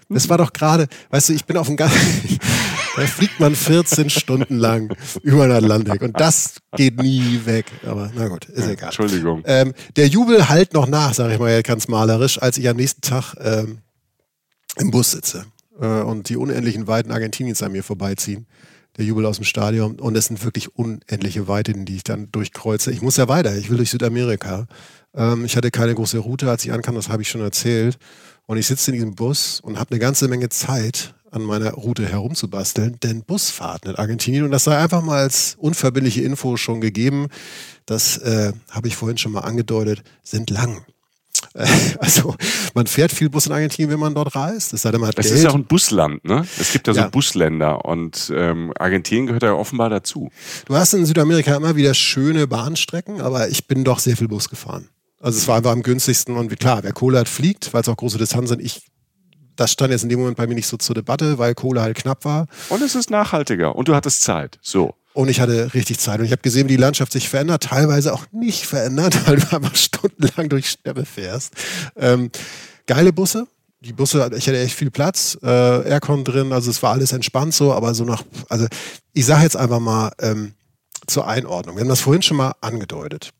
Das 0.08 0.28
war 0.28 0.38
doch 0.38 0.52
gerade, 0.52 0.88
weißt 1.10 1.30
du, 1.30 1.32
ich 1.32 1.44
bin 1.44 1.56
auf 1.56 1.66
dem. 1.66 1.76
Da 2.94 3.06
fliegt 3.06 3.40
man 3.40 3.54
14 3.54 4.10
Stunden 4.10 4.56
lang 4.56 4.94
über 5.22 5.46
den 5.46 5.52
Atlantik 5.56 6.02
und 6.02 6.20
das 6.20 6.56
geht 6.76 7.00
nie 7.00 7.40
weg. 7.44 7.66
Aber 7.86 8.10
na 8.14 8.28
gut, 8.28 8.44
ist 8.46 8.68
egal. 8.68 8.88
Entschuldigung. 8.88 9.42
Ähm, 9.46 9.72
der 9.96 10.08
Jubel 10.08 10.48
halt 10.48 10.74
noch 10.74 10.86
nach, 10.86 11.14
sage 11.14 11.34
ich 11.34 11.40
mal 11.40 11.62
ganz 11.62 11.88
malerisch, 11.88 12.40
als 12.40 12.58
ich 12.58 12.68
am 12.68 12.76
nächsten 12.76 13.00
Tag 13.00 13.34
ähm, 13.40 13.78
im 14.76 14.90
Bus 14.90 15.12
sitze 15.12 15.46
äh, 15.80 15.86
und 15.86 16.28
die 16.28 16.36
unendlichen 16.36 16.86
Weiten 16.86 17.10
Argentiniens 17.12 17.62
an 17.62 17.72
mir 17.72 17.82
vorbeiziehen. 17.82 18.46
der 18.98 19.06
Jubel 19.06 19.24
aus 19.24 19.36
dem 19.36 19.44
Stadion. 19.44 19.98
Und 19.98 20.16
es 20.16 20.26
sind 20.26 20.44
wirklich 20.44 20.76
unendliche 20.76 21.48
Weiten, 21.48 21.86
die 21.86 21.96
ich 21.96 22.04
dann 22.04 22.30
durchkreuze. 22.30 22.90
Ich 22.92 23.00
muss 23.00 23.16
ja 23.16 23.26
weiter, 23.28 23.56
ich 23.56 23.70
will 23.70 23.78
durch 23.78 23.90
Südamerika. 23.90 24.66
Ähm, 25.14 25.46
ich 25.46 25.56
hatte 25.56 25.70
keine 25.70 25.94
große 25.94 26.18
Route, 26.18 26.50
als 26.50 26.64
ich 26.64 26.72
ankam, 26.72 26.94
das 26.94 27.08
habe 27.08 27.22
ich 27.22 27.28
schon 27.30 27.40
erzählt. 27.40 27.96
Und 28.46 28.58
ich 28.58 28.66
sitze 28.66 28.90
in 28.90 28.94
diesem 28.96 29.14
Bus 29.14 29.60
und 29.60 29.78
habe 29.78 29.92
eine 29.92 29.98
ganze 30.00 30.28
Menge 30.28 30.50
Zeit, 30.50 31.14
an 31.32 31.42
meiner 31.42 31.72
Route 31.72 32.06
herumzubasteln, 32.06 32.98
denn 33.02 33.24
Busfahrten 33.24 33.90
in 33.90 33.96
Argentinien, 33.96 34.44
und 34.44 34.50
das 34.50 34.64
sei 34.64 34.76
einfach 34.76 35.02
mal 35.02 35.18
als 35.18 35.56
unverbindliche 35.58 36.22
Info 36.22 36.56
schon 36.56 36.80
gegeben, 36.80 37.28
das 37.86 38.18
äh, 38.18 38.52
habe 38.70 38.88
ich 38.88 38.96
vorhin 38.96 39.18
schon 39.18 39.32
mal 39.32 39.40
angedeutet, 39.40 40.02
sind 40.22 40.50
lang. 40.50 40.84
Also 41.98 42.34
man 42.74 42.86
fährt 42.86 43.12
viel 43.12 43.28
Bus 43.28 43.46
in 43.46 43.52
Argentinien, 43.52 43.90
wenn 43.90 43.98
man 43.98 44.14
dort 44.14 44.34
reist. 44.34 44.72
Es, 44.72 44.82
sei 44.82 44.90
denn, 44.90 45.00
man 45.00 45.08
hat 45.08 45.18
es 45.18 45.30
ist 45.30 45.42
ja 45.42 45.50
auch 45.50 45.54
ein 45.54 45.64
Busland, 45.64 46.24
ne? 46.24 46.46
Es 46.58 46.72
gibt 46.72 46.86
ja, 46.86 46.92
ja. 46.94 47.04
so 47.04 47.10
Busländer 47.10 47.84
und 47.84 48.32
ähm, 48.34 48.72
Argentinien 48.78 49.26
gehört 49.26 49.42
ja 49.42 49.52
offenbar 49.52 49.90
dazu. 49.90 50.30
Du 50.66 50.74
hast 50.74 50.94
in 50.94 51.04
Südamerika 51.04 51.54
immer 51.56 51.76
wieder 51.76 51.94
schöne 51.94 52.46
Bahnstrecken, 52.46 53.20
aber 53.20 53.48
ich 53.48 53.66
bin 53.66 53.84
doch 53.84 53.98
sehr 53.98 54.16
viel 54.16 54.28
Bus 54.28 54.48
gefahren. 54.48 54.88
Also 55.20 55.38
es 55.38 55.46
war 55.46 55.56
einfach 55.56 55.72
am 55.72 55.82
günstigsten 55.82 56.36
und 56.36 56.58
klar, 56.58 56.82
wer 56.82 56.92
Kohle 56.92 57.20
hat, 57.20 57.28
fliegt, 57.28 57.72
weil 57.72 57.82
es 57.82 57.88
auch 57.88 57.96
große 57.96 58.18
Distanzen 58.18 58.48
sind. 58.48 58.62
Ich 58.62 58.82
das 59.56 59.72
stand 59.72 59.90
jetzt 59.90 60.02
in 60.02 60.08
dem 60.08 60.20
Moment 60.20 60.36
bei 60.36 60.46
mir 60.46 60.54
nicht 60.54 60.66
so 60.66 60.76
zur 60.76 60.94
Debatte, 60.94 61.38
weil 61.38 61.54
Kohle 61.54 61.82
halt 61.82 61.96
knapp 61.96 62.24
war. 62.24 62.46
Und 62.68 62.82
es 62.82 62.94
ist 62.94 63.10
nachhaltiger 63.10 63.76
und 63.76 63.88
du 63.88 63.94
hattest 63.94 64.22
Zeit. 64.22 64.58
So. 64.62 64.94
Und 65.14 65.28
ich 65.28 65.40
hatte 65.40 65.74
richtig 65.74 65.98
Zeit. 65.98 66.20
Und 66.20 66.26
ich 66.26 66.32
habe 66.32 66.42
gesehen, 66.42 66.68
wie 66.68 66.76
die 66.76 66.82
Landschaft 66.82 67.12
sich 67.12 67.28
verändert, 67.28 67.64
teilweise 67.64 68.14
auch 68.14 68.24
nicht 68.32 68.66
verändert, 68.66 69.16
weil 69.26 69.36
du 69.36 69.54
einfach 69.54 69.74
stundenlang 69.74 70.48
durch 70.48 70.70
Steppe 70.70 71.04
fährst. 71.04 71.54
Ähm, 71.96 72.30
geile 72.86 73.12
Busse. 73.12 73.46
Die 73.80 73.92
Busse, 73.92 74.30
ich 74.36 74.46
hatte 74.46 74.60
echt 74.60 74.76
viel 74.76 74.92
Platz, 74.92 75.36
äh, 75.42 75.46
Aircon 75.46 76.22
drin, 76.22 76.52
also 76.52 76.70
es 76.70 76.80
war 76.84 76.92
alles 76.92 77.10
entspannt 77.10 77.52
so, 77.52 77.72
aber 77.72 77.94
so 77.94 78.04
nach, 78.04 78.22
also 78.48 78.68
ich 79.12 79.26
sage 79.26 79.42
jetzt 79.42 79.56
einfach 79.56 79.80
mal 79.80 80.12
ähm, 80.20 80.54
zur 81.08 81.26
Einordnung. 81.26 81.74
Wir 81.74 81.80
haben 81.80 81.88
das 81.88 81.98
vorhin 81.98 82.22
schon 82.22 82.36
mal 82.36 82.54
angedeutet. 82.60 83.30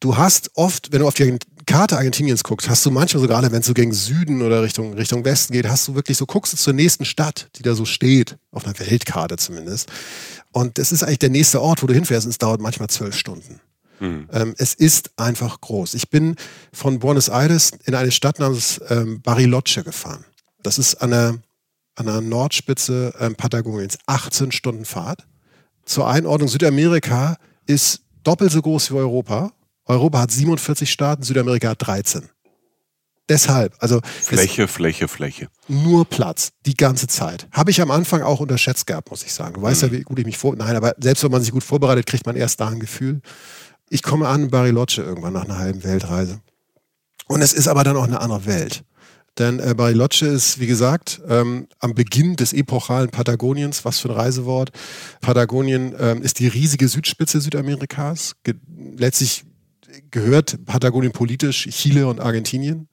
Du 0.00 0.18
hast 0.18 0.50
oft, 0.56 0.92
wenn 0.92 1.00
du 1.00 1.06
auf 1.06 1.14
die 1.14 1.38
Karte 1.72 1.96
Argentiniens 1.96 2.44
guckst, 2.44 2.68
hast 2.68 2.84
du 2.84 2.90
manchmal 2.90 3.22
so 3.22 3.26
gerade, 3.26 3.50
wenn 3.50 3.60
es 3.60 3.66
so 3.66 3.72
gegen 3.72 3.94
Süden 3.94 4.42
oder 4.42 4.62
Richtung, 4.62 4.92
Richtung 4.92 5.24
Westen 5.24 5.54
geht, 5.54 5.66
hast 5.66 5.88
du 5.88 5.94
wirklich 5.94 6.18
so, 6.18 6.26
guckst 6.26 6.52
du 6.52 6.58
zur 6.58 6.74
nächsten 6.74 7.06
Stadt, 7.06 7.48
die 7.56 7.62
da 7.62 7.74
so 7.74 7.86
steht, 7.86 8.36
auf 8.50 8.66
einer 8.66 8.78
Weltkarte 8.78 9.38
zumindest. 9.38 9.90
Und 10.52 10.76
das 10.76 10.92
ist 10.92 11.02
eigentlich 11.02 11.20
der 11.20 11.30
nächste 11.30 11.62
Ort, 11.62 11.82
wo 11.82 11.86
du 11.86 11.94
hinfährst 11.94 12.26
und 12.26 12.30
es 12.30 12.36
dauert 12.36 12.60
manchmal 12.60 12.90
zwölf 12.90 13.16
Stunden. 13.16 13.58
Mhm. 14.00 14.28
Ähm, 14.34 14.54
es 14.58 14.74
ist 14.74 15.12
einfach 15.16 15.62
groß. 15.62 15.94
Ich 15.94 16.10
bin 16.10 16.36
von 16.74 16.98
Buenos 16.98 17.30
Aires 17.30 17.70
in 17.84 17.94
eine 17.94 18.10
Stadt 18.10 18.38
namens 18.38 18.78
ähm, 18.90 19.22
Bariloche 19.22 19.82
gefahren. 19.82 20.26
Das 20.62 20.78
ist 20.78 20.96
an 20.96 21.10
der, 21.12 21.38
an 21.94 22.04
der 22.04 22.20
Nordspitze 22.20 23.14
ähm, 23.18 23.34
Patagoniens. 23.34 23.96
18 24.04 24.52
Stunden 24.52 24.84
Fahrt. 24.84 25.26
Zur 25.86 26.06
Einordnung, 26.06 26.50
Südamerika 26.50 27.38
ist 27.64 28.02
doppelt 28.24 28.52
so 28.52 28.60
groß 28.60 28.90
wie 28.90 28.96
Europa. 28.96 29.52
Europa 29.86 30.20
hat 30.20 30.30
47 30.30 30.90
Staaten, 30.90 31.22
Südamerika 31.22 31.70
hat 31.70 31.86
13. 31.86 32.28
Deshalb, 33.28 33.74
also 33.78 34.00
Fläche, 34.20 34.68
Fläche, 34.68 35.08
Fläche. 35.08 35.48
Nur 35.68 36.04
Platz, 36.04 36.50
die 36.66 36.74
ganze 36.74 37.06
Zeit. 37.06 37.46
Habe 37.52 37.70
ich 37.70 37.80
am 37.80 37.90
Anfang 37.90 38.22
auch 38.22 38.40
unterschätzt 38.40 38.86
gehabt, 38.86 39.10
muss 39.10 39.22
ich 39.22 39.32
sagen. 39.32 39.54
Du 39.54 39.62
weißt 39.62 39.82
mhm. 39.82 39.88
ja, 39.88 39.94
wie 39.94 40.02
gut 40.02 40.18
ich 40.18 40.26
mich 40.26 40.38
vor. 40.38 40.54
Nein, 40.56 40.76
aber 40.76 40.94
selbst 40.98 41.22
wenn 41.24 41.30
man 41.30 41.40
sich 41.40 41.52
gut 41.52 41.62
vorbereitet, 41.62 42.06
kriegt 42.06 42.26
man 42.26 42.36
erst 42.36 42.60
da 42.60 42.68
ein 42.68 42.80
Gefühl. 42.80 43.22
Ich 43.88 44.02
komme 44.02 44.28
an 44.28 44.44
in 44.44 44.50
Bariloche 44.50 45.02
irgendwann 45.02 45.32
nach 45.32 45.44
einer 45.44 45.58
halben 45.58 45.84
Weltreise. 45.84 46.40
Und 47.28 47.42
es 47.42 47.52
ist 47.52 47.68
aber 47.68 47.84
dann 47.84 47.96
auch 47.96 48.04
eine 48.04 48.20
andere 48.20 48.46
Welt. 48.46 48.84
Denn 49.38 49.60
äh, 49.60 49.74
Bariloche 49.74 50.26
ist, 50.26 50.60
wie 50.60 50.66
gesagt, 50.66 51.22
ähm, 51.26 51.68
am 51.78 51.94
Beginn 51.94 52.36
des 52.36 52.52
epochalen 52.52 53.10
Patagoniens, 53.10 53.84
was 53.84 54.00
für 54.00 54.10
ein 54.10 54.14
Reisewort. 54.14 54.72
Patagonien 55.20 55.94
ähm, 55.98 56.22
ist 56.22 56.38
die 56.38 56.48
riesige 56.48 56.88
Südspitze 56.88 57.40
Südamerikas. 57.40 58.34
Letztlich 58.96 59.44
gehört 60.10 60.64
Patagonien 60.64 61.12
politisch 61.12 61.68
Chile 61.70 62.06
und 62.06 62.20
Argentinien. 62.20 62.88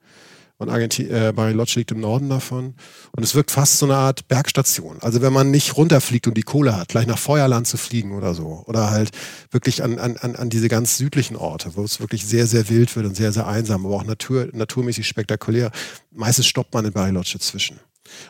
Und 0.60 0.68
Argenti 0.68 1.04
äh, 1.04 1.32
Bariloche 1.34 1.78
liegt 1.78 1.90
im 1.90 2.00
Norden 2.00 2.28
davon. 2.28 2.74
Und 3.12 3.22
es 3.22 3.34
wirkt 3.34 3.50
fast 3.50 3.78
so 3.78 3.86
eine 3.86 3.96
Art 3.96 4.28
Bergstation. 4.28 4.98
Also 5.00 5.22
wenn 5.22 5.32
man 5.32 5.50
nicht 5.50 5.78
runterfliegt 5.78 6.26
und 6.26 6.36
die 6.36 6.42
Kohle 6.42 6.76
hat, 6.76 6.88
gleich 6.88 7.06
nach 7.06 7.16
Feuerland 7.16 7.66
zu 7.66 7.78
fliegen 7.78 8.12
oder 8.12 8.34
so. 8.34 8.62
Oder 8.66 8.90
halt 8.90 9.10
wirklich 9.50 9.82
an, 9.82 9.98
an, 9.98 10.16
an 10.18 10.50
diese 10.50 10.68
ganz 10.68 10.98
südlichen 10.98 11.36
Orte, 11.36 11.70
wo 11.76 11.82
es 11.82 11.98
wirklich 11.98 12.26
sehr, 12.26 12.46
sehr 12.46 12.68
wild 12.68 12.94
wird 12.94 13.06
und 13.06 13.16
sehr, 13.16 13.32
sehr 13.32 13.46
einsam, 13.46 13.86
aber 13.86 13.96
auch 13.96 14.04
natur, 14.04 14.50
naturmäßig 14.52 15.08
spektakulär. 15.08 15.70
Meistens 16.10 16.46
stoppt 16.46 16.74
man 16.74 16.84
in 16.84 16.92
Bariloche 16.92 17.38
zwischen. 17.38 17.80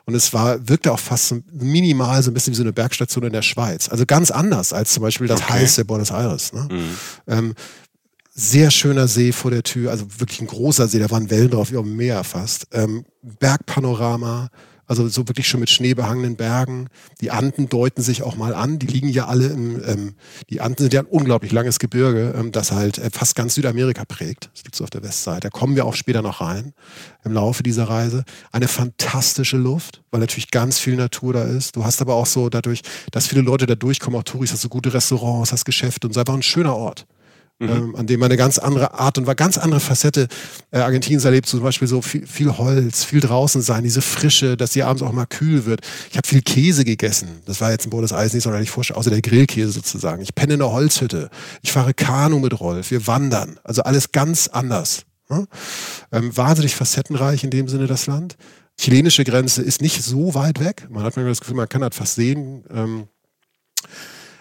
Und 0.04 0.14
es 0.14 0.32
war, 0.32 0.68
wirkte 0.68 0.92
auch 0.92 0.98
fast 0.98 1.28
so 1.28 1.40
minimal 1.52 2.22
so 2.22 2.30
ein 2.30 2.34
bisschen 2.34 2.52
wie 2.52 2.56
so 2.56 2.62
eine 2.62 2.72
Bergstation 2.72 3.24
in 3.24 3.32
der 3.32 3.42
Schweiz. 3.42 3.88
Also 3.88 4.06
ganz 4.06 4.30
anders 4.30 4.72
als 4.72 4.92
zum 4.92 5.02
Beispiel 5.02 5.26
das 5.26 5.40
okay. 5.40 5.54
heiße 5.54 5.84
Buenos 5.84 6.10
Aires. 6.10 6.52
Ne? 6.52 6.68
Mhm. 6.70 6.96
Ähm, 7.26 7.54
sehr 8.40 8.70
schöner 8.70 9.06
See 9.06 9.32
vor 9.32 9.50
der 9.50 9.62
Tür, 9.62 9.90
also 9.90 10.06
wirklich 10.18 10.40
ein 10.40 10.46
großer 10.46 10.88
See, 10.88 10.98
da 10.98 11.10
waren 11.10 11.30
Wellen 11.30 11.50
drauf, 11.50 11.70
wie 11.70 11.76
auf 11.76 11.84
dem 11.84 11.96
Meer 11.96 12.24
fast. 12.24 12.66
Ähm, 12.72 13.04
Bergpanorama, 13.22 14.48
also 14.86 15.06
so 15.08 15.28
wirklich 15.28 15.46
schon 15.46 15.60
mit 15.60 15.68
schneebehangenen 15.68 16.36
Bergen. 16.36 16.88
Die 17.20 17.30
Anden 17.30 17.68
deuten 17.68 18.02
sich 18.02 18.22
auch 18.22 18.36
mal 18.36 18.54
an, 18.54 18.78
die 18.78 18.86
liegen 18.86 19.08
ja 19.08 19.26
alle 19.26 19.48
im, 19.48 19.82
ähm, 19.84 20.14
die 20.48 20.62
Anden 20.62 20.78
sind 20.78 20.94
ja 20.94 21.00
ein 21.00 21.06
unglaublich 21.06 21.52
langes 21.52 21.78
Gebirge, 21.78 22.34
ähm, 22.36 22.50
das 22.50 22.72
halt 22.72 22.96
äh, 22.96 23.10
fast 23.12 23.36
ganz 23.36 23.54
Südamerika 23.54 24.06
prägt. 24.06 24.50
Das 24.54 24.64
liegt 24.64 24.74
so 24.74 24.84
auf 24.84 24.90
der 24.90 25.02
Westseite. 25.02 25.40
Da 25.40 25.50
kommen 25.50 25.76
wir 25.76 25.84
auch 25.84 25.94
später 25.94 26.22
noch 26.22 26.40
rein 26.40 26.72
im 27.24 27.32
Laufe 27.32 27.62
dieser 27.62 27.84
Reise. 27.84 28.24
Eine 28.52 28.68
fantastische 28.68 29.58
Luft, 29.58 30.02
weil 30.10 30.20
natürlich 30.20 30.50
ganz 30.50 30.78
viel 30.78 30.96
Natur 30.96 31.34
da 31.34 31.44
ist. 31.44 31.76
Du 31.76 31.84
hast 31.84 32.00
aber 32.00 32.14
auch 32.14 32.26
so 32.26 32.48
dadurch, 32.48 32.80
dass 33.12 33.26
viele 33.26 33.42
Leute 33.42 33.66
da 33.66 33.74
durchkommen, 33.74 34.18
auch 34.18 34.24
Touris, 34.24 34.50
hast 34.50 34.64
du 34.64 34.70
gute 34.70 34.94
Restaurants, 34.94 35.52
hast 35.52 35.66
Geschäfte 35.66 36.06
und 36.06 36.12
es 36.12 36.16
ist 36.16 36.20
einfach 36.20 36.34
ein 36.34 36.42
schöner 36.42 36.74
Ort 36.74 37.06
mhm. 37.60 37.68
ähm, 37.68 37.96
an 37.96 38.06
dem 38.06 38.18
man 38.18 38.26
eine 38.26 38.36
ganz 38.36 38.58
andere 38.58 38.94
Art 38.94 39.18
und 39.18 39.24
ganz 39.36 39.58
andere 39.58 39.80
Facette 39.80 40.26
äh, 40.72 40.78
Argentiniens 40.78 41.24
erlebt. 41.24 41.46
Zum 41.46 41.62
Beispiel 41.62 41.86
so 41.86 42.02
viel, 42.02 42.26
viel 42.26 42.58
Holz, 42.58 43.04
viel 43.04 43.20
draußen 43.20 43.62
sein, 43.62 43.84
diese 43.84 44.02
Frische, 44.02 44.56
dass 44.56 44.72
die 44.72 44.82
abends 44.82 45.02
auch 45.02 45.12
mal 45.12 45.26
kühl 45.26 45.66
wird. 45.66 45.82
Ich 46.10 46.16
habe 46.16 46.26
viel 46.26 46.42
Käse 46.42 46.84
gegessen. 46.84 47.42
Das 47.44 47.60
war 47.60 47.70
jetzt 47.70 47.86
ein 47.86 47.90
Bodes 47.90 48.12
Eis 48.12 48.32
nicht 48.32 48.42
sonderlich 48.42 48.70
vorstellen, 48.70 48.98
außer 48.98 49.10
der 49.10 49.22
Grillkäse 49.22 49.70
sozusagen. 49.70 50.22
Ich 50.22 50.34
penne 50.34 50.54
in 50.54 50.62
einer 50.62 50.72
Holzhütte. 50.72 51.30
Ich 51.62 51.72
fahre 51.72 51.94
Kanu 51.94 52.40
mit 52.40 52.58
Rolf. 52.58 52.90
Wir 52.90 53.06
wandern. 53.06 53.60
Also 53.62 53.82
alles 53.82 54.12
ganz 54.12 54.48
anders. 54.48 55.02
Ne? 55.28 55.46
Ähm, 56.10 56.36
wahnsinnig 56.36 56.74
facettenreich 56.74 57.44
in 57.44 57.50
dem 57.50 57.68
Sinne 57.68 57.86
das 57.86 58.06
Land. 58.06 58.36
Chilenische 58.78 59.24
Grenze 59.24 59.62
ist 59.62 59.82
nicht 59.82 60.02
so 60.02 60.34
weit 60.34 60.58
weg. 60.58 60.88
Man 60.90 61.04
hat 61.04 61.16
mir 61.16 61.26
das 61.26 61.40
Gefühl, 61.40 61.56
man 61.56 61.68
kann 61.68 61.82
das 61.82 61.94
fast 61.94 62.14
sehen. 62.14 62.64
Ähm, 62.70 63.08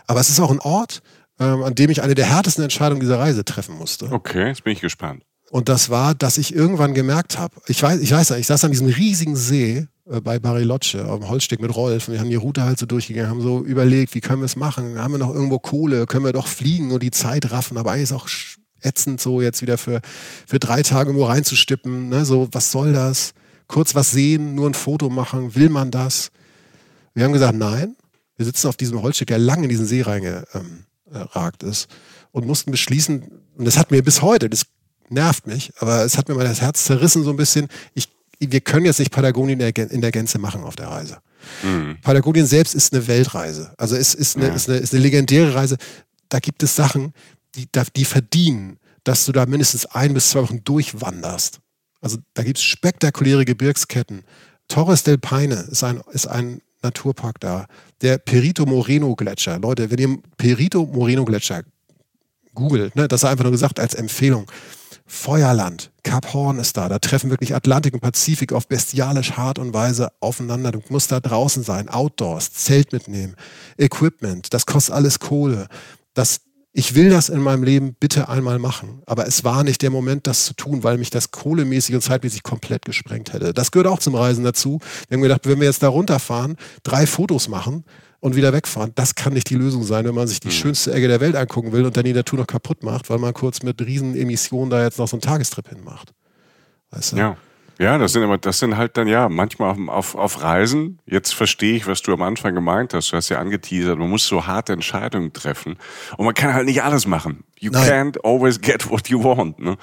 aber 0.08 0.22
es 0.22 0.30
ist 0.30 0.40
auch 0.40 0.50
ein 0.50 0.60
Ort, 0.60 1.02
ähm, 1.40 1.64
an 1.64 1.76
dem 1.76 1.90
ich 1.90 2.02
eine 2.02 2.16
der 2.16 2.26
härtesten 2.26 2.64
Entscheidungen 2.64 3.02
dieser 3.02 3.20
Reise 3.20 3.46
treffen 3.46 3.76
musste. 3.76 4.12
Okay, 4.12 4.48
jetzt 4.48 4.64
bin 4.64 4.74
ich 4.74 4.82
gespannt. 4.82 5.24
Und 5.52 5.68
das 5.68 5.90
war, 5.90 6.14
dass 6.14 6.38
ich 6.38 6.54
irgendwann 6.54 6.94
gemerkt 6.94 7.40
habe, 7.40 7.56
ich 7.68 7.82
weiß, 7.82 8.00
ich 8.02 8.12
weiß, 8.12 8.32
ich 8.32 8.48
saß 8.48 8.66
an 8.66 8.72
diesem 8.72 8.88
riesigen 8.88 9.36
See 9.36 9.88
äh, 10.10 10.22
bei 10.22 10.38
Bariloche 10.40 11.06
auf 11.06 11.20
dem 11.20 11.30
Holzsteg 11.30 11.62
mit 11.62 11.76
Rolf 11.76 12.08
und 12.08 12.14
wir 12.14 12.22
haben 12.22 12.30
die 12.30 12.36
Route 12.36 12.64
halt 12.64 12.78
so 12.78 12.86
durchgegangen, 12.86 13.30
haben 13.30 13.42
so 13.42 13.64
überlegt, 13.64 14.14
wie 14.14 14.22
können 14.22 14.42
wir 14.42 14.46
es 14.46 14.56
machen? 14.56 15.00
Haben 15.00 15.14
wir 15.14 15.18
noch 15.18 15.34
irgendwo 15.34 15.60
Kohle? 15.60 16.06
Können 16.06 16.26
wir 16.26 16.34
doch 16.34 16.48
fliegen 16.48 16.92
und 16.92 17.02
die 17.02 17.12
Zeit 17.12 17.52
raffen? 17.52 17.78
Aber 17.78 17.92
eigentlich 17.92 18.04
ist 18.04 18.14
auch 18.14 18.28
ätzend 18.82 19.20
so 19.20 19.42
jetzt 19.42 19.62
wieder 19.62 19.78
für, 19.78 20.02
für 20.46 20.60
drei 20.60 20.84
Tage 20.84 21.10
irgendwo 21.10 21.26
reinzustippen. 21.26 22.10
Ne? 22.10 22.26
So, 22.26 22.48
was 22.52 22.72
soll 22.72 22.94
das? 22.94 23.34
Kurz 23.68 23.96
was 23.96 24.12
sehen, 24.12 24.56
nur 24.56 24.70
ein 24.70 24.74
Foto 24.74 25.10
machen, 25.10 25.56
will 25.56 25.70
man 25.70 25.92
das? 25.92 26.32
Wir 27.14 27.24
haben 27.24 27.34
gesagt, 27.34 27.56
nein. 27.56 27.96
Wir 28.38 28.46
sitzen 28.46 28.68
auf 28.68 28.78
diesem 28.78 29.02
Holzsteg, 29.02 29.28
der 29.28 29.38
lang 29.38 29.64
in 29.64 29.70
diesen 29.70 29.86
See 29.86 30.02
reinge, 30.02 30.46
ähm, 30.54 30.86
ragt 31.12 31.64
ist. 31.64 31.88
Und 32.32 32.46
mussten 32.46 32.72
beschließen, 32.72 33.24
und 33.58 33.66
das 33.66 33.78
hat 33.78 33.92
mir 33.92 34.04
bis 34.04 34.22
heute, 34.22 34.50
das 34.50 34.66
nervt 35.10 35.48
mich, 35.48 35.72
aber 35.80 36.06
es 36.06 36.18
hat 36.18 36.30
mir 36.30 36.36
mal 36.36 36.46
das 36.46 36.62
Herz 36.62 36.86
zerrissen 36.86 37.24
so 37.24 37.32
ein 37.32 37.38
bisschen. 37.38 37.68
Ich, 37.94 38.10
wir 38.40 38.62
können 38.62 38.86
jetzt 38.86 39.00
nicht 39.00 39.12
Patagonien 39.12 39.60
in 39.60 40.02
der, 40.02 40.12
Gänze 40.12 40.40
machen 40.40 40.64
auf 40.64 40.76
der 40.76 40.88
Reise. 40.88 41.18
Mhm. 41.64 41.98
Patagonien 42.02 42.46
selbst 42.46 42.76
ist 42.76 42.94
eine 42.94 43.08
Weltreise. 43.08 43.74
Also 43.78 43.96
es 43.96 44.14
ist 44.14 44.38
eine, 44.38 44.48
ja. 44.48 44.54
ist, 44.54 44.70
eine, 44.70 44.78
ist 44.78 44.94
eine 44.94 45.02
legendäre 45.02 45.56
Reise. 45.56 45.78
Da 46.30 46.40
gibt 46.40 46.64
es 46.64 46.76
Sachen, 46.76 47.14
die, 47.56 47.68
die 47.96 48.06
verdienen, 48.06 48.78
dass 49.04 49.26
du 49.26 49.32
da 49.32 49.46
mindestens 49.46 49.86
ein 49.88 50.14
bis 50.14 50.30
zwei 50.30 50.44
Wochen 50.44 50.64
durchwanderst. 50.64 51.60
Also 52.02 52.18
da 52.34 52.44
gibt 52.44 52.60
es 52.60 52.64
spektakuläre 52.64 53.46
Gebirgsketten. 53.46 54.24
Torres 54.68 55.04
del 55.04 55.18
Paine 55.18 55.68
ist 55.72 55.84
ein, 55.84 56.02
ist 56.12 56.28
ein 56.28 56.62
Naturpark 56.82 57.40
da. 57.40 57.66
Der 58.02 58.18
Perito 58.18 58.66
Moreno 58.66 59.16
Gletscher. 59.16 59.60
Leute, 59.60 59.92
wenn 59.92 59.98
ihr 59.98 60.18
Perito 60.38 60.86
Moreno 60.86 61.26
Gletscher 61.26 61.64
googelt, 62.54 62.96
ne, 62.96 63.08
das 63.08 63.24
ist 63.24 63.30
einfach 63.30 63.44
nur 63.44 63.52
gesagt 63.52 63.80
als 63.80 63.94
Empfehlung. 63.94 64.50
Feuerland, 65.06 65.92
Kap 66.04 66.34
Horn 66.34 66.60
ist 66.60 66.78
da. 66.78 66.88
Da 66.88 67.00
treffen 67.00 67.32
wirklich 67.32 67.56
Atlantik 67.56 67.96
und 67.96 68.00
Pazifik 68.00 68.54
auf 68.54 68.68
bestialisch 68.68 69.38
Art 69.38 69.58
und 69.58 69.74
Weise 69.74 70.12
aufeinander. 70.20 70.72
Du 70.72 70.82
musst 70.90 71.12
da 71.12 71.20
draußen 71.20 71.64
sein, 71.64 71.90
Outdoors, 71.90 72.54
Zelt 72.54 72.94
mitnehmen, 72.94 73.36
Equipment. 73.78 74.54
Das 74.54 74.68
kostet 74.68 74.94
alles 74.94 75.20
Kohle. 75.20 75.68
Das 76.14 76.42
ich 76.72 76.96
will 76.96 77.10
das 77.10 77.30
in 77.30 77.42
meinem 77.42 77.64
Leben 77.64 77.96
bitte 78.00 78.30
einmal 78.30 78.60
machen. 78.60 79.02
Aber 79.06 79.28
es 79.28 79.44
war 79.44 79.64
nicht 79.64 79.82
der 79.82 79.90
Moment, 79.90 80.28
das 80.28 80.46
zu 80.46 80.54
tun, 80.54 80.84
weil 80.84 80.98
mich 80.98 81.10
das 81.10 81.32
kohlemäßig 81.32 81.96
und 81.96 82.02
zeitmäßig 82.02 82.44
komplett 82.44 82.86
gesprengt 82.86 83.34
hätte. 83.34 83.54
Das 83.54 83.72
gehört 83.72 83.88
auch 83.88 84.00
zum 84.00 84.16
Reisen 84.16 84.44
dazu. 84.44 84.80
Wir 85.08 85.16
haben 85.16 85.24
gedacht, 85.24 85.48
wenn 85.48 85.60
wir 85.60 85.68
jetzt 85.68 85.82
da 85.84 85.88
runterfahren, 85.88 86.58
drei 86.84 87.08
Fotos 87.08 87.48
machen, 87.48 87.84
und 88.20 88.36
wieder 88.36 88.54
wegfahren. 88.54 88.92
Das 88.96 89.16
kann 89.16 89.34
nicht 89.34 89.50
die 89.50 89.56
Lösung 89.56 89.84
sein, 89.84 90.06
wenn 90.06 90.16
man 90.16 90.28
sich 90.28 90.40
die 90.40 90.50
mhm. 90.50 90.54
schönste 90.54 90.94
Ecke 90.94 91.08
der 91.08 91.20
Welt 91.20 91.36
angucken 91.36 91.72
will 91.72 91.86
und 91.86 91.96
dann 91.96 92.04
die 92.04 92.14
Natur 92.14 92.40
noch 92.40 92.48
kaputt 92.48 92.84
macht, 92.84 93.10
weil 93.10 93.18
man 93.18 93.34
kurz 93.34 93.64
mit 93.64 93.82
riesen 93.82 94.16
Emissionen 94.16 94.70
da 94.70 94.84
jetzt 94.84 95.00
noch 95.00 95.08
so 95.08 95.16
einen 95.16 95.22
Tagestrip 95.22 95.70
hinmacht. 95.70 96.14
Weißt 96.92 97.14
du? 97.14 97.18
Ja. 97.18 97.38
Ja, 97.80 97.98
das 97.98 98.12
sind 98.12 98.24
aber, 98.24 98.38
das 98.38 98.60
sind 98.60 98.76
halt 98.76 98.98
dann 98.98 99.08
ja 99.08 99.30
manchmal 99.30 99.72
auf, 99.72 99.88
auf, 99.88 100.16
auf 100.16 100.44
Reisen. 100.44 101.00
Jetzt 101.06 101.34
verstehe 101.34 101.78
ich, 101.78 101.88
was 101.88 102.02
du 102.02 102.12
am 102.12 102.22
Anfang 102.22 102.54
gemeint 102.54 102.94
hast. 102.94 103.12
Du 103.12 103.16
hast 103.16 103.30
ja 103.30 103.40
angeteasert, 103.40 103.98
man 103.98 104.10
muss 104.10 104.28
so 104.28 104.46
harte 104.46 104.74
Entscheidungen 104.74 105.32
treffen. 105.32 105.78
Und 106.18 106.26
man 106.26 106.34
kann 106.34 106.54
halt 106.54 106.66
nicht 106.66 106.84
alles 106.84 107.08
machen. 107.08 107.46
You 107.58 107.72
Nein. 107.72 108.12
can't 108.14 108.26
always 108.26 108.60
get 108.60 108.90
what 108.90 109.08
you 109.08 109.24
want, 109.24 109.60
ne? 109.60 109.78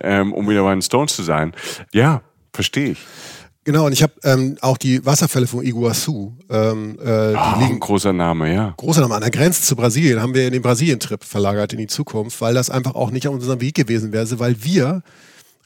Ähm, 0.00 0.32
um 0.32 0.48
wieder 0.48 0.62
bei 0.62 0.70
den 0.70 0.82
Stones 0.82 1.16
zu 1.16 1.24
sein. 1.24 1.52
Ja, 1.92 2.22
verstehe 2.52 2.92
ich. 2.92 2.98
Genau, 3.64 3.86
und 3.86 3.92
ich 3.92 4.04
habe 4.04 4.12
ähm, 4.22 4.56
auch 4.60 4.76
die 4.76 5.04
Wasserfälle 5.04 5.48
von 5.48 5.64
Iguazu. 5.64 6.36
Ähm, 6.48 6.96
äh, 7.04 7.34
oh, 7.34 7.60
liegen, 7.60 7.80
großer 7.80 8.12
Name, 8.12 8.54
ja. 8.54 8.74
Großer 8.76 9.00
Name. 9.00 9.16
An 9.16 9.20
der 9.20 9.30
Grenze 9.30 9.62
zu 9.62 9.74
Brasilien 9.74 10.22
haben 10.22 10.34
wir 10.34 10.46
in 10.46 10.52
den 10.52 10.62
Brasilien-Trip 10.62 11.24
verlagert 11.24 11.72
in 11.72 11.78
die 11.78 11.86
Zukunft, 11.88 12.40
weil 12.40 12.54
das 12.54 12.70
einfach 12.70 12.94
auch 12.94 13.10
nicht 13.10 13.26
auf 13.26 13.34
unserem 13.34 13.60
Weg 13.60 13.74
gewesen 13.74 14.12
wäre, 14.12 14.38
weil 14.38 14.62
wir 14.62 15.02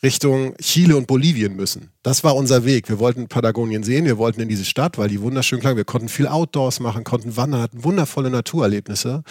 Richtung 0.02 0.54
Chile 0.58 0.96
und 0.96 1.06
Bolivien 1.06 1.56
müssen. 1.56 1.90
Das 2.02 2.22
war 2.22 2.36
unser 2.36 2.64
Weg. 2.64 2.88
Wir 2.88 2.98
wollten 2.98 3.28
Patagonien 3.28 3.82
sehen, 3.82 4.04
wir 4.04 4.18
wollten 4.18 4.40
in 4.40 4.48
diese 4.48 4.64
Stadt, 4.64 4.98
weil 4.98 5.08
die 5.08 5.20
wunderschön 5.20 5.60
klang. 5.60 5.76
Wir 5.76 5.84
konnten 5.84 6.08
viel 6.08 6.26
Outdoors 6.26 6.80
machen, 6.80 7.04
konnten 7.04 7.36
wandern, 7.36 7.62
hatten 7.62 7.84
wundervolle 7.84 8.30
Naturerlebnisse, 8.30 9.22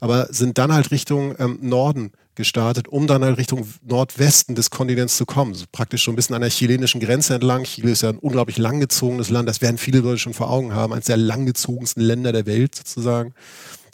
aber 0.00 0.28
sind 0.30 0.58
dann 0.58 0.72
halt 0.72 0.90
Richtung 0.90 1.34
ähm, 1.38 1.58
Norden 1.60 2.12
gestartet, 2.36 2.88
um 2.88 3.06
dann 3.06 3.24
halt 3.24 3.38
Richtung 3.38 3.66
Nordwesten 3.82 4.54
des 4.54 4.70
Kontinents 4.70 5.16
zu 5.16 5.26
kommen. 5.26 5.54
So 5.54 5.66
praktisch 5.70 6.02
schon 6.02 6.14
ein 6.14 6.16
bisschen 6.16 6.34
an 6.34 6.42
der 6.42 6.50
chilenischen 6.50 7.00
Grenze 7.00 7.34
entlang. 7.34 7.64
Chile 7.64 7.92
ist 7.92 8.02
ja 8.02 8.08
ein 8.08 8.18
unglaublich 8.18 8.58
langgezogenes 8.58 9.30
Land, 9.30 9.48
das 9.48 9.62
werden 9.62 9.78
viele 9.78 10.00
Leute 10.00 10.18
schon 10.18 10.34
vor 10.34 10.50
Augen 10.50 10.74
haben, 10.74 10.92
eines 10.92 11.06
der 11.06 11.16
langgezogensten 11.16 12.02
Länder 12.02 12.32
der 12.32 12.46
Welt 12.46 12.74
sozusagen 12.74 13.34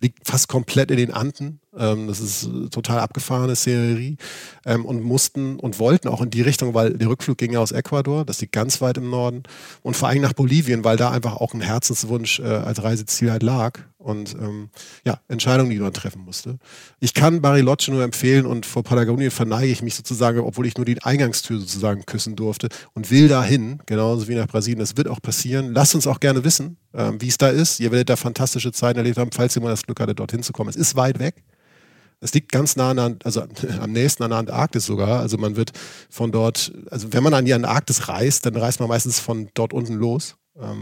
liegt 0.00 0.26
fast 0.26 0.48
komplett 0.48 0.90
in 0.90 0.96
den 0.96 1.12
Anden. 1.12 1.59
Ähm, 1.76 2.08
das 2.08 2.20
ist 2.20 2.44
äh, 2.44 2.68
total 2.68 3.00
abgefahrene 3.00 3.54
Szenerie. 3.54 4.16
Ähm, 4.66 4.84
und 4.84 5.02
mussten 5.02 5.58
und 5.58 5.78
wollten 5.78 6.08
auch 6.08 6.20
in 6.20 6.30
die 6.30 6.42
Richtung, 6.42 6.74
weil 6.74 6.94
der 6.94 7.08
Rückflug 7.08 7.38
ging 7.38 7.52
ja 7.52 7.60
aus 7.60 7.72
Ecuador, 7.72 8.24
das 8.24 8.40
liegt 8.40 8.52
ganz 8.52 8.80
weit 8.80 8.96
im 8.98 9.10
Norden. 9.10 9.42
Und 9.82 9.96
vor 9.96 10.08
allem 10.08 10.22
nach 10.22 10.32
Bolivien, 10.32 10.84
weil 10.84 10.96
da 10.96 11.10
einfach 11.10 11.36
auch 11.36 11.54
ein 11.54 11.60
Herzenswunsch 11.60 12.40
äh, 12.40 12.44
als 12.44 12.82
Reiseziel 12.82 13.30
halt 13.30 13.42
lag 13.42 13.78
und 14.01 14.34
ähm, 14.34 14.70
ja, 15.05 15.20
Entscheidungen, 15.28 15.70
die 15.70 15.78
man 15.78 15.92
treffen 15.92 16.22
musste. 16.22 16.59
Ich 17.01 17.14
kann 17.14 17.40
Bariloche 17.40 17.90
nur 17.90 18.03
empfehlen 18.03 18.46
und 18.46 18.66
vor 18.66 18.82
Patagonien 18.82 19.30
verneige 19.30 19.70
ich 19.70 19.82
mich 19.82 19.94
sozusagen, 19.94 20.40
obwohl 20.40 20.66
ich 20.66 20.76
nur 20.76 20.86
die 20.86 21.01
Eingangstür 21.03 21.59
sozusagen 21.61 22.05
küssen 22.07 22.34
durfte 22.34 22.68
und 22.94 23.11
will 23.11 23.28
dahin, 23.28 23.80
genauso 23.86 24.26
wie 24.28 24.34
nach 24.34 24.48
Brasilien. 24.48 24.80
Das 24.80 24.96
wird 24.96 25.09
auch 25.09 25.20
passieren. 25.20 25.72
Lasst 25.72 25.94
uns 25.94 26.07
auch 26.07 26.20
gerne 26.20 26.44
wissen, 26.44 26.78
ähm, 26.94 27.20
wie 27.20 27.28
es 27.28 27.38
da 27.38 27.48
ist. 27.48 27.78
Ihr 27.80 27.92
werdet 27.92 28.09
da 28.09 28.16
fantastische 28.16 28.72
Zeiten 28.72 28.98
erlebt 28.98 29.18
haben, 29.18 29.30
falls 29.32 29.55
ihr 29.57 29.62
mal 29.62 29.70
das 29.70 29.82
Glück 29.82 30.01
hattet, 30.01 30.18
dorthin 30.18 30.42
zu 30.42 30.53
kommen. 30.53 30.70
Es 30.70 30.76
ist 30.76 30.96
weit 30.96 31.18
weg. 31.18 31.44
Es 32.22 32.34
liegt 32.34 32.53
ganz 32.53 32.76
nah 32.76 32.90
an, 32.90 33.18
also 33.24 33.42
am 33.80 33.92
nächsten 33.92 34.22
an 34.22 34.30
der 34.30 34.38
Antarktis 34.38 34.86
sogar. 34.86 35.20
Also 35.20 35.36
man 35.36 35.57
wird 35.57 35.72
von 36.09 36.32
dort, 36.32 36.72
also 36.90 37.12
wenn 37.12 37.22
man 37.22 37.34
an 37.34 37.44
die 37.44 37.55
Antarktis 37.55 38.09
reist, 38.09 38.46
dann 38.46 38.57
reist 38.57 38.80
man 38.80 38.88
meistens 38.88 39.20
von 39.20 39.51
dort 39.55 39.72
unten 39.72 39.94
los 39.94 40.36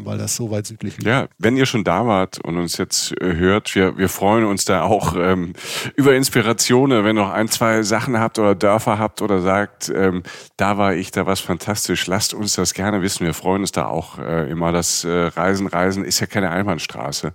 weil 0.05 0.19
das 0.19 0.37
so 0.37 0.51
weit 0.51 0.67
südlich 0.67 0.97
liegt. 0.97 1.07
Ja, 1.07 1.29
wenn 1.39 1.57
ihr 1.57 1.67
schon 1.67 1.85
da 1.85 2.07
wart 2.07 2.39
und 2.45 2.57
uns 2.57 2.77
jetzt 2.77 3.13
äh, 3.21 3.35
hört, 3.35 3.75
wir, 3.75 3.97
wir 3.97 4.09
freuen 4.09 4.45
uns 4.45 4.65
da 4.65 4.83
auch 4.83 5.15
ähm, 5.17 5.53
über 5.97 6.15
Inspirationen, 6.15 7.05
wenn 7.05 7.17
ihr 7.17 7.23
noch 7.23 7.31
ein, 7.31 7.49
zwei 7.49 7.83
Sachen 7.83 8.19
habt 8.19 8.39
oder 8.39 8.55
Dörfer 8.55 8.99
habt 8.99 9.23
oder 9.23 9.41
sagt, 9.41 9.91
ähm, 9.95 10.23
da 10.57 10.79
war 10.79 10.95
ich, 10.95 11.11
da 11.11 11.27
war 11.27 11.33
es 11.33 11.41
fantastisch, 11.41 12.07
lasst 12.07 12.35
uns 12.35 12.55
das 12.55 12.75
gerne 12.75 13.03
wissen. 13.03 13.25
Wir 13.25 13.35
freuen 13.35 13.63
uns 13.63 13.73
da 13.73 13.87
auch 13.87 14.19
äh, 14.19 14.51
immer. 14.51 14.73
Das 14.73 15.05
äh, 15.05 15.11
Reisen, 15.11 15.67
Reisen 15.67 16.05
ist 16.05 16.21
ja 16.21 16.27
keine 16.27 16.51
Einbahnstraße. 16.51 17.33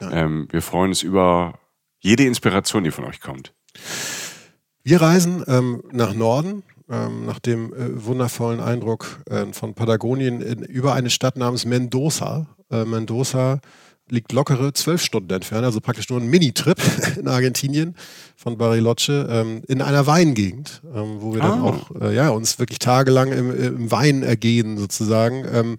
Ja. 0.00 0.10
Ähm, 0.10 0.48
wir 0.50 0.62
freuen 0.62 0.90
uns 0.90 1.02
über 1.02 1.58
jede 2.00 2.24
Inspiration, 2.24 2.84
die 2.84 2.90
von 2.90 3.04
euch 3.04 3.20
kommt. 3.20 3.52
Wir 4.82 5.02
reisen 5.02 5.44
ähm, 5.46 5.82
nach 5.92 6.14
Norden 6.14 6.62
ähm, 6.90 7.26
nach 7.26 7.38
dem 7.38 7.72
äh, 7.72 8.04
wundervollen 8.04 8.60
Eindruck 8.60 9.20
äh, 9.30 9.46
von 9.52 9.74
Patagonien 9.74 10.40
in, 10.40 10.62
über 10.62 10.94
eine 10.94 11.10
Stadt 11.10 11.36
namens 11.36 11.64
Mendoza. 11.64 12.46
Äh, 12.70 12.84
Mendoza 12.84 13.60
liegt 14.10 14.32
lockere 14.32 14.72
zwölf 14.72 15.02
Stunden 15.02 15.32
entfernt, 15.32 15.64
also 15.64 15.80
praktisch 15.80 16.08
nur 16.08 16.20
ein 16.20 16.28
Mini-Trip 16.28 16.78
in 17.18 17.28
Argentinien 17.28 17.94
von 18.36 18.56
Bariloche 18.56 19.28
ähm, 19.30 19.62
in 19.68 19.82
einer 19.82 20.06
Weingegend, 20.06 20.82
ähm, 20.94 21.16
wo 21.20 21.34
wir 21.34 21.44
ah. 21.44 21.48
dann 21.48 21.60
auch 21.60 21.90
äh, 22.00 22.14
ja, 22.14 22.30
uns 22.30 22.58
wirklich 22.58 22.78
tagelang 22.78 23.32
im, 23.32 23.50
im 23.50 23.90
Wein 23.90 24.22
ergehen 24.22 24.78
sozusagen. 24.78 25.44
Ähm, 25.52 25.78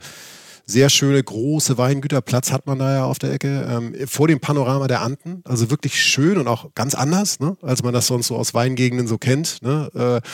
sehr 0.66 0.90
schöne 0.90 1.24
große 1.24 1.80
Weingüterplatz 1.80 2.52
hat 2.52 2.68
man 2.68 2.78
da 2.78 2.94
ja 2.94 3.06
auf 3.06 3.18
der 3.18 3.34
Ecke, 3.34 3.68
ähm, 3.68 3.96
vor 4.08 4.28
dem 4.28 4.40
Panorama 4.40 4.88
der 4.88 5.02
Anden. 5.02 5.42
Also 5.44 5.72
wirklich 5.72 6.00
schön 6.00 6.38
und 6.38 6.48
auch 6.48 6.76
ganz 6.76 6.94
anders, 6.94 7.40
ne, 7.40 7.58
als 7.64 7.82
man 7.82 7.92
das 7.92 8.06
sonst 8.06 8.28
so 8.28 8.36
aus 8.36 8.54
Weingegenden 8.54 9.08
so 9.08 9.18
kennt. 9.18 9.64
Ne? 9.64 9.90
Äh, 9.96 10.28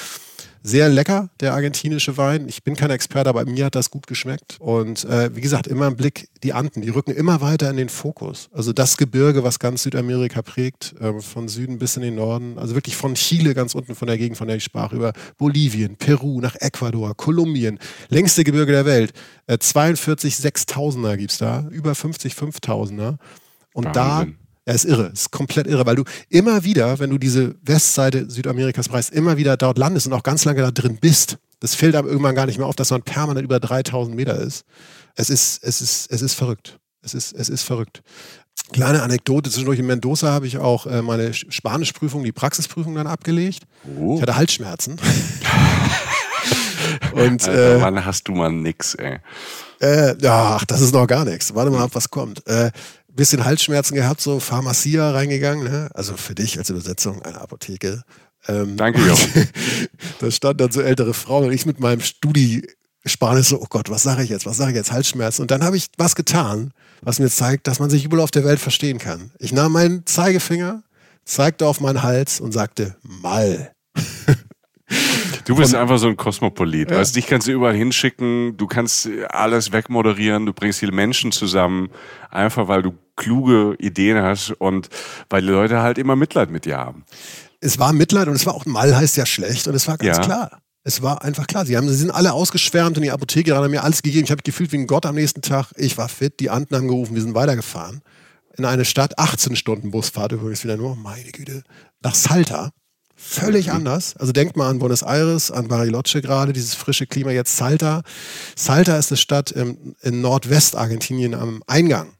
sehr 0.66 0.90
lecker, 0.90 1.30
der 1.42 1.54
argentinische 1.54 2.18
Wein. 2.18 2.48
Ich 2.50 2.64
bin 2.64 2.76
kein 2.76 2.90
Experte, 2.90 3.30
aber 3.30 3.46
mir 3.46 3.66
hat 3.66 3.76
das 3.76 3.92
gut 3.92 4.08
geschmeckt. 4.08 4.58
Und 4.60 5.06
äh, 5.06 5.36
wie 5.36 5.42
gesagt, 5.42 5.68
immer 5.68 5.86
im 5.86 5.96
Blick 5.96 6.28
die 6.42 6.54
Anden, 6.54 6.82
die 6.82 6.90
rücken 6.90 7.12
immer 7.12 7.40
weiter 7.40 7.70
in 7.70 7.78
den 7.78 7.88
Fokus. 7.88 8.50
Also 8.52 8.74
das 8.74 8.98
Gebirge, 8.98 9.44
was 9.44 9.60
ganz 9.60 9.84
Südamerika 9.84 10.42
prägt, 10.42 10.96
äh, 11.00 11.22
von 11.22 11.48
Süden 11.50 11.78
bis 11.78 11.98
in 11.98 12.02
den 12.02 12.16
Norden. 12.16 12.58
Also 12.58 12.74
wirklich 12.74 12.96
von 12.96 13.14
Chile 13.14 13.54
ganz 13.54 13.76
unten 13.76 13.94
von 13.94 14.08
der 14.08 14.18
Gegend, 14.18 14.40
von 14.40 14.48
der 14.48 14.58
ich 14.58 14.64
sprach, 14.64 14.92
über 14.92 15.14
Bolivien, 15.38 15.98
Peru, 15.98 16.42
nach 16.42 16.56
Ecuador, 16.56 17.16
Kolumbien, 17.16 17.78
längste 18.10 18.44
Gebirge 18.44 18.72
der 18.72 18.86
Welt. 18.86 19.14
Äh, 19.46 19.60
42 19.60 20.34
6000er 20.34 21.16
gibt 21.18 21.32
es 21.32 21.38
da, 21.38 21.68
über 21.70 21.94
50 21.94 22.34
5000er. 22.34 23.18
Und 23.74 23.86
Wahnsinn. 23.86 23.94
da 23.94 24.45
er 24.66 24.74
ist 24.74 24.86
irre, 24.86 25.12
ist 25.14 25.32
komplett 25.32 25.68
irre, 25.68 25.86
weil 25.86 25.96
du 25.96 26.04
immer 26.30 26.64
wieder, 26.64 27.00
wenn 27.00 27.12
du 27.12 27.20
diese 27.20 27.56
Westseite 27.62 28.30
Südamerikas 28.30 28.90
preist, 28.90 29.14
immer 29.14 29.38
wieder 29.38 29.58
dort 29.58 29.78
landest 29.78 30.08
und 30.08 30.14
auch 30.14 30.24
ganz 30.24 30.44
lange 30.44 30.62
da 30.62 30.72
drin 30.72 30.98
bist. 31.00 31.38
Das 31.60 31.76
fällt 31.76 31.96
einem 31.96 32.08
irgendwann 32.08 32.36
gar 32.36 32.48
nicht 32.48 32.58
mehr 32.58 32.68
auf, 32.68 32.76
dass 32.76 32.92
man 32.92 33.04
permanent 33.04 33.46
über 33.46 33.60
3000 33.60 34.16
Meter 34.16 34.38
ist. 34.38 34.66
Es 35.16 35.30
ist, 35.30 35.64
es 35.64 35.82
ist, 35.82 36.12
es 36.12 36.22
ist 36.22 36.34
verrückt. 36.34 36.80
Es 37.02 37.14
ist, 37.14 37.34
es 37.34 37.50
ist 37.50 37.62
verrückt. 37.62 38.02
Kleine 38.74 39.04
Anekdote, 39.04 39.52
zwischendurch 39.52 39.80
in 39.80 39.86
Mendoza 39.86 40.32
habe 40.32 40.48
ich 40.48 40.58
auch 40.58 40.88
äh, 40.88 41.04
meine 41.04 41.34
Spanischprüfung, 41.34 42.24
die 42.24 42.32
Praxisprüfung 42.32 42.96
dann 42.96 43.06
abgelegt. 43.06 43.64
Oh. 44.00 44.16
Ich 44.16 44.22
hatte 44.22 44.36
Halsschmerzen. 44.36 44.98
und, 47.14 47.48
äh, 47.48 47.80
wann 47.82 48.04
hast 48.04 48.28
du 48.28 48.34
mal 48.34 48.52
nix, 48.52 48.96
ey? 48.96 49.20
Äh, 49.80 50.16
ach, 50.26 50.66
das 50.66 50.82
ist 50.82 50.94
noch 50.94 51.08
gar 51.08 51.26
nichts. 51.26 51.54
Warte 51.54 51.72
mal 51.72 51.84
ab, 51.84 51.92
was 51.94 52.10
kommt. 52.10 52.46
Äh, 52.48 52.72
bisschen 53.16 53.46
Halsschmerzen 53.46 53.96
gehabt, 53.96 54.22
so 54.22 54.40
Pharmacia 54.40 55.12
reingegangen, 55.12 55.64
ne? 55.64 55.90
also 55.94 56.18
für 56.18 56.36
dich 56.36 56.58
als 56.58 56.70
Übersetzung 56.70 57.22
eine 57.22 57.42
Apotheke. 57.42 58.04
Ähm, 58.48 58.78
Danke, 58.78 59.02
Jochen. 59.02 59.50
da 60.20 60.32
stand 60.32 60.62
dann 60.62 60.72
so 60.72 60.82
ältere 60.82 61.14
Frauen 61.14 61.46
und 61.46 61.52
ich 61.52 61.66
mit 61.66 61.80
meinem 61.80 62.02
Studi 62.02 62.68
Spanisch 63.08 63.50
so, 63.50 63.62
oh 63.62 63.68
Gott, 63.70 63.92
was 63.92 64.02
sage 64.02 64.24
ich 64.24 64.30
jetzt, 64.30 64.48
was 64.48 64.58
sage 64.58 64.72
ich 64.72 64.78
jetzt, 64.78 64.92
Halsschmerzen. 64.92 65.44
Und 65.44 65.52
dann 65.52 65.64
habe 65.64 65.78
ich 65.78 65.88
was 65.98 66.16
getan, 66.16 66.72
was 67.02 67.20
mir 67.20 67.30
zeigt, 67.30 67.68
dass 67.68 67.80
man 67.80 67.92
sich 67.92 68.04
überall 68.04 68.24
auf 68.24 68.32
der 68.32 68.44
Welt 68.44 68.60
verstehen 68.60 68.98
kann. 68.98 69.32
Ich 69.38 69.54
nahm 69.54 69.74
meinen 69.74 70.08
Zeigefinger, 70.08 70.82
zeigte 71.24 71.68
auf 71.68 71.82
meinen 71.82 72.02
Hals 72.02 72.40
und 72.40 72.52
sagte, 72.52 72.96
Mal. 73.04 73.72
Du 75.46 75.56
bist 75.56 75.76
einfach 75.76 75.98
so 75.98 76.08
ein 76.08 76.18
Kosmopolit. 76.18 76.92
Ja. 76.92 76.98
Weißt, 76.98 77.16
dich 77.16 77.28
kannst 77.28 77.48
du 77.48 77.52
überall 77.52 77.76
hinschicken, 77.76 78.58
du 78.58 78.68
kannst 78.68 79.10
alles 79.30 79.72
wegmoderieren, 79.72 80.46
du 80.46 80.54
bringst 80.54 80.80
viele 80.80 80.92
Menschen 80.92 81.32
zusammen, 81.32 81.90
einfach 82.32 82.68
weil 82.68 82.82
du 82.82 82.94
kluge 83.16 83.76
Ideen 83.80 84.22
hast 84.22 84.52
und 84.52 84.90
weil 85.30 85.42
die 85.42 85.48
Leute 85.48 85.82
halt 85.82 85.98
immer 85.98 86.16
Mitleid 86.16 86.50
mit 86.50 86.66
dir 86.66 86.78
haben. 86.78 87.06
Es 87.62 87.80
war 87.80 87.94
Mitleid 87.94 88.28
und 88.28 88.36
es 88.36 88.46
war 88.46 88.54
auch 88.54 88.66
mal 88.66 88.96
heißt 88.96 89.18
ja 89.18 89.26
schlecht 89.26 89.68
und 89.68 89.76
es 89.76 89.88
war 89.88 89.98
ganz 89.98 90.18
ja. 90.18 90.24
klar. 90.24 90.62
Es 90.84 91.02
war 91.02 91.24
einfach 91.24 91.48
klar. 91.48 91.66
Sie, 91.66 91.76
haben, 91.76 91.90
sie 91.90 91.96
sind 91.96 92.12
alle 92.12 92.34
ausgeschwärmt 92.34 92.98
und 92.98 93.04
die 93.04 93.12
Apotheke 93.12 93.56
haben 93.56 93.72
mir 93.72 93.84
alles 93.84 94.04
gegeben. 94.04 94.26
Ich 94.26 94.32
habe 94.32 94.44
gefühlt 94.44 94.72
wie 94.72 94.78
ein 94.78 94.88
Gott 94.88 95.08
am 95.08 95.16
nächsten 95.16 95.42
Tag. 95.42 95.72
Ich 95.78 95.98
war 95.98 96.10
fit, 96.10 96.40
die 96.40 96.52
Anden 96.52 96.76
haben 96.76 96.88
gerufen, 96.88 97.16
wir 97.16 97.24
sind 97.24 97.34
weitergefahren. 97.34 98.02
In 98.58 98.66
eine 98.66 98.86
Stadt, 98.86 99.18
18 99.18 99.56
Stunden 99.56 99.90
Busfahrt 99.90 100.32
übrigens 100.32 100.64
wieder 100.64 100.78
nur, 100.78 100.96
meine 100.96 101.32
Güte, 101.32 101.64
nach 102.02 102.14
Salta. 102.14 102.72
Völlig 103.28 103.72
anders. 103.72 104.16
Also 104.18 104.32
denkt 104.32 104.56
mal 104.56 104.70
an 104.70 104.78
Buenos 104.78 105.02
Aires, 105.02 105.50
an 105.50 105.68
Bariloche 105.68 106.22
gerade, 106.22 106.54
dieses 106.54 106.76
frische 106.76 107.08
Klima. 107.08 107.32
Jetzt 107.32 107.58
Salta. 107.58 108.04
Salta 108.56 108.98
ist 108.98 109.12
eine 109.12 109.18
Stadt 109.18 109.52
im, 109.52 109.96
in 110.04 110.22
Nordwestargentinien 110.22 111.34
am 111.34 111.64
Eingang 111.66 112.14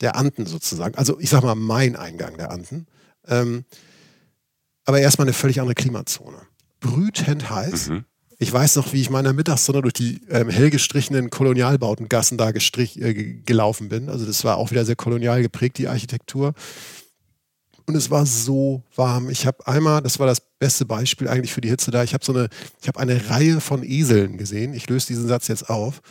der 0.00 0.14
Anden 0.14 0.46
sozusagen. 0.46 0.96
Also 0.96 1.18
ich 1.18 1.30
sag 1.30 1.42
mal 1.42 1.56
mein 1.56 1.96
Eingang 1.96 2.36
der 2.38 2.52
Anden. 2.52 2.86
Ähm, 3.26 3.64
aber 4.84 5.00
erstmal 5.00 5.26
eine 5.26 5.34
völlig 5.34 5.60
andere 5.60 5.74
Klimazone. 5.74 6.38
Brütend 6.78 7.50
heiß. 7.50 7.88
Mhm. 7.88 8.04
Ich 8.38 8.52
weiß 8.52 8.76
noch, 8.76 8.92
wie 8.92 9.00
ich 9.00 9.10
meiner 9.10 9.32
Mittagssonne 9.32 9.82
durch 9.82 9.94
die 9.94 10.20
ähm, 10.30 10.48
hell 10.48 10.70
gestrichenen 10.70 11.28
Kolonialbautengassen 11.28 12.38
da 12.38 12.52
gestrich, 12.52 13.00
äh, 13.02 13.14
gelaufen 13.44 13.88
bin. 13.88 14.08
Also 14.08 14.24
das 14.24 14.44
war 14.44 14.58
auch 14.58 14.70
wieder 14.70 14.84
sehr 14.84 14.96
kolonial 14.96 15.42
geprägt, 15.42 15.78
die 15.78 15.88
Architektur. 15.88 16.54
Und 17.86 17.94
es 17.94 18.10
war 18.10 18.26
so 18.26 18.82
warm. 18.96 19.30
Ich 19.30 19.46
habe 19.46 19.66
einmal, 19.66 20.02
das 20.02 20.18
war 20.18 20.26
das 20.26 20.40
beste 20.40 20.84
Beispiel 20.84 21.28
eigentlich 21.28 21.52
für 21.52 21.60
die 21.60 21.68
Hitze 21.68 21.92
da, 21.92 22.02
ich 22.02 22.14
habe 22.14 22.24
so 22.24 22.32
eine, 22.32 22.48
ich 22.82 22.88
habe 22.88 22.98
eine 22.98 23.30
Reihe 23.30 23.60
von 23.60 23.84
Eseln 23.84 24.38
gesehen. 24.38 24.74
Ich 24.74 24.88
löse 24.88 25.06
diesen 25.06 25.28
Satz 25.28 25.46
jetzt 25.48 25.70
auf. 25.70 26.02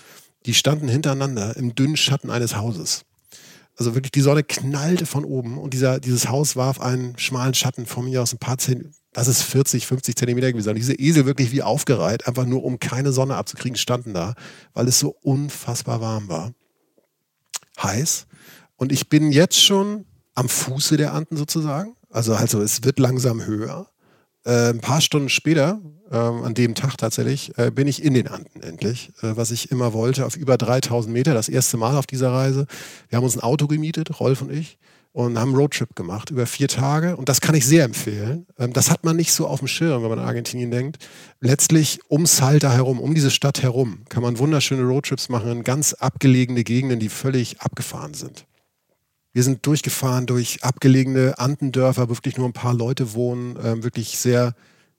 Die 0.45 0.53
standen 0.53 0.87
hintereinander 0.87 1.57
im 1.57 1.75
dünnen 1.75 1.97
Schatten 1.97 2.29
eines 2.29 2.55
Hauses. 2.55 3.03
Also 3.77 3.93
wirklich, 3.93 4.11
die 4.11 4.21
Sonne 4.21 4.43
knallte 4.43 5.05
von 5.05 5.25
oben 5.25 5.57
und 5.57 5.73
dieser, 5.73 5.99
dieses 5.99 6.29
Haus 6.29 6.55
warf 6.55 6.79
einen 6.79 7.17
schmalen 7.17 7.53
Schatten 7.53 7.85
von 7.85 8.05
mir 8.05 8.21
aus 8.21 8.31
ein 8.31 8.39
paar 8.39 8.57
Zentimeter. 8.57 8.95
Das 9.11 9.29
ist 9.29 9.43
40, 9.43 9.87
50 9.87 10.15
Zentimeter 10.17 10.51
gewesen. 10.51 10.69
Und 10.69 10.75
diese 10.75 10.93
Esel 10.93 11.25
wirklich 11.25 11.53
wie 11.53 11.63
aufgereiht, 11.63 12.27
einfach 12.27 12.45
nur 12.45 12.65
um 12.65 12.79
keine 12.79 13.13
Sonne 13.13 13.35
abzukriegen, 13.35 13.77
standen 13.77 14.13
da, 14.13 14.35
weil 14.73 14.89
es 14.89 14.99
so 14.99 15.15
unfassbar 15.21 16.01
warm 16.01 16.27
war. 16.27 16.53
Heiß. 17.81 18.27
Und 18.75 18.91
ich 18.91 19.07
bin 19.07 19.31
jetzt 19.31 19.61
schon 19.61 20.05
am 20.35 20.49
Fuße 20.49 20.97
der 20.97 21.13
Anden 21.13 21.37
sozusagen. 21.37 21.95
Also, 22.09 22.35
also 22.35 22.61
es 22.61 22.83
wird 22.83 22.99
langsam 22.99 23.45
höher. 23.45 23.87
Äh, 24.45 24.69
ein 24.69 24.79
paar 24.79 25.01
Stunden 25.01 25.29
später, 25.29 25.81
äh, 26.11 26.15
an 26.15 26.53
dem 26.53 26.75
Tag 26.75 26.97
tatsächlich, 26.97 27.57
äh, 27.57 27.71
bin 27.71 27.87
ich 27.87 28.03
in 28.03 28.13
den 28.13 28.27
Anden 28.27 28.61
endlich, 28.61 29.11
äh, 29.21 29.35
was 29.35 29.51
ich 29.51 29.71
immer 29.71 29.93
wollte, 29.93 30.25
auf 30.25 30.35
über 30.35 30.57
3000 30.57 31.11
Meter, 31.11 31.33
das 31.33 31.49
erste 31.49 31.77
Mal 31.77 31.97
auf 31.97 32.05
dieser 32.05 32.31
Reise. 32.31 32.67
Wir 33.09 33.17
haben 33.17 33.23
uns 33.23 33.35
ein 33.35 33.41
Auto 33.41 33.67
gemietet, 33.67 34.19
Rolf 34.19 34.41
und 34.41 34.51
ich, 34.51 34.77
und 35.13 35.39
haben 35.39 35.49
einen 35.49 35.57
Roadtrip 35.57 35.95
gemacht 35.95 36.29
über 36.29 36.45
vier 36.45 36.67
Tage. 36.67 37.15
Und 37.15 37.29
das 37.29 37.39
kann 37.39 37.55
ich 37.55 37.65
sehr 37.65 37.85
empfehlen. 37.85 38.45
Ähm, 38.59 38.73
das 38.73 38.91
hat 38.91 39.03
man 39.03 39.15
nicht 39.15 39.31
so 39.31 39.47
auf 39.47 39.59
dem 39.59 39.67
Schirm, 39.67 40.03
wenn 40.03 40.09
man 40.09 40.19
an 40.19 40.27
Argentinien 40.27 40.71
denkt. 40.71 40.97
Letztlich 41.39 41.99
um 42.09 42.25
Salta 42.25 42.71
herum, 42.71 42.99
um 42.99 43.15
diese 43.15 43.31
Stadt 43.31 43.63
herum, 43.63 44.03
kann 44.09 44.21
man 44.21 44.37
wunderschöne 44.37 44.83
Roadtrips 44.83 45.29
machen 45.29 45.49
in 45.51 45.63
ganz 45.63 45.93
abgelegene 45.93 46.63
Gegenden, 46.63 46.99
die 46.99 47.09
völlig 47.09 47.61
abgefahren 47.61 48.13
sind. 48.13 48.45
Wir 49.35 49.43
sind 49.43 49.65
durchgefahren 49.65 50.27
durch 50.27 50.63
abgelegene 50.63 51.37
Andendörfer, 51.37 52.07
wo 52.07 52.15
wirklich 52.15 52.37
nur 52.37 52.47
ein 52.47 52.53
paar 52.53 52.73
Leute 52.73 53.13
wohnen, 53.15 53.59
ähm, 53.61 53.83
wirklich 53.83 54.17
sehr 54.17 54.55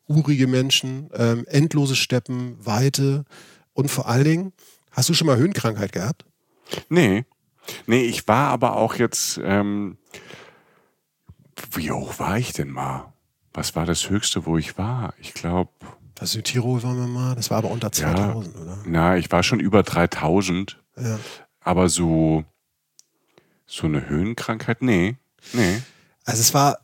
urige 0.09 0.47
Menschen, 0.47 1.09
ähm, 1.15 1.47
endlose 1.49 1.97
Steppen, 1.97 2.55
Weite 2.61 3.25
und 3.73 3.91
vor 3.91 4.09
allen 4.09 4.25
Dingen, 4.25 4.53
hast 4.91 5.09
du 5.09 5.15
schon 5.15 5.27
mal 5.27 5.39
Höhenkrankheit 5.39 5.91
gehabt? 5.93 6.27
Nee. 6.91 7.25
Nee, 7.87 8.03
ich 8.03 8.29
war 8.29 8.49
aber 8.49 8.77
auch 8.77 8.97
jetzt, 8.97 9.41
ähm, 9.43 9.97
wie 11.73 11.91
hoch 11.91 12.19
war 12.19 12.37
ich 12.37 12.53
denn 12.53 12.69
mal? 12.69 13.15
Was 13.55 13.75
war 13.75 13.87
das 13.87 14.11
Höchste, 14.11 14.45
wo 14.45 14.59
ich 14.59 14.77
war? 14.77 15.15
Ich 15.19 15.33
glaube. 15.33 15.71
Das 16.15 16.33
Südtirol 16.33 16.83
waren 16.83 16.99
wir 16.99 17.07
mal, 17.07 17.35
das 17.37 17.51
war 17.51 17.57
aber 17.57 17.71
unter 17.71 17.91
2000, 17.91 18.55
ja, 18.55 18.61
oder? 18.61 18.79
Na, 18.85 19.17
ich 19.17 19.33
war 19.33 19.43
schon 19.43 19.61
über 19.61 19.83
3000. 19.83 20.79
Ja. 20.99 21.19
Aber 21.61 21.89
so 21.89 22.45
so 23.67 23.87
eine 23.87 24.09
Höhenkrankheit? 24.09 24.83
Nee. 24.83 25.17
Nee. 25.53 25.83
Also 26.25 26.41
es 26.41 26.55
war, 26.55 26.79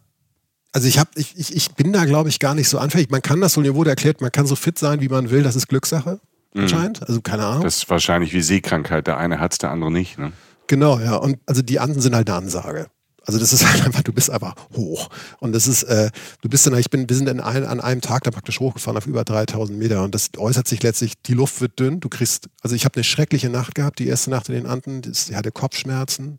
also 0.72 0.88
ich 0.88 0.98
habe, 0.98 1.10
ich, 1.16 1.38
ich, 1.38 1.54
ich 1.54 1.72
bin 1.72 1.92
da, 1.92 2.04
glaube 2.04 2.28
ich, 2.28 2.38
gar 2.38 2.54
nicht 2.54 2.68
so 2.68 2.78
anfällig. 2.78 3.10
Man 3.10 3.22
kann 3.22 3.40
das, 3.40 3.54
so 3.54 3.74
wurde 3.74 3.90
erklärt, 3.90 4.20
man 4.20 4.32
kann 4.32 4.46
so 4.46 4.56
fit 4.56 4.78
sein, 4.78 5.00
wie 5.00 5.08
man 5.08 5.30
will, 5.30 5.42
das 5.42 5.56
ist 5.56 5.68
Glückssache. 5.68 6.20
Mhm. 6.54 6.62
Anscheinend. 6.62 7.08
Also 7.08 7.20
keine 7.20 7.46
Ahnung. 7.46 7.62
Das 7.62 7.76
ist 7.76 7.90
wahrscheinlich 7.90 8.32
wie 8.32 8.42
Seekrankheit. 8.42 9.06
Der 9.06 9.18
eine 9.18 9.38
hat 9.40 9.52
es, 9.52 9.58
der 9.58 9.70
andere 9.70 9.90
nicht. 9.90 10.18
Ne? 10.18 10.32
Genau, 10.66 10.98
ja. 10.98 11.16
Und 11.16 11.38
also 11.46 11.62
die 11.62 11.80
Anden 11.80 12.00
sind 12.00 12.14
halt 12.14 12.28
eine 12.28 12.38
Ansage. 12.38 12.88
Also 13.24 13.38
das 13.38 13.52
ist 13.52 13.66
halt 13.70 13.84
einfach, 13.84 14.02
du 14.02 14.12
bist 14.12 14.30
einfach 14.30 14.54
hoch. 14.74 15.08
Und 15.40 15.52
das 15.52 15.66
ist, 15.66 15.84
äh, 15.84 16.10
du 16.40 16.48
bist 16.48 16.66
dann, 16.66 16.76
ich 16.76 16.90
bin, 16.90 17.08
wir 17.08 17.16
sind 17.16 17.28
in 17.28 17.40
ein, 17.40 17.64
an 17.64 17.80
einem 17.80 18.00
Tag 18.00 18.24
da 18.24 18.30
praktisch 18.30 18.60
hochgefahren 18.60 18.96
auf 18.96 19.06
über 19.06 19.24
3000 19.24 19.78
Meter 19.78 20.02
und 20.02 20.14
das 20.14 20.30
äußert 20.36 20.66
sich 20.66 20.82
letztlich, 20.82 21.14
die 21.22 21.34
Luft 21.34 21.60
wird 21.60 21.78
dünn, 21.78 22.00
du 22.00 22.08
kriegst, 22.08 22.48
also 22.62 22.74
ich 22.74 22.84
habe 22.84 22.96
eine 22.96 23.04
schreckliche 23.04 23.48
Nacht 23.48 23.74
gehabt, 23.74 23.98
die 23.98 24.08
erste 24.08 24.30
Nacht 24.30 24.48
in 24.48 24.54
den 24.54 24.66
Anden, 24.66 25.02
das, 25.02 25.28
ich 25.28 25.36
hatte 25.36 25.52
Kopfschmerzen, 25.52 26.38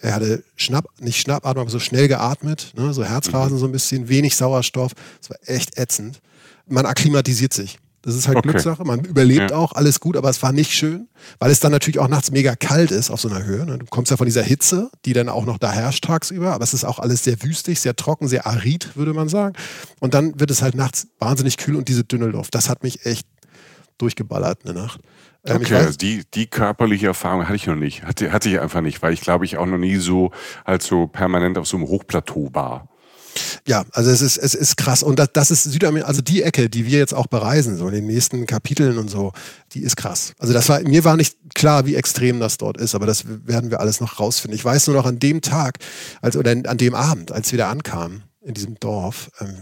er 0.00 0.14
hatte 0.14 0.44
Schnapp, 0.56 0.86
nicht 1.00 1.20
Schnappatmung, 1.20 1.62
aber 1.62 1.70
so 1.70 1.78
schnell 1.78 2.08
geatmet, 2.08 2.72
ne, 2.76 2.92
so 2.92 3.04
Herzrasen 3.04 3.56
mhm. 3.56 3.60
so 3.60 3.66
ein 3.66 3.72
bisschen, 3.72 4.08
wenig 4.08 4.36
Sauerstoff, 4.36 4.92
das 5.20 5.30
war 5.30 5.38
echt 5.46 5.78
ätzend. 5.78 6.20
Man 6.66 6.86
akklimatisiert 6.86 7.54
sich. 7.54 7.78
Das 8.02 8.14
ist 8.14 8.28
halt 8.28 8.38
okay. 8.38 8.50
Glückssache. 8.50 8.84
Man 8.84 9.04
überlebt 9.04 9.50
ja. 9.50 9.56
auch, 9.56 9.72
alles 9.72 10.00
gut, 10.00 10.16
aber 10.16 10.30
es 10.30 10.42
war 10.42 10.52
nicht 10.52 10.72
schön, 10.72 11.08
weil 11.40 11.50
es 11.50 11.60
dann 11.60 11.72
natürlich 11.72 11.98
auch 11.98 12.08
nachts 12.08 12.30
mega 12.30 12.54
kalt 12.54 12.90
ist 12.90 13.10
auf 13.10 13.20
so 13.20 13.28
einer 13.28 13.44
Höhe. 13.44 13.66
Ne? 13.66 13.78
Du 13.78 13.86
kommst 13.86 14.10
ja 14.10 14.16
von 14.16 14.26
dieser 14.26 14.42
Hitze, 14.42 14.90
die 15.04 15.12
dann 15.12 15.28
auch 15.28 15.44
noch 15.44 15.58
da 15.58 15.72
herrscht 15.72 16.04
tagsüber, 16.04 16.52
aber 16.52 16.62
es 16.62 16.74
ist 16.74 16.84
auch 16.84 17.00
alles 17.00 17.24
sehr 17.24 17.42
wüstig, 17.42 17.80
sehr 17.80 17.96
trocken, 17.96 18.28
sehr 18.28 18.46
arid, 18.46 18.96
würde 18.96 19.14
man 19.14 19.28
sagen. 19.28 19.56
Und 20.00 20.14
dann 20.14 20.38
wird 20.38 20.50
es 20.50 20.62
halt 20.62 20.74
nachts 20.74 21.08
wahnsinnig 21.18 21.56
kühl 21.56 21.76
und 21.76 21.88
diese 21.88 22.04
dünne 22.04 22.26
Luft. 22.26 22.54
Das 22.54 22.68
hat 22.68 22.82
mich 22.82 23.04
echt 23.04 23.26
durchgeballert 23.98 24.60
eine 24.64 24.74
Nacht. 24.74 25.00
Ähm, 25.44 25.56
okay, 25.58 25.74
also 25.74 25.96
die, 25.96 26.24
die 26.34 26.46
körperliche 26.46 27.06
Erfahrung 27.06 27.44
hatte 27.44 27.56
ich 27.56 27.66
noch 27.66 27.76
nicht. 27.76 28.04
Hatte, 28.04 28.32
hatte 28.32 28.48
ich 28.48 28.60
einfach 28.60 28.80
nicht, 28.80 29.02
weil 29.02 29.12
ich 29.12 29.20
glaube 29.20 29.44
ich 29.44 29.56
auch 29.56 29.66
noch 29.66 29.78
nie 29.78 29.96
so 29.96 30.30
halt 30.66 30.82
so 30.82 31.06
permanent 31.06 31.58
auf 31.58 31.66
so 31.66 31.76
einem 31.76 31.86
Hochplateau 31.86 32.50
war. 32.52 32.88
Ja, 33.66 33.84
also 33.92 34.10
es 34.10 34.20
ist, 34.20 34.36
es 34.36 34.54
ist 34.54 34.76
krass. 34.76 35.02
Und 35.02 35.18
das, 35.18 35.28
das 35.32 35.50
ist 35.50 35.64
Südamerika, 35.64 36.08
also 36.08 36.22
die 36.22 36.42
Ecke, 36.42 36.68
die 36.68 36.86
wir 36.86 36.98
jetzt 36.98 37.14
auch 37.14 37.26
bereisen, 37.26 37.76
so 37.76 37.86
in 37.88 37.94
den 37.94 38.06
nächsten 38.06 38.46
Kapiteln 38.46 38.98
und 38.98 39.08
so, 39.08 39.32
die 39.72 39.82
ist 39.82 39.96
krass. 39.96 40.34
Also 40.38 40.52
das 40.52 40.68
war, 40.68 40.80
mir 40.80 41.04
war 41.04 41.16
nicht 41.16 41.36
klar, 41.54 41.86
wie 41.86 41.94
extrem 41.94 42.40
das 42.40 42.58
dort 42.58 42.78
ist, 42.78 42.94
aber 42.94 43.06
das 43.06 43.24
werden 43.46 43.70
wir 43.70 43.80
alles 43.80 44.00
noch 44.00 44.18
rausfinden. 44.18 44.56
Ich 44.56 44.64
weiß 44.64 44.88
nur 44.88 44.96
noch 44.96 45.06
an 45.06 45.18
dem 45.18 45.40
Tag, 45.40 45.78
als, 46.20 46.36
oder 46.36 46.50
an 46.50 46.78
dem 46.78 46.94
Abend, 46.94 47.32
als 47.32 47.52
wir 47.52 47.58
da 47.58 47.70
ankamen, 47.70 48.24
in 48.42 48.54
diesem 48.54 48.78
Dorf, 48.80 49.30
ähm, 49.40 49.56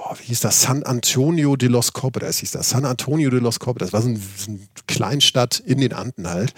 oh, 0.00 0.14
wie 0.18 0.24
hieß 0.24 0.40
das? 0.40 0.62
San 0.62 0.82
Antonio 0.82 1.56
de 1.56 1.68
los 1.68 1.92
Cobras 1.92 2.38
hieß 2.38 2.52
das. 2.52 2.70
San 2.70 2.84
Antonio 2.84 3.30
de 3.30 3.40
los 3.40 3.58
Cobras. 3.58 3.90
Das 3.90 3.92
war 3.92 4.02
so, 4.02 4.08
ein, 4.08 4.16
so 4.36 4.50
eine 4.50 4.60
Kleinstadt 4.86 5.60
in 5.60 5.80
den 5.80 5.92
Anden 5.92 6.28
halt. 6.28 6.54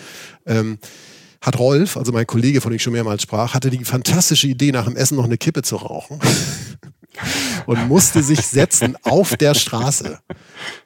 Ähm, 0.46 0.78
hat 1.40 1.58
Rolf, 1.58 1.96
also 1.96 2.12
mein 2.12 2.26
Kollege, 2.26 2.60
von 2.60 2.70
dem 2.70 2.76
ich 2.76 2.82
schon 2.82 2.92
mehrmals 2.92 3.22
sprach, 3.22 3.54
hatte 3.54 3.68
die 3.68 3.84
fantastische 3.84 4.46
Idee, 4.46 4.70
nach 4.70 4.84
dem 4.84 4.96
Essen 4.96 5.16
noch 5.16 5.24
eine 5.24 5.38
Kippe 5.38 5.62
zu 5.62 5.76
rauchen. 5.76 6.20
und 7.66 7.88
musste 7.88 8.22
sich 8.22 8.40
setzen 8.46 8.96
auf 9.02 9.36
der 9.36 9.54
Straße, 9.54 10.20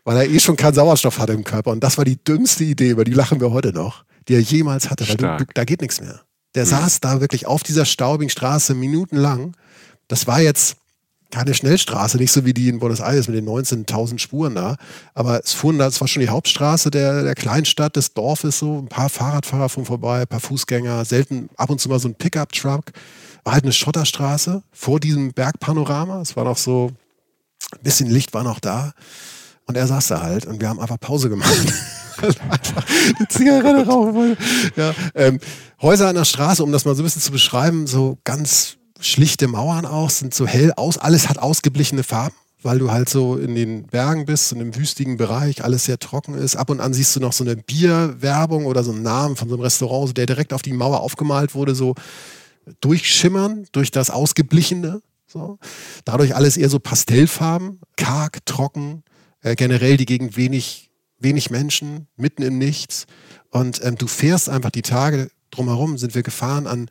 weil 0.04 0.16
er 0.16 0.28
eh 0.28 0.40
schon 0.40 0.57
keinen 0.57 0.74
Sauerstoff 0.74 1.18
hatte 1.18 1.34
im 1.34 1.44
Körper. 1.44 1.70
Und 1.70 1.84
das 1.84 1.98
war 1.98 2.04
die 2.04 2.22
dümmste 2.22 2.64
Idee, 2.64 2.90
über 2.90 3.04
die 3.04 3.12
lachen 3.12 3.40
wir 3.40 3.50
heute 3.50 3.72
noch, 3.72 4.04
die 4.28 4.34
er 4.34 4.40
jemals 4.40 4.90
hatte, 4.90 5.09
weil 5.09 5.16
du, 5.16 5.46
da 5.54 5.64
geht 5.64 5.82
nichts 5.82 6.00
mehr. 6.00 6.22
Der 6.54 6.64
mhm. 6.64 6.70
saß 6.70 7.00
da 7.00 7.20
wirklich 7.20 7.46
auf 7.46 7.62
dieser 7.62 7.84
staubigen 7.84 8.30
Straße 8.30 8.74
minutenlang. 8.74 9.57
Das 10.09 10.26
war 10.26 10.40
jetzt 10.40 10.76
keine 11.37 11.53
Schnellstraße, 11.53 12.16
nicht 12.16 12.32
so 12.32 12.47
wie 12.47 12.55
die 12.55 12.70
in 12.70 12.78
Buenos 12.78 13.01
Aires 13.01 13.28
mit 13.28 13.37
den 13.37 13.47
19.000 13.47 14.18
Spuren 14.18 14.55
da. 14.55 14.76
Aber 15.12 15.39
es 15.45 15.53
fuhren 15.53 15.78
da, 15.78 15.87
es 15.87 16.01
war 16.01 16.09
schon 16.09 16.22
die 16.22 16.30
Hauptstraße 16.30 16.91
der, 16.91 17.24
der 17.24 17.34
Kleinstadt, 17.34 17.95
des 17.97 18.14
Dorfes 18.14 18.59
so. 18.59 18.78
Ein 18.78 18.89
paar 18.89 19.11
Fahrradfahrer 19.11 19.68
fuhren 19.68 19.84
vorbei, 19.84 20.22
ein 20.22 20.26
paar 20.26 20.41
Fußgänger, 20.41 21.05
selten 21.05 21.51
ab 21.57 21.68
und 21.68 21.78
zu 21.78 21.91
mal 21.91 21.99
so 21.99 22.09
ein 22.09 22.14
Pickup-Truck. 22.14 22.84
War 23.45 23.53
halt 23.53 23.64
eine 23.64 23.74
Schotterstraße 23.74 24.62
vor 24.72 24.99
diesem 24.99 25.34
Bergpanorama. 25.34 26.22
Es 26.22 26.37
war 26.37 26.45
noch 26.45 26.57
so, 26.57 26.93
ein 27.72 27.82
bisschen 27.82 28.09
Licht 28.09 28.32
war 28.32 28.43
noch 28.43 28.59
da. 28.59 28.95
Und 29.66 29.76
er 29.76 29.87
saß 29.87 30.07
da 30.07 30.22
halt 30.22 30.47
und 30.47 30.62
wir 30.62 30.70
haben 30.70 30.80
einfach 30.80 30.99
Pause 30.99 31.28
gemacht. 31.28 31.53
einfach 32.49 32.82
eine 33.18 33.28
Zigarette 33.28 33.87
rauchen 33.87 34.14
wollte. 34.14 34.43
Ja, 34.74 34.95
ähm, 35.14 35.39
Häuser 35.82 36.09
an 36.09 36.14
der 36.14 36.24
Straße, 36.24 36.64
um 36.64 36.72
das 36.72 36.87
mal 36.87 36.95
so 36.95 37.03
ein 37.03 37.05
bisschen 37.05 37.20
zu 37.20 37.30
beschreiben, 37.30 37.87
so 37.87 38.16
ganz 38.24 38.76
schlichte 39.01 39.49
Mauern 39.49 39.86
auch, 39.86 40.11
sind 40.11 40.34
so 40.34 40.47
hell 40.47 40.72
aus, 40.76 40.99
alles 40.99 41.28
hat 41.28 41.38
ausgeblichene 41.38 42.03
Farben, 42.03 42.36
weil 42.62 42.78
du 42.78 42.90
halt 42.90 43.09
so 43.09 43.36
in 43.36 43.55
den 43.55 43.84
Bergen 43.84 44.26
bist, 44.26 44.53
in 44.53 44.61
einem 44.61 44.74
wüstigen 44.76 45.16
Bereich, 45.16 45.64
alles 45.64 45.84
sehr 45.84 45.99
trocken 45.99 46.34
ist. 46.34 46.57
Ab 46.57 46.70
und 46.70 46.80
an 46.80 46.92
siehst 46.94 47.14
du 47.16 47.20
noch 47.20 47.32
so 47.32 47.44
eine 47.44 47.57
Bierwerbung 47.57 48.66
oder 48.66 48.82
so 48.82 48.92
einen 48.92 49.03
Namen 49.03 49.36
von 49.36 49.49
so 49.49 49.55
einem 49.55 49.62
Restaurant, 49.62 50.16
der 50.16 50.26
direkt 50.26 50.53
auf 50.53 50.62
die 50.62 50.72
Mauer 50.72 51.01
aufgemalt 51.01 51.55
wurde, 51.55 51.74
so 51.74 51.94
durchschimmern, 52.80 53.66
durch 53.72 53.90
das 53.90 54.11
Ausgeblichene. 54.11 55.01
So. 55.26 55.59
Dadurch 56.05 56.34
alles 56.34 56.57
eher 56.57 56.68
so 56.68 56.78
Pastellfarben, 56.78 57.80
karg, 57.97 58.44
trocken, 58.47 59.03
äh, 59.42 59.55
generell 59.55 59.97
die 59.97 60.07
Gegend 60.07 60.36
wenig, 60.36 60.90
wenig 61.18 61.51
Menschen, 61.51 62.09
mitten 62.16 62.42
im 62.42 62.59
Nichts. 62.59 63.07
Und 63.51 63.84
ähm, 63.84 63.97
du 63.97 64.07
fährst 64.07 64.49
einfach 64.49 64.70
die 64.70 64.82
Tage 64.82 65.30
drumherum, 65.51 65.99
sind 65.99 66.14
wir 66.14 66.22
gefahren 66.22 66.66
an 66.66 66.88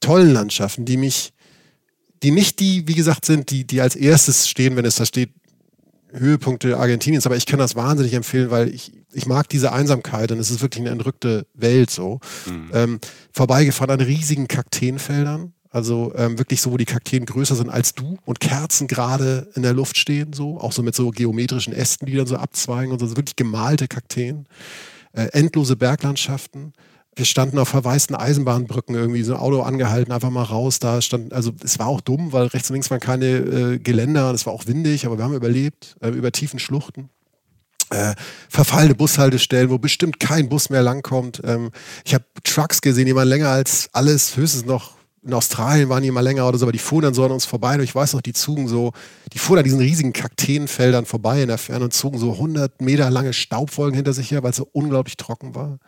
tollen 0.00 0.32
Landschaften, 0.32 0.84
die 0.84 0.96
mich 0.96 1.32
die 2.26 2.32
nicht 2.32 2.58
die, 2.58 2.88
wie 2.88 2.94
gesagt, 2.94 3.24
sind, 3.24 3.52
die, 3.52 3.64
die 3.64 3.80
als 3.80 3.94
erstes 3.94 4.48
stehen, 4.48 4.74
wenn 4.74 4.84
es 4.84 4.96
da 4.96 5.06
steht, 5.06 5.30
Höhepunkte 6.12 6.76
Argentiniens, 6.76 7.24
aber 7.24 7.36
ich 7.36 7.46
kann 7.46 7.60
das 7.60 7.76
wahnsinnig 7.76 8.14
empfehlen, 8.14 8.50
weil 8.50 8.68
ich, 8.68 8.92
ich 9.12 9.26
mag 9.26 9.48
diese 9.48 9.72
Einsamkeit 9.72 10.32
und 10.32 10.40
es 10.40 10.50
ist 10.50 10.60
wirklich 10.60 10.80
eine 10.80 10.90
entrückte 10.90 11.46
Welt 11.54 11.88
so. 11.88 12.18
Mhm. 12.46 12.70
Ähm, 12.72 13.00
vorbeigefahren 13.30 13.92
an 13.92 14.04
riesigen 14.04 14.48
Kakteenfeldern, 14.48 15.52
also 15.70 16.12
ähm, 16.16 16.36
wirklich 16.36 16.60
so, 16.60 16.72
wo 16.72 16.76
die 16.76 16.84
Kakteen 16.84 17.26
größer 17.26 17.54
sind 17.54 17.70
als 17.70 17.94
du 17.94 18.18
und 18.24 18.40
Kerzen 18.40 18.88
gerade 18.88 19.48
in 19.54 19.62
der 19.62 19.72
Luft 19.72 19.96
stehen, 19.96 20.32
so, 20.32 20.58
auch 20.58 20.72
so 20.72 20.82
mit 20.82 20.96
so 20.96 21.12
geometrischen 21.12 21.72
Ästen, 21.72 22.06
die 22.06 22.16
dann 22.16 22.26
so 22.26 22.34
abzweigen 22.34 22.90
und 22.90 22.98
so, 22.98 23.04
also 23.04 23.16
wirklich 23.16 23.36
gemalte 23.36 23.86
Kakteen. 23.86 24.48
Äh, 25.12 25.26
endlose 25.26 25.76
Berglandschaften 25.76 26.72
wir 27.16 27.24
standen 27.24 27.58
auf 27.58 27.68
verwaisten 27.68 28.14
Eisenbahnbrücken 28.14 28.94
irgendwie, 28.94 29.22
so 29.22 29.34
ein 29.34 29.40
Auto 29.40 29.62
angehalten, 29.62 30.12
einfach 30.12 30.30
mal 30.30 30.42
raus. 30.42 30.78
Da 30.78 31.00
stand, 31.00 31.32
also 31.32 31.52
es 31.64 31.78
war 31.78 31.86
auch 31.86 32.02
dumm, 32.02 32.32
weil 32.32 32.46
rechts 32.48 32.68
und 32.68 32.74
links 32.74 32.90
waren 32.90 33.00
keine 33.00 33.26
äh, 33.26 33.78
Geländer 33.78 34.28
und 34.28 34.34
es 34.34 34.44
war 34.44 34.52
auch 34.52 34.66
windig, 34.66 35.06
aber 35.06 35.16
wir 35.16 35.24
haben 35.24 35.34
überlebt, 35.34 35.96
äh, 36.02 36.10
über 36.10 36.30
tiefen 36.30 36.58
Schluchten. 36.58 37.08
Äh, 37.88 38.14
verfallene 38.50 38.94
Bushaltestellen, 38.94 39.70
wo 39.70 39.78
bestimmt 39.78 40.20
kein 40.20 40.50
Bus 40.50 40.68
mehr 40.68 40.82
langkommt. 40.82 41.40
Ähm, 41.44 41.70
ich 42.04 42.12
habe 42.12 42.24
Trucks 42.44 42.82
gesehen, 42.82 43.06
die 43.06 43.14
waren 43.14 43.28
länger 43.28 43.48
als 43.48 43.88
alles, 43.92 44.36
höchstens 44.36 44.66
noch 44.66 44.96
in 45.24 45.34
Australien 45.34 45.88
waren 45.88 46.04
die 46.04 46.10
mal 46.12 46.20
länger 46.20 46.46
oder 46.46 46.56
so, 46.56 46.66
aber 46.66 46.72
die 46.72 46.78
fuhren 46.78 47.02
dann 47.02 47.14
so 47.14 47.24
an 47.24 47.32
uns 47.32 47.44
vorbei. 47.44 47.74
Und 47.74 47.80
ich 47.80 47.92
weiß 47.92 48.12
noch, 48.12 48.20
die 48.20 48.32
zogen 48.32 48.68
so, 48.68 48.92
die 49.32 49.40
fuhren 49.40 49.58
an 49.58 49.64
diesen 49.64 49.80
riesigen 49.80 50.12
Kakteenfeldern 50.12 51.04
vorbei 51.04 51.42
in 51.42 51.48
der 51.48 51.58
Ferne 51.58 51.86
und 51.86 51.92
zogen 51.92 52.18
so 52.18 52.34
100 52.34 52.80
Meter 52.80 53.10
lange 53.10 53.32
Staubwolken 53.32 53.96
hinter 53.96 54.12
sich 54.12 54.30
her, 54.30 54.44
weil 54.44 54.50
es 54.50 54.56
so 54.56 54.68
unglaublich 54.72 55.16
trocken 55.16 55.56
war 55.56 55.80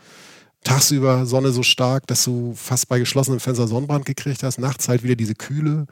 tagsüber 0.69 1.25
Sonne 1.25 1.51
so 1.51 1.63
stark, 1.63 2.07
dass 2.07 2.25
du 2.25 2.53
fast 2.55 2.89
bei 2.89 2.99
geschlossenem 2.99 3.41
Fenster 3.41 3.67
Sonnenbrand 3.67 4.05
gekriegt 4.05 4.43
hast. 4.43 4.59
Nachts 4.59 4.89
halt 4.89 5.03
wieder 5.03 5.17
diese 5.17 5.35
Kühle. 5.35 5.87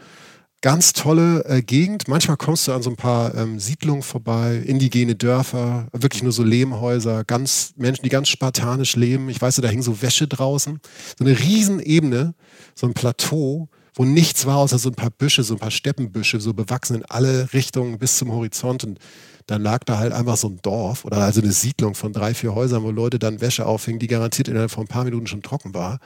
Ganz 0.60 0.92
tolle 0.92 1.44
äh, 1.46 1.62
Gegend. 1.62 2.08
Manchmal 2.08 2.36
kommst 2.36 2.66
du 2.66 2.72
an 2.72 2.82
so 2.82 2.90
ein 2.90 2.96
paar 2.96 3.34
ähm, 3.34 3.58
Siedlungen 3.58 4.02
vorbei, 4.02 4.62
indigene 4.64 5.14
Dörfer, 5.14 5.88
wirklich 5.92 6.22
nur 6.22 6.32
so 6.32 6.42
Lehmhäuser, 6.42 7.24
ganz 7.24 7.72
Menschen, 7.76 8.02
die 8.02 8.08
ganz 8.10 8.28
spartanisch 8.28 8.96
leben. 8.96 9.28
Ich 9.28 9.40
weiß, 9.40 9.56
da 9.56 9.68
hing 9.68 9.82
so 9.82 10.02
Wäsche 10.02 10.26
draußen. 10.26 10.80
So 11.18 11.24
eine 11.24 11.38
Riesenebene, 11.38 12.34
so 12.74 12.86
ein 12.86 12.94
Plateau, 12.94 13.68
wo 13.96 14.04
nichts 14.04 14.44
war, 14.44 14.58
außer 14.58 14.78
so 14.78 14.90
ein 14.90 14.94
paar 14.94 15.10
Büsche, 15.10 15.42
so 15.42 15.54
ein 15.54 15.58
paar 15.58 15.70
Steppenbüsche, 15.70 16.38
so 16.38 16.52
bewachsen 16.52 16.96
in 16.96 17.04
alle 17.06 17.52
Richtungen 17.54 17.98
bis 17.98 18.18
zum 18.18 18.30
Horizont. 18.30 18.84
Und 18.84 19.00
dann 19.46 19.62
lag 19.62 19.84
da 19.84 19.98
halt 19.98 20.12
einfach 20.12 20.36
so 20.36 20.48
ein 20.48 20.60
Dorf 20.60 21.06
oder 21.06 21.16
also 21.16 21.40
eine 21.40 21.52
Siedlung 21.52 21.94
von 21.94 22.12
drei, 22.12 22.34
vier 22.34 22.54
Häusern, 22.54 22.82
wo 22.82 22.90
Leute 22.90 23.18
dann 23.18 23.40
Wäsche 23.40 23.64
aufhingen, 23.64 23.98
die 23.98 24.06
garantiert 24.06 24.48
innerhalb 24.48 24.70
von 24.70 24.84
ein 24.84 24.88
paar 24.88 25.04
Minuten 25.04 25.26
schon 25.26 25.42
trocken 25.42 25.74
war. 25.74 25.98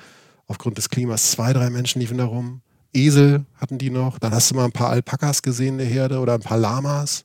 Aufgrund 0.46 0.78
des 0.78 0.88
Klimas. 0.88 1.32
Zwei, 1.32 1.52
drei 1.52 1.68
Menschen 1.68 2.00
liefen 2.00 2.18
da 2.18 2.24
rum. 2.24 2.62
Esel 2.92 3.44
hatten 3.56 3.78
die 3.78 3.90
noch. 3.90 4.18
Dann 4.18 4.32
hast 4.32 4.50
du 4.50 4.54
mal 4.54 4.64
ein 4.64 4.72
paar 4.72 4.90
Alpakas 4.90 5.42
gesehen 5.42 5.74
in 5.74 5.78
der 5.78 5.86
Herde 5.86 6.20
oder 6.20 6.34
ein 6.34 6.40
paar 6.40 6.58
Lamas, 6.58 7.24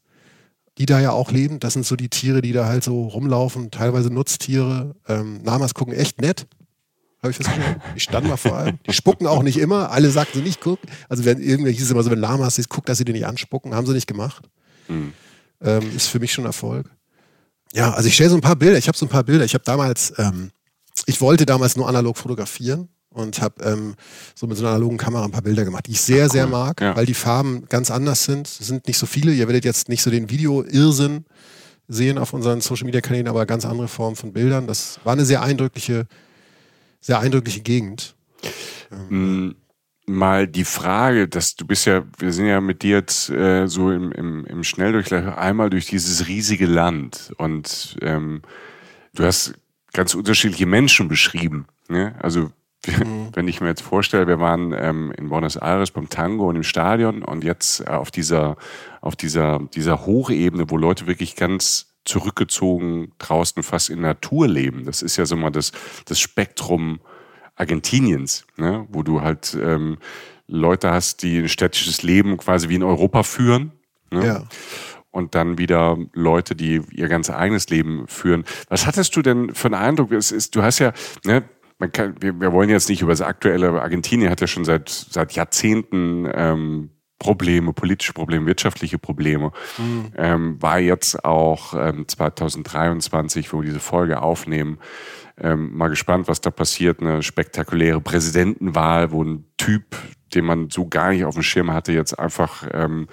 die 0.78 0.86
da 0.86 0.99
ja 0.99 1.11
auch 1.11 1.32
leben. 1.32 1.59
Das 1.59 1.74
sind 1.74 1.86
so 1.86 1.95
die 1.95 2.09
Tiere, 2.09 2.41
die 2.41 2.53
da 2.53 2.66
halt 2.66 2.84
so 2.84 3.07
rumlaufen, 3.07 3.72
teilweise 3.72 4.11
Nutztiere. 4.11 4.95
Ähm, 5.07 5.41
Lamas 5.43 5.74
gucken 5.74 5.93
echt 5.93 6.22
nett. 6.22 6.47
Habe 7.22 7.32
ich 7.32 7.38
festgestellt. 7.38 7.78
Die 7.95 7.99
standen 7.99 8.30
mal 8.30 8.38
vor 8.38 8.55
allem. 8.55 8.80
Die 8.88 8.93
spucken 8.93 9.28
auch 9.28 9.41
nicht 9.41 9.57
immer. 9.57 9.91
Alle 9.91 10.09
sagten 10.11 10.43
nicht, 10.43 10.61
guck. 10.61 10.80
Also 11.09 11.26
wenn 11.26 11.41
irgendwie 11.41 11.72
hieß 11.72 11.84
es 11.84 11.91
immer 11.91 12.03
so, 12.03 12.11
wenn 12.11 12.20
Lamas 12.20 12.57
ist, 12.57 12.70
guck, 12.70 12.86
dass 12.86 12.97
sie 12.97 13.05
dir 13.05 13.13
nicht 13.13 13.26
anspucken. 13.26 13.74
Haben 13.74 13.88
sie 13.88 13.93
nicht 13.93 14.07
gemacht. 14.07 14.47
Mhm. 14.88 15.13
Ähm, 15.61 15.95
ist 15.95 16.07
für 16.07 16.20
mich 16.20 16.34
schon 16.34 16.45
Erfolg. 16.45 16.89
Ja, 17.74 17.91
also 17.93 18.07
ich 18.07 18.13
stelle 18.13 18.30
so 18.30 18.36
ein 18.36 18.41
paar 18.41 18.55
Bilder. 18.55 18.78
Ich 18.78 18.88
habe 18.88 18.97
so 18.97 19.05
ein 19.05 19.09
paar 19.09 19.24
Bilder. 19.24 19.43
Ich 19.45 19.53
habe 19.53 19.63
damals, 19.63 20.13
ähm, 20.18 20.51
ich 21.05 21.20
wollte 21.20 21.45
damals 21.45 21.76
nur 21.76 21.88
analog 21.88 22.18
fotografieren 22.18 22.89
und 23.09 23.41
habe 23.41 23.63
ähm, 23.63 23.95
so 24.36 24.45
mit 24.45 24.57
so 24.57 24.63
einer 24.63 24.76
analogen 24.76 24.97
Kamera 24.97 25.26
ein 25.26 25.32
paar 25.32 25.41
Bilder 25.41 25.66
gemacht, 25.66 25.88
die 25.88 25.91
ich 25.91 26.01
sehr, 26.01 26.26
Ach, 26.26 26.30
cool. 26.30 26.32
sehr 26.32 26.47
mag, 26.47 26.82
ja. 26.82 26.95
weil 26.95 27.05
die 27.05 27.13
Farben 27.13 27.66
ganz 27.70 27.89
anders 27.89 28.26
sind. 28.26 28.47
Es 28.47 28.57
sind 28.59 28.88
nicht 28.88 28.97
so 28.97 29.05
viele. 29.05 29.34
Ihr 29.34 29.47
werdet 29.47 29.66
jetzt 29.66 29.89
nicht 29.89 30.03
so 30.03 30.11
den 30.11 30.30
Video-Irrsinn 30.30 31.26
sehen 31.88 32.18
auf 32.18 32.34
unseren 32.34 32.61
Social-Media-Kanälen, 32.61 33.28
aber 33.28 33.45
ganz 33.45 33.66
andere 33.66 33.88
Formen 33.88 34.16
von 34.16 34.34
Bildern. 34.34 34.68
Das 34.68 34.99
war 35.03 35.13
eine 35.13 35.26
sehr 35.26 35.41
eindrückliche, 35.41 36.07
sehr 37.06 37.20
eindrückliche 37.20 37.62
Gegend. 37.62 38.16
Mm, 39.10 39.51
mal 40.08 40.47
die 40.47 40.66
Frage, 40.66 41.28
dass 41.28 41.56
du 41.56 41.68
bist 41.68 41.86
ja, 41.86 42.03
wir 42.18 42.34
sind 42.34 42.47
ja 42.47 42.60
mit 42.62 42.82
dir 42.82 42.97
jetzt 42.97 43.30
äh, 43.30 43.68
so 43.68 43.91
im, 43.91 44.12
im, 44.12 44.43
im 44.45 44.64
Schnelldurchlauf 44.64 45.38
einmal 45.38 45.70
durch 45.70 45.86
dieses 45.86 46.28
riesige 46.28 46.66
Land 46.66 47.32
und 47.38 47.95
ähm, 48.01 48.41
du 49.14 49.24
hast 49.24 49.53
ganz 49.93 50.16
unterschiedliche 50.16 50.66
Menschen 50.66 51.08
beschrieben. 51.08 51.68
Ne? 51.89 52.16
Also. 52.22 52.51
Wenn 53.34 53.47
ich 53.47 53.62
mir 53.62 53.68
jetzt 53.68 53.82
vorstelle, 53.82 54.28
wir 54.28 54.39
waren 54.39 54.72
ähm, 54.72 55.12
in 55.18 55.30
Buenos 55.30 55.56
Aires 55.56 55.89
beim 55.89 56.08
Tango 56.08 56.47
und 56.49 56.56
im 56.56 56.62
Stadion 56.62 57.24
und 57.24 57.43
jetzt 57.43 57.80
äh, 57.80 57.86
auf 57.86 58.12
dieser, 58.12 58.58
auf 59.01 59.16
dieser, 59.16 59.60
dieser 59.74 60.06
Hochebene, 60.06 60.70
wo 60.70 60.78
Leute 60.78 61.08
wirklich 61.08 61.36
ganz 61.36 61.94
zurückgezogen 62.06 63.12
draußen 63.18 63.64
fast 63.64 63.89
in 63.89 64.01
Natur 64.01 64.47
leben. 64.47 64.86
Das 64.86 65.01
ist 65.01 65.18
ja 65.18 65.26
so 65.26 65.36
mal 65.36 65.49
das, 65.49 65.72
das 66.06 66.20
Spektrum 66.20 66.99
Argentiniens, 67.56 68.45
ne? 68.58 68.86
wo 68.89 69.03
du 69.03 69.22
halt 69.22 69.58
ähm, 69.60 69.97
Leute 70.47 70.91
hast, 70.91 71.24
die 71.24 71.39
ein 71.39 71.49
städtisches 71.49 72.03
Leben 72.03 72.38
quasi 72.38 72.70
wie 72.70 72.76
in 72.76 72.84
Europa 72.84 73.24
führen. 73.24 73.72
Ne? 74.12 74.26
Ja 74.26 74.47
und 75.16 75.34
dann 75.34 75.58
wieder 75.58 75.97
Leute, 76.14 76.56
die 76.56 76.82
ihr 76.91 77.08
ganz 77.08 77.30
eigenes 77.30 77.70
Leben 77.70 78.06
führen. 78.06 78.43
Was 78.68 78.86
hattest 78.86 79.16
du 79.16 79.22
denn 79.22 79.56
für 79.56 79.68
einen 79.68 79.76
Eindruck? 79.76 80.12
Es 80.12 80.34
ist, 80.34 80.58
du 80.58 80.62
hast 80.62 80.80
ja, 80.80 80.91
ne, 81.24 81.43
man 81.80 81.91
kann, 81.91 82.16
wir, 82.20 82.38
wir 82.39 82.51
wollen 82.51 82.70
jetzt 82.70 82.89
nicht 82.89 83.01
über 83.01 83.14
das 83.14 83.22
aktuelle, 83.22 83.82
Argentinien 83.82 84.30
hat 84.30 84.41
ja 84.41 84.47
schon 84.47 84.66
seit, 84.66 84.89
seit 84.89 85.32
Jahrzehnten 85.32 86.30
ähm, 86.34 86.89
Probleme, 87.20 87.74
politische 87.74 88.13
Probleme, 88.13 88.45
wirtschaftliche 88.45 88.97
Probleme. 88.97 89.51
Mhm. 89.78 90.11
Ähm, 90.18 90.61
war 90.61 90.80
jetzt 90.80 91.24
auch 91.24 91.74
ähm, 91.74 92.07
2023, 92.07 93.51
wo 93.53 93.61
wir 93.61 93.68
diese 93.68 93.80
Folge 93.80 94.22
aufnehmen, 94.22 94.80
ähm, 95.38 95.76
mal 95.76 95.89
gespannt, 95.89 96.28
was 96.28 96.41
da 96.41 96.51
passiert. 96.51 97.01
Eine 97.01 97.24
spektakuläre 97.24 98.01
Präsidentenwahl, 98.01 99.11
wo 99.11 99.24
ein 99.24 99.45
Typ, 99.57 99.95
den 100.34 100.45
man 100.45 100.70
so 100.70 100.88
gar 100.88 101.11
nicht 101.11 101.26
auf 101.26 101.36
dem 101.36 101.43
Schirm 101.43 101.72
hatte, 101.72 101.93
jetzt 101.93 102.18
einfach 102.18 102.68
ähm, 102.74 103.07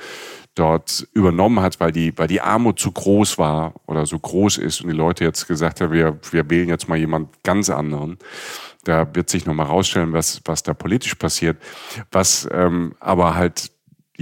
dort 0.54 1.06
übernommen 1.14 1.60
hat, 1.60 1.80
weil 1.80 1.92
die, 1.92 2.16
weil 2.18 2.28
die 2.28 2.40
Armut 2.40 2.78
zu 2.78 2.92
groß 2.92 3.38
war 3.38 3.74
oder 3.86 4.06
so 4.06 4.18
groß 4.18 4.58
ist 4.58 4.82
und 4.82 4.90
die 4.90 4.96
Leute 4.96 5.24
jetzt 5.24 5.48
gesagt 5.48 5.80
haben, 5.80 5.92
wir, 5.92 6.18
wir 6.30 6.48
wählen 6.50 6.68
jetzt 6.68 6.88
mal 6.88 6.98
jemand 6.98 7.42
ganz 7.42 7.70
anderen. 7.70 8.18
Da 8.84 9.14
wird 9.14 9.30
sich 9.30 9.46
nochmal 9.46 9.66
rausstellen, 9.66 10.12
was, 10.12 10.40
was 10.44 10.62
da 10.62 10.74
politisch 10.74 11.14
passiert. 11.14 11.56
Was 12.10 12.48
ähm, 12.52 12.94
aber 13.00 13.34
halt 13.34 13.70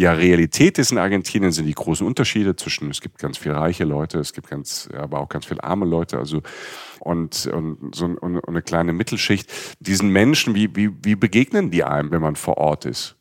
ja 0.01 0.13
Realität 0.13 0.79
ist 0.79 0.93
in 0.93 0.99
Argentinien, 0.99 1.53
sind 1.53 1.67
die 1.67 1.75
großen 1.75 2.07
Unterschiede 2.07 2.57
zwischen, 2.57 2.91
es 2.91 3.03
gibt 3.03 3.19
ganz 3.19 3.37
viele 3.37 3.57
reiche 3.57 3.85
Leute, 3.85 4.19
es 4.19 4.33
gibt 4.33 4.49
ganz, 4.49 4.89
aber 4.97 5.21
auch 5.21 5.29
ganz 5.29 5.45
viele 5.45 5.63
arme 5.63 5.85
Leute, 5.85 6.17
also 6.17 6.41
und, 7.01 7.47
und 7.47 7.95
so 7.95 8.07
und 8.07 8.49
eine 8.49 8.63
kleine 8.63 8.95
Mittelschicht. 8.95 9.53
Diesen 9.79 10.09
Menschen, 10.09 10.55
wie, 10.55 10.75
wie, 10.75 10.91
wie 11.03 11.17
begegnen 11.17 11.71
die 11.71 11.85
einem, 11.85 12.11
wenn 12.13 12.23
man 12.23 12.37
vor 12.37 12.57
Ort 12.57 12.87
ist? 12.87 13.17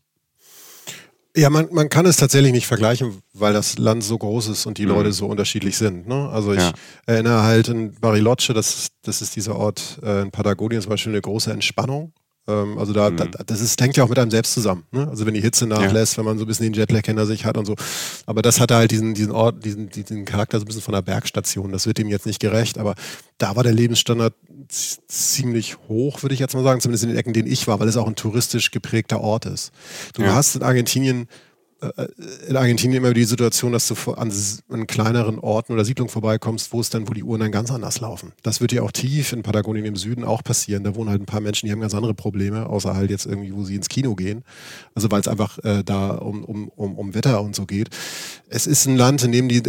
Ja, 1.36 1.50
man, 1.50 1.68
man 1.72 1.90
kann 1.90 2.06
es 2.06 2.16
tatsächlich 2.16 2.54
nicht 2.54 2.66
vergleichen, 2.66 3.22
weil 3.34 3.52
das 3.52 3.78
Land 3.78 4.04
so 4.04 4.18
groß 4.18 4.48
ist 4.48 4.66
und 4.66 4.78
die 4.78 4.86
mhm. 4.86 4.94
Leute 4.94 5.12
so 5.12 5.28
unterschiedlich 5.28 5.78
sind. 5.78 6.08
Ne? 6.08 6.30
Also 6.30 6.54
ich 6.54 6.62
ja. 6.62 6.72
erinnere 7.06 7.44
halt 7.44 7.68
in 7.68 7.94
Bariloche, 7.96 8.54
das, 8.54 8.88
das 9.02 9.22
ist 9.22 9.36
dieser 9.36 9.58
Ort 9.58 10.00
äh, 10.02 10.22
in 10.22 10.32
Patagonien 10.32 10.82
zum 10.82 10.92
Beispiel 10.92 11.12
eine 11.12 11.22
große 11.22 11.52
Entspannung. 11.52 12.14
Ähm, 12.50 12.78
also 12.78 12.94
da, 12.94 13.10
mhm. 13.10 13.18
da, 13.18 13.26
das 13.46 13.62
ist, 13.62 13.80
hängt 13.80 13.96
ja 13.96 14.04
auch 14.04 14.10
mit 14.10 14.18
einem 14.18 14.32
selbst 14.32 14.54
zusammen. 14.54 14.84
Ne? 14.92 15.08
Also 15.08 15.26
wenn 15.26 15.36
die 15.36 15.42
Hitze 15.42 15.68
nachlässt, 15.68 16.14
ja. 16.14 16.18
wenn 16.20 16.26
man 16.26 16.38
so 16.38 16.46
ein 16.46 16.48
bisschen 16.48 16.66
den 16.66 16.74
Jetlag 16.74 17.06
hinter 17.06 17.26
sich 17.26 17.46
hat 17.46 17.58
und 17.58 17.66
so. 17.66 17.76
Aber 18.26 18.42
das 18.42 18.60
hatte 18.60 18.76
halt 18.76 18.92
diesen, 18.92 19.14
diesen 19.14 19.32
Ort, 19.32 19.64
diesen, 19.64 19.90
diesen 19.90 20.26
Charakter 20.26 20.60
so 20.60 20.66
ein 20.66 20.68
bisschen 20.68 20.82
von 20.82 20.96
einer 20.96 21.04
Bergstation. 21.04 21.72
Das 21.72 21.86
wird 21.86 22.00
dem 22.00 22.10
jetzt 22.10 22.26
nicht 22.26 22.40
gerecht, 22.40 22.78
aber 22.78 22.96
da 23.38 23.56
war 23.56 23.64
der 23.64 23.74
Lebensstandard 23.74 24.34
ziemlich 25.08 25.78
hoch, 25.88 26.24
würde 26.24 26.34
ich 26.34 26.40
jetzt 26.40 26.56
mal 26.56 26.64
sagen, 26.64 26.82
zumindest 26.82 27.04
in 27.04 27.10
den 27.10 27.18
Ecken, 27.18 27.30
in 27.30 27.34
denen 27.34 27.52
ich 27.52 27.68
war, 27.68 27.80
weil 27.80 27.88
es 27.88 27.98
auch 27.98 28.08
ein 28.08 28.16
touristisch 28.16 28.72
geprägter 28.72 29.22
Ort 29.22 29.46
ist. 29.46 29.72
Du 30.14 30.24
ja. 30.24 30.34
hast 30.34 30.56
in 30.56 30.64
Argentinien 30.64 31.28
in 32.48 32.58
Argentinien 32.58 33.04
immer 33.04 33.14
die 33.14 33.24
Situation, 33.24 33.72
dass 33.72 33.88
du 33.88 33.96
an, 34.14 34.34
an, 34.70 34.88
kleineren 34.88 35.40
Orten 35.40 35.74
oder 35.74 35.86
Siedlungen 35.86 36.10
vorbeikommst, 36.10 36.74
wo 36.74 36.82
es 36.82 36.90
dann, 36.90 37.08
wo 37.08 37.14
die 37.14 37.24
Uhren 37.24 37.40
dann 37.40 37.52
ganz 37.52 37.72
anders 37.72 38.02
laufen. 38.02 38.34
Das 38.44 38.60
wird 38.60 38.74
ja 38.74 38.82
auch 38.82 38.92
tief 38.92 39.32
in 39.32 39.44
Patagonien 39.44 39.86
im 39.86 39.96
Süden 39.96 40.26
auch 40.26 40.44
passieren. 40.44 40.84
Da 40.84 40.96
wohnen 40.96 41.10
halt 41.10 41.22
ein 41.22 41.26
paar 41.26 41.40
Menschen, 41.40 41.68
die 41.68 41.72
haben 41.72 41.80
ganz 41.80 41.96
andere 41.96 42.14
Probleme, 42.14 42.68
außer 42.68 42.96
halt 42.96 43.10
jetzt 43.10 43.26
irgendwie, 43.26 43.54
wo 43.54 43.64
sie 43.64 43.76
ins 43.76 43.88
Kino 43.88 44.16
gehen. 44.16 44.44
Also 44.94 45.10
weil 45.10 45.22
es 45.22 45.28
einfach 45.30 45.58
äh, 45.64 45.84
da 45.84 46.12
um, 46.12 46.44
um, 46.44 46.70
um, 46.76 46.98
um 46.98 47.14
Wetter 47.14 47.42
und 47.42 47.56
so 47.56 47.66
geht. 47.66 47.90
Es 48.50 48.68
ist 48.68 48.86
ein 48.86 48.98
Land, 48.98 49.24
in 49.24 49.32
dem 49.32 49.48
die 49.48 49.64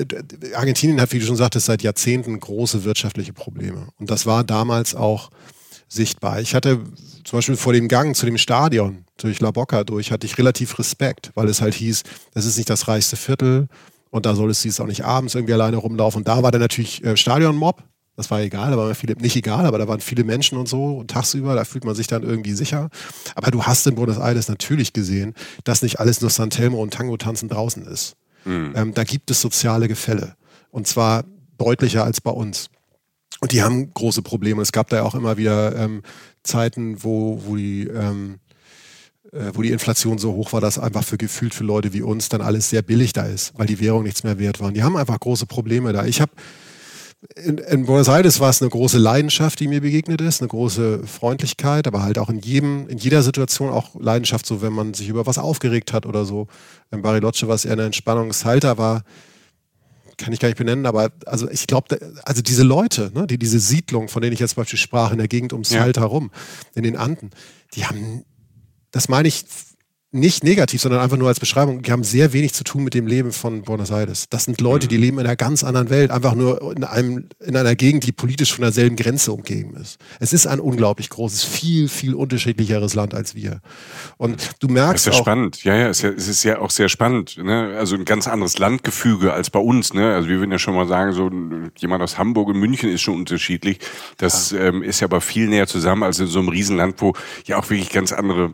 Argentinien 0.55 1.01
hat, 1.01 1.13
wie 1.13 1.21
du 1.21 1.27
schon 1.27 1.37
sagtest, 1.37 1.67
seit 1.67 1.83
Jahrzehnten 1.83 2.41
große 2.41 2.83
wirtschaftliche 2.83 3.33
Probleme. 3.33 3.89
Und 4.01 4.11
das 4.11 4.27
war 4.27 4.43
damals 4.43 4.97
auch 4.97 5.31
sichtbar. 5.91 6.41
Ich 6.41 6.55
hatte 6.55 6.81
zum 7.25 7.39
Beispiel 7.39 7.57
vor 7.57 7.73
dem 7.73 7.89
Gang 7.89 8.17
zu 8.17 8.25
dem 8.25 8.39
Stadion 8.39 9.05
durch 9.19 9.41
La 9.41 9.51
Boca 9.51 9.85
durch, 9.85 10.13
hatte 10.13 10.27
ich 10.27 10.39
relativ 10.39 10.79
Respekt, 10.79 11.33
weil 11.35 11.49
es 11.49 11.61
halt 11.61 11.75
hieß, 11.75 12.05
das 12.33 12.47
ist 12.47 12.57
nicht 12.57 12.71
das 12.71 12.89
reichste 12.89 13.17
Viertel 13.17 13.69
und 14.11 14.25
da 14.25 14.35
soll 14.35 14.51
es 14.51 14.65
jetzt 14.65 14.81
auch 14.81 14.87
nicht 14.87 15.05
abends 15.05 15.35
irgendwie 15.35 15.55
alleine 15.55 15.77
rumlaufen. 15.77 16.21
Und 16.21 16.29
da 16.29 16.43
war 16.43 16.51
dann 16.51 16.61
natürlich 16.61 17.05
äh, 17.05 17.17
Stadionmob, 17.17 17.83
das 18.17 18.31
war 18.31 18.41
egal, 18.41 18.71
da 18.71 18.77
waren 18.77 18.95
viele, 18.95 19.15
nicht 19.17 19.37
egal, 19.37 19.67
aber 19.67 19.79
da 19.79 19.89
waren 19.89 20.01
viele 20.01 20.25
Menschen 20.25 20.59
und 20.59 20.69
so 20.69 20.99
und 20.99 21.11
tagsüber, 21.11 21.55
da 21.55 21.65
fühlt 21.65 21.85
man 21.85 21.95
sich 21.95 22.07
dann 22.07 22.23
irgendwie 22.23 22.53
sicher. 22.53 22.89
Aber 23.35 23.51
du 23.51 23.65
hast 23.65 23.87
in 23.87 23.95
Buenos 23.95 24.19
Aires 24.19 24.49
natürlich 24.49 24.93
gesehen, 24.93 25.35
dass 25.65 25.83
nicht 25.83 26.01
alles 26.01 26.21
nur 26.21 26.31
Santelmo 26.31 26.83
und 26.83 26.95
Tango-Tanzen 26.95 27.49
draußen 27.49 27.87
ist. 27.87 28.17
Mhm. 28.45 28.73
Ähm, 28.77 28.95
da 28.95 29.05
gibt 29.05 29.31
es 29.31 29.41
soziale 29.41 29.89
Gefälle. 29.89 30.35
Und 30.71 30.87
zwar 30.87 31.25
deutlicher 31.59 32.05
als 32.05 32.21
bei 32.21 32.31
uns. 32.31 32.71
Und 33.39 33.53
die 33.53 33.63
haben 33.63 33.93
große 33.95 34.23
Probleme. 34.23 34.61
Es 34.61 34.73
gab 34.73 34.89
da 34.89 34.97
ja 34.97 35.03
auch 35.05 35.15
immer 35.15 35.37
wieder 35.37 35.77
ähm, 35.77 36.03
Zeiten, 36.43 37.03
wo, 37.03 37.43
wo 37.47 37.57
die 37.57 37.87
ähm, 37.87 38.41
äh, 39.33 39.53
wo 39.55 39.63
die 39.63 39.71
Inflation 39.71 40.19
so 40.19 40.33
hoch 40.33 40.53
war, 40.53 40.61
dass 40.61 40.79
einfach 40.79 41.05
für 41.05 41.17
gefühlt 41.17 41.55
für 41.55 41.63
Leute 41.63 41.93
wie 41.93 42.03
uns 42.03 42.29
dann 42.29 42.41
alles 42.41 42.69
sehr 42.69 42.83
billig 42.83 43.13
da 43.13 43.23
ist, 43.23 43.53
weil 43.57 43.67
die 43.67 43.79
Währung 43.79 44.03
nichts 44.03 44.25
mehr 44.25 44.39
wert 44.41 44.61
war. 44.61 44.73
Die 44.73 44.83
haben 44.83 44.97
einfach 44.97 45.21
große 45.21 45.47
Probleme 45.47 45.93
da. 45.93 46.05
Ich 46.05 46.21
habe 46.21 46.33
in, 47.37 47.59
in, 47.59 47.85
Buenos 47.85 48.09
Aires 48.09 48.41
war 48.41 48.49
es 48.49 48.63
eine 48.63 48.71
große 48.71 48.99
Leidenschaft, 48.99 49.61
die 49.61 49.69
mir 49.69 49.83
begegnet 49.83 50.21
ist, 50.21 50.41
eine 50.41 50.49
große 50.49 51.07
Freundlichkeit, 51.07 51.87
aber 51.87 52.03
halt 52.03 52.19
auch 52.19 52.31
in 52.31 52.41
jedem, 52.41 52.89
in 52.89 52.99
jeder 52.99 53.23
Situation 53.23 53.71
auch 53.71 53.95
Leidenschaft, 54.01 54.47
so 54.47 54.63
wenn 54.63 54.73
man 54.73 54.95
sich 54.95 55.09
über 55.09 55.27
was 55.27 55.39
aufgeregt 55.39 55.93
hat 55.93 56.07
oder 56.07 56.25
so. 56.25 56.49
In 56.91 57.03
Bariloche 57.03 57.47
war 57.47 57.55
es 57.55 57.67
eher 57.67 57.75
eine 57.75 57.85
Entspannungshalter 57.85 58.79
war, 58.79 59.05
kann 60.21 60.33
ich 60.33 60.41
gar 60.41 60.49
nicht 60.49 60.59
benennen, 60.59 60.87
aber 60.87 61.11
also 61.27 61.51
ich 61.51 61.67
glaube, 61.67 61.99
also 62.25 62.43
diese 62.43 62.63
Leute, 62.63 63.11
ne, 63.15 63.27
die 63.27 63.39
diese 63.39 63.59
Siedlung, 63.59 64.09
von 64.09 64.23
denen 64.23 64.33
ich 64.33 64.41
jetzt 64.41 64.55
zum 64.55 64.63
Beispiel 64.63 64.79
sprach, 64.79 65.13
in 65.13 65.19
der 65.19 65.29
Gegend 65.29 65.53
ums 65.53 65.71
ja. 65.71 65.85
herum, 65.85 66.31
in 66.75 66.83
den 66.83 66.97
Anden, 66.97 67.31
die 67.75 67.87
haben, 67.87 68.25
das 68.91 69.09
meine 69.09 69.29
ich 69.29 69.45
nicht 70.13 70.43
negativ, 70.43 70.81
sondern 70.81 71.01
einfach 71.01 71.17
nur 71.17 71.29
als 71.29 71.39
Beschreibung, 71.39 71.83
die 71.83 71.93
haben 71.93 72.03
sehr 72.03 72.33
wenig 72.33 72.53
zu 72.53 72.65
tun 72.65 72.83
mit 72.83 72.95
dem 72.95 73.07
Leben 73.07 73.31
von 73.33 73.63
Buenos 73.63 73.91
Aires. 73.91 74.27
Das 74.29 74.45
sind 74.45 74.61
Leute, 74.61 74.89
die 74.89 74.97
mhm. 74.97 75.03
leben 75.03 75.19
in 75.21 75.27
einer 75.27 75.37
ganz 75.37 75.63
anderen 75.63 75.89
Welt, 75.89 76.11
einfach 76.11 76.35
nur 76.35 76.75
in, 76.77 76.83
einem, 76.83 77.29
in 77.39 77.57
einer 77.57 77.77
Gegend, 77.77 78.05
die 78.05 78.13
politisch 78.13 78.53
von 78.53 78.63
derselben 78.63 78.97
Grenze 78.97 79.33
umgeben 79.33 79.77
ist. 79.77 79.99
Es 80.19 80.33
ist 80.33 80.49
ein 80.49 80.59
unglaublich 80.59 81.11
großes, 81.11 81.45
viel, 81.45 81.89
viel 81.89 82.15
unterschiedlicheres 82.15 82.95
Land 82.95 83.15
als 83.15 83.37
wir. 83.37 83.61
Und 84.17 84.51
du 84.59 84.67
merkst. 84.67 85.07
Das 85.07 85.13
ist 85.13 85.15
ja 85.15 85.21
auch, 85.21 85.25
spannend. 85.25 85.63
Ja, 85.63 85.77
ja, 85.77 85.89
es 85.89 85.99
ist 85.99 86.03
ja, 86.03 86.11
es 86.11 86.29
ist 86.29 86.43
ja 86.43 86.59
auch 86.59 86.71
sehr 86.71 86.89
spannend. 86.89 87.39
Ne? 87.39 87.77
Also 87.79 87.95
ein 87.95 88.05
ganz 88.05 88.27
anderes 88.27 88.59
Landgefüge 88.59 89.33
als 89.33 89.51
bei 89.51 89.61
uns. 89.61 89.95
Ne? 89.95 90.13
Also 90.13 90.29
wir 90.29 90.39
würden 90.39 90.51
ja 90.51 90.59
schon 90.59 90.75
mal 90.75 90.89
sagen, 90.89 91.13
so 91.13 91.31
jemand 91.79 92.03
aus 92.03 92.19
Hamburg 92.19 92.49
und 92.49 92.59
München 92.59 92.91
ist 92.91 93.03
schon 93.03 93.15
unterschiedlich. 93.15 93.79
Das 94.17 94.51
ja. 94.51 94.59
ähm, 94.59 94.83
ist 94.83 94.99
ja 94.99 95.07
aber 95.07 95.21
viel 95.21 95.47
näher 95.47 95.69
zusammen 95.69 96.03
als 96.03 96.19
in 96.19 96.27
so 96.27 96.41
einem 96.41 96.49
Riesenland, 96.49 96.97
wo 96.99 97.15
ja 97.45 97.59
auch 97.59 97.71
wirklich 97.71 97.91
ganz 97.91 98.13
andere, 98.13 98.53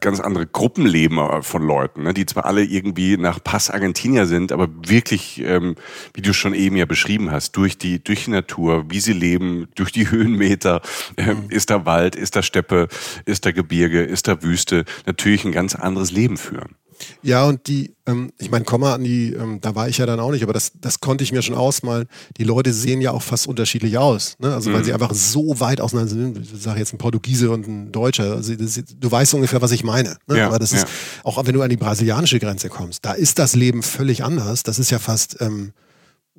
ganz 0.00 0.18
andere 0.18 0.46
Gruppenleben 0.56 1.18
äh, 1.18 1.42
von 1.42 1.62
Leuten, 1.62 2.04
ne, 2.04 2.14
die 2.14 2.24
zwar 2.24 2.46
alle 2.46 2.64
irgendwie 2.64 3.18
nach 3.18 3.44
Pass 3.44 3.68
Argentinier 3.68 4.24
sind, 4.24 4.52
aber 4.52 4.68
wirklich, 4.88 5.42
ähm, 5.44 5.76
wie 6.14 6.22
du 6.22 6.32
schon 6.32 6.54
eben 6.54 6.76
ja 6.76 6.86
beschrieben 6.86 7.30
hast, 7.30 7.52
durch 7.58 7.76
die, 7.76 8.02
durch 8.02 8.24
die 8.24 8.30
Natur, 8.30 8.86
wie 8.88 9.00
sie 9.00 9.12
leben, 9.12 9.68
durch 9.74 9.92
die 9.92 10.10
Höhenmeter, 10.10 10.80
äh, 11.16 11.34
mhm. 11.34 11.50
ist 11.50 11.68
da 11.68 11.84
Wald, 11.84 12.16
ist 12.16 12.36
da 12.36 12.42
Steppe, 12.42 12.88
ist 13.26 13.44
da 13.44 13.52
Gebirge, 13.52 14.02
ist 14.02 14.28
da 14.28 14.42
Wüste, 14.42 14.86
natürlich 15.04 15.44
ein 15.44 15.52
ganz 15.52 15.74
anderes 15.74 16.10
Leben 16.10 16.38
führen. 16.38 16.74
Ja, 17.22 17.44
und 17.44 17.66
die, 17.66 17.94
ähm, 18.06 18.32
ich 18.38 18.50
meine, 18.50 18.64
Komma 18.64 18.94
an 18.94 19.04
die, 19.04 19.32
ähm, 19.32 19.60
da 19.60 19.74
war 19.74 19.88
ich 19.88 19.98
ja 19.98 20.06
dann 20.06 20.20
auch 20.20 20.30
nicht, 20.30 20.42
aber 20.42 20.52
das, 20.52 20.72
das 20.80 21.00
konnte 21.00 21.24
ich 21.24 21.32
mir 21.32 21.42
schon 21.42 21.54
ausmalen. 21.54 22.06
Die 22.36 22.44
Leute 22.44 22.72
sehen 22.72 23.00
ja 23.00 23.10
auch 23.10 23.22
fast 23.22 23.46
unterschiedlich 23.46 23.98
aus. 23.98 24.36
Ne? 24.38 24.54
Also, 24.54 24.72
weil 24.72 24.84
sie 24.84 24.90
mhm. 24.90 25.02
einfach 25.02 25.14
so 25.14 25.60
weit 25.60 25.80
auseinander 25.80 26.10
sind. 26.10 26.38
Ich 26.38 26.62
sage 26.62 26.78
jetzt 26.78 26.92
ein 26.92 26.98
Portugiese 26.98 27.50
und 27.50 27.66
ein 27.66 27.92
Deutscher. 27.92 28.34
Also, 28.34 28.54
das, 28.54 28.80
du 28.84 29.10
weißt 29.10 29.34
ungefähr, 29.34 29.62
was 29.62 29.72
ich 29.72 29.84
meine. 29.84 30.16
Ne? 30.26 30.38
Ja, 30.38 30.46
aber 30.46 30.58
das 30.58 30.72
ja. 30.72 30.78
ist, 30.78 30.86
auch 31.24 31.44
wenn 31.44 31.54
du 31.54 31.62
an 31.62 31.70
die 31.70 31.76
brasilianische 31.76 32.38
Grenze 32.38 32.68
kommst, 32.68 33.04
da 33.04 33.12
ist 33.12 33.38
das 33.38 33.54
Leben 33.54 33.82
völlig 33.82 34.24
anders. 34.24 34.62
Das 34.62 34.78
ist 34.78 34.90
ja 34.90 34.98
fast, 34.98 35.36
ähm, 35.40 35.72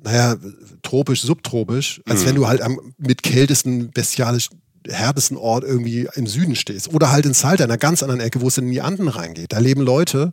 naja, 0.02 0.36
tropisch, 0.82 1.22
subtropisch, 1.22 2.00
als 2.06 2.22
mhm. 2.22 2.26
wenn 2.26 2.34
du 2.36 2.48
halt 2.48 2.60
am, 2.62 2.80
mit 2.98 3.22
kältesten, 3.22 3.90
bestialisch 3.90 4.48
härtesten 4.86 5.36
Ort 5.36 5.64
irgendwie 5.64 6.08
im 6.14 6.26
Süden 6.26 6.56
stehst. 6.56 6.92
Oder 6.92 7.10
halt 7.10 7.26
in 7.26 7.34
Salta, 7.34 7.64
in 7.64 7.70
einer 7.70 7.78
ganz 7.78 8.02
anderen 8.02 8.20
Ecke, 8.20 8.40
wo 8.40 8.48
es 8.48 8.58
in 8.58 8.70
die 8.70 8.80
Anden 8.80 9.08
reingeht. 9.08 9.52
Da 9.52 9.58
leben 9.58 9.80
Leute, 9.80 10.32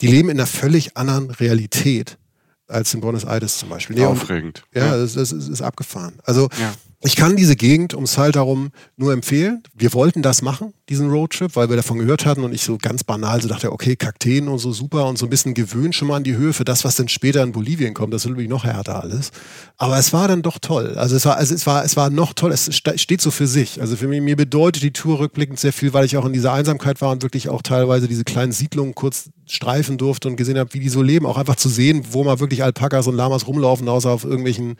die 0.00 0.06
leben 0.06 0.28
in 0.28 0.38
einer 0.38 0.46
völlig 0.46 0.96
anderen 0.96 1.30
Realität 1.30 2.18
als 2.66 2.92
in 2.92 3.00
Buenos 3.00 3.24
Aires 3.24 3.58
zum 3.58 3.70
Beispiel. 3.70 3.96
Nee, 3.96 4.04
Aufregend. 4.04 4.64
Und, 4.74 4.80
ja, 4.80 4.86
ja. 4.88 4.96
Das, 4.96 5.14
das, 5.14 5.32
ist, 5.32 5.48
ist 5.48 5.62
abgefahren. 5.62 6.14
Also 6.24 6.48
ja. 6.60 6.72
Ich 7.00 7.14
kann 7.14 7.36
diese 7.36 7.54
Gegend 7.54 7.94
um 7.94 8.06
Salta 8.06 8.40
herum 8.40 8.70
nur 8.96 9.12
empfehlen. 9.12 9.62
Wir 9.72 9.92
wollten 9.92 10.20
das 10.20 10.42
machen, 10.42 10.74
diesen 10.88 11.10
Roadtrip, 11.10 11.54
weil 11.54 11.68
wir 11.68 11.76
davon 11.76 12.00
gehört 12.00 12.26
hatten 12.26 12.42
und 12.42 12.52
ich 12.52 12.64
so 12.64 12.76
ganz 12.76 13.04
banal 13.04 13.40
so 13.40 13.46
dachte, 13.46 13.70
okay, 13.70 13.94
Kakteen 13.94 14.48
und 14.48 14.58
so 14.58 14.72
super 14.72 15.06
und 15.06 15.16
so 15.16 15.26
ein 15.26 15.30
bisschen 15.30 15.54
gewöhnt 15.54 15.94
schon 15.94 16.08
mal 16.08 16.16
an 16.16 16.24
die 16.24 16.34
Höhe 16.34 16.52
für 16.52 16.64
das, 16.64 16.84
was 16.84 16.96
dann 16.96 17.06
später 17.06 17.44
in 17.44 17.52
Bolivien 17.52 17.94
kommt. 17.94 18.12
Das 18.12 18.22
ist 18.24 18.28
natürlich 18.28 18.50
noch 18.50 18.64
härter 18.64 19.00
alles. 19.00 19.30
Aber 19.76 19.96
es 19.96 20.12
war 20.12 20.26
dann 20.26 20.42
doch 20.42 20.58
toll. 20.58 20.94
Also 20.96 21.14
es 21.14 21.24
war, 21.24 21.36
also 21.36 21.54
es 21.54 21.68
war, 21.68 21.84
es 21.84 21.96
war 21.96 22.10
noch 22.10 22.32
toll. 22.32 22.50
Es 22.50 22.68
steht 22.74 23.20
so 23.20 23.30
für 23.30 23.46
sich. 23.46 23.80
Also 23.80 23.94
für 23.94 24.08
mich, 24.08 24.20
mir 24.20 24.34
bedeutet 24.34 24.82
die 24.82 24.92
Tour 24.92 25.20
rückblickend 25.20 25.60
sehr 25.60 25.72
viel, 25.72 25.92
weil 25.92 26.04
ich 26.04 26.16
auch 26.16 26.24
in 26.24 26.32
dieser 26.32 26.52
Einsamkeit 26.52 27.00
war 27.00 27.12
und 27.12 27.22
wirklich 27.22 27.48
auch 27.48 27.62
teilweise 27.62 28.08
diese 28.08 28.24
kleinen 28.24 28.50
Siedlungen 28.50 28.96
kurz 28.96 29.30
streifen 29.46 29.98
durfte 29.98 30.26
und 30.26 30.34
gesehen 30.34 30.58
habe, 30.58 30.74
wie 30.74 30.80
die 30.80 30.88
so 30.88 31.02
leben. 31.02 31.26
Auch 31.26 31.38
einfach 31.38 31.56
zu 31.56 31.68
sehen, 31.68 32.06
wo 32.10 32.24
mal 32.24 32.40
wirklich 32.40 32.64
Alpakas 32.64 33.06
und 33.06 33.14
Lamas 33.14 33.46
rumlaufen, 33.46 33.88
außer 33.88 34.10
auf 34.10 34.24
irgendwelchen 34.24 34.74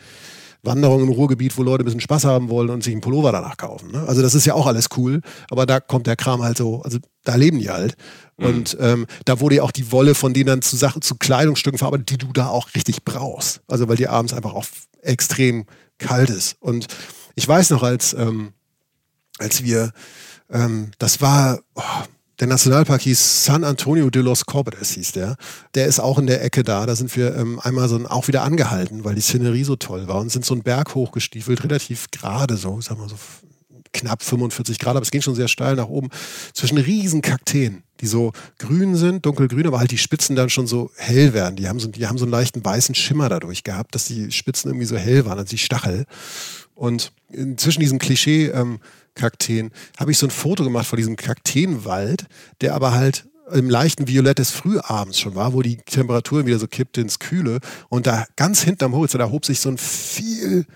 Wanderung 0.63 1.03
im 1.03 1.09
Ruhrgebiet, 1.09 1.57
wo 1.57 1.63
Leute 1.63 1.83
ein 1.83 1.87
bisschen 1.87 2.01
Spaß 2.01 2.25
haben 2.25 2.49
wollen 2.49 2.71
und 2.71 2.83
sich 2.83 2.93
einen 2.93 3.01
Pullover 3.01 3.33
danach 3.33 3.57
kaufen. 3.57 3.93
Ne? 3.93 4.05
Also 4.07 4.23
das 4.23 4.35
ist 4.35 4.45
ja 4.45 4.55
auch 4.55 4.67
alles 4.67 4.89
cool, 4.97 5.21
aber 5.51 5.67
da 5.67 5.81
kommt 5.81 6.07
der 6.07 6.17
Kram 6.17 6.43
halt 6.43 6.57
so, 6.57 6.83
also 6.83 6.99
da 7.25 7.37
leben 7.37 7.59
die 7.59 7.71
halt. 7.71 7.95
Mhm. 8.37 8.47
Und 8.47 8.77
ähm, 8.81 9.07
da 9.25 9.41
wurde 9.41 9.57
ja 9.57 9.63
auch 9.63 9.71
die 9.71 9.93
Wolle 9.93 10.15
von 10.15 10.35
denen 10.35 10.47
dann 10.47 10.63
zu 10.63 10.77
Sachen, 10.77 11.03
zu 11.03 11.15
Kleidungsstücken 11.15 11.79
verarbeitet, 11.79 12.11
die 12.11 12.19
du 12.19 12.33
da 12.33 12.49
auch 12.49 12.75
richtig 12.75 13.05
brauchst. 13.05 13.61
Also 13.69 13.89
weil 13.89 13.97
die 13.97 14.09
abends 14.09 14.33
einfach 14.33 14.55
auch 14.55 14.67
extrem 15.03 15.65
kalt 15.99 16.31
ist. 16.31 16.57
Und 16.61 16.87
ich 17.35 17.47
weiß 17.47 17.71
noch, 17.71 17.83
als, 17.83 18.15
ähm, 18.15 18.53
als 19.39 19.63
wir, 19.63 19.93
ähm, 20.51 20.91
das 20.99 21.21
war, 21.21 21.61
oh, 21.75 21.83
der 22.40 22.47
Nationalpark 22.47 23.02
hieß 23.02 23.44
San 23.44 23.65
Antonio 23.65 24.10
de 24.10 24.23
los 24.23 24.47
Cobres, 24.47 24.93
hieß 24.93 25.12
der. 25.12 25.36
Der 25.74 25.86
ist 25.86 25.98
auch 25.98 26.19
in 26.19 26.27
der 26.27 26.44
Ecke 26.44 26.62
da. 26.62 26.86
Da 26.86 26.94
sind 26.94 27.15
wir 27.16 27.35
ähm, 27.36 27.59
einmal 27.60 27.89
so 27.89 27.98
auch 28.09 28.28
wieder 28.28 28.43
angehalten, 28.43 29.05
weil 29.05 29.16
die 29.16 29.20
Szenerie 29.20 29.65
so 29.65 29.77
toll 29.77 30.06
war 30.06 30.20
und 30.20 30.31
sind 30.31 30.44
so 30.44 30.55
einen 30.55 30.62
Berg 30.62 30.94
hochgestiefelt, 30.94 31.65
relativ 31.65 32.10
gerade 32.10 32.56
so, 32.56 32.81
sagen 32.81 33.01
wir 33.01 33.09
so 33.09 33.16
knapp 33.93 34.23
45 34.23 34.78
Grad, 34.78 34.97
aber 34.97 35.02
es 35.02 35.10
ging 35.10 35.23
schon 35.23 35.35
sehr 35.35 35.48
steil 35.48 35.74
nach 35.74 35.89
oben, 35.89 36.10
zwischen 36.52 36.78
riesen 36.78 37.23
Kakteen, 37.23 37.82
die 38.01 38.06
so 38.06 38.32
grün 38.59 38.97
sind, 38.97 39.24
dunkelgrün, 39.27 39.66
aber 39.66 39.78
halt 39.78 39.90
die 39.90 39.98
Spitzen 39.98 40.36
dann 40.36 40.51
schon 40.51 40.66
so 40.66 40.90
hell 40.97 41.32
werden. 41.32 41.56
Die 41.56 41.69
haben 41.69 41.81
so, 41.81 41.89
die 41.89 42.06
haben 42.06 42.19
so 42.19 42.24
einen 42.24 42.32
leichten 42.32 42.65
weißen 42.65 42.94
Schimmer 42.94 43.28
dadurch 43.28 43.65
gehabt, 43.65 43.94
dass 43.94 44.05
die 44.05 44.31
Spitzen 44.31 44.70
irgendwie 44.70 44.86
so 44.86 44.97
hell 44.97 45.24
waren, 45.24 45.39
also 45.39 45.51
die 45.51 45.59
Stachel. 45.59 46.05
Und 46.74 47.12
zwischen 47.56 47.81
diesem 47.81 47.98
Klischee 47.98 48.47
ähm, 48.47 48.78
Kakteen, 49.19 49.70
habe 49.99 50.11
ich 50.11 50.19
so 50.19 50.27
ein 50.27 50.31
Foto 50.31 50.65
gemacht 50.65 50.86
von 50.86 50.97
diesem 50.97 51.16
Kakteenwald, 51.16 52.27
der 52.62 52.74
aber 52.74 52.93
halt 52.93 53.27
im 53.53 53.69
leichten 53.70 54.09
Violett 54.09 54.39
des 54.39 54.51
Frühabends 54.51 55.19
schon 55.19 55.35
war, 55.35 55.53
wo 55.53 55.62
die 55.62 55.77
Temperatur 55.78 56.47
wieder 56.47 56.59
so 56.59 56.66
kippte 56.66 57.01
ins 57.01 57.19
Kühle. 57.19 57.61
Und 57.89 58.07
da 58.07 58.27
ganz 58.36 58.62
hinten 58.62 58.85
am 58.85 58.95
Horizont, 58.95 59.23
da 59.23 59.31
hob 59.31 59.45
sich 59.45 59.61
so 59.61 59.70
ein 59.70 59.78
viel, 59.78 60.66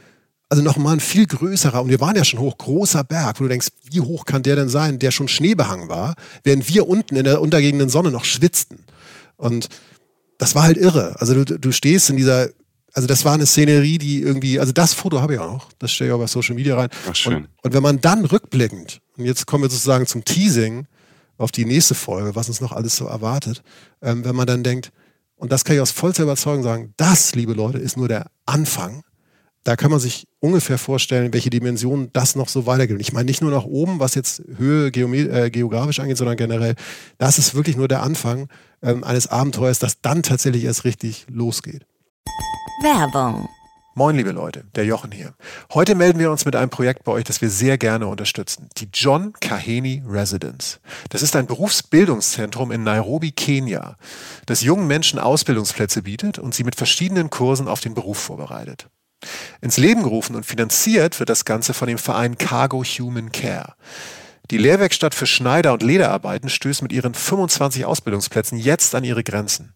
also 0.48 0.62
nochmal 0.62 0.94
ein 0.94 1.00
viel 1.00 1.26
größerer, 1.26 1.82
und 1.82 1.90
wir 1.90 2.00
waren 2.00 2.16
ja 2.16 2.24
schon 2.24 2.40
hoch, 2.40 2.58
großer 2.58 3.04
Berg, 3.04 3.40
wo 3.40 3.44
du 3.44 3.48
denkst, 3.48 3.68
wie 3.90 4.00
hoch 4.00 4.24
kann 4.24 4.42
der 4.42 4.56
denn 4.56 4.68
sein, 4.68 4.98
der 4.98 5.10
schon 5.10 5.28
schneebehangen 5.28 5.88
war, 5.88 6.14
während 6.44 6.68
wir 6.68 6.88
unten 6.88 7.16
in 7.16 7.24
der 7.24 7.40
untergehenden 7.40 7.88
Sonne 7.88 8.10
noch 8.10 8.24
schwitzten. 8.24 8.78
Und 9.36 9.68
das 10.38 10.54
war 10.54 10.62
halt 10.62 10.76
irre. 10.76 11.16
Also 11.20 11.44
du, 11.44 11.58
du 11.58 11.72
stehst 11.72 12.10
in 12.10 12.16
dieser 12.16 12.48
also 12.92 13.08
das 13.08 13.24
war 13.24 13.34
eine 13.34 13.46
Szenerie, 13.46 13.98
die 13.98 14.20
irgendwie, 14.20 14.60
also 14.60 14.72
das 14.72 14.92
Foto 14.92 15.20
habe 15.20 15.34
ich 15.34 15.40
auch 15.40 15.52
noch, 15.52 15.68
das 15.78 15.92
stelle 15.92 16.10
ich 16.10 16.14
auch 16.14 16.18
bei 16.18 16.26
Social 16.26 16.54
Media 16.54 16.76
rein. 16.76 16.90
Ach, 17.08 17.14
schön. 17.14 17.34
Und, 17.34 17.48
und, 17.62 17.74
wenn 17.74 17.82
man 17.82 18.00
dann 18.00 18.24
rückblickend, 18.24 19.00
und 19.16 19.24
jetzt 19.24 19.46
kommen 19.46 19.64
wir 19.64 19.70
sozusagen 19.70 20.06
zum 20.06 20.24
Teasing 20.24 20.86
auf 21.38 21.50
die 21.50 21.64
nächste 21.64 21.94
Folge, 21.94 22.36
was 22.36 22.48
uns 22.48 22.60
noch 22.60 22.72
alles 22.72 22.96
so 22.96 23.06
erwartet, 23.06 23.62
ähm, 24.02 24.24
wenn 24.24 24.36
man 24.36 24.46
dann 24.46 24.62
denkt, 24.62 24.92
und 25.36 25.50
das 25.50 25.64
kann 25.64 25.74
ich 25.74 25.82
aus 25.82 25.90
vollster 25.90 26.22
Überzeugung 26.22 26.62
sagen, 26.62 26.94
das, 26.96 27.34
liebe 27.34 27.52
Leute, 27.52 27.78
ist 27.78 27.96
nur 27.96 28.08
der 28.08 28.26
Anfang. 28.46 29.02
Da 29.64 29.76
kann 29.76 29.90
man 29.90 29.98
sich 29.98 30.26
ungefähr 30.40 30.78
vorstellen, 30.78 31.32
welche 31.32 31.50
Dimensionen 31.50 32.10
das 32.12 32.36
noch 32.36 32.48
so 32.48 32.66
weitergeht. 32.66 32.94
Und 32.94 33.00
ich 33.00 33.12
meine 33.12 33.24
nicht 33.24 33.42
nur 33.42 33.50
nach 33.50 33.64
oben, 33.64 34.00
was 34.00 34.14
jetzt 34.14 34.42
Höhe 34.56 34.88
äh, 34.88 35.50
geografisch 35.50 36.00
angeht, 36.00 36.16
sondern 36.16 36.36
generell, 36.36 36.74
das 37.18 37.38
ist 37.38 37.54
wirklich 37.54 37.76
nur 37.76 37.88
der 37.88 38.02
Anfang 38.02 38.48
ähm, 38.82 39.02
eines 39.02 39.28
Abenteuers, 39.28 39.78
das 39.78 40.00
dann 40.00 40.22
tatsächlich 40.22 40.64
erst 40.64 40.84
richtig 40.84 41.26
losgeht. 41.28 41.86
Werbung. 42.82 43.48
Moin, 43.94 44.16
liebe 44.16 44.32
Leute, 44.32 44.64
der 44.74 44.84
Jochen 44.84 45.12
hier. 45.12 45.34
Heute 45.72 45.94
melden 45.94 46.18
wir 46.18 46.32
uns 46.32 46.44
mit 46.44 46.56
einem 46.56 46.70
Projekt 46.70 47.04
bei 47.04 47.12
euch, 47.12 47.22
das 47.22 47.40
wir 47.40 47.48
sehr 47.48 47.78
gerne 47.78 48.08
unterstützen. 48.08 48.68
Die 48.78 48.88
John 48.92 49.34
Kaheni 49.34 50.02
Residence. 50.04 50.80
Das 51.10 51.22
ist 51.22 51.36
ein 51.36 51.46
Berufsbildungszentrum 51.46 52.72
in 52.72 52.82
Nairobi, 52.82 53.30
Kenia, 53.30 53.96
das 54.46 54.62
jungen 54.62 54.88
Menschen 54.88 55.20
Ausbildungsplätze 55.20 56.02
bietet 56.02 56.40
und 56.40 56.54
sie 56.54 56.64
mit 56.64 56.74
verschiedenen 56.74 57.30
Kursen 57.30 57.68
auf 57.68 57.80
den 57.80 57.94
Beruf 57.94 58.18
vorbereitet. 58.18 58.88
Ins 59.60 59.76
Leben 59.76 60.02
gerufen 60.02 60.34
und 60.34 60.44
finanziert 60.44 61.20
wird 61.20 61.28
das 61.28 61.44
Ganze 61.44 61.74
von 61.74 61.86
dem 61.86 61.98
Verein 61.98 62.36
Cargo 62.36 62.82
Human 62.82 63.30
Care. 63.30 63.76
Die 64.52 64.58
Lehrwerkstatt 64.58 65.14
für 65.14 65.26
Schneider- 65.26 65.72
und 65.72 65.82
Lederarbeiten 65.82 66.50
stößt 66.50 66.82
mit 66.82 66.92
ihren 66.92 67.14
25 67.14 67.86
Ausbildungsplätzen 67.86 68.58
jetzt 68.58 68.94
an 68.94 69.02
ihre 69.02 69.24
Grenzen. 69.24 69.72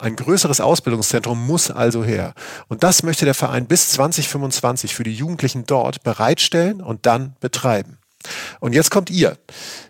Ein 0.00 0.16
größeres 0.16 0.60
Ausbildungszentrum 0.60 1.46
muss 1.46 1.70
also 1.70 2.02
her. 2.02 2.34
Und 2.66 2.82
das 2.82 3.04
möchte 3.04 3.24
der 3.24 3.34
Verein 3.34 3.66
bis 3.66 3.90
2025 3.90 4.96
für 4.96 5.04
die 5.04 5.14
Jugendlichen 5.14 5.64
dort 5.64 6.02
bereitstellen 6.02 6.80
und 6.80 7.06
dann 7.06 7.36
betreiben. 7.38 7.98
Und 8.58 8.72
jetzt 8.72 8.90
kommt 8.90 9.10
ihr. 9.10 9.38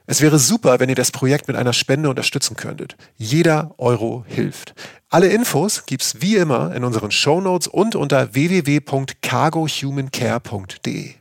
Es 0.04 0.20
wäre 0.20 0.38
super, 0.38 0.80
wenn 0.80 0.90
ihr 0.90 0.96
das 0.96 1.12
Projekt 1.12 1.48
mit 1.48 1.56
einer 1.56 1.72
Spende 1.72 2.10
unterstützen 2.10 2.56
könntet. 2.56 2.98
Jeder 3.16 3.74
Euro 3.78 4.26
hilft. 4.28 4.74
Alle 5.08 5.28
Infos 5.28 5.86
gibt's 5.86 6.20
wie 6.20 6.36
immer 6.36 6.74
in 6.74 6.84
unseren 6.84 7.10
Shownotes 7.10 7.68
und 7.68 7.96
unter 7.96 8.34
www.cargohumancare.de. 8.34 11.14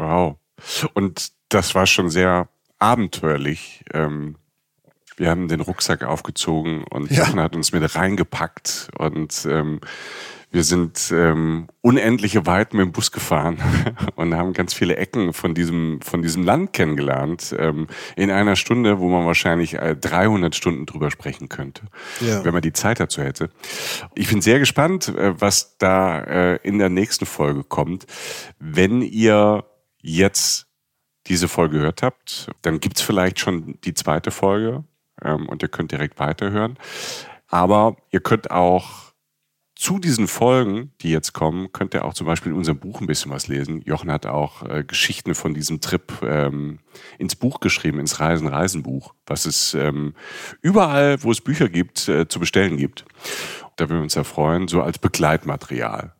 Wow. 0.00 0.36
Und 0.94 1.32
das 1.50 1.74
war 1.74 1.86
schon 1.86 2.08
sehr 2.08 2.48
abenteuerlich. 2.78 3.84
Ähm, 3.92 4.36
wir 5.16 5.28
haben 5.28 5.48
den 5.48 5.60
Rucksack 5.60 6.02
aufgezogen 6.04 6.84
und 6.84 7.10
ja. 7.10 7.24
Jochen 7.24 7.40
hat 7.40 7.54
uns 7.54 7.72
mit 7.72 7.94
reingepackt 7.94 8.88
und 8.96 9.46
ähm, 9.50 9.80
Wir 10.52 10.64
sind 10.64 11.12
ähm, 11.12 11.68
unendliche 11.80 12.44
Weit 12.44 12.74
mit 12.74 12.84
dem 12.84 12.90
Bus 12.90 13.12
gefahren 13.12 13.58
und 14.16 14.34
haben 14.34 14.52
ganz 14.52 14.74
viele 14.74 14.96
Ecken 14.96 15.32
von 15.32 15.54
diesem, 15.54 16.00
von 16.02 16.22
diesem 16.22 16.42
Land 16.42 16.72
kennengelernt. 16.72 17.54
Ähm, 17.56 17.86
in 18.16 18.32
einer 18.32 18.56
Stunde, 18.56 18.98
wo 18.98 19.08
man 19.08 19.26
wahrscheinlich 19.26 19.74
äh, 19.74 19.94
300 19.94 20.56
Stunden 20.56 20.86
drüber 20.86 21.12
sprechen 21.12 21.48
könnte, 21.48 21.82
ja. 22.20 22.44
wenn 22.44 22.52
man 22.52 22.62
die 22.62 22.72
Zeit 22.72 22.98
dazu 22.98 23.22
hätte. 23.22 23.50
Ich 24.16 24.28
bin 24.28 24.42
sehr 24.42 24.58
gespannt, 24.58 25.08
äh, 25.08 25.40
was 25.40 25.78
da 25.78 26.18
äh, 26.18 26.56
in 26.64 26.78
der 26.78 26.88
nächsten 26.88 27.26
Folge 27.26 27.62
kommt. 27.62 28.06
Wenn 28.58 29.02
ihr 29.02 29.64
jetzt 30.00 30.66
diese 31.26 31.48
Folge 31.48 31.78
gehört 31.78 32.02
habt, 32.02 32.50
dann 32.62 32.80
gibt's 32.80 33.02
vielleicht 33.02 33.38
schon 33.40 33.78
die 33.84 33.94
zweite 33.94 34.30
Folge 34.30 34.84
ähm, 35.22 35.48
und 35.48 35.62
ihr 35.62 35.68
könnt 35.68 35.92
direkt 35.92 36.18
weiterhören. 36.18 36.78
Aber 37.48 37.96
ihr 38.10 38.20
könnt 38.20 38.50
auch 38.50 39.10
zu 39.80 39.98
diesen 39.98 40.28
Folgen, 40.28 40.92
die 41.00 41.10
jetzt 41.10 41.32
kommen, 41.32 41.72
könnt 41.72 41.94
ihr 41.94 42.04
auch 42.04 42.12
zum 42.12 42.26
Beispiel 42.26 42.52
in 42.52 42.58
unserem 42.58 42.78
Buch 42.78 43.00
ein 43.00 43.06
bisschen 43.06 43.32
was 43.32 43.48
lesen. 43.48 43.80
Jochen 43.80 44.12
hat 44.12 44.26
auch 44.26 44.62
äh, 44.62 44.84
Geschichten 44.84 45.34
von 45.34 45.54
diesem 45.54 45.80
Trip 45.80 46.12
ähm, 46.22 46.80
ins 47.18 47.34
Buch 47.34 47.60
geschrieben, 47.60 47.98
ins 47.98 48.20
Reisen-Reisen-Buch, 48.20 49.14
was 49.24 49.46
es 49.46 49.72
ähm, 49.72 50.14
überall, 50.60 51.22
wo 51.22 51.30
es 51.30 51.40
Bücher 51.40 51.70
gibt, 51.70 52.08
äh, 52.08 52.28
zu 52.28 52.40
bestellen 52.40 52.76
gibt. 52.76 53.06
Da 53.76 53.88
würden 53.88 54.00
wir 54.00 54.02
uns 54.02 54.16
ja 54.16 54.24
freuen, 54.24 54.68
so 54.68 54.82
als 54.82 54.98
Begleitmaterial. 54.98 56.12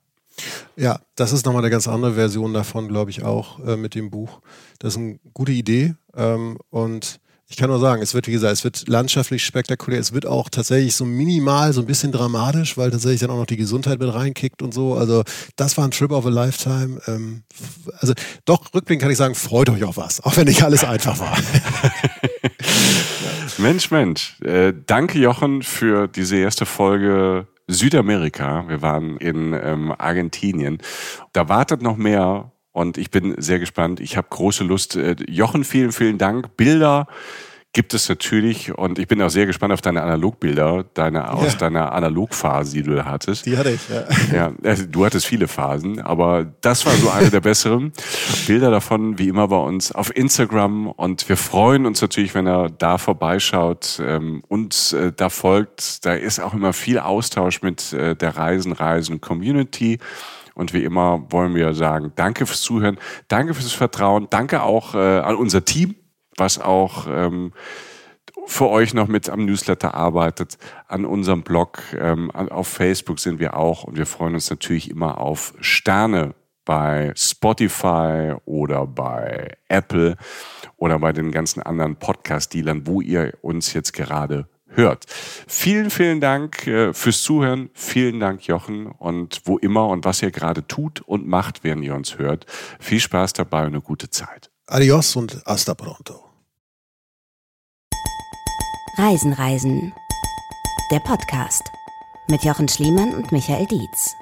Ja, 0.77 1.01
das 1.17 1.33
ist 1.33 1.47
nochmal 1.47 1.63
eine 1.63 1.71
ganz 1.71 1.89
andere 1.89 2.15
Version 2.15 2.55
davon, 2.55 2.89
glaube 2.89 3.11
ich, 3.11 3.23
auch 3.23 3.61
äh, 3.61 3.77
mit 3.77 3.95
dem 3.95 4.11
Buch. 4.11 4.41
Das 4.79 4.95
ist 4.95 4.99
eine 4.99 5.19
gute 5.33 5.53
Idee 5.53 5.95
ähm, 6.17 6.59
und 6.71 7.21
ich 7.51 7.57
kann 7.57 7.69
nur 7.69 7.81
sagen, 7.81 8.01
es 8.01 8.15
wird, 8.15 8.29
wie 8.29 8.33
gesagt, 8.33 8.53
es 8.53 8.63
wird 8.63 8.87
landschaftlich 8.87 9.45
spektakulär. 9.45 9.99
Es 9.99 10.13
wird 10.13 10.25
auch 10.25 10.49
tatsächlich 10.49 10.95
so 10.95 11.05
minimal, 11.05 11.73
so 11.73 11.81
ein 11.81 11.87
bisschen 11.87 12.13
dramatisch, 12.13 12.79
weil 12.79 12.93
tatsächlich 12.93 13.23
dann 13.23 13.31
auch 13.31 13.39
noch 13.39 13.47
die 13.47 13.57
Gesundheit 13.57 13.99
mit 13.99 14.15
reinkickt 14.15 14.63
und 14.63 14.73
so. 14.73 14.95
Also, 14.95 15.25
das 15.57 15.77
war 15.77 15.85
ein 15.85 15.91
Trip 15.91 16.13
of 16.13 16.27
a 16.27 16.29
Lifetime. 16.29 17.01
Ähm, 17.09 17.43
also, 17.99 18.15
doch, 18.45 18.73
rückblickend 18.73 19.03
kann 19.03 19.11
ich 19.11 19.19
sagen, 19.19 19.35
freut 19.35 19.69
euch 19.69 19.83
auf 19.83 19.97
was, 19.97 20.23
auch 20.23 20.37
wenn 20.37 20.47
nicht 20.47 20.63
alles 20.63 20.85
einfach 20.85 21.19
war. 21.19 21.37
Mensch, 23.59 23.91
Mensch. 23.91 24.41
Äh, 24.43 24.73
danke, 24.87 25.19
Jochen, 25.19 25.63
für 25.63 26.07
diese 26.07 26.37
erste 26.37 26.67
Folge 26.67 27.49
Südamerika. 27.73 28.69
Wir 28.69 28.83
waren 28.83 29.17
in 29.17 29.53
ähm, 29.53 29.95
Argentinien. 29.97 30.79
Da 31.33 31.49
wartet 31.49 31.83
noch 31.83 31.97
mehr 31.97 32.53
und 32.73 32.99
ich 32.99 33.11
bin 33.11 33.35
sehr 33.39 33.59
gespannt. 33.59 34.01
Ich 34.01 34.17
habe 34.17 34.29
große 34.31 34.65
Lust. 34.65 34.97
Äh, 34.97 35.17
Jochen, 35.29 35.65
vielen, 35.65 35.93
vielen 35.93 36.19
Dank. 36.19 36.57
Bilder 36.57 37.07
gibt 37.73 37.95
es 37.95 38.09
natürlich 38.09 38.77
und 38.77 38.99
ich 38.99 39.07
bin 39.07 39.23
auch 39.23 39.29
sehr 39.31 39.47
gespannt 39.47 39.73
auf 39.73 39.81
deine 39.81 40.03
Analogbilder, 40.03 40.85
deine 40.95 41.33
aus 41.33 41.53
ja. 41.53 41.59
deiner 41.59 41.93
Analogphase, 41.93 42.75
die 42.75 42.83
du 42.83 43.05
hattest. 43.05 43.47
Die 43.47 43.57
hatte 43.57 43.71
ich, 43.71 43.81
ja. 43.89 44.05
Ja, 44.35 44.53
also 44.65 44.87
du 44.87 45.05
hattest 45.05 45.27
viele 45.27 45.47
Phasen, 45.47 46.01
aber 46.01 46.53
das 46.63 46.85
war 46.85 46.93
so 46.95 47.11
eine 47.11 47.31
der 47.31 47.41
besseren. 47.41 47.93
Bilder 48.49 48.73
davon, 48.73 49.19
wie 49.19 49.29
immer 49.29 49.47
bei 49.47 49.59
uns 49.59 49.93
auf 49.93 50.15
Instagram 50.15 50.89
und 50.89 51.29
wir 51.29 51.37
freuen 51.37 51.87
uns 51.87 52.03
natürlich, 52.03 52.35
wenn 52.35 52.47
er 52.47 52.71
da 52.71 52.99
vorbeischaut, 52.99 54.03
ähm, 54.05 54.43
uns 54.49 54.93
äh, 54.93 55.13
da 55.15 55.29
folgt. 55.29 56.05
Da 56.05 56.15
ist 56.15 56.41
auch 56.41 56.55
immer 56.55 56.73
viel 56.73 56.99
Austausch 56.99 57.63
mit 57.63 57.93
äh, 57.93 58.17
der 58.17 58.37
Reisen, 58.37 58.73
Reisen 58.73 59.21
Community. 59.21 59.99
Und 60.55 60.75
wie 60.75 60.83
immer 60.83 61.25
wollen 61.31 61.55
wir 61.55 61.73
sagen, 61.75 62.13
danke 62.17 62.45
fürs 62.45 62.63
Zuhören, 62.63 62.99
danke 63.29 63.55
fürs 63.55 63.73
Vertrauen, 63.73 64.27
danke 64.29 64.63
auch 64.63 64.95
äh, 64.95 64.99
an 64.99 65.37
unser 65.37 65.65
Team, 65.65 65.95
was 66.37 66.59
auch 66.59 67.07
ähm, 67.09 67.53
für 68.47 68.69
euch 68.69 68.95
noch 68.95 69.09
mit 69.09 69.29
am 69.29 69.45
Newsletter 69.45 69.95
arbeitet, 69.95 70.59
an 70.89 71.05
unserem 71.05 71.43
Blog, 71.43 71.83
ähm, 71.99 72.31
auf 72.31 72.69
Facebook 72.69 73.21
sind 73.21 73.39
wir 73.39 73.57
auch 73.57 73.85
und 73.85 73.97
wir 73.97 74.07
freuen 74.07 74.35
uns 74.35 74.51
natürlich 74.51 74.91
immer 74.91 75.19
auf 75.19 75.55
Sterne 75.61 76.35
bei 76.65 77.13
Spotify 77.17 78.35
oder 78.45 78.87
bei 78.87 79.57
Apple 79.69 80.17
oder 80.77 80.99
bei 80.99 81.13
den 81.13 81.33
ganzen 81.33 81.63
anderen 81.63 81.97
Podcast-Dealern, 81.97 82.87
wo 82.87 83.01
ihr 83.01 83.35
uns 83.43 83.73
jetzt 83.73 83.93
gerade 83.93 84.49
hört. 84.69 85.07
Vielen, 85.09 85.91
vielen 85.91 86.21
Dank 86.21 86.67
äh, 86.67 86.93
fürs 86.93 87.23
Zuhören. 87.23 87.71
Vielen 87.75 88.21
Dank, 88.21 88.47
Jochen. 88.47 88.87
Und 88.87 89.43
wo 89.45 89.59
immer 89.59 89.89
und 89.89 90.05
was 90.05 90.23
ihr 90.23 90.31
gerade 90.31 90.67
tut 90.67 91.01
und 91.01 91.27
macht, 91.27 91.65
während 91.65 91.85
ihr 91.85 91.95
uns 91.95 92.19
hört. 92.19 92.47
Viel 92.79 93.01
Spaß 93.01 93.33
dabei 93.33 93.63
und 93.63 93.69
eine 93.69 93.81
gute 93.81 94.11
Zeit. 94.11 94.50
Adios 94.73 95.17
und 95.17 95.43
hasta 95.47 95.75
pronto. 95.75 96.31
Reisen, 98.97 99.33
Reisen. 99.33 99.93
Der 100.93 101.01
Podcast 101.01 101.63
mit 102.29 102.45
Jochen 102.45 102.69
Schliemann 102.69 103.13
und 103.13 103.33
Michael 103.33 103.67
Dietz. 103.67 104.15